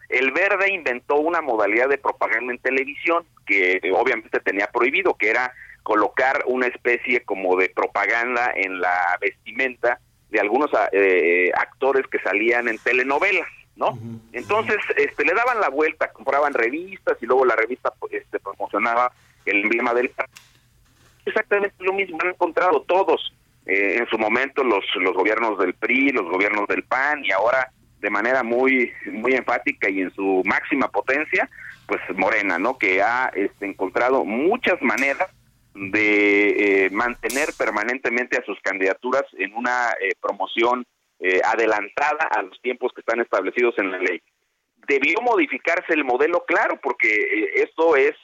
el 0.08 0.30
Verde 0.32 0.72
inventó 0.72 1.16
una 1.16 1.40
modalidad 1.40 1.88
de 1.88 1.98
propaganda 1.98 2.52
en 2.52 2.58
televisión 2.58 3.24
que 3.46 3.80
obviamente 3.94 4.40
tenía 4.40 4.68
prohibido, 4.68 5.14
que 5.14 5.30
era 5.30 5.52
colocar 5.82 6.42
una 6.46 6.66
especie 6.66 7.22
como 7.22 7.56
de 7.56 7.68
propaganda 7.68 8.52
en 8.54 8.80
la 8.80 9.18
vestimenta 9.20 10.00
de 10.30 10.40
algunos 10.40 10.72
ah, 10.74 10.88
eh, 10.92 11.50
actores 11.56 12.06
que 12.08 12.18
salían 12.18 12.68
en 12.68 12.78
telenovelas, 12.78 13.48
¿no? 13.76 13.98
Entonces, 14.32 14.78
este, 14.96 15.24
le 15.24 15.32
daban 15.32 15.60
la 15.60 15.68
vuelta, 15.68 16.10
compraban 16.12 16.54
revistas 16.54 17.16
y 17.20 17.26
luego 17.26 17.44
la 17.44 17.54
revista 17.54 17.92
este, 18.10 18.40
promocionaba 18.40 19.12
el 19.44 19.62
emblema 19.62 19.94
del 19.94 20.12
exactamente 21.24 21.74
lo 21.80 21.92
mismo 21.92 22.18
han 22.22 22.30
encontrado 22.30 22.82
todos 22.82 23.32
eh, 23.66 23.96
en 23.98 24.06
su 24.08 24.18
momento 24.18 24.64
los 24.64 24.84
los 24.96 25.14
gobiernos 25.14 25.58
del 25.58 25.74
PRI, 25.74 26.10
los 26.10 26.28
gobiernos 26.30 26.66
del 26.68 26.84
PAN 26.84 27.24
y 27.24 27.32
ahora 27.32 27.70
de 28.00 28.10
manera 28.10 28.42
muy 28.42 28.92
muy 29.06 29.34
enfática 29.34 29.90
y 29.90 30.00
en 30.00 30.12
su 30.12 30.42
máxima 30.44 30.88
potencia, 30.88 31.48
pues 31.86 32.00
Morena, 32.14 32.58
¿no? 32.58 32.78
Que 32.78 33.02
ha 33.02 33.30
este, 33.34 33.66
encontrado 33.66 34.24
muchas 34.24 34.80
maneras 34.82 35.28
de 35.76 36.84
eh, 36.86 36.90
mantener 36.90 37.48
permanentemente 37.56 38.38
a 38.38 38.44
sus 38.44 38.58
candidaturas 38.60 39.24
en 39.36 39.54
una 39.54 39.90
eh, 40.00 40.14
promoción 40.20 40.86
eh, 41.18 41.40
adelantada 41.44 42.28
a 42.30 42.42
los 42.42 42.60
tiempos 42.62 42.92
que 42.94 43.00
están 43.00 43.20
establecidos 43.20 43.74
en 43.78 43.90
la 43.90 43.98
ley. 43.98 44.22
Debió 44.88 45.20
modificarse 45.22 45.92
el 45.92 46.04
modelo, 46.04 46.44
claro, 46.46 46.78
porque 46.80 47.08
esto 47.56 47.96
es 47.96 48.14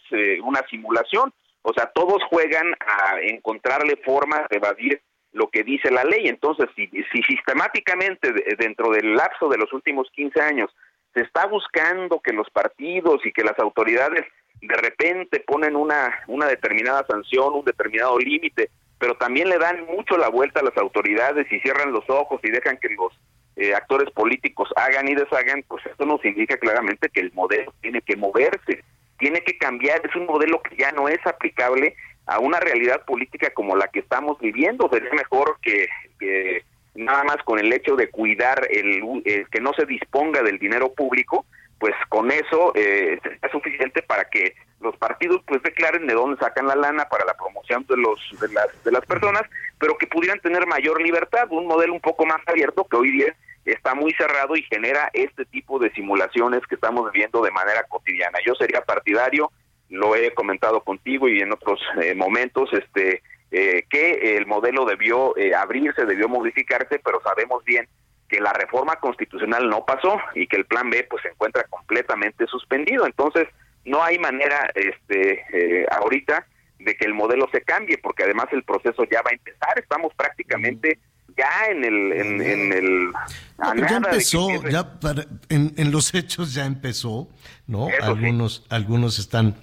una 0.45 0.61
simulación, 0.71 1.33
o 1.63 1.73
sea, 1.75 1.91
todos 1.93 2.23
juegan 2.31 2.75
a 2.87 3.19
encontrarle 3.21 3.97
formas 3.97 4.49
de 4.49 4.59
evadir 4.59 5.03
lo 5.33 5.49
que 5.49 5.63
dice 5.63 5.91
la 5.91 6.05
ley. 6.05 6.29
Entonces, 6.29 6.69
si, 6.77 6.87
si 6.89 7.23
sistemáticamente 7.23 8.33
dentro 8.59 8.91
del 8.91 9.15
lapso 9.15 9.49
de 9.49 9.59
los 9.59 9.73
últimos 9.73 10.11
15 10.13 10.41
años 10.41 10.71
se 11.15 11.21
está 11.21 11.47
buscando 11.47 12.21
que 12.21 12.33
los 12.33 12.49
partidos 12.51 13.25
y 13.27 13.33
que 13.33 13.45
las 13.45 13.59
autoridades 13.59 14.25
de 14.61 14.77
repente 14.77 15.41
ponen 15.41 15.77
una, 15.77 16.21
una 16.29 16.47
determinada 16.47 17.05
sanción, 17.07 17.53
un 17.53 17.65
determinado 17.65 18.19
límite, 18.19 18.71
pero 18.99 19.17
también 19.17 19.49
le 19.49 19.59
dan 19.59 19.85
mucho 19.87 20.17
la 20.17 20.29
vuelta 20.29 20.61
a 20.61 20.65
las 20.65 20.77
autoridades 20.77 21.51
y 21.51 21.59
cierran 21.61 21.93
los 21.93 22.09
ojos 22.09 22.41
y 22.45 22.51
dejan 22.51 22.79
que 22.79 22.89
los 22.91 23.13
eh, 23.57 23.75
actores 23.75 24.11
políticos 24.13 24.73
hagan 24.77 25.09
y 25.09 25.15
deshagan, 25.15 25.65
pues 25.67 25.85
esto 25.85 26.07
nos 26.07 26.25
indica 26.25 26.57
claramente 26.57 27.09
que 27.09 27.21
el 27.21 27.33
modelo 27.33 27.75
tiene 27.81 28.01
que 28.01 28.17
moverse, 28.17 28.85
tiene 29.19 29.43
que 29.43 29.59
cambiar, 29.59 30.01
es 30.07 30.15
un 30.15 30.27
modelo 30.27 30.63
que 30.63 30.77
ya 30.77 30.93
no 30.93 31.09
es 31.09 31.19
aplicable 31.27 31.97
a 32.27 32.39
una 32.39 32.61
realidad 32.61 33.05
política 33.05 33.51
como 33.51 33.77
la 33.77 33.89
que 33.89 34.01
estamos 34.01 34.39
viviendo. 34.39 34.89
Sería 34.91 35.13
mejor 35.13 35.59
que, 35.63 35.89
que 36.19 36.65
nada 36.95 37.25
más 37.25 37.37
con 37.45 37.59
el 37.59 37.73
hecho 37.73 37.97
de 37.97 38.11
cuidar 38.11 38.67
el, 38.71 39.23
que 39.51 39.61
no 39.61 39.73
se 39.75 39.87
disponga 39.87 40.43
del 40.43 40.59
dinero 40.59 40.93
público, 40.93 41.45
pues 41.79 41.95
con 42.09 42.31
eso 42.31 42.73
eh, 42.75 43.19
es 43.43 43.51
suficiente 43.51 44.03
para 44.03 44.25
que 44.25 44.55
los 44.81 44.97
partidos 44.97 45.43
pues 45.47 45.63
declaren 45.63 46.07
de 46.07 46.15
dónde 46.15 46.39
sacan 46.39 46.67
la 46.67 46.77
lana 46.77 47.09
para 47.09 47.25
la 47.25 47.35
promoción 47.35 47.85
de 47.89 47.97
los 47.97 48.19
de 48.41 48.49
las, 48.53 48.85
de 48.85 48.93
las 48.93 49.05
personas, 49.07 49.43
pero 49.79 49.97
que 49.97 50.07
pudieran 50.07 50.41
tener 50.41 50.67
mayor 50.67 51.01
libertad, 51.01 51.47
un 51.51 51.67
modelo 51.67 51.93
un 51.93 52.01
poco 52.01 52.27
más 52.27 52.41
abierto 52.47 52.85
que 52.85 52.97
hoy 52.97 53.11
día 53.11 53.35
está 53.65 53.95
muy 53.95 54.13
cerrado 54.15 54.57
y 54.57 54.63
genera 54.63 55.11
este 55.13 55.45
tipo 55.45 55.79
de 55.79 55.93
simulaciones 55.93 56.67
que 56.67 56.75
estamos 56.75 57.11
viviendo 57.13 57.43
de 57.43 57.51
manera 57.53 57.85
cotidiana. 57.85 58.39
Yo 58.45 58.55
sería 58.55 58.85
partidario, 58.85 59.53
lo 59.93 60.17
he 60.17 60.33
comentado 60.35 60.83
contigo 60.83 61.29
y 61.29 61.41
en 61.41 61.53
otros 61.53 61.81
eh, 62.03 62.15
momentos, 62.15 62.71
este 62.73 63.23
eh, 63.55 63.85
que 63.91 64.39
el 64.39 64.47
modelo 64.47 64.87
debió 64.87 65.37
eh, 65.37 65.55
abrirse, 65.55 66.07
debió 66.07 66.27
modificarse, 66.27 66.99
pero 66.99 67.21
sabemos 67.23 67.63
bien 67.65 67.87
que 68.27 68.41
la 68.41 68.55
reforma 68.55 68.97
constitucional 68.97 69.69
no 69.69 69.85
pasó 69.85 70.19
y 70.35 70.47
que 70.47 70.57
el 70.57 70.65
plan 70.65 70.89
B 70.89 71.07
pues 71.09 71.23
se 71.23 71.29
encuentra 71.29 71.65
completamente 71.65 72.47
suspendido. 72.47 73.05
Entonces, 73.05 73.47
no 73.85 74.03
hay 74.03 74.19
manera 74.19 74.71
este 74.75 75.45
eh, 75.53 75.87
ahorita 75.91 76.47
de 76.79 76.97
que 76.97 77.05
el 77.05 77.13
modelo 77.13 77.47
se 77.53 77.61
cambie 77.61 77.99
porque 77.99 78.23
además 78.23 78.47
el 78.53 78.63
proceso 78.63 79.05
ya 79.05 79.21
va 79.21 79.31
a 79.33 79.35
empezar, 79.35 79.79
estamos 79.79 80.15
prácticamente 80.15 80.99
ya 81.37 81.67
en 81.69 81.85
el 81.85 82.13
en, 82.13 82.73
el 82.73 83.13
ya 83.87 83.97
empezó, 83.97 84.49
ya 84.67 84.99
en, 85.51 85.93
los 85.93 86.15
hechos 86.15 86.55
ya 86.55 86.65
empezó, 86.65 87.29
¿no? 87.67 87.89
algunos 88.01 88.65
algunos 88.71 89.19
están 89.19 89.57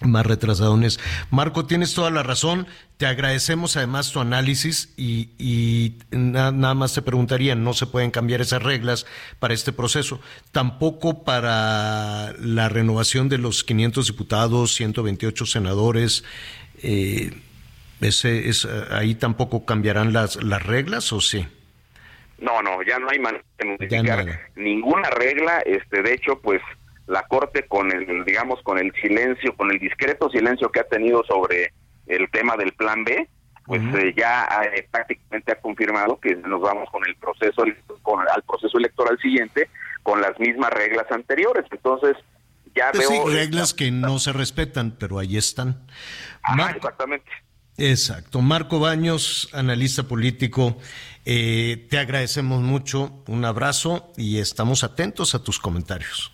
más 0.00 0.26
retrasadones. 0.26 0.98
Marco, 1.30 1.66
tienes 1.66 1.94
toda 1.94 2.10
la 2.10 2.22
razón. 2.22 2.66
Te 2.96 3.06
agradecemos 3.06 3.76
además 3.76 4.12
tu 4.12 4.20
análisis 4.20 4.92
y, 4.96 5.98
nada 6.10 6.74
más 6.74 6.94
te 6.94 7.02
preguntaría, 7.02 7.54
no 7.54 7.72
se 7.72 7.86
pueden 7.86 8.10
cambiar 8.10 8.40
esas 8.40 8.62
reglas 8.62 9.06
para 9.38 9.54
este 9.54 9.72
proceso, 9.72 10.20
tampoco 10.52 11.24
para 11.24 12.32
la 12.38 12.68
renovación 12.68 13.28
de 13.28 13.38
los 13.38 13.64
500 13.64 14.06
diputados, 14.06 14.74
128 14.74 15.46
senadores. 15.46 16.24
Eh, 16.82 17.32
ese, 18.00 18.48
es, 18.48 18.66
ahí 18.90 19.14
tampoco 19.14 19.64
cambiarán 19.64 20.12
las, 20.12 20.42
las 20.42 20.62
reglas 20.62 21.12
o 21.12 21.20
sí? 21.20 21.46
No, 22.38 22.62
no, 22.62 22.82
ya 22.82 22.98
no 22.98 23.10
hay 23.10 23.18
manera 23.18 23.44
de 23.58 23.64
modificar 23.66 24.40
ninguna 24.56 25.10
regla. 25.10 25.58
Este, 25.66 26.02
de 26.02 26.14
hecho, 26.14 26.38
pues 26.40 26.62
la 27.10 27.22
Corte 27.26 27.66
con 27.66 27.90
el, 27.92 28.24
digamos, 28.24 28.62
con 28.62 28.78
el 28.78 28.92
silencio, 29.00 29.56
con 29.56 29.70
el 29.70 29.78
discreto 29.78 30.30
silencio 30.30 30.70
que 30.70 30.80
ha 30.80 30.88
tenido 30.88 31.22
sobre 31.24 31.72
el 32.06 32.30
tema 32.30 32.56
del 32.56 32.72
Plan 32.72 33.04
B, 33.04 33.28
pues 33.66 33.82
eh, 33.94 34.14
ya 34.16 34.48
eh, 34.74 34.86
prácticamente 34.90 35.52
ha 35.52 35.60
confirmado 35.60 36.18
que 36.18 36.36
nos 36.36 36.60
vamos 36.60 36.88
con 36.90 37.06
el 37.06 37.14
proceso, 37.16 37.62
con, 38.02 38.20
al 38.28 38.42
proceso 38.42 38.78
electoral 38.78 39.18
siguiente 39.20 39.68
con 40.02 40.20
las 40.20 40.38
mismas 40.38 40.70
reglas 40.70 41.06
anteriores. 41.10 41.64
Entonces, 41.70 42.16
ya 42.74 42.90
pues 42.92 43.08
veo... 43.08 43.26
Sí, 43.26 43.34
reglas 43.34 43.74
que 43.74 43.90
no 43.90 44.18
se 44.18 44.32
respetan, 44.32 44.96
pero 44.98 45.18
ahí 45.18 45.36
están. 45.36 45.86
exactamente. 46.74 47.30
Exacto. 47.76 48.40
Marco 48.40 48.78
Baños, 48.78 49.48
analista 49.52 50.02
político, 50.02 50.76
eh, 51.24 51.86
te 51.88 51.98
agradecemos 51.98 52.60
mucho, 52.60 53.22
un 53.26 53.44
abrazo 53.44 54.12
y 54.16 54.38
estamos 54.38 54.84
atentos 54.84 55.34
a 55.34 55.42
tus 55.42 55.58
comentarios. 55.58 56.32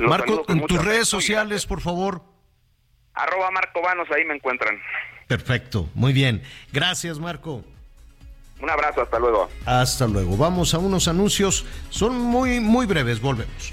Marco, 0.00 0.44
en 0.48 0.66
tus 0.66 0.84
redes 0.84 1.08
sociales, 1.08 1.66
por 1.66 1.80
favor. 1.80 2.22
Arroba 3.14 3.50
Marco 3.50 3.80
Vanos, 3.82 4.08
ahí 4.10 4.24
me 4.24 4.34
encuentran. 4.34 4.78
Perfecto, 5.26 5.88
muy 5.94 6.12
bien. 6.12 6.42
Gracias, 6.72 7.18
Marco. 7.18 7.64
Un 8.60 8.70
abrazo, 8.70 9.02
hasta 9.02 9.18
luego. 9.18 9.50
Hasta 9.66 10.06
luego. 10.06 10.36
Vamos 10.36 10.72
a 10.74 10.78
unos 10.78 11.08
anuncios, 11.08 11.66
son 11.90 12.18
muy, 12.18 12.60
muy 12.60 12.86
breves, 12.86 13.20
volvemos. 13.20 13.72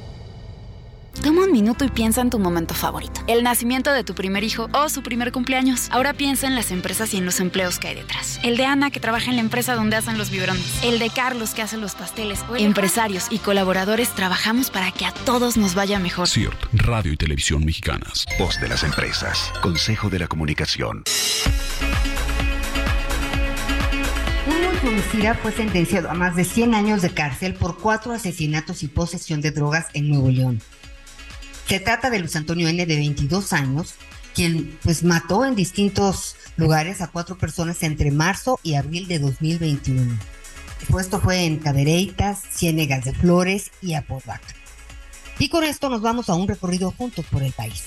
Toma 1.19 1.43
un 1.43 1.51
minuto 1.51 1.85
y 1.85 1.89
piensa 1.89 2.21
en 2.21 2.29
tu 2.29 2.39
momento 2.39 2.73
favorito. 2.73 3.21
El 3.27 3.43
nacimiento 3.43 3.91
de 3.91 4.03
tu 4.03 4.15
primer 4.15 4.43
hijo 4.43 4.69
o 4.73 4.89
su 4.89 5.03
primer 5.03 5.31
cumpleaños. 5.31 5.87
Ahora 5.91 6.13
piensa 6.13 6.47
en 6.47 6.55
las 6.55 6.71
empresas 6.71 7.13
y 7.13 7.17
en 7.17 7.25
los 7.25 7.39
empleos 7.39 7.77
que 7.77 7.89
hay 7.89 7.95
detrás. 7.95 8.39
El 8.43 8.57
de 8.57 8.65
Ana 8.65 8.89
que 8.89 8.99
trabaja 8.99 9.29
en 9.29 9.35
la 9.35 9.41
empresa 9.41 9.75
donde 9.75 9.97
hacen 9.97 10.17
los 10.17 10.31
biberones. 10.31 10.83
El 10.83 10.97
de 10.97 11.09
Carlos 11.09 11.53
que 11.53 11.61
hace 11.61 11.77
los 11.77 11.93
pasteles. 11.93 12.43
Empresarios 12.57 13.27
y 13.29 13.37
colaboradores 13.37 14.09
trabajamos 14.09 14.71
para 14.71 14.91
que 14.91 15.05
a 15.05 15.11
todos 15.11 15.57
nos 15.57 15.75
vaya 15.75 15.99
mejor. 15.99 16.27
CIRT, 16.27 16.55
Radio 16.73 17.11
y 17.13 17.17
Televisión 17.17 17.65
Mexicanas. 17.65 18.25
Voz 18.39 18.59
de 18.59 18.69
las 18.69 18.83
empresas. 18.83 19.51
Consejo 19.61 20.09
de 20.09 20.19
la 20.19 20.27
Comunicación. 20.27 21.03
Un 24.47 24.89
homicida 24.89 25.35
fue 25.35 25.51
sentenciado 25.51 26.09
a 26.09 26.13
más 26.13 26.35
de 26.35 26.45
100 26.45 26.73
años 26.73 27.01
de 27.01 27.11
cárcel 27.11 27.53
por 27.53 27.77
cuatro 27.77 28.13
asesinatos 28.13 28.81
y 28.81 28.87
posesión 28.87 29.41
de 29.41 29.51
drogas 29.51 29.87
en 29.93 30.09
Nuevo 30.09 30.29
León. 30.29 30.61
Se 31.67 31.79
trata 31.79 32.09
de 32.09 32.19
Luis 32.19 32.35
Antonio 32.35 32.67
N. 32.67 32.85
de 32.85 32.95
22 32.95 33.53
años, 33.53 33.95
quien 34.33 34.77
pues 34.83 35.03
mató 35.03 35.45
en 35.45 35.55
distintos 35.55 36.35
lugares 36.57 37.01
a 37.01 37.07
cuatro 37.07 37.37
personas 37.37 37.81
entre 37.83 38.11
marzo 38.11 38.59
y 38.63 38.75
abril 38.75 39.07
de 39.07 39.19
2021. 39.19 40.19
Esto 40.99 41.21
fue 41.21 41.45
en 41.45 41.57
Cadereytas, 41.57 42.41
Ciénegas 42.51 43.05
de 43.05 43.13
Flores 43.13 43.71
y 43.81 43.93
Apodaca. 43.93 44.55
Y 45.39 45.49
con 45.49 45.63
esto 45.63 45.89
nos 45.89 46.01
vamos 46.01 46.29
a 46.29 46.35
un 46.35 46.47
recorrido 46.47 46.91
juntos 46.91 47.25
por 47.31 47.43
el 47.43 47.53
país. 47.53 47.83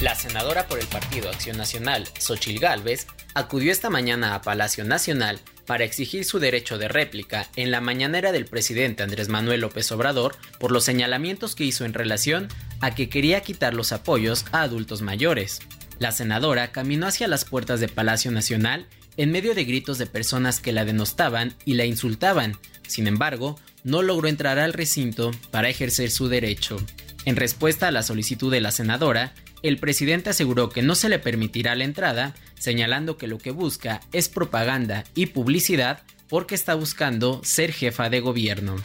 La 0.00 0.14
senadora 0.16 0.66
por 0.66 0.80
el 0.80 0.86
Partido 0.86 1.30
Acción 1.30 1.56
Nacional, 1.56 2.08
Xochil 2.18 2.58
Gálvez, 2.58 3.06
acudió 3.34 3.70
esta 3.70 3.90
mañana 3.90 4.34
a 4.34 4.42
Palacio 4.42 4.84
Nacional 4.84 5.38
para 5.66 5.84
exigir 5.84 6.24
su 6.24 6.40
derecho 6.40 6.78
de 6.78 6.88
réplica 6.88 7.48
en 7.56 7.70
la 7.70 7.80
mañanera 7.80 8.32
del 8.32 8.44
presidente 8.44 9.02
Andrés 9.02 9.28
Manuel 9.28 9.60
López 9.60 9.90
Obrador 9.92 10.36
por 10.58 10.72
los 10.72 10.84
señalamientos 10.84 11.54
que 11.54 11.64
hizo 11.64 11.84
en 11.84 11.94
relación 11.94 12.48
a 12.80 12.94
que 12.94 13.08
quería 13.08 13.40
quitar 13.40 13.72
los 13.72 13.92
apoyos 13.92 14.44
a 14.52 14.62
adultos 14.62 15.00
mayores. 15.00 15.60
La 16.00 16.12
senadora 16.12 16.72
caminó 16.72 17.06
hacia 17.06 17.28
las 17.28 17.44
puertas 17.44 17.78
de 17.78 17.88
Palacio 17.88 18.32
Nacional 18.32 18.86
en 19.16 19.30
medio 19.30 19.54
de 19.54 19.64
gritos 19.64 19.96
de 19.98 20.06
personas 20.06 20.58
que 20.58 20.72
la 20.72 20.84
denostaban 20.84 21.54
y 21.64 21.74
la 21.74 21.84
insultaban. 21.84 22.58
Sin 22.86 23.06
embargo, 23.06 23.58
no 23.84 24.02
logró 24.02 24.28
entrar 24.28 24.58
al 24.58 24.72
recinto 24.72 25.30
para 25.52 25.68
ejercer 25.68 26.10
su 26.10 26.28
derecho. 26.28 26.78
En 27.24 27.36
respuesta 27.36 27.88
a 27.88 27.90
la 27.90 28.02
solicitud 28.02 28.50
de 28.50 28.60
la 28.60 28.70
senadora, 28.70 29.32
el 29.64 29.78
presidente 29.78 30.28
aseguró 30.28 30.68
que 30.68 30.82
no 30.82 30.94
se 30.94 31.08
le 31.08 31.18
permitirá 31.18 31.74
la 31.74 31.84
entrada, 31.84 32.34
señalando 32.58 33.16
que 33.16 33.26
lo 33.26 33.38
que 33.38 33.50
busca 33.50 34.02
es 34.12 34.28
propaganda 34.28 35.04
y 35.14 35.26
publicidad 35.26 36.02
porque 36.28 36.54
está 36.54 36.74
buscando 36.74 37.40
ser 37.42 37.72
jefa 37.72 38.10
de 38.10 38.20
gobierno. 38.20 38.76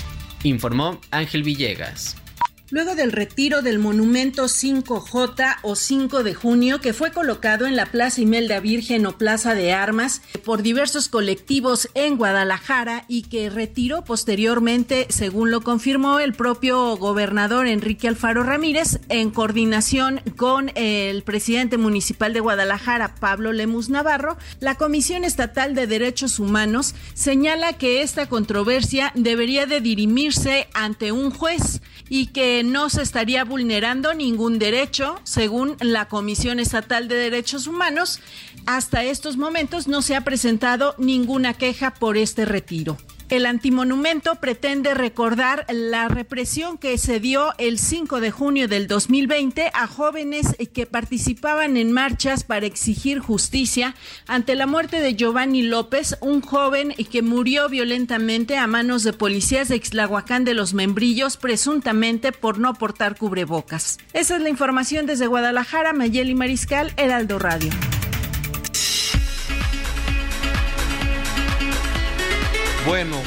Informó 0.43 1.01
Ángel 1.11 1.43
Villegas 1.43 2.15
luego 2.71 2.95
del 2.95 3.11
retiro 3.11 3.61
del 3.61 3.79
monumento 3.79 4.45
5J 4.45 5.57
o 5.63 5.75
5 5.75 6.23
de 6.23 6.33
junio 6.33 6.79
que 6.81 6.93
fue 6.93 7.11
colocado 7.11 7.65
en 7.65 7.75
la 7.75 7.85
Plaza 7.85 8.21
Imelda 8.21 8.59
Virgen 8.59 9.05
o 9.05 9.17
Plaza 9.17 9.55
de 9.55 9.73
Armas 9.73 10.21
por 10.45 10.61
diversos 10.61 11.09
colectivos 11.09 11.89
en 11.95 12.17
Guadalajara 12.17 13.05
y 13.07 13.23
que 13.23 13.49
retiró 13.49 14.03
posteriormente, 14.03 15.07
según 15.09 15.51
lo 15.51 15.61
confirmó 15.61 16.19
el 16.19 16.33
propio 16.33 16.95
gobernador 16.97 17.67
Enrique 17.67 18.07
Alfaro 18.07 18.43
Ramírez, 18.43 18.99
en 19.09 19.31
coordinación 19.31 20.21
con 20.37 20.71
el 20.75 21.23
presidente 21.23 21.77
municipal 21.77 22.33
de 22.33 22.39
Guadalajara, 22.39 23.15
Pablo 23.15 23.51
Lemus 23.51 23.89
Navarro, 23.89 24.37
la 24.59 24.75
Comisión 24.75 25.23
Estatal 25.23 25.75
de 25.75 25.87
Derechos 25.87 26.39
Humanos 26.39 26.93
señala 27.13 27.73
que 27.73 28.01
esta 28.01 28.27
controversia 28.27 29.11
debería 29.15 29.65
de 29.65 29.81
dirimirse 29.81 30.67
ante 30.73 31.11
un 31.11 31.31
juez 31.31 31.81
y 32.09 32.27
que 32.27 32.58
no 32.63 32.89
se 32.89 33.01
estaría 33.01 33.43
vulnerando 33.43 34.13
ningún 34.13 34.59
derecho, 34.59 35.19
según 35.23 35.77
la 35.79 36.07
Comisión 36.07 36.59
Estatal 36.59 37.07
de 37.07 37.15
Derechos 37.15 37.67
Humanos. 37.67 38.19
Hasta 38.65 39.03
estos 39.03 39.37
momentos 39.37 39.87
no 39.87 40.01
se 40.01 40.15
ha 40.15 40.21
presentado 40.21 40.95
ninguna 40.97 41.53
queja 41.53 41.93
por 41.93 42.17
este 42.17 42.45
retiro. 42.45 42.97
El 43.29 43.45
antimonumento 43.45 44.35
pretende 44.35 44.95
recordar 44.95 45.67
la 45.69 46.07
represión 46.07 46.79
que 46.79 46.97
se 46.97 47.19
dio 47.19 47.53
el 47.59 47.77
5 47.77 48.21
de 48.21 48.31
junio 48.31 48.67
del 48.67 48.87
2020 48.87 49.69
a 49.71 49.85
jóvenes 49.85 50.55
que 50.73 50.87
participaban 50.87 51.77
en 51.77 51.91
marchas 51.91 52.43
para 52.43 52.65
exigir 52.65 53.19
justicia 53.19 53.93
ante 54.25 54.55
la 54.55 54.65
muerte 54.65 54.99
de 54.99 55.13
Giovanni 55.13 55.61
López, 55.61 56.17
un 56.21 56.41
joven 56.41 56.95
que 57.11 57.21
murió 57.21 57.69
violentamente 57.69 58.57
a 58.57 58.65
manos 58.65 59.03
de 59.03 59.13
policías 59.13 59.67
de 59.67 59.75
Ixlahuacán 59.75 60.43
de 60.43 60.55
los 60.55 60.73
Membrillos, 60.73 61.37
presuntamente 61.37 62.31
por 62.31 62.57
no 62.57 62.73
portar 62.73 63.15
cubrebocas. 63.15 63.99
Esa 64.13 64.37
es 64.37 64.41
la 64.41 64.49
información 64.49 65.05
desde 65.05 65.27
Guadalajara, 65.27 65.93
Mayeli 65.93 66.33
Mariscal, 66.33 66.93
Heraldo 66.97 67.37
Radio. 67.37 67.69
Bueno, 72.89 73.21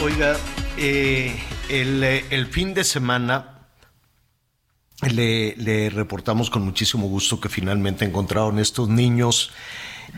oiga, 0.00 0.36
eh, 0.76 1.36
el, 1.68 2.46
fin 2.46 2.72
de 2.72 2.84
semana 2.84 3.66
le, 5.02 5.90
reportamos 5.90 6.50
con 6.50 6.62
muchísimo 6.62 7.08
gusto 7.08 7.40
que 7.40 7.48
finalmente 7.48 8.04
encontraron 8.04 8.60
estos 8.60 8.88
niños 8.88 9.50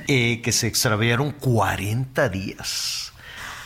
eh, 0.07 0.43
que 0.43 0.53
se 0.53 0.67
extraviaron 0.67 1.31
40 1.31 2.29
días. 2.29 3.12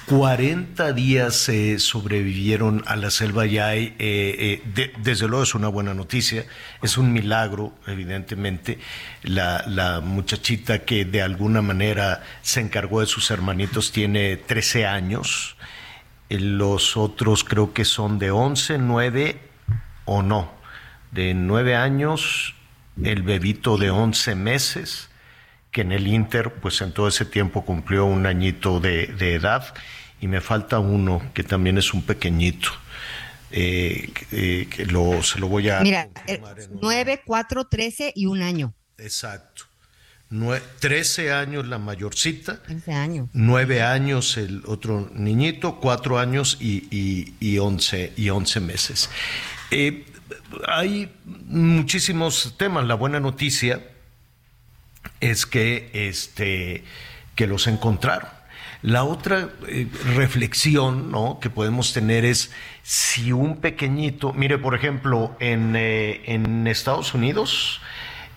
40 0.06 0.92
días 0.92 1.48
eh, 1.48 1.80
sobrevivieron 1.80 2.84
a 2.86 2.94
la 2.94 3.10
selva 3.10 3.44
ya. 3.44 3.74
Eh, 3.74 3.92
eh, 3.98 4.92
desde 5.02 5.26
luego 5.26 5.42
es 5.42 5.56
una 5.56 5.66
buena 5.66 5.94
noticia, 5.94 6.46
es 6.80 6.96
un 6.96 7.12
milagro, 7.12 7.72
evidentemente. 7.88 8.78
La, 9.24 10.00
muchachita 10.04 10.84
que 10.84 11.04
de 11.04 11.22
alguna 11.22 11.60
manera 11.60 12.22
se 12.42 12.60
encargó 12.60 13.00
de 13.00 13.06
sus 13.06 13.32
hermanitos 13.32 13.90
tiene 13.90 14.36
13 14.36 14.86
años. 14.86 15.56
Los 16.28 16.96
otros 16.96 17.42
creo 17.42 17.72
que 17.72 17.84
son 17.84 18.20
de 18.20 18.30
11, 18.30 18.78
9 18.78 19.40
o 20.04 20.22
no. 20.22 20.52
De 21.10 21.34
9 21.34 21.74
años, 21.74 22.54
el 23.02 23.22
bebito 23.22 23.76
de 23.76 23.90
11 23.90 24.36
meses 24.36 25.08
que 25.76 25.82
en 25.82 25.92
el 25.92 26.06
Inter, 26.06 26.54
pues 26.54 26.80
en 26.80 26.90
todo 26.92 27.06
ese 27.06 27.26
tiempo 27.26 27.62
cumplió 27.62 28.06
un 28.06 28.24
añito 28.24 28.80
de, 28.80 29.12
edad, 29.34 29.74
y 30.22 30.26
me 30.26 30.40
falta 30.40 30.78
uno 30.78 31.20
que 31.34 31.42
también 31.42 31.76
es 31.76 31.92
un 31.92 32.00
pequeñito. 32.00 32.70
Eh, 33.50 34.10
eh, 34.32 34.68
que 34.70 34.86
lo, 34.86 35.22
se 35.22 35.38
lo 35.38 35.48
voy 35.48 35.68
a... 35.68 35.80
Mira, 35.80 36.08
9, 36.80 37.20
4, 37.26 37.64
13 37.66 38.12
y 38.16 38.24
un 38.24 38.40
año. 38.40 38.72
Exacto. 38.96 39.64
13 40.80 41.34
años 41.34 41.66
la 41.68 41.78
mayorcita. 41.78 42.62
13 42.62 42.92
años. 42.94 43.28
9 43.34 43.82
años 43.82 44.38
el 44.38 44.62
otro 44.64 45.10
niñito, 45.12 45.78
4 45.78 46.18
años 46.18 46.56
y, 46.58 46.88
y, 46.90 47.34
y, 47.38 47.58
11, 47.58 48.14
y 48.16 48.30
11 48.30 48.60
meses. 48.60 49.10
Eh, 49.70 50.06
hay 50.66 51.12
muchísimos 51.24 52.54
temas. 52.56 52.86
La 52.86 52.94
buena 52.94 53.20
noticia 53.20 53.82
es 55.20 55.46
que, 55.46 55.90
este, 55.92 56.84
que 57.34 57.46
los 57.46 57.66
encontraron. 57.66 58.36
La 58.82 59.04
otra 59.04 59.48
eh, 59.66 59.88
reflexión 60.14 61.10
¿no? 61.10 61.40
que 61.40 61.50
podemos 61.50 61.92
tener 61.92 62.24
es 62.24 62.52
si 62.82 63.32
un 63.32 63.56
pequeñito, 63.56 64.32
mire, 64.32 64.58
por 64.58 64.74
ejemplo, 64.74 65.36
en, 65.40 65.74
eh, 65.76 66.22
en 66.26 66.66
Estados 66.66 67.14
Unidos, 67.14 67.80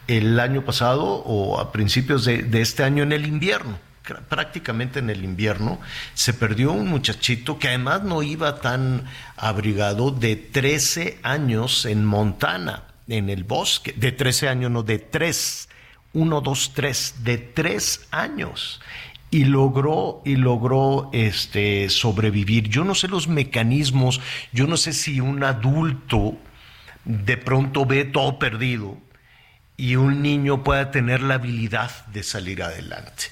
el 0.08 0.40
año 0.40 0.66
pasado 0.66 1.04
o 1.06 1.60
a 1.60 1.72
principios 1.72 2.26
de, 2.26 2.42
de, 2.42 2.62
este 2.62 2.84
año 2.84 3.04
en 3.04 3.12
el 3.12 3.28
invierno, 3.28 3.78
prácticamente 4.28 5.00
en 5.00 5.12
el 5.12 5.24
invierno, 5.24 5.80
se 6.16 6.34
perdió 6.34 6.72
un 6.72 6.88
muchachito 6.88 7.60
que 7.60 7.68
además 7.68 8.02
no 8.02 8.24
iba 8.24 8.60
tan 8.60 9.06
abrigado 9.38 10.10
de 10.10 10.36
13 10.36 11.20
años 11.22 11.86
en 11.86 12.06
Montana, 12.06 12.86
en 13.08 13.30
el 13.30 13.44
bosque, 13.44 13.94
de 13.96 14.12
13 14.12 14.50
años, 14.50 14.72
no, 14.72 14.82
de 14.82 14.98
3 14.98 15.69
uno, 16.14 16.42
dos, 16.42 16.72
tres, 16.74 17.16
de 17.24 17.38
tres 17.38 18.08
años 18.12 18.82
y 19.32 19.46
logró 19.46 20.22
y 20.26 20.36
logró 20.36 21.10
este 21.14 21.90
sobrevivir. 21.90 22.70
Yo 22.70 22.84
no 22.84 22.96
sé 22.96 23.08
los 23.08 23.28
mecanismos, 23.28 24.22
yo 24.52 24.68
no 24.68 24.78
sé 24.78 24.94
si 24.94 25.20
un 25.20 25.44
adulto 25.44 26.38
de 27.06 27.38
pronto 27.38 27.86
ve 27.86 28.06
todo 28.06 28.40
perdido 28.40 28.98
y 29.78 29.96
un 29.96 30.22
niño 30.22 30.64
pueda 30.64 30.92
tener 30.92 31.22
la 31.22 31.36
habilidad 31.36 32.06
de 32.08 32.24
salir 32.24 32.64
adelante. 32.64 33.26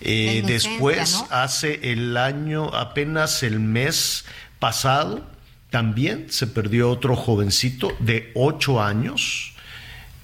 Eh, 0.00 0.44
después, 0.46 1.24
hace 1.30 1.92
el 1.92 2.16
año, 2.16 2.72
apenas 2.74 3.42
el 3.42 3.58
mes 3.58 4.24
pasado, 4.60 5.28
también 5.70 6.30
se 6.30 6.46
perdió 6.46 6.90
otro 6.90 7.16
jovencito 7.16 7.94
de 7.98 8.30
ocho 8.34 8.80
años 8.80 9.54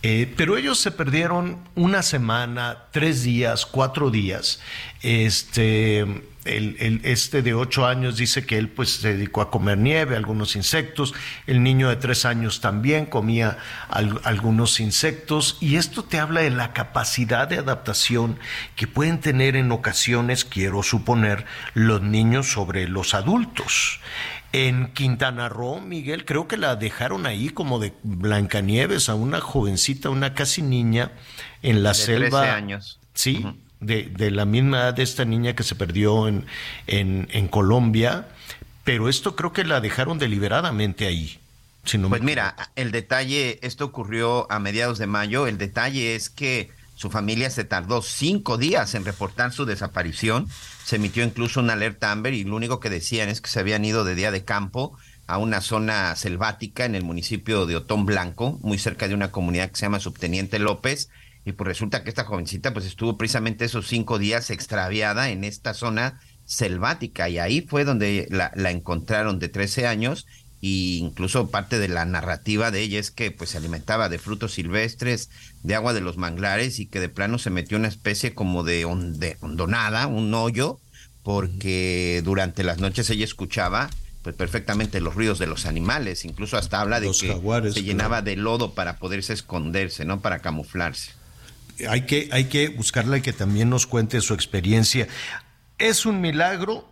eh, 0.06 0.30
pero 0.36 0.58
ellos 0.58 0.78
se 0.78 0.90
perdieron 0.90 1.56
una 1.74 2.02
semana, 2.02 2.88
tres 2.90 3.22
días, 3.22 3.64
cuatro 3.64 4.10
días. 4.10 4.60
Este, 5.00 6.00
el, 6.44 7.00
este 7.04 7.40
de 7.40 7.54
ocho 7.54 7.86
años 7.86 8.18
dice 8.18 8.44
que 8.44 8.58
él 8.58 8.68
pues 8.68 8.96
se 8.96 9.14
dedicó 9.14 9.40
a 9.40 9.50
comer 9.50 9.78
nieve, 9.78 10.14
algunos 10.14 10.56
insectos. 10.56 11.14
El 11.46 11.62
niño 11.62 11.88
de 11.88 11.96
tres 11.96 12.26
años 12.26 12.60
también 12.60 13.06
comía 13.06 13.56
algunos 13.88 14.78
insectos. 14.78 15.56
Y 15.62 15.76
esto 15.76 16.04
te 16.04 16.18
habla 16.18 16.42
de 16.42 16.50
la 16.50 16.74
capacidad 16.74 17.48
de 17.48 17.56
adaptación 17.56 18.38
que 18.76 18.86
pueden 18.86 19.20
tener 19.20 19.56
en 19.56 19.72
ocasiones, 19.72 20.44
quiero 20.44 20.82
suponer, 20.82 21.46
los 21.72 22.02
niños 22.02 22.52
sobre 22.52 22.88
los 22.88 23.14
adultos. 23.14 24.00
En 24.54 24.92
Quintana 24.92 25.48
Roo, 25.48 25.80
Miguel, 25.80 26.24
creo 26.24 26.46
que 26.46 26.56
la 26.56 26.76
dejaron 26.76 27.26
ahí 27.26 27.48
como 27.48 27.80
de 27.80 27.92
Blancanieves 28.04 29.08
a 29.08 29.16
una 29.16 29.40
jovencita, 29.40 30.10
una 30.10 30.32
casi 30.32 30.62
niña, 30.62 31.10
en 31.62 31.82
la 31.82 31.92
selva. 31.92 32.42
13 32.42 32.50
años. 32.52 33.00
Sí, 33.14 33.44
de, 33.80 34.04
de, 34.04 34.30
la 34.30 34.44
misma 34.44 34.78
edad 34.78 34.94
de 34.94 35.02
esta 35.02 35.24
niña 35.24 35.56
que 35.56 35.64
se 35.64 35.74
perdió 35.74 36.28
en, 36.28 36.46
en, 36.86 37.26
en 37.32 37.48
Colombia, 37.48 38.28
pero 38.84 39.08
esto 39.08 39.34
creo 39.34 39.52
que 39.52 39.64
la 39.64 39.80
dejaron 39.80 40.20
deliberadamente 40.20 41.08
ahí. 41.08 41.36
pues 42.08 42.22
mira, 42.22 42.54
el 42.76 42.92
detalle, 42.92 43.58
esto 43.62 43.84
ocurrió 43.84 44.50
a 44.52 44.60
mediados 44.60 44.98
de 44.98 45.08
mayo, 45.08 45.48
el 45.48 45.58
detalle 45.58 46.14
es 46.14 46.30
que 46.30 46.70
su 46.94 47.10
familia 47.10 47.50
se 47.50 47.64
tardó 47.64 48.02
cinco 48.02 48.56
días 48.56 48.94
en 48.94 49.04
reportar 49.04 49.52
su 49.52 49.64
desaparición. 49.64 50.48
Se 50.84 50.96
emitió 50.96 51.24
incluso 51.24 51.60
una 51.60 51.72
alerta 51.72 52.12
Amber 52.12 52.34
y 52.34 52.44
lo 52.44 52.56
único 52.56 52.80
que 52.80 52.90
decían 52.90 53.28
es 53.28 53.40
que 53.40 53.50
se 53.50 53.60
habían 53.60 53.84
ido 53.84 54.04
de 54.04 54.14
día 54.14 54.30
de 54.30 54.44
campo 54.44 54.96
a 55.26 55.38
una 55.38 55.60
zona 55.60 56.14
selvática 56.16 56.84
en 56.84 56.94
el 56.94 57.02
municipio 57.02 57.66
de 57.66 57.76
Otón 57.76 58.06
Blanco, 58.06 58.58
muy 58.62 58.78
cerca 58.78 59.08
de 59.08 59.14
una 59.14 59.30
comunidad 59.30 59.70
que 59.70 59.76
se 59.76 59.86
llama 59.86 60.00
Subteniente 60.00 60.58
López, 60.58 61.08
y 61.44 61.52
pues 61.52 61.68
resulta 61.68 62.02
que 62.02 62.08
esta 62.08 62.24
jovencita 62.24 62.72
pues 62.72 62.86
estuvo 62.86 63.18
precisamente 63.18 63.64
esos 63.64 63.86
cinco 63.86 64.18
días 64.18 64.50
extraviada 64.50 65.30
en 65.30 65.44
esta 65.44 65.74
zona 65.74 66.20
selvática. 66.46 67.28
Y 67.28 67.38
ahí 67.38 67.60
fue 67.60 67.84
donde 67.84 68.26
la, 68.30 68.70
encontraron 68.70 69.38
de 69.38 69.48
13 69.48 69.86
años. 69.86 70.26
Y 70.60 70.98
incluso 70.98 71.50
parte 71.50 71.78
de 71.78 71.88
la 71.88 72.06
narrativa 72.06 72.70
de 72.70 72.80
ella 72.80 72.98
es 72.98 73.10
que 73.10 73.30
pues 73.30 73.50
se 73.50 73.58
alimentaba 73.58 74.08
de 74.08 74.18
frutos 74.18 74.54
silvestres, 74.54 75.28
de 75.64 75.74
agua 75.74 75.94
de 75.94 76.02
los 76.02 76.18
manglares 76.18 76.78
y 76.78 76.86
que 76.86 77.00
de 77.00 77.08
plano 77.08 77.38
se 77.38 77.50
metió 77.50 77.78
una 77.78 77.88
especie 77.88 78.34
como 78.34 78.62
de, 78.62 78.84
hondonada, 78.84 80.06
un 80.06 80.32
hoyo, 80.34 80.78
porque 81.22 82.20
durante 82.22 82.62
las 82.62 82.78
noches 82.78 83.08
ella 83.10 83.24
escuchaba 83.24 83.90
pues 84.22 84.36
perfectamente 84.36 85.00
los 85.00 85.14
ruidos 85.14 85.38
de 85.38 85.46
los 85.46 85.66
animales, 85.66 86.24
incluso 86.24 86.56
hasta 86.56 86.80
habla 86.80 87.00
de 87.00 87.08
que 87.08 87.72
se 87.72 87.82
llenaba 87.82 88.22
de 88.22 88.36
lodo 88.36 88.74
para 88.74 88.98
poderse 88.98 89.32
esconderse, 89.32 90.04
¿no? 90.04 90.20
Para 90.20 90.38
camuflarse. 90.38 91.12
Hay 91.88 92.02
que, 92.02 92.28
hay 92.30 92.44
que 92.44 92.68
buscarla 92.68 93.18
y 93.18 93.20
que 93.20 93.32
también 93.32 93.68
nos 93.68 93.86
cuente 93.86 94.20
su 94.20 94.32
experiencia. 94.32 95.08
Es 95.78 96.06
un 96.06 96.20
milagro 96.20 96.88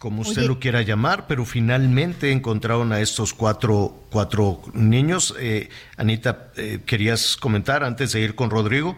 como 0.00 0.22
usted 0.22 0.46
lo 0.46 0.58
quiera 0.58 0.80
llamar, 0.80 1.26
pero 1.26 1.44
finalmente 1.44 2.32
encontraron 2.32 2.90
a 2.90 3.00
estos 3.00 3.34
cuatro, 3.34 4.02
cuatro 4.08 4.62
niños. 4.72 5.34
Eh, 5.38 5.68
Anita, 5.98 6.52
eh, 6.56 6.80
¿querías 6.86 7.36
comentar 7.36 7.84
antes 7.84 8.12
de 8.12 8.22
ir 8.22 8.34
con 8.34 8.48
Rodrigo? 8.48 8.96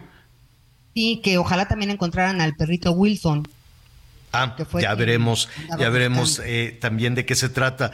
Sí, 0.95 1.21
que 1.21 1.39
ojalá 1.39 1.67
también 1.67 1.91
encontraran 1.91 2.41
al 2.41 2.55
perrito 2.55 2.93
Wilson. 2.93 3.49
Ah, 4.33 4.57
ya 4.81 4.95
veremos, 4.95 5.49
ya 5.77 5.89
veremos 5.89 6.41
eh, 6.45 6.79
también 6.81 7.17
de 7.17 7.27
qué 7.27 7.35
se 7.35 7.49
trata. 7.49 7.91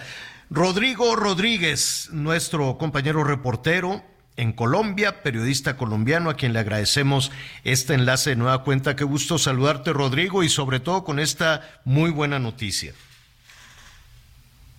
Rodrigo 0.51 1.17
Rodríguez, 1.17 2.11
nuestro 2.13 2.77
compañero 2.77 3.25
reportero, 3.25 4.05
en 4.39 4.53
Colombia, 4.53 5.23
periodista 5.23 5.77
colombiano 5.77 6.31
a 6.31 6.35
quien 6.35 6.55
le 6.55 6.61
agradecemos 6.61 7.31
este 7.65 7.93
enlace 7.93 8.31
de 8.31 8.37
nueva 8.37 8.65
cuenta. 8.65 8.97
Qué 8.97 9.05
gusto 9.05 9.37
saludarte, 9.37 9.93
Rodrigo, 9.93 10.43
y 10.43 10.49
sobre 10.49 10.81
todo 10.81 11.05
con 11.05 11.19
esta 11.19 11.81
muy 11.85 12.11
buena 12.11 12.39
noticia. 12.39 12.95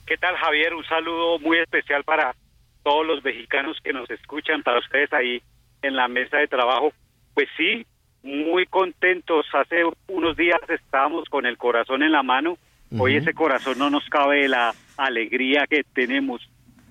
¿Qué 0.08 0.18
tal, 0.18 0.36
Javier? 0.36 0.74
Un 0.74 0.86
saludo 0.86 1.38
muy 1.38 1.60
especial 1.60 2.04
para 2.04 2.34
todos 2.82 3.06
los 3.06 3.24
mexicanos 3.24 3.78
que 3.84 3.94
nos 3.94 4.10
escuchan, 4.10 4.64
para 4.64 4.80
ustedes 4.80 5.14
ahí 5.14 5.44
en 5.84 5.96
la 5.96 6.08
mesa 6.08 6.38
de 6.38 6.48
trabajo. 6.48 6.92
Pues 7.36 7.48
sí, 7.56 7.86
muy 8.24 8.66
contentos. 8.66 9.46
Hace 9.54 9.84
unos 10.08 10.36
días 10.36 10.60
estábamos 10.68 11.30
con 11.30 11.46
el 11.46 11.58
corazón 11.58 12.02
en 12.02 12.12
la 12.12 12.24
mano 12.24 12.58
Hoy 12.98 13.18
ese 13.18 13.34
corazón 13.34 13.78
no 13.78 13.90
nos 13.90 14.08
cabe 14.10 14.42
de 14.42 14.48
la 14.50 14.74
alegría 14.98 15.68
que 15.70 15.84
tenemos. 15.94 16.50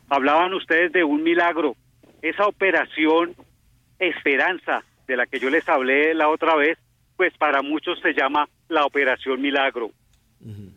Hablaban 0.09 0.55
ustedes 0.55 0.93
de 0.93 1.03
un 1.03 1.23
milagro. 1.23 1.75
Esa 2.23 2.47
operación 2.47 3.35
Esperanza, 3.99 4.85
de 5.07 5.17
la 5.17 5.27
que 5.27 5.41
yo 5.41 5.51
les 5.51 5.69
hablé 5.69 6.15
la 6.15 6.29
otra 6.29 6.55
vez, 6.55 6.79
pues 7.17 7.37
para 7.37 7.63
muchos 7.63 7.99
se 8.01 8.15
llama 8.15 8.49
la 8.69 8.85
operación 8.85 9.41
milagro. 9.41 9.91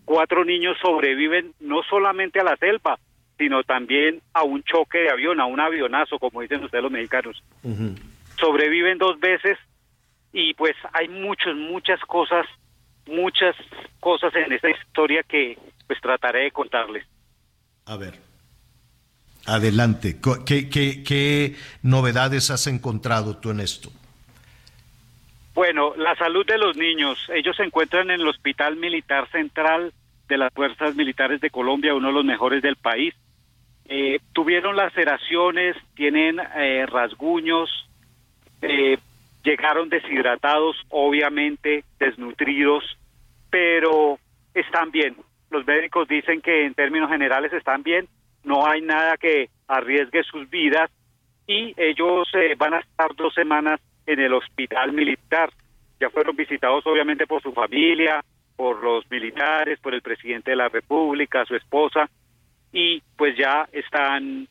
Cuatro 0.06 0.44
niños 0.44 0.76
sobreviven 0.82 1.54
no 1.60 1.84
solamente 1.84 2.40
a 2.40 2.44
la 2.44 2.58
selva, 2.58 2.98
sino 3.38 3.64
también 3.64 4.22
a 4.34 4.44
un 4.44 4.64
choque 4.64 5.00
de 5.00 5.12
avión, 5.12 5.40
a 5.40 5.46
un 5.46 5.60
avionazo, 5.60 6.18
como 6.18 6.42
dicen 6.42 6.64
ustedes 6.64 6.84
los 6.84 6.92
mexicanos. 6.92 7.44
Sobreviven 8.40 8.98
dos 8.98 9.20
veces 9.20 9.58
y 10.34 10.56
pues 10.56 10.76
hay 10.94 11.08
muchas, 11.08 11.56
muchas 11.56 12.00
cosas, 12.02 12.48
muchas 13.06 13.56
cosas 14.00 14.34
en 14.36 14.52
esta 14.52 14.70
historia 14.72 15.22
que 15.24 15.58
pues 15.86 16.02
trataré 16.02 16.46
de 16.46 16.52
contarles. 16.52 17.06
A 17.86 17.98
ver. 17.98 18.31
Adelante. 19.46 20.18
¿Qué, 20.46 21.56
novedades 21.82 22.52
has 22.52 22.68
encontrado 22.68 23.38
tú 23.38 23.50
en 23.52 23.60
esto? 23.60 23.90
Bueno, 25.54 25.94
la 25.98 26.16
salud 26.16 26.46
de 26.46 26.58
los 26.58 26.78
niños. 26.78 27.18
Ellos 27.34 27.56
se 27.56 27.64
encuentran 27.64 28.12
en 28.12 28.22
el 28.22 28.28
Hospital 28.28 28.78
Militar 28.78 29.30
Central 29.32 29.94
de 30.28 30.38
las 30.38 30.54
Fuerzas 30.54 30.96
Militares 30.96 31.42
de 31.42 31.50
Colombia, 31.50 31.94
uno 31.94 32.08
de 32.08 32.14
los 32.14 32.26
mejores 32.26 32.62
del 32.62 32.78
país. 32.78 33.14
Eh, 33.86 34.20
tuvieron 34.32 34.78
laceraciones, 34.78 35.76
tienen 35.96 36.40
eh, 36.40 36.86
rasguños, 36.86 37.70
eh, 38.62 38.98
llegaron 39.44 39.90
deshidratados, 39.90 40.78
obviamente 40.90 41.84
desnutridos, 42.00 42.84
pero 43.50 44.20
están 44.54 44.92
bien. 44.92 45.18
Los 45.50 45.68
médicos 45.68 46.08
dicen 46.08 46.42
que 46.42 46.66
en 46.66 46.74
términos 46.74 47.10
generales 47.10 47.52
están 47.52 47.84
bien, 47.84 48.08
no 48.44 48.66
hay 48.66 48.82
nada 48.82 49.18
que 49.18 49.50
arriesgue 49.68 50.24
sus 50.24 50.50
vidas 50.50 50.90
y 51.48 51.74
ellos 51.78 52.28
van 52.58 52.76
a 52.76 52.80
estar 52.80 53.16
dos 53.16 53.34
semanas 53.34 53.80
en 54.06 54.20
el 54.20 54.34
hospital 54.34 54.94
militar. 54.94 55.50
Ya 56.00 56.10
fueron 56.10 56.36
visitados 56.36 56.86
obviamente 56.86 57.28
por 57.28 57.42
su 57.42 57.52
familia, 57.52 58.24
por 58.56 58.84
los 58.84 59.10
militares, 59.10 59.80
por 59.80 59.94
el 59.94 60.02
presidente 60.02 60.52
de 60.52 60.58
la 60.58 60.70
República, 60.70 61.46
su 61.46 61.56
esposa, 61.56 62.10
y 62.72 63.02
pues 63.18 63.38
ya 63.38 63.68
están 63.72 64.48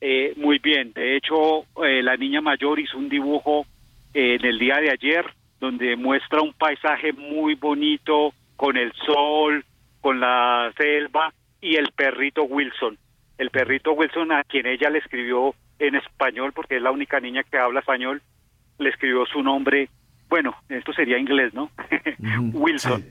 eh, 0.00 0.32
muy 0.36 0.58
bien. 0.58 0.92
De 0.92 1.16
hecho, 1.16 1.64
eh, 1.84 2.02
la 2.02 2.16
niña 2.16 2.40
mayor 2.40 2.78
hizo 2.78 2.98
un 2.98 3.08
dibujo 3.08 3.66
eh, 4.14 4.36
en 4.40 4.44
el 4.44 4.58
día 4.58 4.76
de 4.76 4.90
ayer 4.90 5.24
donde 5.60 5.96
muestra 5.96 6.40
un 6.40 6.52
paisaje 6.52 7.12
muy 7.12 7.54
bonito 7.54 8.32
con 8.56 8.76
el 8.76 8.92
sol, 9.04 9.64
con 10.00 10.20
la 10.20 10.72
selva 10.76 11.32
y 11.60 11.76
el 11.76 11.90
perrito 11.92 12.44
Wilson. 12.44 12.96
El 13.38 13.50
perrito 13.50 13.92
Wilson 13.92 14.32
a 14.32 14.44
quien 14.44 14.66
ella 14.66 14.90
le 14.90 14.98
escribió 14.98 15.54
en 15.78 15.94
español, 15.94 16.52
porque 16.52 16.76
es 16.76 16.82
la 16.82 16.90
única 16.90 17.20
niña 17.20 17.44
que 17.44 17.58
habla 17.58 17.80
español, 17.80 18.20
le 18.78 18.90
escribió 18.90 19.24
su 19.26 19.42
nombre, 19.42 19.88
bueno, 20.28 20.54
esto 20.68 20.92
sería 20.92 21.18
inglés, 21.18 21.54
¿no? 21.54 21.70
Wilson. 22.52 23.04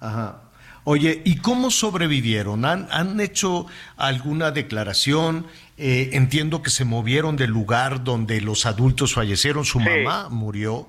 Ajá. 0.00 0.42
Oye, 0.84 1.20
¿y 1.24 1.38
cómo 1.38 1.70
sobrevivieron? 1.70 2.64
¿Han, 2.64 2.86
han 2.90 3.20
hecho 3.20 3.66
alguna 3.96 4.52
declaración? 4.52 5.46
Eh, 5.78 6.10
entiendo 6.12 6.62
que 6.62 6.70
se 6.70 6.84
movieron 6.84 7.36
del 7.36 7.50
lugar 7.50 8.04
donde 8.04 8.40
los 8.40 8.66
adultos 8.66 9.12
fallecieron, 9.12 9.64
su 9.64 9.80
mamá 9.80 10.28
murió 10.30 10.88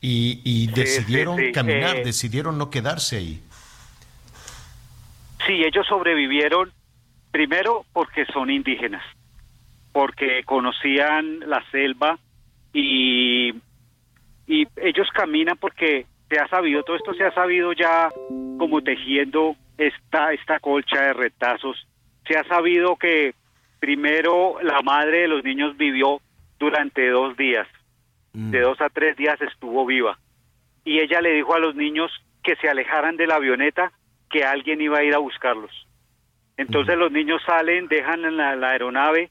y, 0.00 0.68
decidieron 0.68 1.52
caminar, 1.52 1.96
eh, 1.96 2.04
decidieron 2.04 2.58
no 2.58 2.70
quedarse 2.70 3.16
ahí. 3.16 3.42
Sí, 5.46 5.62
ellos 5.64 5.86
sobrevivieron 5.86 6.72
primero 7.36 7.84
porque 7.92 8.24
son 8.32 8.48
indígenas, 8.48 9.04
porque 9.92 10.42
conocían 10.44 11.40
la 11.40 11.62
selva 11.70 12.18
y, 12.72 13.50
y 14.46 14.66
ellos 14.76 15.06
caminan 15.12 15.58
porque 15.58 16.06
se 16.30 16.38
ha 16.38 16.48
sabido, 16.48 16.82
todo 16.82 16.96
esto 16.96 17.12
se 17.12 17.24
ha 17.24 17.34
sabido 17.34 17.74
ya 17.74 18.08
como 18.56 18.80
tejiendo 18.80 19.54
esta, 19.76 20.32
esta 20.32 20.60
colcha 20.60 20.98
de 21.02 21.12
retazos. 21.12 21.86
Se 22.26 22.38
ha 22.38 22.44
sabido 22.44 22.96
que 22.96 23.34
primero 23.80 24.56
la 24.62 24.80
madre 24.80 25.18
de 25.18 25.28
los 25.28 25.44
niños 25.44 25.76
vivió 25.76 26.22
durante 26.58 27.06
dos 27.10 27.36
días, 27.36 27.68
de 28.32 28.60
dos 28.60 28.80
a 28.80 28.88
tres 28.88 29.14
días 29.14 29.38
estuvo 29.42 29.84
viva. 29.84 30.18
Y 30.86 31.00
ella 31.00 31.20
le 31.20 31.34
dijo 31.34 31.52
a 31.52 31.58
los 31.58 31.74
niños 31.74 32.10
que 32.42 32.56
se 32.56 32.70
alejaran 32.70 33.18
de 33.18 33.26
la 33.26 33.34
avioneta, 33.34 33.92
que 34.30 34.42
alguien 34.42 34.80
iba 34.80 34.96
a 34.96 35.04
ir 35.04 35.14
a 35.14 35.18
buscarlos. 35.18 35.85
Entonces 36.56 36.96
los 36.96 37.12
niños 37.12 37.42
salen, 37.46 37.88
dejan 37.88 38.36
la, 38.36 38.56
la 38.56 38.70
aeronave 38.70 39.30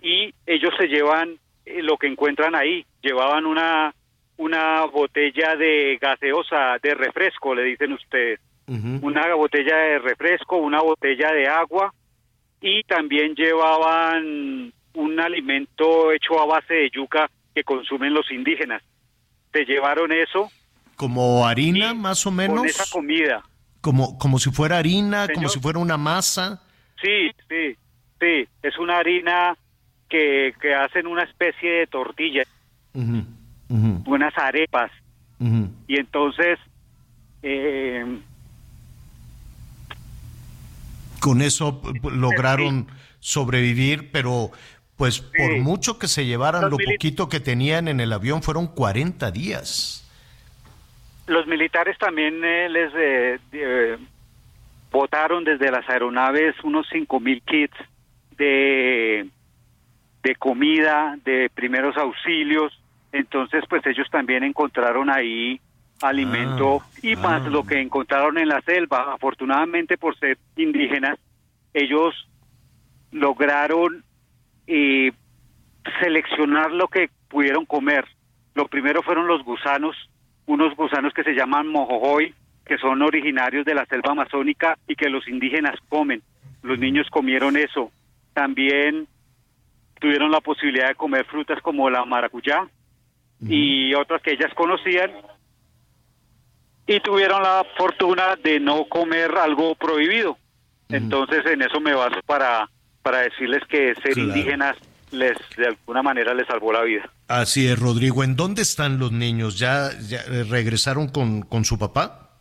y 0.00 0.34
ellos 0.46 0.72
se 0.78 0.88
llevan 0.88 1.38
eh, 1.66 1.82
lo 1.82 1.96
que 1.96 2.06
encuentran 2.06 2.54
ahí. 2.54 2.84
Llevaban 3.02 3.46
una 3.46 3.94
una 4.40 4.86
botella 4.86 5.54
de 5.54 5.98
gaseosa, 6.00 6.78
de 6.82 6.94
refresco, 6.94 7.54
le 7.54 7.62
dicen 7.64 7.92
ustedes. 7.92 8.40
Una 8.66 9.34
botella 9.34 9.76
de 9.76 9.98
refresco, 9.98 10.56
una 10.56 10.80
botella 10.80 11.32
de 11.32 11.48
agua 11.48 11.92
y 12.60 12.84
también 12.84 13.34
llevaban 13.34 14.72
un 14.94 15.20
alimento 15.20 16.12
hecho 16.12 16.40
a 16.40 16.46
base 16.46 16.74
de 16.74 16.90
yuca 16.90 17.28
que 17.52 17.64
consumen 17.64 18.14
los 18.14 18.30
indígenas. 18.30 18.80
Se 19.52 19.64
llevaron 19.64 20.12
eso. 20.12 20.50
Como 20.94 21.46
harina, 21.46 21.94
más 21.94 22.24
o 22.26 22.30
menos. 22.30 22.58
Con 22.58 22.66
esa 22.66 22.84
comida. 22.92 23.42
Como, 23.80 24.18
como 24.18 24.38
si 24.38 24.50
fuera 24.50 24.78
harina, 24.78 25.26
como 25.32 25.48
si 25.48 25.58
fuera 25.58 25.78
una 25.78 25.96
masa. 25.96 26.62
Sí, 27.02 27.30
sí, 27.48 27.76
sí. 28.20 28.48
Es 28.62 28.78
una 28.78 28.98
harina 28.98 29.56
que, 30.08 30.54
que 30.60 30.74
hacen 30.74 31.06
una 31.06 31.22
especie 31.22 31.70
de 31.70 31.86
tortilla 31.86 32.42
unas 34.06 34.36
arepas. 34.36 34.90
Y 35.86 35.98
entonces... 35.98 36.58
Eh, 37.42 38.04
Con 41.20 41.40
eso 41.42 41.82
lograron 42.02 42.88
sobrevivir, 43.20 44.10
pero 44.10 44.50
pues 44.96 45.20
por 45.20 45.58
mucho 45.58 45.98
que 45.98 46.08
se 46.08 46.26
llevaran 46.26 46.68
lo 46.68 46.76
poquito 46.76 47.30
que 47.30 47.40
tenían 47.40 47.88
en 47.88 48.00
el 48.00 48.12
avión, 48.12 48.42
fueron 48.42 48.66
40 48.66 49.30
días. 49.30 50.09
Los 51.30 51.46
militares 51.46 51.96
también 51.98 52.44
eh, 52.44 52.68
les 52.68 52.92
eh, 53.52 53.98
votaron 54.90 55.44
desde 55.44 55.70
las 55.70 55.88
aeronaves 55.88 56.54
unos 56.64 56.86
5 56.90 57.20
mil 57.20 57.40
kits 57.42 57.76
de, 58.36 59.28
de 60.22 60.34
comida, 60.36 61.16
de 61.24 61.48
primeros 61.54 61.96
auxilios, 61.96 62.72
entonces, 63.12 63.64
pues 63.68 63.84
ellos 63.86 64.08
también 64.10 64.44
encontraron 64.44 65.10
ahí 65.10 65.60
alimento 66.02 66.80
Ah, 66.82 66.98
y 67.02 67.16
más 67.16 67.44
lo 67.46 67.64
que 67.64 67.80
encontraron 67.80 68.38
en 68.38 68.48
la 68.48 68.60
selva. 68.62 69.12
Afortunadamente, 69.14 69.98
por 69.98 70.18
ser 70.18 70.38
indígenas, 70.56 71.18
ellos 71.74 72.14
lograron 73.12 74.02
eh, 74.66 75.12
seleccionar 76.00 76.72
lo 76.72 76.88
que 76.88 77.10
pudieron 77.28 77.66
comer. 77.66 78.04
Lo 78.54 78.66
primero 78.68 79.02
fueron 79.02 79.26
los 79.26 79.44
gusanos, 79.44 79.96
unos 80.50 80.74
gusanos 80.76 81.12
que 81.14 81.22
se 81.22 81.32
llaman 81.34 81.68
mojojoy, 81.68 82.34
que 82.66 82.76
son 82.78 83.02
originarios 83.02 83.64
de 83.64 83.74
la 83.74 83.86
selva 83.86 84.12
amazónica 84.12 84.76
y 84.86 84.96
que 84.96 85.08
los 85.08 85.26
indígenas 85.28 85.76
comen. 85.88 86.22
Los 86.62 86.78
niños 86.78 87.06
comieron 87.10 87.56
eso. 87.56 87.90
También 88.34 89.06
tuvieron 90.00 90.30
la 90.30 90.40
posibilidad 90.40 90.88
de 90.88 90.94
comer 90.94 91.24
frutas 91.26 91.60
como 91.62 91.88
la 91.90 92.04
maracuyá, 92.04 92.66
y 93.48 93.94
otras 93.94 94.20
que 94.22 94.32
ellas 94.32 94.52
conocían 94.54 95.10
y 96.86 97.00
tuvieron 97.00 97.42
la 97.42 97.64
fortuna 97.78 98.36
de 98.42 98.60
no 98.60 98.84
comer 98.84 99.30
algo 99.38 99.74
prohibido. 99.76 100.36
Entonces 100.90 101.46
en 101.46 101.62
eso 101.62 101.80
me 101.80 101.94
baso 101.94 102.20
para, 102.26 102.68
para 103.02 103.18
decirles 103.20 103.62
que 103.68 103.94
ser 103.94 104.12
Claro. 104.14 104.28
indígenas 104.28 104.76
les 105.12 105.38
de 105.56 105.68
alguna 105.68 106.02
manera 106.02 106.34
les 106.34 106.46
salvó 106.46 106.72
la 106.72 106.82
vida. 106.82 107.08
Así 107.30 107.68
es, 107.68 107.78
Rodrigo. 107.78 108.24
¿En 108.24 108.34
dónde 108.34 108.62
están 108.62 108.98
los 108.98 109.12
niños? 109.12 109.56
¿Ya, 109.56 109.96
ya, 110.00 110.24
regresaron 110.48 111.06
con, 111.06 111.42
con 111.42 111.64
su 111.64 111.78
papá? 111.78 112.40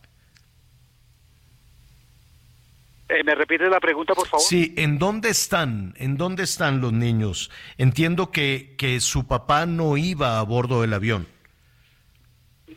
Eh, 3.07 3.23
¿Me 3.23 3.35
repites 3.35 3.69
la 3.69 3.79
pregunta, 3.79 4.15
por 4.15 4.27
favor? 4.27 4.43
Sí, 4.43 4.73
¿en 4.77 4.97
dónde 4.97 5.29
están? 5.29 5.93
¿En 5.97 6.17
dónde 6.17 6.41
están 6.41 6.81
los 6.81 6.91
niños? 6.91 7.51
Entiendo 7.77 8.31
que, 8.31 8.73
que 8.79 8.99
su 8.99 9.27
papá 9.27 9.67
no 9.67 9.95
iba 9.95 10.39
a 10.39 10.41
bordo 10.41 10.81
del 10.81 10.95
avión. 10.95 11.27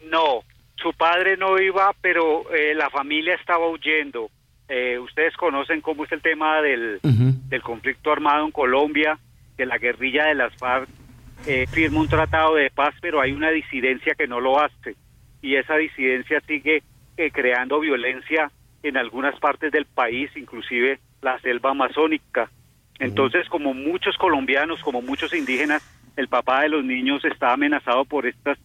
No, 0.04 0.42
su 0.82 0.92
padre 0.92 1.38
no 1.38 1.58
iba, 1.58 1.94
pero 2.02 2.44
eh, 2.52 2.74
la 2.74 2.90
familia 2.90 3.36
estaba 3.36 3.66
huyendo. 3.70 4.28
Eh, 4.68 4.98
ustedes 4.98 5.34
conocen 5.38 5.80
cómo 5.80 6.04
es 6.04 6.12
el 6.12 6.20
tema 6.20 6.60
del, 6.60 7.00
del 7.02 7.62
conflicto 7.62 8.12
armado 8.12 8.44
en 8.44 8.52
Colombia, 8.52 9.18
que 9.56 9.64
la 9.64 9.78
guerrilla 9.78 10.26
de 10.26 10.34
las 10.34 10.54
FARC 10.56 10.90
eh, 11.46 11.66
firma 11.70 12.00
un 12.00 12.08
tratado 12.08 12.54
de 12.54 12.70
paz, 12.70 12.94
pero 13.00 13.20
hay 13.20 13.32
una 13.32 13.50
disidencia 13.50 14.14
que 14.14 14.26
no 14.26 14.40
lo 14.40 14.60
hace. 14.60 14.94
Y 15.40 15.56
esa 15.56 15.76
disidencia 15.76 16.40
sigue 16.46 16.82
eh, 17.16 17.30
creando 17.30 17.80
violencia 17.80 18.50
en 18.82 18.96
algunas 18.96 19.38
partes 19.40 19.72
del 19.72 19.86
país, 19.86 20.30
inclusive 20.36 21.00
la 21.20 21.38
selva 21.40 21.70
amazónica. 21.70 22.50
Entonces, 22.98 23.48
como 23.48 23.74
muchos 23.74 24.16
colombianos, 24.16 24.80
como 24.82 25.02
muchos 25.02 25.34
indígenas, 25.34 25.82
el 26.16 26.28
papá 26.28 26.62
de 26.62 26.68
los 26.68 26.84
niños 26.84 27.24
está 27.24 27.52
amenazado 27.52 28.04
por 28.04 28.26
estas 28.26 28.58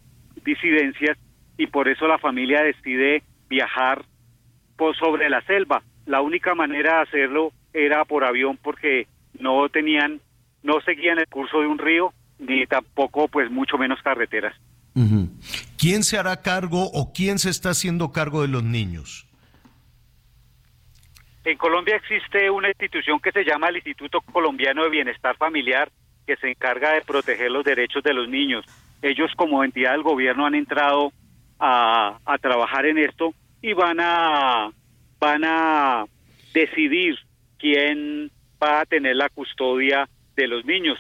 disidencias 0.44 1.18
y 1.58 1.68
por 1.68 1.88
eso 1.88 2.08
la 2.08 2.20
familia 2.20 2.62
decide 2.62 3.24
viajar 3.49 4.04
por 4.76 4.95
sobre 4.95 5.30
la 5.30 5.41
selva. 5.41 5.82
La 6.06 6.22
única 6.22 6.54
manera 6.56 6.98
de 6.98 7.02
hacerlo 7.02 7.52
era 7.74 8.06
por 8.06 8.24
avión 8.24 8.58
porque 8.62 9.08
no 9.40 9.68
tenían, 9.70 10.22
no 10.64 10.80
seguían 10.82 11.20
el 11.20 11.28
curso 11.28 11.62
de 11.62 11.68
un 11.68 11.80
río 11.80 12.14
ni 12.39 12.65
tampoco, 12.68 13.27
pues, 13.27 13.49
mucho 13.51 13.77
menos 13.77 14.01
carreteras. 14.01 14.55
¿Quién 15.77 16.03
se 16.03 16.18
hará 16.18 16.41
cargo 16.41 16.89
o 16.91 17.14
quién 17.14 17.38
se 17.38 17.51
está 17.51 17.69
haciendo 17.69 18.11
cargo 18.11 18.41
de 18.41 18.47
los 18.47 18.64
niños? 18.64 19.27
En 21.43 21.55
Colombia 21.57 21.95
existe 21.95 22.49
una 22.49 22.69
institución 22.69 23.19
que 23.19 23.31
se 23.31 23.45
llama 23.45 23.69
el 23.69 23.77
Instituto 23.77 24.22
Colombiano 24.22 24.84
de 24.84 24.89
Bienestar 24.89 25.38
Familiar 25.38 25.89
que 26.26 26.35
se 26.35 26.49
encarga 26.49 26.93
de 26.93 27.01
proteger 27.01 27.49
los 27.49 27.64
derechos 27.64 28.03
de 28.03 28.14
los 28.14 28.27
niños. 28.27 28.65
Ellos 29.01 29.31
como 29.38 29.64
entidad 29.64 29.93
del 29.93 30.03
gobierno 30.03 30.45
han 30.45 30.55
entrado 30.55 31.14
a, 31.57 32.18
a 32.26 32.38
trabajar 32.39 32.85
en 32.85 32.97
esto 32.97 33.34
y 33.61 33.73
van 33.73 33.99
a 34.01 34.69
van 35.19 35.43
a 35.45 36.05
decidir 36.53 37.18
quién 37.57 38.30
va 38.61 38.81
a 38.81 38.85
tener 38.85 39.15
la 39.15 39.30
custodia 39.30 40.09
de 40.35 40.47
los 40.47 40.65
niños. 40.65 40.99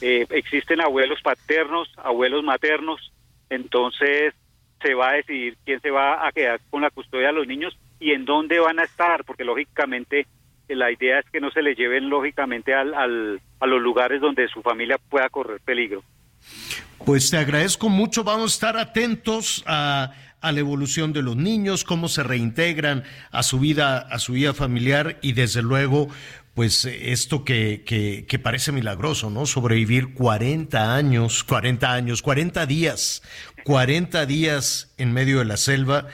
Eh, 0.00 0.26
existen 0.30 0.80
abuelos 0.80 1.20
paternos, 1.22 1.88
abuelos 1.96 2.42
maternos, 2.42 3.12
entonces 3.50 4.34
se 4.82 4.94
va 4.94 5.10
a 5.10 5.14
decidir 5.14 5.56
quién 5.64 5.80
se 5.80 5.90
va 5.90 6.26
a 6.26 6.32
quedar 6.32 6.60
con 6.70 6.82
la 6.82 6.90
custodia 6.90 7.28
de 7.28 7.34
los 7.34 7.46
niños 7.46 7.76
y 7.98 8.12
en 8.12 8.24
dónde 8.24 8.58
van 8.60 8.78
a 8.78 8.84
estar, 8.84 9.24
porque 9.24 9.44
lógicamente 9.44 10.26
eh, 10.68 10.74
la 10.74 10.90
idea 10.90 11.18
es 11.18 11.26
que 11.30 11.40
no 11.40 11.50
se 11.50 11.62
les 11.62 11.76
lleven 11.76 12.08
lógicamente 12.08 12.74
al, 12.74 12.94
al, 12.94 13.40
a 13.60 13.66
los 13.66 13.80
lugares 13.80 14.20
donde 14.20 14.48
su 14.48 14.62
familia 14.62 14.98
pueda 14.98 15.28
correr 15.28 15.60
peligro. 15.60 16.02
Pues 17.04 17.30
te 17.30 17.36
agradezco 17.36 17.88
mucho, 17.88 18.24
vamos 18.24 18.52
a 18.52 18.54
estar 18.54 18.76
atentos 18.78 19.62
a, 19.66 20.12
a, 20.40 20.52
la 20.52 20.60
evolución 20.60 21.12
de 21.12 21.22
los 21.22 21.36
niños, 21.36 21.84
cómo 21.84 22.08
se 22.08 22.22
reintegran 22.22 23.04
a 23.30 23.42
su 23.42 23.58
vida, 23.58 23.98
a 23.98 24.18
su 24.18 24.34
vida 24.34 24.54
familiar 24.54 25.18
y 25.22 25.32
desde 25.32 25.62
luego, 25.62 26.08
pues 26.54 26.84
esto 26.84 27.44
que, 27.44 27.84
que, 27.84 28.26
que 28.26 28.38
parece 28.38 28.72
milagroso, 28.72 29.30
¿no? 29.30 29.46
Sobrevivir 29.46 30.14
40 30.14 30.94
años, 30.94 31.44
40 31.44 31.92
años, 31.92 32.22
40 32.22 32.66
días, 32.66 33.22
40 33.64 34.26
días 34.26 34.94
en 34.98 35.12
medio 35.12 35.38
de 35.38 35.44
la 35.44 35.56
selva 35.56 36.08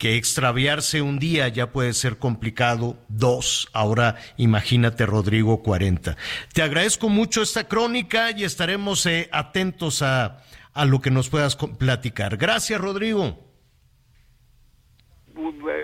que 0.00 0.16
extraviarse 0.16 1.02
un 1.02 1.18
día 1.18 1.46
ya 1.48 1.72
puede 1.72 1.92
ser 1.92 2.16
complicado, 2.16 2.96
dos, 3.08 3.68
ahora 3.74 4.16
imagínate 4.38 5.04
Rodrigo 5.04 5.62
40. 5.62 6.16
Te 6.54 6.62
agradezco 6.62 7.10
mucho 7.10 7.42
esta 7.42 7.68
crónica 7.68 8.30
y 8.30 8.44
estaremos 8.44 9.04
eh, 9.04 9.28
atentos 9.30 10.00
a, 10.00 10.38
a, 10.72 10.86
lo 10.86 11.00
que 11.00 11.10
nos 11.10 11.28
puedas 11.28 11.54
platicar. 11.56 12.38
Gracias 12.38 12.80
Rodrigo. 12.80 13.44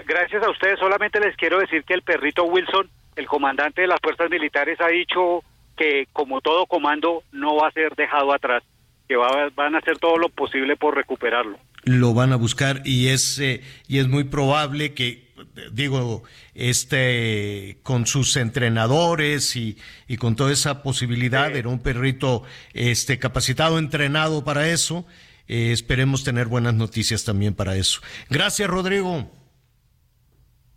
Gracias 0.06 0.42
a 0.42 0.50
ustedes, 0.50 0.78
solamente 0.78 1.20
les 1.20 1.36
quiero 1.36 1.58
decir 1.58 1.84
que 1.84 1.92
el 1.92 2.00
perrito 2.00 2.44
Wilson, 2.44 2.88
el 3.16 3.26
comandante 3.26 3.82
de 3.82 3.88
las 3.88 4.00
fuerzas 4.02 4.30
militares, 4.30 4.80
ha 4.80 4.88
dicho 4.88 5.42
que 5.76 6.06
como 6.12 6.40
todo 6.40 6.66
comando 6.66 7.22
no 7.32 7.56
va 7.56 7.68
a 7.68 7.72
ser 7.72 7.94
dejado 7.96 8.32
atrás, 8.32 8.62
que 9.08 9.16
va, 9.16 9.50
van 9.54 9.74
a 9.74 9.78
hacer 9.78 9.98
todo 9.98 10.16
lo 10.16 10.28
posible 10.28 10.76
por 10.76 10.94
recuperarlo 10.94 11.58
lo 11.86 12.14
van 12.14 12.32
a 12.32 12.36
buscar 12.36 12.82
y 12.84 13.08
es, 13.08 13.38
eh, 13.38 13.62
y 13.86 13.98
es 13.98 14.08
muy 14.08 14.24
probable 14.24 14.92
que, 14.92 15.28
digo, 15.72 16.24
este, 16.54 17.78
con 17.84 18.06
sus 18.06 18.36
entrenadores 18.36 19.54
y, 19.54 19.78
y 20.08 20.16
con 20.16 20.34
toda 20.34 20.52
esa 20.52 20.82
posibilidad, 20.82 21.54
era 21.54 21.68
un 21.68 21.80
perrito 21.80 22.42
este, 22.74 23.18
capacitado, 23.20 23.78
entrenado 23.78 24.44
para 24.44 24.68
eso. 24.68 25.06
Eh, 25.46 25.70
esperemos 25.70 26.24
tener 26.24 26.48
buenas 26.48 26.74
noticias 26.74 27.24
también 27.24 27.54
para 27.54 27.76
eso. 27.76 28.00
Gracias, 28.28 28.68
Rodrigo. 28.68 29.30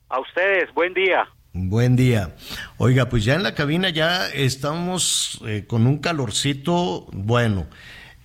A 0.09 0.19
ustedes, 0.19 0.71
buen 0.75 0.93
día. 0.93 1.27
Buen 1.53 1.95
día. 1.95 2.35
Oiga, 2.77 3.09
pues 3.09 3.25
ya 3.25 3.33
en 3.33 3.43
la 3.43 3.55
cabina 3.55 3.89
ya 3.89 4.27
estamos 4.29 5.39
eh, 5.45 5.65
con 5.67 5.87
un 5.87 5.97
calorcito 5.97 7.07
bueno. 7.11 7.67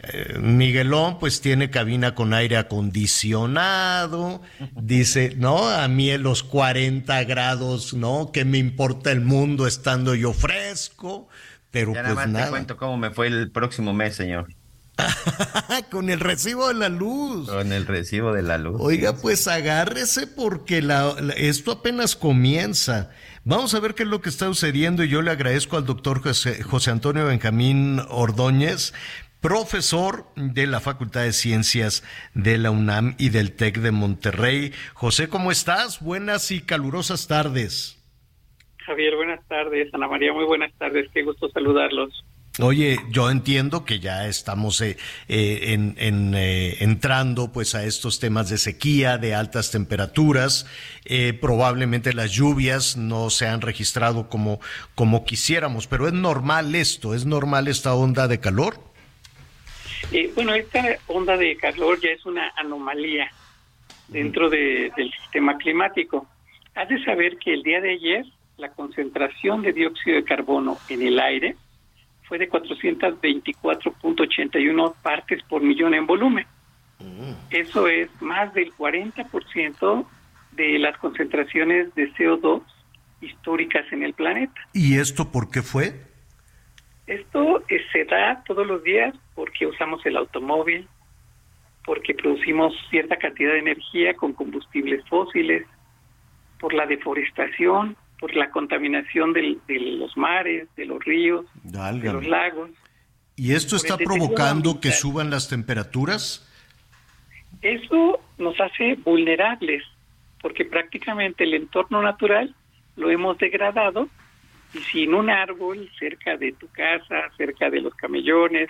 Eh, 0.00 0.38
Miguelón 0.38 1.18
pues 1.18 1.40
tiene 1.40 1.70
cabina 1.70 2.14
con 2.14 2.34
aire 2.34 2.58
acondicionado, 2.58 4.42
dice, 4.76 5.34
no, 5.36 5.66
a 5.66 5.88
mí 5.88 6.10
en 6.10 6.22
los 6.22 6.42
40 6.42 7.24
grados, 7.24 7.94
no, 7.94 8.30
que 8.30 8.44
me 8.44 8.58
importa 8.58 9.10
el 9.12 9.22
mundo 9.22 9.66
estando 9.66 10.14
yo 10.14 10.34
fresco, 10.34 11.28
pero 11.70 11.94
ya 11.94 12.02
pues 12.02 12.16
nada. 12.16 12.26
Más 12.26 12.44
te 12.44 12.50
cuento 12.50 12.76
cómo 12.76 12.98
me 12.98 13.10
fue 13.10 13.28
el 13.28 13.50
próximo 13.50 13.94
mes, 13.94 14.14
señor. 14.14 14.48
con 15.90 16.10
el 16.10 16.20
recibo 16.20 16.68
de 16.68 16.74
la 16.74 16.88
luz. 16.88 17.48
Con 17.48 17.72
el 17.72 17.86
recibo 17.86 18.32
de 18.32 18.42
la 18.42 18.58
luz. 18.58 18.76
Oiga, 18.80 19.16
pues 19.16 19.48
agárrese 19.48 20.26
porque 20.26 20.82
la, 20.82 21.14
la, 21.20 21.32
esto 21.34 21.72
apenas 21.72 22.16
comienza. 22.16 23.10
Vamos 23.44 23.74
a 23.74 23.80
ver 23.80 23.94
qué 23.94 24.04
es 24.04 24.08
lo 24.08 24.20
que 24.20 24.30
está 24.30 24.46
sucediendo 24.46 25.04
y 25.04 25.08
yo 25.08 25.20
le 25.20 25.30
agradezco 25.30 25.76
al 25.76 25.84
doctor 25.84 26.22
José, 26.22 26.62
José 26.62 26.90
Antonio 26.90 27.26
Benjamín 27.26 28.00
Ordóñez 28.08 28.94
profesor 29.44 30.24
de 30.36 30.66
la 30.66 30.80
Facultad 30.80 31.24
de 31.24 31.34
Ciencias 31.34 32.02
de 32.32 32.56
la 32.56 32.70
UNAM 32.70 33.14
y 33.18 33.28
del 33.28 33.54
TEC 33.54 33.76
de 33.76 33.90
Monterrey. 33.90 34.72
José, 34.94 35.28
¿cómo 35.28 35.52
estás? 35.52 36.00
Buenas 36.02 36.50
y 36.50 36.64
calurosas 36.64 37.28
tardes. 37.28 38.02
Javier, 38.86 39.14
buenas 39.16 39.46
tardes. 39.46 39.92
Ana 39.92 40.08
María, 40.08 40.32
muy 40.32 40.46
buenas 40.46 40.72
tardes. 40.78 41.10
Qué 41.12 41.24
gusto 41.24 41.50
saludarlos. 41.50 42.24
Oye, 42.60 42.98
yo 43.10 43.30
entiendo 43.30 43.84
que 43.84 43.98
ya 43.98 44.28
estamos 44.28 44.80
eh, 44.80 44.96
eh, 45.26 45.72
en, 45.72 45.96
en, 45.98 46.34
eh, 46.36 46.84
entrando 46.84 47.50
pues 47.50 47.74
a 47.74 47.84
estos 47.84 48.20
temas 48.20 48.48
de 48.48 48.58
sequía, 48.58 49.18
de 49.18 49.34
altas 49.34 49.72
temperaturas. 49.72 50.64
probablemente 51.40 52.12
las 52.12 52.30
lluvias 52.30 52.96
no 52.96 53.28
se 53.30 53.48
han 53.48 53.60
registrado 53.60 54.28
como, 54.28 54.60
como 54.94 55.24
quisiéramos, 55.24 55.88
pero 55.88 56.06
es 56.06 56.12
normal 56.12 56.76
esto, 56.76 57.14
es 57.14 57.26
normal 57.26 57.66
esta 57.66 57.92
onda 57.94 58.28
de 58.28 58.38
calor. 58.38 58.76
Eh, 60.12 60.30
bueno, 60.36 60.54
esta 60.54 60.84
onda 61.08 61.36
de 61.36 61.56
calor 61.56 62.00
ya 62.00 62.10
es 62.10 62.24
una 62.24 62.52
anomalía 62.56 63.32
dentro 64.06 64.48
de, 64.48 64.92
del 64.96 65.10
sistema 65.22 65.58
climático. 65.58 66.28
Has 66.76 66.88
de 66.88 67.02
saber 67.04 67.36
que 67.38 67.52
el 67.52 67.64
día 67.64 67.80
de 67.80 67.94
ayer 67.94 68.24
la 68.58 68.70
concentración 68.70 69.62
de 69.62 69.72
dióxido 69.72 70.16
de 70.16 70.24
carbono 70.24 70.78
en 70.88 71.02
el 71.02 71.18
aire 71.18 71.56
fue 72.34 72.38
de 72.38 72.50
424.81 72.50 74.94
partes 75.02 75.42
por 75.44 75.62
millón 75.62 75.94
en 75.94 76.06
volumen. 76.06 76.46
Eso 77.50 77.86
es 77.86 78.10
más 78.20 78.52
del 78.54 78.74
40% 78.74 80.06
de 80.52 80.78
las 80.78 80.96
concentraciones 80.98 81.94
de 81.94 82.12
CO2 82.14 82.62
históricas 83.20 83.84
en 83.92 84.02
el 84.02 84.14
planeta. 84.14 84.60
¿Y 84.72 84.98
esto 84.98 85.30
por 85.30 85.50
qué 85.50 85.60
fue? 85.62 85.92
Esto 87.06 87.62
se 87.92 88.04
da 88.04 88.42
todos 88.46 88.66
los 88.66 88.82
días 88.82 89.14
porque 89.34 89.66
usamos 89.66 90.04
el 90.06 90.16
automóvil, 90.16 90.88
porque 91.84 92.14
producimos 92.14 92.72
cierta 92.90 93.16
cantidad 93.16 93.52
de 93.52 93.58
energía 93.58 94.14
con 94.14 94.32
combustibles 94.32 95.06
fósiles, 95.08 95.66
por 96.58 96.72
la 96.72 96.86
deforestación, 96.86 97.94
por 98.18 98.34
la 98.34 98.50
contaminación 98.50 99.32
del, 99.32 99.60
de 99.66 99.78
los 99.78 100.16
mares, 100.16 100.68
de 100.76 100.86
los 100.86 101.04
ríos, 101.04 101.46
de 101.62 102.12
los 102.12 102.26
lagos. 102.26 102.70
¿Y 103.36 103.52
esto 103.52 103.76
está 103.76 103.96
provocando 103.96 104.80
que 104.80 104.92
suban 104.92 105.30
las 105.30 105.48
temperaturas? 105.48 106.48
Eso 107.62 108.20
nos 108.38 108.60
hace 108.60 108.94
vulnerables, 109.04 109.82
porque 110.40 110.64
prácticamente 110.64 111.44
el 111.44 111.54
entorno 111.54 112.02
natural 112.02 112.54
lo 112.96 113.10
hemos 113.10 113.38
degradado 113.38 114.08
y 114.72 114.78
sin 114.78 115.14
un 115.14 115.30
árbol 115.30 115.90
cerca 115.98 116.36
de 116.36 116.52
tu 116.52 116.68
casa, 116.68 117.30
cerca 117.36 117.70
de 117.70 117.80
los 117.80 117.94
camellones, 117.94 118.68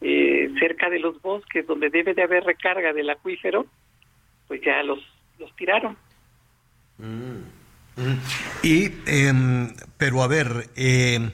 eh, 0.00 0.50
cerca 0.58 0.90
de 0.90 0.98
los 0.98 1.20
bosques 1.22 1.66
donde 1.66 1.90
debe 1.90 2.14
de 2.14 2.22
haber 2.22 2.44
recarga 2.44 2.92
del 2.92 3.08
acuífero, 3.10 3.66
pues 4.48 4.60
ya 4.62 4.82
los, 4.82 4.98
los 5.38 5.54
tiraron. 5.56 5.96
Mm. 6.98 7.53
Y, 8.62 8.90
eh, 9.06 9.74
pero 9.96 10.22
a 10.22 10.26
ver, 10.26 10.70
eh, 10.76 11.32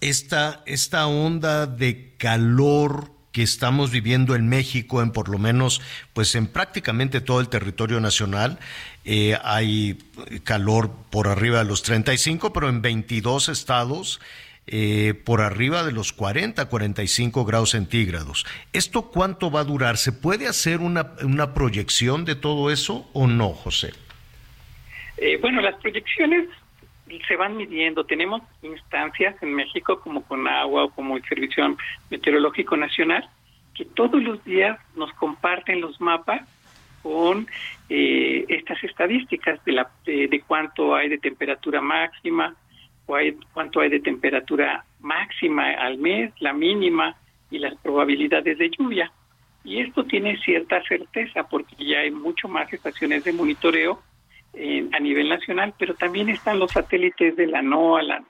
esta, 0.00 0.62
esta 0.66 1.06
onda 1.06 1.66
de 1.66 2.14
calor 2.18 3.10
que 3.36 3.42
estamos 3.42 3.90
viviendo 3.90 4.34
en 4.34 4.48
México, 4.48 5.02
en 5.02 5.10
por 5.10 5.28
lo 5.28 5.38
menos, 5.38 5.82
pues 6.14 6.34
en 6.36 6.46
prácticamente 6.46 7.20
todo 7.20 7.40
el 7.40 7.50
territorio 7.50 8.00
nacional, 8.00 8.58
eh, 9.04 9.38
hay 9.44 9.98
calor 10.42 10.90
por 11.10 11.28
arriba 11.28 11.58
de 11.58 11.66
los 11.66 11.82
35, 11.82 12.54
pero 12.54 12.70
en 12.70 12.80
22 12.80 13.50
estados 13.50 14.20
eh, 14.68 15.14
por 15.24 15.42
arriba 15.42 15.84
de 15.84 15.92
los 15.92 16.14
40, 16.14 16.64
45 16.64 17.44
grados 17.44 17.70
centígrados. 17.70 18.46
¿Esto 18.72 19.10
cuánto 19.10 19.50
va 19.50 19.60
a 19.60 19.64
durar? 19.64 19.98
¿Se 19.98 20.12
puede 20.12 20.48
hacer 20.48 20.80
una, 20.80 21.12
una 21.22 21.52
proyección 21.52 22.24
de 22.24 22.36
todo 22.36 22.70
eso 22.70 23.06
o 23.12 23.26
no, 23.26 23.50
José? 23.50 23.92
Eh, 25.18 25.38
bueno, 25.40 25.60
las 25.60 25.76
proyecciones 25.76 26.48
se 27.26 27.36
van 27.36 27.56
midiendo. 27.56 28.04
Tenemos 28.04 28.42
instancias 28.62 29.40
en 29.42 29.54
México 29.54 30.00
como 30.00 30.22
con 30.22 30.46
agua 30.48 30.84
o 30.84 30.90
como 30.90 31.16
el 31.16 31.24
Servicio 31.24 31.76
Meteorológico 32.10 32.76
Nacional 32.76 33.28
que 33.74 33.84
todos 33.84 34.22
los 34.22 34.42
días 34.44 34.78
nos 34.94 35.12
comparten 35.12 35.80
los 35.80 36.00
mapas 36.00 36.42
con 37.02 37.46
eh, 37.88 38.44
estas 38.48 38.82
estadísticas 38.82 39.62
de, 39.64 39.72
la, 39.72 39.90
de, 40.04 40.42
cuánto 40.46 40.94
hay 40.94 41.08
de 41.08 41.18
temperatura 41.18 41.80
máxima, 41.80 42.54
cuánto 43.52 43.80
hay 43.80 43.90
de 43.90 44.00
temperatura 44.00 44.84
máxima 45.00 45.70
al 45.72 45.98
mes, 45.98 46.32
la 46.40 46.52
mínima 46.52 47.14
y 47.50 47.58
las 47.58 47.74
probabilidades 47.76 48.58
de 48.58 48.70
lluvia. 48.70 49.12
Y 49.62 49.80
esto 49.80 50.04
tiene 50.04 50.38
cierta 50.38 50.82
certeza 50.82 51.46
porque 51.48 51.76
ya 51.78 52.00
hay 52.00 52.10
mucho 52.10 52.48
más 52.48 52.72
estaciones 52.72 53.24
de 53.24 53.32
monitoreo 53.32 54.00
eh, 54.56 54.88
a 54.92 55.00
nivel 55.00 55.28
nacional, 55.28 55.74
pero 55.78 55.94
también 55.94 56.30
están 56.30 56.58
los 56.58 56.72
satélites 56.72 57.36
de 57.36 57.46
la 57.46 57.60
NOAA, 57.60 58.02
la, 58.02 58.24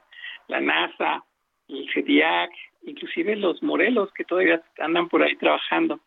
la 0.48 0.60
NASA, 0.60 1.24
el 1.68 1.88
CEDIAC, 1.94 2.50
inclusive 2.82 3.36
los 3.36 3.62
Morelos 3.62 4.12
que 4.12 4.24
todavía 4.24 4.60
andan 4.78 5.08
por 5.08 5.22
ahí 5.22 5.36
trabajando. 5.36 6.00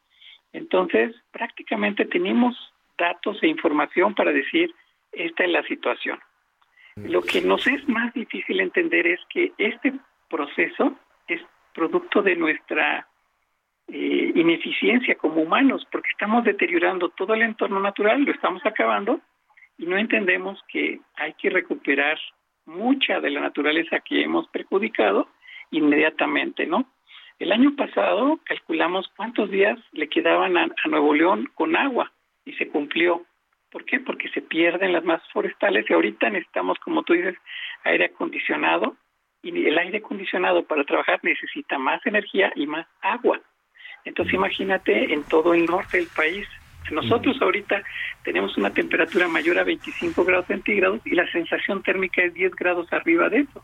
Entonces, 0.52 1.16
prácticamente 1.32 2.06
tenemos 2.06 2.56
datos 2.98 3.42
e 3.42 3.48
información 3.48 4.14
para 4.14 4.34
decir, 4.34 4.74
esta 5.14 5.46
es 5.46 5.52
la 5.52 5.64
situación. 5.64 6.20
Lo 6.98 7.22
que 7.22 7.42
nos 7.42 7.66
es 7.66 7.88
más 7.88 8.14
difícil 8.14 8.60
entender 8.60 9.08
es 9.08 9.22
que 9.30 9.54
este 9.58 9.94
proceso 10.30 10.96
es 11.30 11.42
producto 11.74 12.22
de 12.22 12.36
nuestra 12.36 13.08
eh, 13.88 14.32
ineficiencia 14.36 15.16
como 15.16 15.42
humanos, 15.42 15.88
porque 15.90 16.10
estamos 16.12 16.44
deteriorando 16.44 17.08
todo 17.10 17.34
el 17.36 17.42
entorno 17.44 17.80
natural, 17.80 18.24
lo 18.24 18.34
estamos 18.34 18.66
acabando 18.66 19.22
y 19.80 19.86
no 19.86 19.98
entendemos 19.98 20.62
que 20.68 21.00
hay 21.16 21.34
que 21.34 21.50
recuperar 21.50 22.20
mucha 22.66 23.20
de 23.22 23.32
la 23.32 23.40
naturaleza 23.40 24.02
que 24.02 24.22
hemos 24.22 24.48
perjudicado 24.50 25.30
inmediatamente, 25.72 26.68
¿no? 26.68 26.86
El 27.40 27.54
año 27.54 27.74
pasado 27.78 28.40
calculamos 28.44 29.10
cuántos 29.16 29.50
días 29.50 29.80
le 29.94 30.10
quedaban 30.10 30.58
a, 30.58 30.68
Nuevo 30.86 31.14
León 31.14 31.50
con 31.56 31.78
agua 31.78 32.12
y 32.44 32.52
se 32.54 32.68
cumplió. 32.68 33.26
¿Por 33.72 33.86
qué? 33.86 34.02
Porque 34.02 34.28
se 34.30 34.42
pierden 34.42 34.92
las 34.92 35.06
masas 35.06 35.28
forestales 35.32 35.86
y 35.90 35.94
ahorita 35.94 36.30
necesitamos, 36.30 36.78
como 36.80 37.04
tú 37.04 37.14
dices, 37.14 37.38
aire 37.86 38.06
acondicionado 38.06 38.98
y 39.42 39.66
el 39.66 39.78
aire 39.78 40.00
acondicionado 40.00 40.64
para 40.64 40.84
trabajar 40.84 41.22
necesita 41.24 41.78
más 41.78 42.06
energía 42.06 42.52
y 42.56 42.68
más 42.68 42.86
agua. 43.02 43.40
Entonces 44.04 44.34
imagínate 44.34 45.14
en 45.14 45.24
todo 45.24 45.54
el 45.54 45.66
norte 45.66 45.98
del 45.98 46.08
país. 46.14 46.46
Nosotros 46.92 47.38
ahorita 47.42 47.84
tenemos 48.24 48.58
una 48.58 48.72
temperatura 48.72 49.28
mayor 49.28 49.60
a 49.60 49.64
25 49.64 50.24
grados 50.26 50.48
centígrados 50.48 51.02
y 51.06 51.12
la 51.12 51.30
sensación 51.32 51.84
térmica 51.84 52.24
es 52.24 52.34
10 52.34 52.56
grados 52.56 52.92
arriba 52.92 53.30
de 53.30 53.42
eso. 53.42 53.64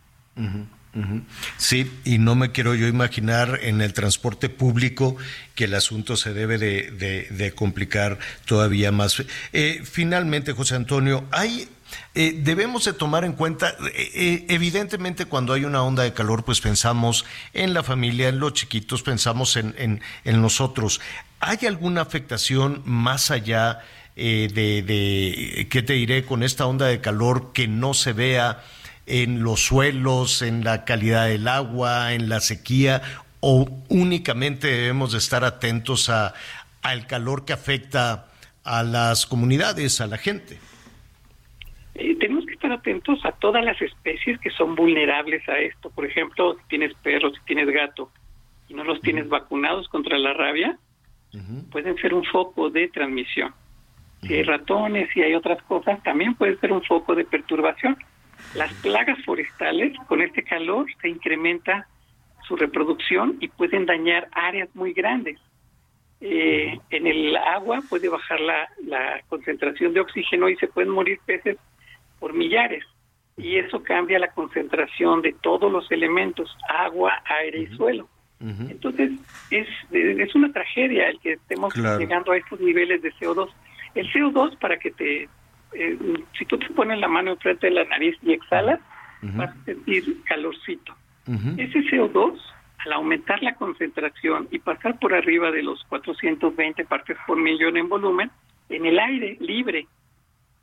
Sí, 1.57 1.91
y 2.05 2.19
no 2.19 2.35
me 2.35 2.51
quiero 2.51 2.73
yo 2.73 2.87
imaginar 2.87 3.59
en 3.63 3.81
el 3.81 3.93
transporte 3.93 4.47
público 4.47 5.17
que 5.53 5.65
el 5.65 5.73
asunto 5.73 6.15
se 6.15 6.33
debe 6.33 6.57
de, 6.57 7.53
complicar 7.55 8.17
todavía 8.45 8.91
más. 8.91 9.23
Eh, 9.51 9.81
finalmente, 9.83 10.53
José 10.53 10.75
Antonio, 10.75 11.25
hay 11.31 11.67
eh, 12.13 12.39
debemos 12.43 12.85
de 12.85 12.93
tomar 12.93 13.25
en 13.25 13.33
cuenta, 13.33 13.75
eh, 13.93 14.45
evidentemente 14.49 15.25
cuando 15.25 15.53
hay 15.53 15.65
una 15.65 15.83
onda 15.83 16.03
de 16.03 16.13
calor, 16.13 16.43
pues 16.43 16.61
pensamos 16.61 17.25
en 17.53 17.73
la 17.73 17.83
familia, 17.83 18.29
en 18.29 18.39
los 18.39 18.53
chiquitos, 18.53 19.03
pensamos 19.03 19.55
en, 19.55 20.01
en, 20.23 20.41
nosotros. 20.41 21.01
¿Hay 21.39 21.65
alguna 21.67 22.01
afectación 22.01 22.81
más 22.85 23.31
allá 23.31 23.79
de, 24.15 24.47
de, 24.49 25.67
qué 25.69 25.81
te 25.81 25.93
diré, 25.93 26.25
con 26.25 26.43
esta 26.43 26.65
onda 26.65 26.87
de 26.87 27.01
calor 27.01 27.51
que 27.53 27.67
no 27.67 27.93
se 27.93 28.13
vea? 28.13 28.63
en 29.07 29.43
los 29.43 29.63
suelos, 29.63 30.41
en 30.41 30.63
la 30.63 30.83
calidad 30.83 31.27
del 31.27 31.47
agua, 31.47 32.13
en 32.13 32.27
la 32.27 32.39
sequía, 32.39 33.03
o 33.39 33.69
únicamente 33.89 34.65
debemos 34.65 35.11
de 35.11 35.19
estar 35.19 35.43
atentos 35.43 36.09
a, 36.09 36.33
al 36.81 37.07
calor 37.07 37.45
que 37.45 37.53
afecta 37.53 38.27
a 38.63 38.83
las 38.83 39.25
comunidades, 39.25 40.01
a 40.01 40.07
la 40.07 40.17
gente? 40.17 40.59
Eh, 41.95 42.17
tenemos 42.19 42.45
que 42.45 42.53
estar 42.53 42.71
atentos 42.73 43.23
a 43.23 43.31
todas 43.31 43.63
las 43.63 43.81
especies 43.81 44.37
que 44.39 44.49
son 44.49 44.75
vulnerables 44.75 45.47
a 45.47 45.57
esto. 45.59 45.89
Por 45.89 46.05
ejemplo, 46.05 46.55
si 46.55 46.67
tienes 46.67 46.93
perros, 46.95 47.33
si 47.37 47.45
tienes 47.45 47.69
gato 47.69 48.11
y 48.67 48.73
no 48.73 48.83
los 48.83 48.99
tienes 48.99 49.29
vacunados 49.29 49.87
contra 49.87 50.17
la 50.17 50.33
rabia, 50.33 50.77
pueden 51.71 51.95
ser 51.97 52.13
un 52.13 52.23
foco 52.25 52.69
de 52.69 52.87
transmisión. 52.89 53.53
Si 54.21 54.33
hay 54.33 54.43
ratones, 54.43 55.09
y 55.15 55.21
hay 55.21 55.35
otras 55.35 55.61
cosas, 55.63 56.01
también 56.03 56.33
puede 56.35 56.57
ser 56.57 56.71
un 56.71 56.81
foco 56.83 57.13
de 57.15 57.25
perturbación. 57.25 57.97
Las 58.55 58.73
plagas 58.75 59.23
forestales, 59.23 59.93
con 60.07 60.21
este 60.21 60.43
calor, 60.43 60.87
se 61.01 61.09
incrementa 61.09 61.87
su 62.47 62.55
reproducción 62.55 63.37
y 63.39 63.47
pueden 63.47 63.85
dañar 63.85 64.27
áreas 64.31 64.69
muy 64.75 64.93
grandes. 64.93 65.39
Eh, 66.21 66.79
en 66.89 67.07
el 67.07 67.35
agua 67.37 67.81
puede 67.89 68.09
bajar 68.09 68.39
la, 68.39 68.67
la 68.85 69.21
concentración 69.27 69.93
de 69.93 69.99
oxígeno 69.99 70.49
y 70.49 70.55
se 70.55 70.67
pueden 70.67 70.91
morir 70.91 71.19
peces 71.25 71.57
por 72.25 72.33
millares. 72.33 72.83
Y 73.37 73.57
eso 73.57 73.83
cambia 73.83 74.17
la 74.17 74.31
concentración 74.31 75.21
de 75.21 75.35
todos 75.43 75.71
los 75.71 75.91
elementos, 75.91 76.57
agua, 76.67 77.21
aire 77.39 77.59
y 77.59 77.67
suelo. 77.77 78.09
Entonces, 78.39 79.11
es, 79.51 79.67
es 79.91 80.33
una 80.33 80.51
tragedia 80.51 81.07
el 81.09 81.19
que 81.19 81.33
estemos 81.33 81.71
llegando 81.75 82.31
a 82.31 82.37
estos 82.37 82.59
niveles 82.59 83.03
de 83.03 83.13
CO2. 83.13 83.47
El 83.93 84.11
CO2, 84.11 84.57
para 84.57 84.79
que 84.79 84.89
te 84.89 85.29
eh, 85.73 85.97
si 86.35 86.45
tú 86.45 86.57
te 86.57 86.67
pones 86.71 86.97
la 86.99 87.07
mano 87.07 87.31
enfrente 87.31 87.67
de 87.67 87.73
la 87.73 87.83
nariz 87.85 88.15
y 88.23 88.33
exhalas, 88.33 88.79
vas 89.21 89.51
a 89.51 89.65
sentir 89.65 90.23
calorcito. 90.23 90.95
Ese 91.57 91.79
CO2, 91.91 92.39
al 92.85 92.93
aumentar 92.93 93.43
la 93.43 93.53
concentración 93.53 94.47
y 94.49 94.57
pasar 94.57 94.97
por 94.97 95.13
arriba 95.13 95.51
de 95.51 95.61
los 95.61 95.83
420 95.89 96.85
partes 96.85 97.17
por 97.27 97.37
millón 97.37 97.77
en 97.77 97.87
volumen, 97.87 98.31
en 98.69 98.87
el 98.87 98.97
aire 98.97 99.37
libre 99.39 99.85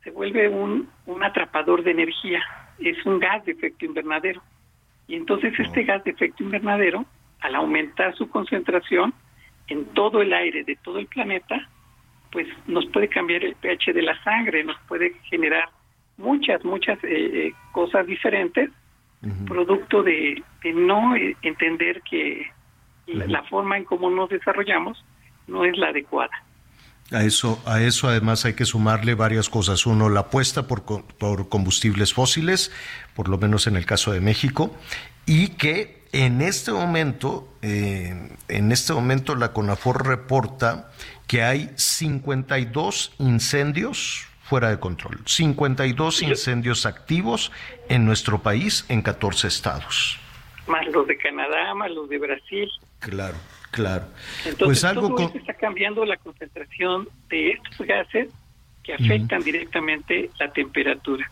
se 0.03 0.11
vuelve 0.11 0.49
un, 0.49 0.89
un 1.05 1.23
atrapador 1.23 1.83
de 1.83 1.91
energía, 1.91 2.41
es 2.79 3.03
un 3.05 3.19
gas 3.19 3.45
de 3.45 3.53
efecto 3.53 3.85
invernadero. 3.85 4.41
Y 5.07 5.15
entonces 5.15 5.53
este 5.59 5.83
gas 5.83 6.03
de 6.03 6.11
efecto 6.11 6.43
invernadero, 6.43 7.05
al 7.41 7.55
aumentar 7.55 8.15
su 8.15 8.29
concentración 8.29 9.13
en 9.67 9.85
todo 9.93 10.21
el 10.21 10.33
aire 10.33 10.63
de 10.63 10.75
todo 10.77 10.99
el 10.99 11.07
planeta, 11.07 11.67
pues 12.31 12.47
nos 12.67 12.85
puede 12.87 13.07
cambiar 13.07 13.43
el 13.43 13.55
pH 13.55 13.93
de 13.93 14.01
la 14.01 14.21
sangre, 14.23 14.63
nos 14.63 14.79
puede 14.87 15.13
generar 15.29 15.69
muchas, 16.17 16.63
muchas 16.65 17.01
eh, 17.03 17.47
eh, 17.47 17.53
cosas 17.71 18.05
diferentes, 18.05 18.69
producto 19.47 20.03
de, 20.03 20.43
no 20.75 21.15
eh, 21.15 21.37
entender 21.43 22.01
que 22.01 22.51
la, 23.07 23.41
forma 23.43 23.77
en 23.77 23.85
cómo 23.85 24.09
nos 24.09 24.29
desarrollamos 24.29 25.01
no 25.47 25.63
es 25.63 25.77
la 25.77 25.89
adecuada. 25.89 26.43
A 27.11 27.23
eso, 27.23 27.61
a 27.65 27.81
eso 27.81 28.07
además 28.07 28.45
hay 28.45 28.53
que 28.53 28.65
sumarle 28.65 29.13
varias 29.13 29.49
cosas. 29.49 29.85
Uno, 29.85 30.09
la 30.09 30.21
apuesta 30.21 30.67
por, 30.67 30.83
por 30.83 31.49
combustibles 31.49 32.13
fósiles, 32.13 32.71
por 33.15 33.27
lo 33.29 33.37
menos 33.37 33.67
en 33.67 33.75
el 33.75 33.85
caso 33.85 34.11
de 34.11 34.21
México, 34.21 34.75
y 35.25 35.49
que 35.49 36.03
en 36.13 36.41
este 36.41 36.71
momento, 36.71 37.47
en 37.61 38.71
este 38.71 38.93
momento 38.93 39.35
la 39.35 39.51
CONAFOR 39.51 40.05
reporta 40.05 40.91
que 41.27 41.41
hay 41.41 41.71
52 41.75 43.13
incendios 43.17 44.27
fuera 44.43 44.69
de 44.69 44.79
control, 44.79 45.21
52 45.25 46.21
incendios 46.21 46.85
activos 46.85 47.51
en 47.89 48.05
nuestro 48.05 48.43
país 48.43 48.85
en 48.89 49.01
14 49.01 49.47
estados. 49.47 50.19
Más 50.67 50.85
los 50.87 51.07
de 51.07 51.17
Canadá, 51.17 51.73
más 51.73 51.89
los 51.89 52.07
de 52.07 52.19
Brasil. 52.19 52.69
Claro, 52.99 53.37
claro. 53.73 54.05
Entonces, 54.45 54.65
pues 54.65 54.83
algo 54.85 55.15
todo 55.15 55.31
está 55.35 55.53
cambiando 55.55 56.05
la 56.05 56.17
concentración 56.17 57.09
de 57.29 57.51
estos 57.51 57.85
gases 57.85 58.29
que 58.83 58.93
afectan 58.93 59.41
directamente 59.41 60.29
la 60.39 60.51
temperatura. 60.51 61.29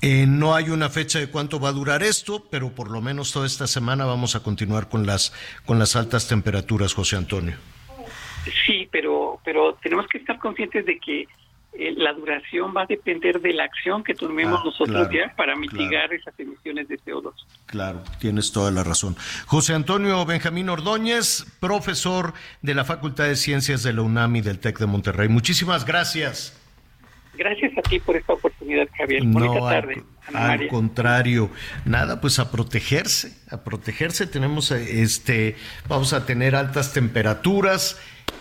Eh, 0.00 0.26
no 0.26 0.54
hay 0.54 0.70
una 0.70 0.88
fecha 0.88 1.20
de 1.20 1.28
cuánto 1.28 1.60
va 1.60 1.68
a 1.68 1.72
durar 1.72 2.02
esto, 2.02 2.44
pero 2.50 2.70
por 2.70 2.90
lo 2.90 3.00
menos 3.00 3.32
toda 3.32 3.46
esta 3.46 3.66
semana 3.68 4.04
vamos 4.04 4.34
a 4.34 4.42
continuar 4.42 4.88
con 4.88 5.06
las 5.06 5.32
con 5.64 5.78
las 5.78 5.94
altas 5.94 6.26
temperaturas, 6.26 6.94
José 6.94 7.16
Antonio. 7.16 7.56
Sí, 8.66 8.88
pero, 8.90 9.38
pero 9.44 9.74
tenemos 9.82 10.08
que 10.08 10.18
estar 10.18 10.38
conscientes 10.38 10.86
de 10.86 10.98
que 10.98 11.28
eh, 11.74 11.94
la 11.96 12.12
duración 12.12 12.74
va 12.76 12.82
a 12.82 12.86
depender 12.86 13.40
de 13.40 13.52
la 13.52 13.64
acción 13.64 14.04
que 14.04 14.14
tomemos 14.14 14.60
ah, 14.60 14.64
nosotros 14.64 15.08
ya 15.10 15.34
para 15.36 15.56
mitigar 15.56 16.12
esas 16.12 16.38
emisiones 16.38 16.88
de 16.88 16.98
CO2. 17.00 17.32
Claro, 17.66 18.02
tienes 18.18 18.52
toda 18.52 18.70
la 18.70 18.84
razón. 18.84 19.16
José 19.46 19.74
Antonio 19.74 20.24
Benjamín 20.26 20.68
Ordóñez, 20.68 21.46
profesor 21.60 22.34
de 22.60 22.74
la 22.74 22.84
Facultad 22.84 23.24
de 23.24 23.36
Ciencias 23.36 23.82
de 23.82 23.92
la 23.94 24.02
UNAM 24.02 24.36
y 24.36 24.40
del 24.42 24.58
TEC 24.58 24.78
de 24.78 24.86
Monterrey. 24.86 25.28
Muchísimas 25.28 25.86
gracias. 25.86 26.61
Gracias 27.34 27.72
a 27.78 27.82
ti 27.82 27.98
por 27.98 28.16
esta 28.16 28.34
oportunidad, 28.34 28.86
Javier. 28.96 29.22
Bonita 29.24 29.60
tarde. 29.60 30.02
Al, 30.34 30.68
contrario, 30.68 31.50
nada, 31.84 32.20
pues 32.20 32.38
a 32.38 32.50
protegerse, 32.50 33.36
a 33.50 33.58
protegerse. 33.64 34.26
Tenemos, 34.26 34.70
eh, 34.70 35.02
este, 35.02 35.56
vamos 35.88 36.12
a 36.12 36.26
tener 36.26 36.54
altas 36.54 36.92
temperaturas. 36.92 37.96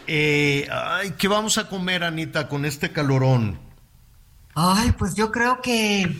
Eh, 0.07 0.67
ay, 0.71 1.13
¿Qué 1.17 1.27
vamos 1.27 1.57
a 1.57 1.69
comer, 1.69 2.03
Anita, 2.03 2.47
con 2.49 2.65
este 2.65 2.91
calorón? 2.91 3.59
Ay, 4.55 4.93
pues 4.97 5.15
yo 5.15 5.31
creo 5.31 5.61
que, 5.61 6.11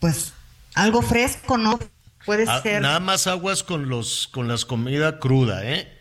pues, 0.00 0.34
algo 0.74 1.02
fresco, 1.02 1.56
¿no? 1.56 1.78
Puede 2.26 2.44
Ah, 2.48 2.60
ser. 2.62 2.82
Nada 2.82 3.00
más 3.00 3.26
aguas 3.26 3.62
con 3.62 3.88
los 3.88 4.28
con 4.28 4.48
las 4.48 4.64
comida 4.64 5.18
cruda, 5.18 5.64
¿eh? 5.64 5.99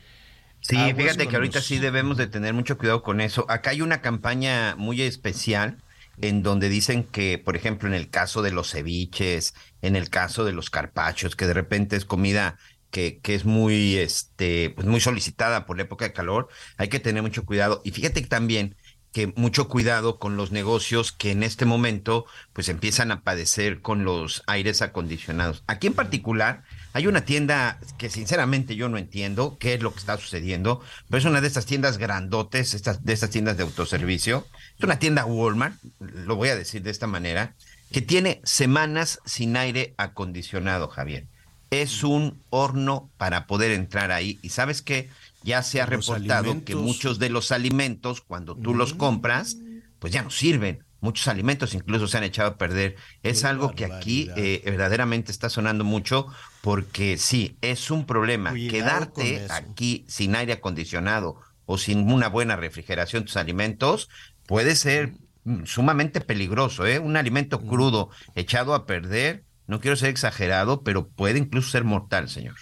Sí, 0.69 0.75
Aguas 0.77 0.95
fíjate 0.97 1.27
que 1.27 1.35
ahorita 1.35 1.59
los- 1.59 1.65
sí 1.65 1.79
debemos 1.79 2.17
de 2.17 2.27
tener 2.27 2.53
mucho 2.53 2.77
cuidado 2.77 3.01
con 3.01 3.21
eso. 3.21 3.45
Acá 3.49 3.71
hay 3.71 3.81
una 3.81 4.01
campaña 4.01 4.75
muy 4.77 5.01
especial 5.01 5.77
en 6.21 6.43
donde 6.43 6.69
dicen 6.69 7.03
que, 7.05 7.37
por 7.39 7.55
ejemplo, 7.55 7.87
en 7.87 7.95
el 7.95 8.09
caso 8.09 8.41
de 8.41 8.51
los 8.51 8.71
ceviches, 8.71 9.53
en 9.81 9.95
el 9.95 10.09
caso 10.09 10.45
de 10.45 10.53
los 10.53 10.69
carpachos, 10.69 11.35
que 11.35 11.47
de 11.47 11.53
repente 11.53 11.95
es 11.95 12.05
comida 12.05 12.57
que, 12.91 13.19
que 13.21 13.35
es 13.35 13.45
muy, 13.45 13.97
este, 13.97 14.71
pues 14.71 14.85
muy 14.87 14.99
solicitada 14.99 15.65
por 15.65 15.77
la 15.77 15.83
época 15.83 16.05
de 16.05 16.13
calor, 16.13 16.49
hay 16.77 16.89
que 16.89 16.99
tener 16.99 17.21
mucho 17.23 17.45
cuidado. 17.45 17.81
Y 17.83 17.91
fíjate 17.91 18.21
también 18.23 18.75
que 19.11 19.27
mucho 19.35 19.67
cuidado 19.69 20.19
con 20.19 20.37
los 20.37 20.51
negocios 20.51 21.11
que 21.11 21.31
en 21.31 21.41
este 21.43 21.65
momento 21.65 22.25
pues 22.53 22.69
empiezan 22.69 23.11
a 23.11 23.23
padecer 23.23 23.81
con 23.81 24.03
los 24.03 24.43
aires 24.47 24.81
acondicionados. 24.83 25.63
Aquí 25.67 25.87
en 25.87 25.93
particular 25.95 26.63
hay 26.93 27.07
una 27.07 27.25
tienda 27.25 27.79
que 27.97 28.09
sinceramente 28.09 28.75
yo 28.75 28.89
no 28.89 28.97
entiendo 28.97 29.57
qué 29.59 29.75
es 29.75 29.81
lo 29.81 29.91
que 29.93 29.99
está 29.99 30.17
sucediendo, 30.17 30.81
pero 31.07 31.19
es 31.19 31.25
una 31.25 31.41
de 31.41 31.47
estas 31.47 31.65
tiendas 31.65 31.97
grandotes, 31.97 32.73
estas, 32.73 33.03
de 33.03 33.13
estas 33.13 33.29
tiendas 33.29 33.57
de 33.57 33.63
autoservicio. 33.63 34.47
Es 34.77 34.83
una 34.83 34.99
tienda 34.99 35.25
Walmart, 35.25 35.75
lo 35.99 36.35
voy 36.35 36.49
a 36.49 36.55
decir 36.55 36.81
de 36.81 36.91
esta 36.91 37.07
manera, 37.07 37.55
que 37.91 38.01
tiene 38.01 38.41
semanas 38.43 39.19
sin 39.25 39.55
aire 39.55 39.93
acondicionado, 39.97 40.87
Javier. 40.87 41.27
Es 41.69 42.03
un 42.03 42.41
horno 42.49 43.11
para 43.17 43.45
poder 43.45 43.71
entrar 43.71 44.11
ahí. 44.11 44.39
Y 44.41 44.49
sabes 44.49 44.81
qué, 44.81 45.09
ya 45.43 45.61
se 45.61 45.81
ha 45.81 45.85
Los 45.85 46.07
reportado 46.07 46.63
que 46.63 46.75
muchos 46.75 47.19
de 47.19 47.29
los 47.29 47.51
alimentos, 47.51 48.21
cuando 48.21 48.55
tú 48.55 48.73
los 48.73 48.95
compras, 48.95 49.57
pues 49.99 50.11
ya 50.11 50.23
no 50.23 50.31
sirven. 50.31 50.83
Muchos 51.01 51.27
alimentos 51.27 51.73
incluso 51.73 52.07
se 52.07 52.17
han 52.17 52.23
echado 52.23 52.49
a 52.49 52.57
perder. 52.57 52.95
Es 53.23 53.45
algo 53.45 53.73
que 53.73 53.85
aquí 53.85 54.29
eh, 54.35 54.61
verdaderamente 54.65 55.31
está 55.31 55.49
sonando 55.49 55.83
mucho 55.83 56.27
porque 56.61 57.17
sí, 57.17 57.57
es 57.61 57.89
un 57.89 58.05
problema. 58.05 58.51
Cuidado 58.51 59.13
Quedarte 59.13 59.47
aquí 59.49 60.05
sin 60.07 60.35
aire 60.35 60.53
acondicionado 60.53 61.37
o 61.65 61.77
sin 61.77 62.11
una 62.11 62.27
buena 62.27 62.55
refrigeración 62.55 63.23
de 63.23 63.27
tus 63.27 63.37
alimentos 63.37 64.09
puede 64.47 64.75
ser 64.75 65.13
mm, 65.43 65.65
sumamente 65.65 66.19
peligroso. 66.19 66.85
¿eh? 66.85 66.99
Un 66.99 67.15
alimento 67.15 67.61
crudo 67.61 68.09
echado 68.35 68.73
a 68.73 68.85
perder, 68.85 69.43
no 69.67 69.79
quiero 69.79 69.95
ser 69.95 70.09
exagerado, 70.09 70.81
pero 70.81 71.07
puede 71.07 71.37
incluso 71.37 71.69
ser 71.69 71.83
mortal, 71.83 72.27
señor. 72.27 72.55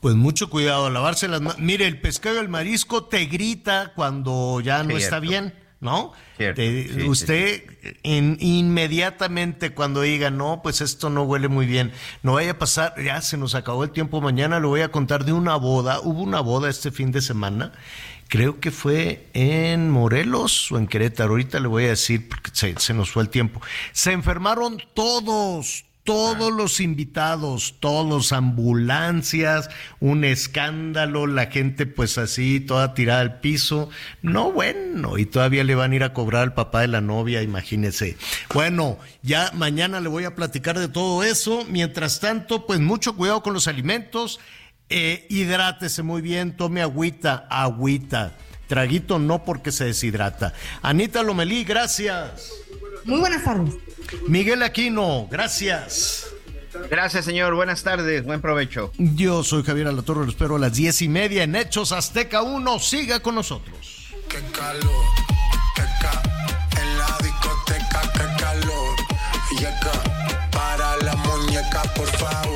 Pues 0.00 0.14
mucho 0.14 0.48
cuidado, 0.48 0.88
lavarse 0.88 1.28
las 1.28 1.40
manos. 1.42 1.58
Mire, 1.60 1.86
el 1.86 2.00
pescado 2.00 2.36
y 2.36 2.40
el 2.40 2.48
marisco 2.48 3.04
te 3.04 3.26
grita 3.26 3.92
cuando 3.94 4.60
ya 4.60 4.82
no 4.82 4.96
está 4.96 5.20
bien, 5.20 5.54
¿no? 5.80 6.12
Cierto, 6.36 6.56
Te- 6.60 6.88
sí, 6.88 6.94
sí, 7.00 7.08
usted 7.08 7.62
in- 8.02 8.36
inmediatamente 8.40 9.72
cuando 9.74 10.02
diga, 10.02 10.30
no, 10.30 10.60
pues 10.62 10.80
esto 10.80 11.10
no 11.10 11.22
huele 11.24 11.48
muy 11.48 11.66
bien, 11.66 11.92
no 12.22 12.34
vaya 12.34 12.52
a 12.52 12.58
pasar, 12.58 12.94
ya 13.02 13.20
se 13.20 13.36
nos 13.36 13.54
acabó 13.54 13.84
el 13.84 13.90
tiempo, 13.90 14.20
mañana 14.20 14.60
le 14.60 14.66
voy 14.66 14.80
a 14.82 14.90
contar 14.90 15.24
de 15.24 15.32
una 15.32 15.56
boda, 15.56 16.00
hubo 16.00 16.22
una 16.22 16.40
boda 16.40 16.68
este 16.70 16.90
fin 16.90 17.10
de 17.12 17.20
semana, 17.22 17.72
creo 18.28 18.60
que 18.60 18.70
fue 18.70 19.28
en 19.34 19.90
Morelos 19.90 20.70
o 20.72 20.78
en 20.78 20.86
Querétaro, 20.86 21.30
ahorita 21.30 21.60
le 21.60 21.68
voy 21.68 21.84
a 21.84 21.88
decir 21.88 22.28
porque 22.28 22.50
se, 22.52 22.78
se 22.78 22.92
nos 22.94 23.10
fue 23.10 23.22
el 23.22 23.28
tiempo. 23.30 23.60
Se 23.92 24.12
enfermaron 24.12 24.82
todos, 24.94 25.84
todos 26.06 26.52
los 26.52 26.80
invitados, 26.80 27.74
todos, 27.80 28.32
ambulancias, 28.32 29.68
un 30.00 30.24
escándalo, 30.24 31.26
la 31.26 31.46
gente 31.46 31.84
pues 31.84 32.16
así, 32.16 32.60
toda 32.60 32.94
tirada 32.94 33.20
al 33.20 33.40
piso. 33.40 33.90
No, 34.22 34.52
bueno, 34.52 35.18
y 35.18 35.26
todavía 35.26 35.64
le 35.64 35.74
van 35.74 35.92
a 35.92 35.96
ir 35.96 36.04
a 36.04 36.14
cobrar 36.14 36.44
al 36.44 36.54
papá 36.54 36.82
de 36.82 36.88
la 36.88 37.00
novia, 37.00 37.42
imagínese. 37.42 38.16
Bueno, 38.54 38.98
ya 39.22 39.50
mañana 39.52 40.00
le 40.00 40.08
voy 40.08 40.24
a 40.24 40.36
platicar 40.36 40.78
de 40.78 40.88
todo 40.88 41.24
eso. 41.24 41.66
Mientras 41.68 42.20
tanto, 42.20 42.66
pues 42.66 42.78
mucho 42.78 43.16
cuidado 43.16 43.42
con 43.42 43.52
los 43.52 43.66
alimentos. 43.66 44.38
Eh, 44.88 45.26
hidrátese 45.28 46.04
muy 46.04 46.22
bien, 46.22 46.56
tome 46.56 46.82
agüita, 46.82 47.48
agüita. 47.50 48.36
Traguito 48.68 49.18
no 49.18 49.44
porque 49.44 49.72
se 49.72 49.86
deshidrata. 49.86 50.54
Anita 50.82 51.24
Lomelí, 51.24 51.64
gracias. 51.64 52.52
Muy 53.06 53.20
buenas 53.20 53.44
tardes. 53.44 53.74
Miguel 54.26 54.62
Aquino, 54.62 55.28
gracias. 55.30 56.26
Gracias, 56.90 57.24
señor. 57.24 57.54
Buenas 57.54 57.82
tardes. 57.82 58.24
Buen 58.24 58.40
provecho. 58.40 58.92
Yo 58.98 59.42
soy 59.42 59.62
Javier 59.62 59.86
Alatorre, 59.86 60.24
lo 60.24 60.30
espero 60.30 60.56
a 60.56 60.58
las 60.58 60.74
diez 60.74 61.00
y 61.02 61.08
media 61.08 61.44
en 61.44 61.56
Hechos 61.56 61.92
Azteca 61.92 62.42
1. 62.42 62.78
Siga 62.78 63.20
con 63.20 63.34
nosotros. 63.36 64.08
Qué 64.28 64.40
calor, 64.52 65.04
qué 65.74 65.82
ca 66.00 66.22
en 66.80 66.98
la 66.98 67.18
discoteca, 67.22 68.12
qué 68.12 68.42
calor. 68.42 68.96
Y 69.52 69.64
acá, 69.64 70.48
para 70.50 70.96
la 70.98 71.14
muñeca, 71.16 71.82
por 71.94 72.06
favor. 72.08 72.55